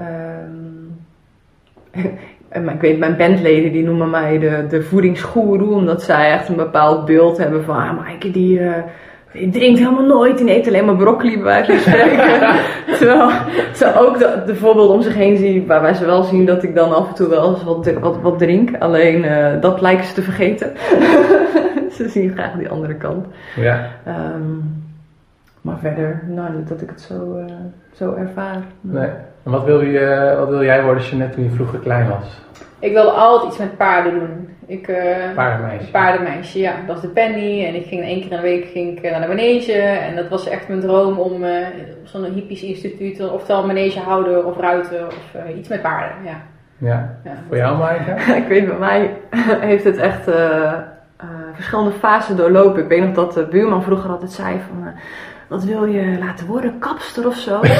Um, 0.00 0.96
maar 2.64 2.74
ik 2.74 2.80
weet, 2.80 2.98
mijn 2.98 3.16
bandleden 3.16 3.72
die 3.72 3.84
noemen 3.84 4.10
mij 4.10 4.38
de, 4.38 4.66
de 4.68 4.82
voedingsgoeroe, 4.82 5.74
omdat 5.74 6.02
zij 6.02 6.32
echt 6.32 6.48
een 6.48 6.56
bepaald 6.56 7.04
beeld 7.04 7.38
hebben 7.38 7.64
van, 7.64 7.76
ah, 7.76 7.96
Maaike 7.96 8.30
die 8.30 8.52
je 8.52 8.82
drinkt 9.32 9.78
helemaal 9.78 10.06
nooit, 10.06 10.38
die 10.38 10.56
eet 10.56 10.68
alleen 10.68 10.84
maar 10.84 10.96
broccoli 10.96 11.34
bij 11.34 11.44
wijze 11.44 11.72
van 11.72 11.80
spreken. 11.80 12.60
Terwijl 12.98 13.30
ze 13.74 13.98
ook 13.98 14.18
de, 14.18 14.42
de, 14.46 14.54
voorbeelden 14.54 14.94
om 14.94 15.02
zich 15.02 15.14
heen 15.14 15.36
zien, 15.36 15.66
waarbij 15.66 15.94
ze 15.94 16.04
wel 16.04 16.22
zien 16.22 16.46
dat 16.46 16.62
ik 16.62 16.74
dan 16.74 16.94
af 16.94 17.08
en 17.08 17.14
toe 17.14 17.28
wel 17.28 17.54
eens 17.54 17.64
wat, 17.64 17.92
wat, 18.00 18.20
wat 18.20 18.38
drink. 18.38 18.70
Alleen 18.78 19.24
uh, 19.24 19.60
dat 19.60 19.80
lijken 19.80 20.04
ze 20.04 20.14
te 20.14 20.22
vergeten. 20.22 20.72
ze 21.96 22.08
zien 22.08 22.32
graag 22.32 22.52
die 22.52 22.68
andere 22.68 22.94
kant. 22.94 23.26
Ja. 23.56 23.90
Um, 24.06 24.87
maar 25.68 25.78
verder, 25.78 26.22
nou 26.26 26.56
niet 26.56 26.68
dat 26.68 26.80
ik 26.80 26.88
het 26.88 27.00
zo, 27.00 27.38
uh, 27.38 27.44
zo 27.92 28.14
ervaar. 28.14 28.62
Nee. 28.80 29.10
En 29.44 29.50
wat 29.50 29.64
wil, 29.64 29.80
je, 29.80 30.34
wat 30.38 30.48
wil 30.48 30.64
jij 30.64 30.82
worden, 30.82 31.02
Jeanette, 31.02 31.34
toen 31.34 31.44
je 31.44 31.50
vroeger 31.50 31.78
klein 31.78 32.08
was? 32.08 32.40
Ik 32.78 32.92
wilde 32.92 33.10
altijd 33.10 33.50
iets 33.50 33.58
met 33.58 33.76
paarden 33.76 34.12
doen. 34.12 34.48
Ik, 34.66 34.88
uh, 34.88 34.96
paardenmeisje. 35.34 35.90
Paardenmeisje, 35.90 36.58
ja. 36.58 36.72
Dat 36.86 36.94
was 36.94 37.00
de 37.00 37.08
Penny. 37.08 37.66
En 37.66 37.74
ik 37.74 37.86
ging 37.86 38.02
één 38.02 38.20
keer 38.20 38.30
in 38.30 38.36
de 38.36 38.42
week 38.42 38.64
ging 38.64 38.96
ik 38.96 39.10
naar 39.10 39.20
de 39.20 39.26
manege. 39.26 39.72
En 39.72 40.16
dat 40.16 40.28
was 40.28 40.48
echt 40.48 40.68
mijn 40.68 40.80
droom 40.80 41.18
om 41.18 41.44
uh, 41.44 41.66
zo'n 42.02 42.24
hippisch 42.24 42.62
instituut, 42.62 43.30
oftewel 43.30 43.66
manegehouder 43.66 44.44
of 44.44 44.56
ruiter 44.56 45.06
of 45.06 45.34
uh, 45.36 45.56
iets 45.56 45.68
met 45.68 45.82
paarden. 45.82 46.16
Ja. 46.24 46.42
Ja. 46.78 47.18
Ja. 47.24 47.32
Voor 47.48 47.56
jou, 47.56 47.78
Maaike? 47.78 48.10
ik 48.42 48.46
weet, 48.48 48.66
bij 48.66 48.78
mij 48.78 49.16
heeft 49.60 49.84
het 49.84 49.96
echt 49.96 50.28
eh, 50.28 50.72
eh, 50.72 51.28
verschillende 51.52 51.92
fasen 51.92 52.36
doorlopen. 52.36 52.82
Ik 52.82 52.88
weet 52.88 53.04
nog 53.04 53.14
dat 53.14 53.32
de 53.32 53.46
buurman 53.46 53.82
vroeger 53.82 54.10
altijd 54.10 54.32
zei 54.32 54.60
van... 54.68 54.92
wat 55.48 55.64
wil 55.64 55.84
je 55.84 56.18
laten 56.18 56.46
worden? 56.46 56.78
Kapster 56.78 57.26
of 57.26 57.36
zo? 57.36 57.60
en 57.60 57.70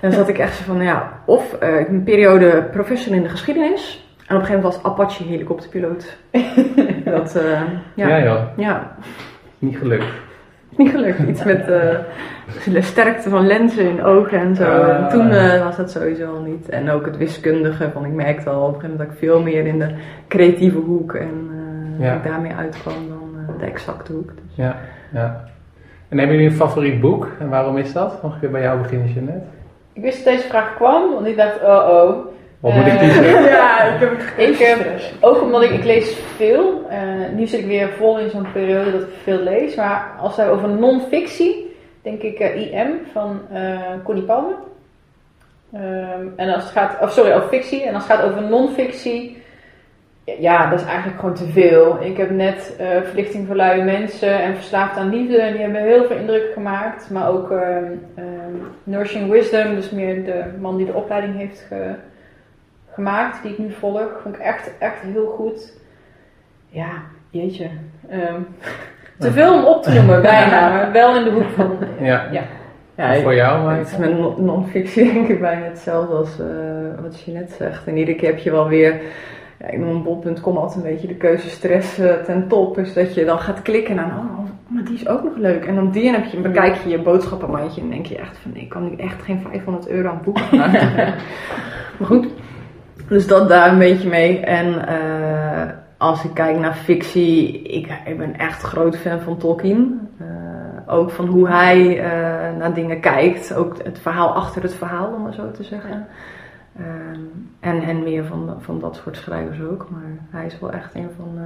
dan 0.00 0.12
zat 0.12 0.28
ik 0.28 0.38
echt 0.38 0.56
zo 0.56 0.62
van, 0.64 0.82
ja... 0.82 1.12
Of 1.24 1.52
eh, 1.52 1.88
een 1.88 2.02
periode 2.02 2.68
professor 2.72 3.14
in 3.14 3.22
de 3.22 3.28
geschiedenis. 3.28 4.08
En 4.26 4.36
op 4.36 4.40
een 4.42 4.46
gegeven 4.46 4.62
moment 4.62 4.82
was 4.82 4.92
Apache 4.92 5.22
helikopterpiloot. 5.24 6.16
dat, 7.04 7.36
eh, 7.36 7.62
ja. 7.94 8.08
Ja, 8.08 8.16
ja. 8.16 8.52
joh. 8.56 8.76
Niet 9.58 9.76
gelukt. 9.78 10.06
Niet 10.76 10.90
gelukt. 10.90 11.18
Iets 11.18 11.44
met 11.44 11.60
eh, 11.68 11.98
de 12.72 12.82
sterkte 12.82 13.28
van 13.28 13.46
lenzen 13.46 13.88
in 13.88 14.02
ogen 14.02 14.38
en 14.38 14.56
zo. 14.56 14.64
Ah. 14.64 14.96
En 14.96 15.08
toen 15.08 15.30
eh, 15.30 15.64
was 15.64 15.76
dat 15.76 15.90
sowieso 15.90 16.34
al 16.34 16.40
niet. 16.42 16.68
En 16.68 16.90
ook 16.90 17.06
het 17.06 17.16
wiskundige. 17.16 17.90
Van, 17.90 18.04
ik 18.04 18.12
merkte 18.12 18.50
al 18.50 18.66
op 18.66 18.74
een 18.74 18.80
gegeven 18.80 18.90
moment 18.90 18.98
dat 18.98 19.08
ik 19.10 19.28
veel 19.28 19.42
meer 19.42 19.66
in 19.66 19.78
de 19.78 19.94
creatieve 20.28 20.78
hoek. 20.78 21.14
En 21.14 21.50
eh, 21.98 22.04
Ja. 22.04 22.08
dat 22.14 22.24
ik 22.24 22.30
daarmee 22.30 22.54
uitkwam 22.54 23.08
dan 23.08 23.56
de 23.58 23.64
exacte 23.64 24.12
hoek. 24.12 24.28
Dus. 24.28 24.56
Ja, 24.56 24.76
ja. 25.12 25.44
En 26.10 26.18
hebben 26.18 26.36
jullie 26.36 26.50
een 26.50 26.56
favoriet 26.56 27.00
boek? 27.00 27.28
En 27.38 27.48
waarom 27.48 27.76
is 27.78 27.92
dat? 27.92 28.22
Nog 28.22 28.34
een 28.34 28.40
keer 28.40 28.50
bij 28.50 28.62
jou 28.62 28.80
beginnen, 28.82 29.12
Jeanette. 29.12 29.46
Ik 29.92 30.02
wist 30.02 30.24
dat 30.24 30.34
deze 30.34 30.48
vraag 30.48 30.74
kwam, 30.74 31.12
want 31.12 31.26
ik 31.26 31.36
dacht, 31.36 31.62
oh 31.62 31.88
oh. 31.88 32.26
Wat 32.60 32.74
moet 32.74 32.86
ik 32.86 32.92
Eh, 32.92 32.98
kiezen? 32.98 33.42
Ja, 33.42 33.82
ik 33.82 34.00
heb 34.00 34.10
het 34.18 34.48
Ik 34.48 34.58
heb, 34.58 35.00
ook 35.20 35.42
omdat 35.42 35.62
ik, 35.62 35.70
ik 35.70 35.84
lees 35.84 36.16
veel, 36.36 36.86
eh, 36.88 37.00
nu 37.34 37.46
zit 37.46 37.60
ik 37.60 37.66
weer 37.66 37.88
vol 37.88 38.18
in 38.18 38.30
zo'n 38.30 38.52
periode 38.52 38.92
dat 38.92 39.00
ik 39.00 39.08
veel 39.22 39.38
lees, 39.38 39.74
maar 39.74 40.16
als 40.20 40.36
we 40.36 40.44
over 40.50 40.68
non-fictie, 40.68 41.76
denk 42.02 42.22
ik 42.22 42.38
eh, 42.38 42.72
IM 42.72 42.90
van 43.12 43.40
eh 43.52 43.80
Connie 44.04 44.24
Palme. 44.24 44.54
Ehm, 45.72 46.26
en 46.36 46.54
als 46.54 46.62
het 46.62 46.72
gaat, 46.72 46.96
of 47.00 47.10
sorry, 47.12 47.32
over 47.32 47.48
fictie, 47.48 47.82
en 47.82 47.94
als 47.94 48.06
het 48.08 48.12
gaat 48.16 48.24
over 48.30 48.42
non-fictie, 48.42 49.39
ja, 50.38 50.70
dat 50.70 50.80
is 50.80 50.86
eigenlijk 50.86 51.18
gewoon 51.20 51.34
te 51.34 51.46
veel. 51.46 51.96
Ik 52.02 52.16
heb 52.16 52.30
net 52.30 52.76
eh, 52.78 52.86
Verlichting 53.02 53.46
voor 53.46 53.56
luie 53.56 53.82
mensen 53.82 54.42
en 54.42 54.54
Verslaafd 54.54 54.96
aan 54.96 55.08
liefde, 55.08 55.40
en 55.40 55.52
die 55.52 55.62
hebben 55.62 55.82
heel 55.82 56.04
veel 56.04 56.16
indruk 56.16 56.52
gemaakt, 56.52 57.10
maar 57.10 57.28
ook 57.28 57.50
ehm, 57.50 57.84
ehm, 58.14 58.54
Nourishing 58.84 59.30
Wisdom, 59.30 59.74
dus 59.74 59.90
meer 59.90 60.24
de 60.24 60.44
man 60.60 60.76
die 60.76 60.86
de 60.86 60.94
opleiding 60.94 61.36
heeft 61.36 61.64
ge- 61.68 61.94
gemaakt, 62.92 63.42
die 63.42 63.52
ik 63.52 63.58
nu 63.58 63.70
volg. 63.70 64.20
Vond 64.22 64.34
ik 64.34 64.40
echt, 64.40 64.72
echt 64.78 65.00
heel 65.00 65.26
goed. 65.26 65.72
Ja, 66.68 66.90
jeetje. 67.30 67.68
Ehm, 68.08 68.40
te 69.18 69.32
veel 69.32 69.54
om 69.54 69.64
op 69.64 69.82
te 69.82 69.92
noemen, 69.92 70.22
bijna. 70.32 70.68
Maar 70.68 70.92
wel 70.92 71.16
in 71.16 71.24
de 71.24 71.30
hoek 71.30 71.48
van... 71.54 71.78
Ja. 72.00 72.26
Ja. 72.30 72.42
Voor 73.22 73.34
jou, 73.34 73.72
Het 73.72 73.86
is 73.86 73.96
met 73.96 74.18
non- 74.18 74.44
non-fictie 74.44 75.12
denk 75.12 75.28
ik 75.28 75.40
bijna 75.40 75.64
hetzelfde 75.64 76.14
als 76.14 76.40
eh, 76.40 76.46
wat 77.02 77.20
je 77.22 77.32
net 77.32 77.50
zegt. 77.50 77.86
En 77.86 77.96
iedere 77.96 78.16
keer 78.16 78.28
heb 78.28 78.38
je 78.38 78.50
wel 78.50 78.68
weer, 78.68 79.00
ja, 79.60 79.66
ik 79.66 79.78
noem 79.78 80.02
bol.com 80.02 80.56
altijd 80.56 80.84
een 80.84 80.90
beetje 80.90 81.06
de 81.06 81.14
keuzestress 81.14 81.98
eh, 81.98 82.14
ten 82.14 82.48
top. 82.48 82.74
Dus 82.74 82.92
dat 82.92 83.14
je 83.14 83.24
dan 83.24 83.38
gaat 83.38 83.62
klikken 83.62 83.98
en 83.98 84.08
dan, 84.08 84.18
oh, 84.18 84.38
maar 84.66 84.84
die 84.84 84.94
is 84.94 85.08
ook 85.08 85.22
nog 85.22 85.36
leuk. 85.36 85.64
En 85.64 85.74
dan 85.74 85.90
die 85.90 86.08
en 86.08 86.14
heb 86.14 86.24
je, 86.24 86.40
bekijk 86.40 86.76
je 86.76 86.88
je 86.88 87.02
boodschappenmandje 87.02 87.80
en 87.80 87.90
denk 87.90 88.06
je 88.06 88.18
echt 88.18 88.38
van, 88.38 88.52
nee, 88.52 88.62
ik 88.62 88.68
kan 88.68 88.88
nu 88.88 88.96
echt 88.96 89.22
geen 89.22 89.40
500 89.40 89.88
euro 89.88 90.08
aan 90.08 90.20
boeken 90.24 90.44
gaan. 90.58 90.72
maar 91.98 92.08
goed, 92.08 92.28
dus 93.08 93.26
dat 93.26 93.48
daar 93.48 93.72
een 93.72 93.78
beetje 93.78 94.08
mee. 94.08 94.38
En 94.38 94.86
eh, 94.88 95.72
als 95.98 96.24
ik 96.24 96.34
kijk 96.34 96.58
naar 96.58 96.74
fictie, 96.74 97.62
ik, 97.62 97.88
ik 98.04 98.18
ben 98.18 98.38
echt 98.38 98.62
groot 98.62 98.96
fan 98.96 99.20
van 99.20 99.36
Tolkien. 99.36 100.08
Eh, 100.18 100.94
ook 100.94 101.10
van 101.10 101.26
hoe 101.26 101.48
hij 101.48 102.02
naar 102.58 102.74
dingen 102.74 103.00
kijkt. 103.00 103.54
Ook 103.54 103.74
het 103.84 103.98
verhaal 103.98 104.28
achter 104.28 104.62
het 104.62 104.74
verhaal, 104.74 105.12
om 105.12 105.22
maar 105.22 105.34
zo 105.34 105.50
te 105.50 105.62
zeggen. 105.62 106.06
Ehm, 106.76 107.20
en, 107.60 107.82
en 107.82 108.02
meer 108.02 108.24
van, 108.24 108.54
van 108.58 108.80
dat 108.80 108.96
soort 108.96 109.16
schrijvers 109.16 109.60
ook. 109.62 109.86
Maar 109.90 110.10
hij 110.30 110.46
is 110.46 110.58
wel 110.60 110.72
echt 110.72 110.94
een 110.94 111.10
van... 111.16 111.28
eh, 111.36 111.42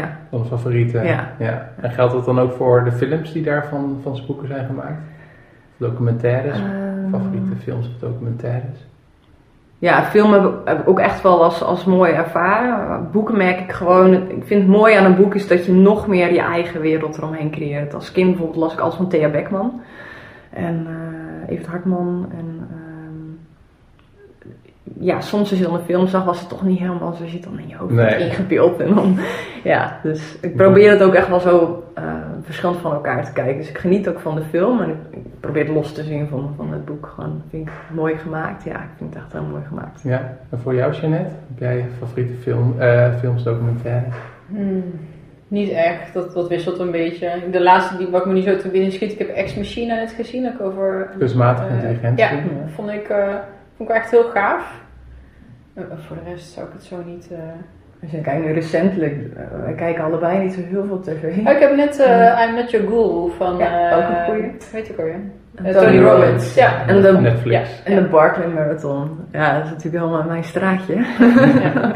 ja, 0.00 0.18
Van 0.30 0.46
favorieten. 0.46 1.04
Ja. 1.06 1.34
En 1.80 1.90
geldt 1.90 2.12
dat 2.12 2.24
dan 2.24 2.38
ook 2.38 2.52
voor 2.52 2.84
de 2.84 2.92
films 2.92 3.32
die 3.32 3.42
daarvan 3.42 3.98
van 4.02 4.14
zijn 4.14 4.26
boeken 4.26 4.48
zijn 4.48 4.66
gemaakt? 4.66 5.00
Documentaires? 5.76 6.58
Ehm, 6.58 7.10
Favoriete 7.10 7.56
films 7.56 7.86
of 7.88 7.98
documentaires? 7.98 8.86
Ja, 9.78 10.02
film 10.02 10.32
heb 10.32 10.44
ik, 10.44 10.52
heb 10.64 10.80
ik 10.80 10.88
ook 10.88 10.98
echt 10.98 11.22
wel 11.22 11.42
als, 11.44 11.62
als 11.62 11.84
mooi 11.84 12.12
ervaren. 12.12 13.08
Boeken 13.10 13.36
merk 13.36 13.60
ik 13.60 13.72
gewoon. 13.72 14.14
Ik 14.30 14.44
vind 14.44 14.62
het 14.62 14.70
mooi 14.70 14.94
aan 14.94 15.04
een 15.04 15.16
boek 15.16 15.34
is 15.34 15.48
dat 15.48 15.64
je 15.66 15.72
nog 15.72 16.06
meer 16.06 16.32
je 16.32 16.40
eigen 16.40 16.80
wereld 16.80 17.16
eromheen 17.16 17.50
creëert. 17.50 17.94
Als 17.94 18.12
kind 18.12 18.28
bijvoorbeeld 18.30 18.58
las 18.60 18.72
ik 18.72 18.78
alles 18.80 18.94
van 18.94 19.08
Thea 19.08 19.28
Beckman. 19.30 19.80
En 20.50 20.86
eh 20.86 21.52
Evert 21.52 21.66
Hartman. 21.66 22.26
En 22.38 22.68
ehm, 22.70 22.81
ja, 25.00 25.20
soms 25.20 25.50
als 25.50 25.58
je 25.58 25.64
dan 25.64 25.74
een 25.74 25.84
film 25.84 26.06
zag, 26.06 26.24
was 26.24 26.40
het 26.40 26.48
toch 26.48 26.62
niet 26.64 26.78
helemaal 26.78 27.12
zoals 27.12 27.30
je 27.30 27.36
het 27.38 27.46
dan 27.46 27.58
in 27.58 27.68
je 27.68 27.76
hoofd 27.76 27.92
Nee. 27.92 28.18
ingebeeld. 28.18 28.80
En 28.80 28.94
dan, 28.94 29.18
ja, 29.64 29.98
dus 30.02 30.36
ik 30.40 30.56
probeer 30.56 30.90
het 30.90 31.02
ook 31.02 31.14
echt 31.14 31.28
wel 31.28 31.40
zo 31.40 31.84
eh, 31.94 32.04
verschillend 32.42 32.78
van 32.78 32.92
elkaar 32.92 33.24
te 33.24 33.32
kijken. 33.32 33.56
Dus 33.56 33.68
ik 33.68 33.78
geniet 33.78 34.08
ook 34.08 34.20
van 34.20 34.34
de 34.34 34.42
film 34.42 34.80
en 34.80 34.88
ik, 34.88 34.96
ik 35.10 35.40
probeer 35.40 35.64
het 35.64 35.74
los 35.74 35.92
te 35.92 36.02
zien 36.02 36.28
van, 36.28 36.54
van 36.56 36.72
het 36.72 36.84
boek. 36.84 37.06
Gewoon, 37.14 37.42
vind 37.50 37.66
ik 37.68 37.72
mooi 37.94 38.16
gemaakt. 38.16 38.64
Ja, 38.64 38.74
ik 38.76 38.88
vind 38.96 39.14
het 39.14 39.22
echt 39.22 39.32
heel 39.32 39.42
mooi 39.50 39.62
gemaakt. 39.68 40.00
Ja. 40.02 40.36
En 40.50 40.58
voor 40.58 40.74
jou, 40.74 40.92
Jeanette? 40.92 41.34
Heb 41.48 41.58
jij 41.58 41.84
favoriete 41.98 42.34
film, 42.34 42.80
eh, 42.80 43.14
films? 43.18 43.44
Hmm, 44.46 44.84
niet 45.48 45.70
echt, 45.70 46.14
dat, 46.14 46.34
dat 46.34 46.48
wisselt 46.48 46.78
een 46.78 46.90
beetje. 46.90 47.30
De 47.50 47.62
laatste 47.62 47.96
die 47.96 48.08
wat 48.08 48.20
ik 48.20 48.26
me 48.26 48.32
niet 48.32 48.44
zo 48.44 48.56
te 48.56 48.68
binnen 48.68 48.92
schiet, 48.92 49.12
ik 49.12 49.18
heb 49.18 49.28
Ex 49.28 49.54
Machina 49.56 49.94
net 49.94 50.10
gezien, 50.12 50.52
ook 50.52 50.60
over... 50.60 51.10
Kunstmatige 51.18 51.68
eh, 51.68 51.74
intelligentie? 51.74 52.24
Ja, 52.24 52.40
vond 52.74 52.90
ik, 52.90 53.08
eh, 53.08 53.34
vond 53.86 53.96
ik 53.96 54.02
echt 54.02 54.10
heel 54.10 54.30
gaaf. 54.30 54.80
Eh, 55.74 55.84
voor 56.06 56.16
de 56.24 56.30
rest 56.30 56.52
zou 56.52 56.66
ik 56.66 56.72
het 56.72 56.82
zo 56.82 56.96
niet... 57.06 57.28
eh, 57.32 57.38
Als 58.02 58.10
je 58.10 58.20
kijkt 58.20 58.44
nu 58.44 58.52
recentelijk, 58.52 59.14
eh, 59.36 59.42
wij 59.64 59.74
kijken 59.74 60.04
allebei 60.04 60.38
niet 60.38 60.52
zo 60.52 60.60
heel 60.60 60.84
veel 60.86 61.00
tv. 61.00 61.24
Oh, 61.24 61.52
ik 61.52 61.58
heb 61.60 61.76
net 61.76 61.98
eh 62.00 62.44
I'm 62.48 62.54
Not 62.54 62.70
Your 62.70 62.86
Ghoul 62.86 63.28
van... 63.36 63.56
Ja, 63.56 63.90
eh, 63.90 63.96
ook 63.96 64.08
een 64.18 64.24
goeie. 64.24 64.52
Weet 64.72 64.88
ik 64.88 64.98
alweer. 64.98 65.20
Eh, 65.54 65.76
Tony 65.76 65.98
Robbins. 66.02 66.54
Ja. 66.54 66.86
En 66.86 67.02
de, 67.02 67.12
Netflix. 67.12 67.82
en 67.84 67.94
de 67.94 68.08
Barclay 68.08 68.46
Marathon. 68.48 69.18
Ja, 69.32 69.54
dat 69.54 69.64
is 69.64 69.70
natuurlijk 69.70 70.04
helemaal 70.04 70.24
mijn 70.28 70.44
straatje. 70.44 70.94
Ja. 70.94 71.92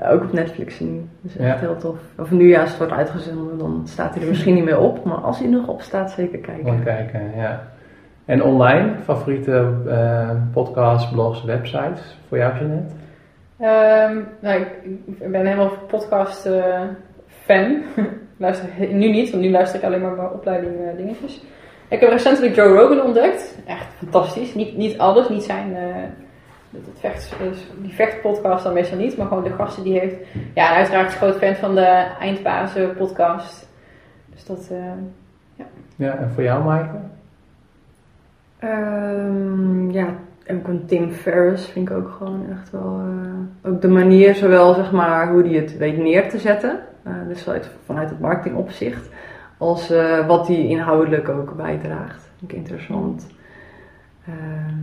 Ja, 0.00 0.08
ook 0.10 0.22
op 0.22 0.32
Netflix 0.32 0.76
zien. 0.76 1.10
Dus 1.20 1.36
echt 1.36 1.48
Ja. 1.48 1.56
heel 1.58 1.76
tof. 1.76 1.96
Of 2.18 2.30
nu 2.30 2.54
als 2.56 2.68
het 2.68 2.78
wordt 2.78 2.92
uitgezonden, 2.92 3.58
dan 3.58 3.82
staat 3.84 4.14
hij 4.14 4.22
er 4.22 4.28
misschien 4.28 4.54
niet 4.54 4.64
meer 4.64 4.78
op. 4.78 5.04
Maar 5.04 5.16
als 5.16 5.38
hij 5.38 5.48
nog 5.48 5.66
op 5.66 5.80
staat, 5.82 6.10
zeker 6.10 6.38
kijken. 6.38 6.64
Gewoon 6.64 6.82
kijken, 6.82 7.20
ja. 7.36 7.62
En 8.24 8.42
online, 8.42 8.94
favoriete 9.04 9.72
eh, 9.88 10.30
podcasts, 10.52 11.10
blogs, 11.10 11.44
websites 11.44 12.16
voor 12.28 12.38
jou, 12.38 12.54
Jeanette? 12.58 12.94
Ehm, 13.58 14.16
nou, 14.40 14.60
ik, 14.60 14.68
ik 15.06 15.30
ben 15.30 15.46
helemaal 15.46 15.70
podcast 15.88 16.46
eh, 16.46 16.80
fan. 17.28 17.82
luister 18.36 18.68
nu 18.78 19.10
niet, 19.10 19.30
want 19.30 19.42
nu 19.42 19.50
luister 19.50 19.78
ik 19.78 19.84
alleen 19.84 20.00
maar 20.00 20.14
bij 20.14 20.24
opleiding 20.24 20.72
eh, 20.80 20.96
dingetjes. 20.96 21.42
Ik 21.88 22.00
heb 22.00 22.10
recentelijk 22.10 22.54
Joe 22.54 22.76
Rogan 22.78 23.00
ontdekt. 23.02 23.58
Echt 23.66 23.86
fantastisch. 23.98 24.54
Niet, 24.54 24.76
niet 24.76 24.98
alles, 24.98 25.28
niet 25.28 25.42
zijn... 25.42 25.74
het 26.70 26.98
vecht, 26.98 27.34
die 27.82 27.94
vechtpodcast 27.94 28.64
dan 28.64 28.72
meestal 28.72 28.98
niet, 28.98 29.16
maar 29.16 29.26
gewoon 29.26 29.44
de 29.44 29.50
gasten 29.52 29.82
die 29.84 29.98
heeft. 29.98 30.16
Ja, 30.54 30.70
en 30.70 30.76
uiteraard 30.76 31.08
is 31.08 31.14
groot 31.14 31.36
fan 31.36 31.54
van 31.54 31.74
de 31.74 32.06
Eindbazen 32.20 32.94
podcast. 32.94 33.68
Dus 34.34 34.44
dat... 34.46 34.68
eh, 34.72 35.64
Ja, 35.96 36.14
en 36.16 36.30
voor 36.30 36.42
jou, 36.42 36.64
Maaike? 36.64 36.96
Ehm, 38.62 39.90
ja, 39.90 40.06
ook 40.50 40.68
een 40.68 40.84
Tim 40.86 41.10
Ferriss 41.12 41.66
vind 41.68 41.90
ik 41.90 41.96
ook 41.96 42.10
gewoon 42.18 42.44
echt 42.50 42.70
wel... 42.70 43.00
eh, 43.00 43.70
ook 43.72 43.80
de 43.80 43.88
manier, 43.88 44.34
zowel 44.34 44.74
zeg 44.74 44.92
maar 44.92 45.28
hoe 45.32 45.42
hij 45.42 45.52
het 45.56 45.76
weet 45.76 45.96
neer 45.98 46.28
te 46.30 46.38
zetten. 46.38 46.78
eh, 47.02 47.12
dus 47.28 47.42
vanuit, 47.42 47.70
vanuit 47.84 48.10
het 48.10 48.20
marketingopzicht. 48.20 49.08
Als 49.58 49.90
eh, 49.90 50.26
wat 50.26 50.46
hij 50.46 50.56
inhoudelijk 50.66 51.28
ook 51.28 51.56
bijdraagt. 51.56 52.30
Vind 52.38 52.50
ik 52.52 52.56
interessant. 52.58 53.26
Ehm, 54.26 54.74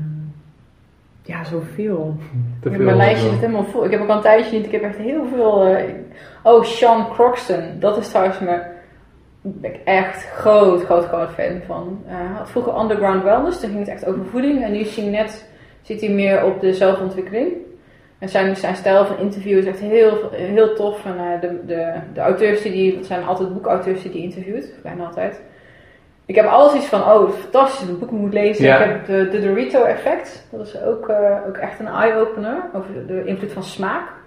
ja, 1.24 1.44
zoveel. 1.44 2.16
Te 2.62 2.70
Ja, 2.70 2.76
veel 2.76 2.86
mijn 2.86 2.98
lijstje 2.98 3.30
zit 3.30 3.40
helemaal 3.40 3.64
vol. 3.66 3.86
Ik 3.86 3.92
heb 3.92 4.02
ook 4.02 4.10
al 4.10 4.16
een 4.16 4.22
tijdje 4.22 4.58
niet. 4.58 4.66
Ik 4.66 4.72
heb 4.72 4.82
echt 4.82 4.98
heel 4.98 5.26
veel. 5.34 5.66
eh, 5.66 5.94
oh, 6.44 6.64
Sean 6.64 7.10
Croxton. 7.10 7.64
Dat 7.80 7.98
is 7.98 8.10
trouwens 8.10 8.40
me. 8.40 8.62
Ben 9.42 9.74
ik 9.74 9.80
echt 9.84 10.26
groot, 10.26 10.84
groot, 10.84 11.06
groot 11.06 11.30
fan 11.30 11.62
van. 11.66 12.02
Hij 12.06 12.26
had 12.26 12.50
vroeger 12.50 12.80
Underground 12.80 13.24
Wellness. 13.24 13.60
Toen 13.60 13.70
ging 13.70 13.80
het 13.80 13.90
echt 13.90 14.06
over 14.06 14.26
voeding. 14.26 14.64
En 14.64 14.72
nu 14.72 14.84
hij 14.84 15.04
net. 15.04 15.50
Zit 15.82 16.02
hij 16.02 16.10
meer 16.10 16.46
op 16.46 16.60
de 16.62 16.74
zelfontwikkeling. 16.74 17.54
En 18.20 18.30
zijn, 18.30 18.56
zijn 18.56 18.76
stijl 18.76 19.06
van 19.06 19.18
interview 19.18 19.58
is 19.58 19.66
echt 19.66 19.80
heel, 19.80 20.30
heel 20.32 20.76
tof. 20.76 21.06
En 21.06 21.18
eh, 21.18 21.42
de, 21.42 21.66
de, 21.66 21.94
de 22.14 22.20
auteurs 22.20 22.62
die. 22.62 22.96
Het 22.96 23.06
zijn 23.06 23.24
altijd 23.24 23.54
boekauteurs 23.54 24.02
die 24.02 24.12
die 24.12 24.24
interviewt. 24.24 24.74
Bijna 24.84 25.06
altijd. 25.06 25.42
Ik 26.26 26.36
heb 26.36 26.46
alles 26.46 26.74
iets 26.74 26.86
van, 26.86 27.02
oh, 27.02 27.30
fantastisch, 27.30 27.88
een 27.88 28.00
boek 28.00 28.12
moet 28.12 28.34
lezen. 28.34 28.66
Ja. 28.66 28.84
Ik 28.84 28.90
heb 28.90 29.06
de, 29.06 29.30
de 29.30 29.42
Dorito 29.42 29.84
effect. 29.84 30.48
Dat 30.52 30.68
is 30.68 30.82
ook, 30.82 31.10
eh, 31.10 31.38
ook 31.48 31.58
echt 31.58 31.80
een 31.80 31.88
eye-opener 31.88 32.64
over 32.74 33.08
de 33.08 33.26
invloed 33.26 33.52
van 33.52 33.64
smaak. 33.64 34.18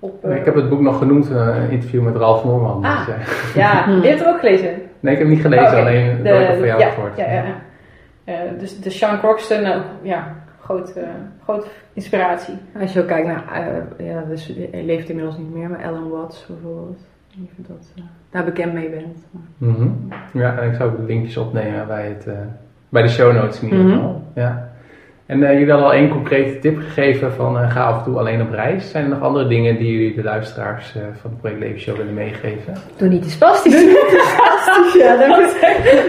Op, 0.00 0.24
eh, 0.24 0.36
Ik 0.36 0.44
heb 0.44 0.54
het 0.54 0.68
boek 0.68 0.80
nog 0.80 0.98
genoemd, 0.98 1.30
eh, 1.30 1.56
een 1.56 1.70
interview 1.70 2.02
met 2.02 2.16
Ralf 2.16 2.44
Noorman. 2.44 2.84
Ah. 2.84 3.06
Dus, 3.06 3.14
eh, 3.14 3.54
Ja, 3.62 3.84
Hmm. 3.84 4.00
die 4.00 4.10
heb 4.10 4.18
je 4.18 4.26
ook 4.26 4.38
gelezen. 4.38 4.68
nee, 5.00 5.12
ik 5.12 5.18
heb 5.18 5.18
hem 5.18 5.28
niet 5.28 5.40
gelezen, 5.40 5.66
Oh, 5.66 5.78
alleen 5.78 6.16
De- 6.16 6.22
dat 6.22 6.40
ik 6.40 6.46
het 6.46 6.56
van 6.58 6.66
jou 6.66 6.80
ja, 6.80 6.90
gehoord. 6.90 7.16
Ja, 7.16 7.24
ja, 7.32 7.42
ja. 7.44 7.54
Eh, 8.24 8.34
dus 8.58 8.80
de 8.80 8.90
Sean 8.90 9.18
Croxton, 9.18 9.62
eh, 9.64 9.76
ja, 10.02 10.34
grote, 10.60 11.04
grote 11.44 11.66
inspiratie. 11.92 12.54
Als 12.80 12.92
je 12.92 13.00
ook 13.00 13.06
kijkt 13.06 13.26
naar, 13.26 13.42
eh, 13.98 14.06
ja, 14.06 14.22
dus 14.28 14.52
hij 14.70 14.84
leeft 14.84 15.08
inmiddels 15.08 15.38
niet 15.38 15.54
meer, 15.54 15.68
maar 15.68 15.84
Alan 15.84 16.10
Watts 16.10 16.46
bijvoorbeeld. 16.46 16.98
Je 17.28 17.40
dat, 17.56 17.92
eh, 17.96 18.02
daar 18.30 18.44
bekend 18.44 18.72
mee 18.72 18.88
bent. 18.90 19.26
Mhm. 19.58 19.88
Ja, 20.32 20.58
en 20.58 20.68
ik 20.68 20.74
zou 20.74 20.90
ook 20.92 20.98
linkjes 21.08 21.36
opnemen 21.36 21.86
bij, 21.86 22.06
het, 22.06 22.26
eh, 22.26 22.34
bij 22.88 23.02
de 23.02 23.08
show 23.08 23.32
notes 23.34 23.60
in 23.60 23.68
ieder 23.68 23.84
Mhm. 23.84 23.94
geval. 23.94 24.22
Ja. 24.34 24.67
En 25.28 25.42
eh, 25.42 25.52
jullie 25.52 25.70
hadden 25.70 25.88
al 25.88 25.94
één 25.94 26.08
concrete 26.08 26.58
tip 26.58 26.78
gegeven 26.78 27.32
van 27.32 27.58
eh, 27.58 27.70
ga 27.70 27.84
af 27.84 27.98
en 27.98 28.04
toe 28.04 28.18
alleen 28.18 28.42
op 28.42 28.50
reis. 28.50 28.90
Zijn 28.90 29.04
er 29.04 29.10
nog 29.10 29.20
andere 29.20 29.46
dingen 29.48 29.76
die 29.76 29.92
jullie 29.92 30.14
de 30.14 30.22
luisteraars 30.22 30.96
eh, 30.96 31.02
van 31.20 31.30
de 31.30 31.36
Project 31.36 31.60
Leven 31.60 31.80
Show 31.80 31.96
willen 31.96 32.14
meegeven? 32.14 32.74
Doe 32.96 33.08
niet 33.08 33.22
te 33.22 33.30
spastisch. 33.30 33.84
Ja, 34.98 35.16
dat 35.16 35.38
is 35.38 35.60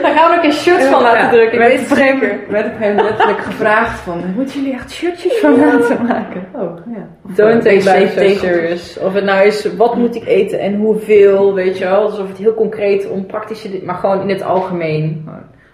Daar 0.02 0.14
gaan 0.16 0.30
we 0.32 0.38
ook 0.38 0.44
een 0.44 0.52
shirt 0.52 0.84
van 0.84 1.02
laten 1.02 1.24
Ja, 1.24 1.30
drukken. 1.30 1.54
Ik 1.54 1.60
werd 1.60 1.72
weet 1.72 1.80
het 1.80 1.92
op 1.92 1.98
een 1.98 2.08
gegeven 2.54 2.80
moment 2.80 3.02
letterlijk 3.10 3.40
gevraagd 3.40 4.00
van, 4.00 4.24
moeten 4.36 4.60
jullie 4.60 4.74
echt 4.74 4.92
shirtjes 4.92 5.40
van 5.40 5.60
laten 5.60 6.06
maken? 6.06 6.46
Oh, 6.56 6.78
ja. 6.96 7.08
Don't 7.36 7.62
take 7.62 7.76
life 7.76 8.20
so 8.20 8.48
serious. 8.48 8.98
Of 8.98 9.14
het 9.14 9.24
nou 9.24 9.46
is, 9.46 9.76
wat 9.76 9.96
moet 9.96 10.16
ik 10.16 10.26
eten 10.26 10.60
en 10.60 10.76
hoeveel, 10.76 11.54
weet 11.54 11.78
je 11.78 11.86
wel. 11.86 12.02
Alsof 12.02 12.28
het 12.28 12.38
heel 12.38 12.54
concreet 12.54 13.10
om 13.10 13.26
praktische 13.26 13.82
maar 13.84 13.96
gewoon 13.96 14.22
in 14.22 14.30
het 14.30 14.44
algemeen. 14.44 15.30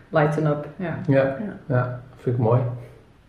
Lighten 0.09 0.45
up, 0.45 0.67
ja. 0.77 0.99
Ja, 1.07 1.15
Ja. 1.15 1.37
ja. 1.67 1.99
vind 2.17 2.35
ik 2.35 2.41
mooi. 2.41 2.59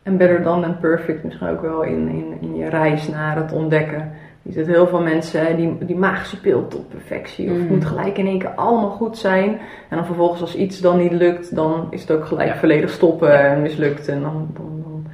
En 0.07 0.17
better 0.17 0.43
than 0.43 0.63
than 0.63 0.79
perfect 0.79 1.25
misschien 1.25 1.49
ook 1.49 1.61
wel 1.61 1.83
in, 1.83 2.09
in, 2.09 2.37
in 2.41 2.57
je 2.57 2.69
reis 2.69 3.09
naar 3.09 3.37
het 3.37 3.53
ontdekken. 3.53 4.11
Je 4.43 4.53
ziet 4.53 4.67
heel 4.67 4.87
veel 4.87 5.03
mensen 5.03 5.57
die, 5.57 5.79
die 5.85 5.97
magische 5.97 6.41
pil 6.41 6.69
tot 6.69 6.89
perfectie. 6.89 7.51
Of 7.51 7.57
het 7.57 7.67
Mm. 7.69 7.75
moet 7.75 7.85
gelijk 7.85 8.19
in 8.19 8.27
één 8.27 8.39
keer 8.39 8.55
allemaal 8.55 8.91
goed 8.91 9.19
zijn. 9.19 9.51
En 9.89 9.97
dan 9.97 10.07
vervolgens 10.07 10.41
als 10.41 10.57
iets 10.57 10.81
dan 10.81 10.99
niet 10.99 11.13
lukt, 11.13 11.55
dan 11.55 11.87
is 11.91 12.01
het 12.01 12.11
ook 12.11 12.25
gelijk 12.27 12.49
Ja. 12.49 12.57
volledig 12.57 12.91
stoppen 12.91 13.39
en 13.45 13.63
mislukt. 13.63 14.09
En 14.09 14.21
dan, 14.23 14.49
dan, 14.55 14.83
dan 14.85 15.07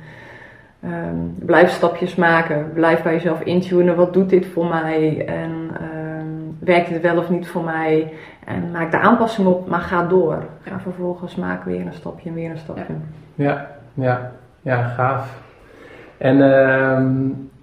ehm, 0.91 1.17
blijf 1.47 1.71
stapjes 1.71 2.15
maken. 2.15 2.71
Blijf 2.75 3.03
bij 3.03 3.13
jezelf 3.13 3.41
intunen. 3.43 3.97
Wat 3.97 4.13
doet 4.13 4.31
dit 4.31 4.47
voor 4.47 4.67
mij? 4.67 5.25
En 5.27 5.53
ehm, 5.81 6.27
werkt 6.59 6.89
dit 6.89 7.03
wel 7.03 7.19
of 7.19 7.31
niet 7.31 7.49
voor 7.49 7.65
mij? 7.65 8.13
En 8.47 8.71
maak 8.71 8.91
de 8.91 8.99
aanpassing 8.99 9.47
op, 9.49 9.69
maar 9.69 9.81
ga 9.81 10.07
door. 10.07 10.45
Ga 10.63 10.81
vervolgens 10.81 11.37
maak 11.37 11.65
weer 11.65 11.87
een 11.87 11.93
stapje 11.93 12.29
en 12.29 12.35
weer 12.35 12.51
een 12.51 12.59
stapje. 12.59 12.85
Ja, 13.35 13.45
ja, 13.47 13.71
ja, 13.95 14.33
gaaf. 14.65 15.41
En 16.19 16.43
ehm, 16.43 17.07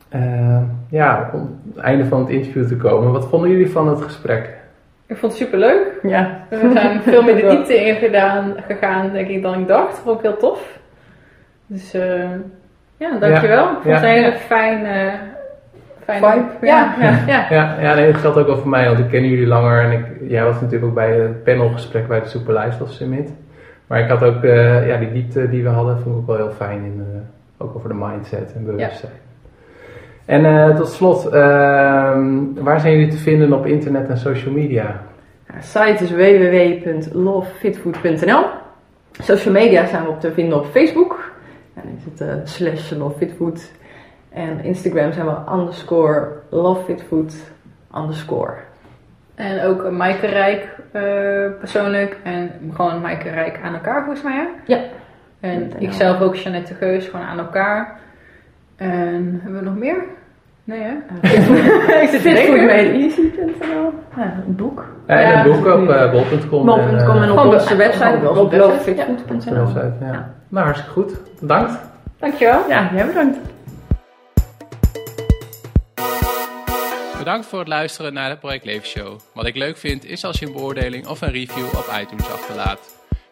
eh, 0.09 0.61
ja, 0.89 1.29
om 1.33 1.59
het 1.75 1.83
einde 1.83 2.05
van 2.05 2.19
het 2.19 2.29
interview 2.29 2.67
te 2.67 2.77
komen. 2.77 3.11
Wat 3.11 3.27
vonden 3.27 3.49
jullie 3.49 3.71
van 3.71 3.87
het 3.87 4.01
gesprek? 4.01 4.57
Ik 5.05 5.17
vond 5.17 5.31
het 5.31 5.41
super 5.41 5.59
leuk. 5.59 5.99
Ja. 6.01 6.39
We 6.49 6.69
zijn 6.73 7.01
veel 7.11 7.21
meer 7.23 7.35
de 7.35 7.47
diepte 7.47 7.85
in 7.87 7.95
gedaan, 7.95 8.53
gegaan, 8.67 9.11
denk 9.11 9.27
ik, 9.27 9.41
dan 9.41 9.59
ik 9.59 9.67
dacht. 9.67 9.97
Vond 9.99 10.17
ik 10.17 10.23
heel 10.23 10.37
tof. 10.37 10.77
Dus 11.65 11.93
eh, 11.93 12.29
ja, 12.97 13.17
dankjewel. 13.19 13.63
Ik 13.63 13.69
vond 13.73 13.83
Ja. 13.85 13.93
het 13.93 14.03
een 14.03 14.09
hele 14.09 14.31
fijne, 14.37 15.11
fijne 16.03 16.27
Vibe, 16.31 16.65
Ja, 16.67 16.95
ja. 16.99 17.19
ja. 17.27 17.45
Ja, 17.49 17.75
ja 17.81 17.93
nee, 17.95 18.11
dat 18.11 18.21
geldt 18.21 18.37
ook 18.37 18.47
wel 18.47 18.57
voor 18.57 18.69
mij, 18.69 18.85
want 18.85 18.99
ik 18.99 19.09
ken 19.09 19.27
jullie 19.27 19.47
langer 19.47 19.83
en 19.83 19.91
ik, 19.91 20.05
jij 20.29 20.43
was 20.43 20.55
natuurlijk 20.61 20.85
ook 20.85 20.93
bij 20.93 21.11
het 21.19 21.43
panelgesprek 21.43 22.07
bij 22.07 22.19
de 22.19 22.27
Super 22.27 22.53
Lifestyle 22.53 22.89
Summit. 22.89 23.33
Maar 23.89 23.99
ik 23.99 24.09
had 24.09 24.23
ook, 24.23 24.43
eh, 24.43 24.87
ja, 24.87 24.97
die 24.97 25.11
diepte 25.11 25.49
die 25.49 25.63
we 25.63 25.69
hadden, 25.69 25.99
vond 25.99 26.15
ik 26.15 26.21
ook 26.21 26.27
wel 26.27 26.35
heel 26.35 26.51
fijn, 26.51 26.83
in, 26.83 27.05
eh, 27.13 27.19
ook 27.65 27.75
over 27.75 27.89
de 27.89 27.95
mindset 27.95 28.53
en 28.55 28.65
bewustzijn. 28.65 29.11
En 30.25 30.45
eh, 30.45 30.75
tot 30.75 30.89
slot, 30.89 31.25
ehm, 31.25 32.53
waar 32.53 32.79
zijn 32.79 32.93
jullie 32.93 33.11
te 33.11 33.17
vinden 33.17 33.53
op 33.53 33.65
internet 33.65 34.09
en 34.09 34.17
social 34.17 34.53
media? 34.53 35.01
Ja, 35.47 35.61
site 35.61 36.03
is 36.03 36.11
www.lovefitfood.nl. 36.11 38.45
Social 39.21 39.53
media 39.53 39.85
zijn 39.85 40.03
we 40.03 40.09
op 40.09 40.19
te 40.19 40.31
vinden 40.31 40.57
op 40.57 40.65
Facebook. 40.65 41.31
En 41.73 41.81
dan 41.83 41.93
is 41.97 42.03
het 42.03 42.21
eh, 42.21 42.35
slash 42.43 42.91
lovefitfood. 42.91 43.71
En 44.29 44.63
Instagram 44.63 45.11
zijn 45.11 45.25
we 45.25 45.35
underscore 45.53 46.27
lovefitfood 46.49 47.35
underscore. 47.95 48.53
En 49.35 49.65
ook 49.65 49.83
uh, 49.83 49.89
Maaike 49.89 50.27
Rijk 50.27 50.78
persoonlijk. 51.59 52.17
En 52.23 52.51
gewoon 52.73 53.01
Maaike 53.01 53.29
Rijk 53.29 53.59
aan 53.63 53.73
elkaar 53.73 54.03
volgens 54.03 54.23
mij. 54.23 54.33
Hè? 54.35 54.45
Ja. 54.73 54.79
En 55.39 55.59
.nl. 55.67 55.75
ik 55.79 55.91
zelf 55.93 56.19
ook 56.21 56.35
Jeannette 56.35 56.73
Geus 56.73 57.07
gewoon 57.07 57.25
aan 57.25 57.39
elkaar. 57.39 57.97
En 58.75 59.39
hebben 59.43 59.59
we 59.59 59.65
nog 59.65 59.77
meer? 59.77 59.95
Nee 60.63 60.81
hè? 60.81 60.93
Ik 62.01 62.09
zit 62.09 62.21
fitfoodmadeeasy.nl. 62.21 63.93
Ja, 64.15 64.33
een 64.47 64.55
boek. 64.55 64.85
Ja, 65.07 65.15
en 65.19 65.29
Ja. 65.31 65.37
het 65.37 65.51
boek 65.51 65.65
op 65.73 65.89
uh, 65.89 66.11
bol.com. 66.11 66.65
Bol.com 66.65 66.77
en 66.87 66.93
op 66.93 66.99
Gewoon 67.37 67.53
onze 67.53 67.71
op- 67.73 67.77
website. 67.77 68.05
gewoon 68.17 68.37
Op 68.37 68.51
website, 68.51 68.95
website, 69.53 69.91
ja. 69.99 70.05
Ja. 70.11 70.29
Nou, 70.47 70.65
hartstikke 70.65 70.93
goed. 70.93 71.17
Bedankt. 71.41 71.71
Dankjewel. 72.19 72.59
Ja, 72.69 72.89
jij 72.95 73.05
bedankt. 73.05 73.37
Bedankt 77.29 77.49
voor 77.49 77.59
het 77.59 77.67
luisteren 77.67 78.13
naar 78.13 78.29
de 78.29 78.37
Project 78.37 78.65
Leven 78.65 78.87
Show. 78.87 79.19
Wat 79.33 79.45
ik 79.45 79.55
leuk 79.55 79.77
vind 79.77 80.05
is 80.05 80.23
als 80.23 80.39
je 80.39 80.45
een 80.45 80.51
beoordeling 80.51 81.07
of 81.07 81.21
een 81.21 81.31
review 81.31 81.65
op 81.65 81.93
iTunes 82.01 82.29
achterlaat. 82.29 82.79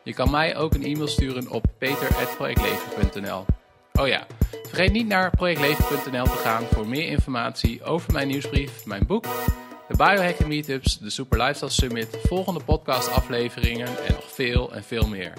Je 0.04 0.14
kan 0.14 0.32
mij 0.32 0.58
ook 0.58 0.74
een 0.74 0.84
e-mail 0.84 1.08
sturen 1.08 1.50
op 1.50 1.66
peter.projectleven.nl 1.78 3.46
Oh 3.94 4.08
ja, 4.08 4.26
vergeet 4.68 4.92
niet 4.92 5.08
naar 5.08 5.30
projectleven.nl 5.30 6.24
te 6.24 6.38
gaan 6.44 6.64
voor 6.64 6.88
meer 6.88 7.08
informatie 7.08 7.84
over 7.84 8.14
mijn 8.14 8.28
nieuwsbrief, 8.28 8.86
mijn 8.86 9.06
boek, 9.06 9.24
de 9.88 9.98
biohacking 9.98 10.50
meetups, 10.50 10.98
de 11.00 11.10
Super 11.10 11.38
Lifestyle 11.38 11.72
Summit, 11.72 12.18
volgende 12.24 12.64
podcast 12.64 13.12
afleveringen 13.12 13.88
en 13.88 14.14
nog 14.14 14.34
veel 14.34 14.74
en 14.74 14.84
veel 14.84 15.08
meer. 15.08 15.34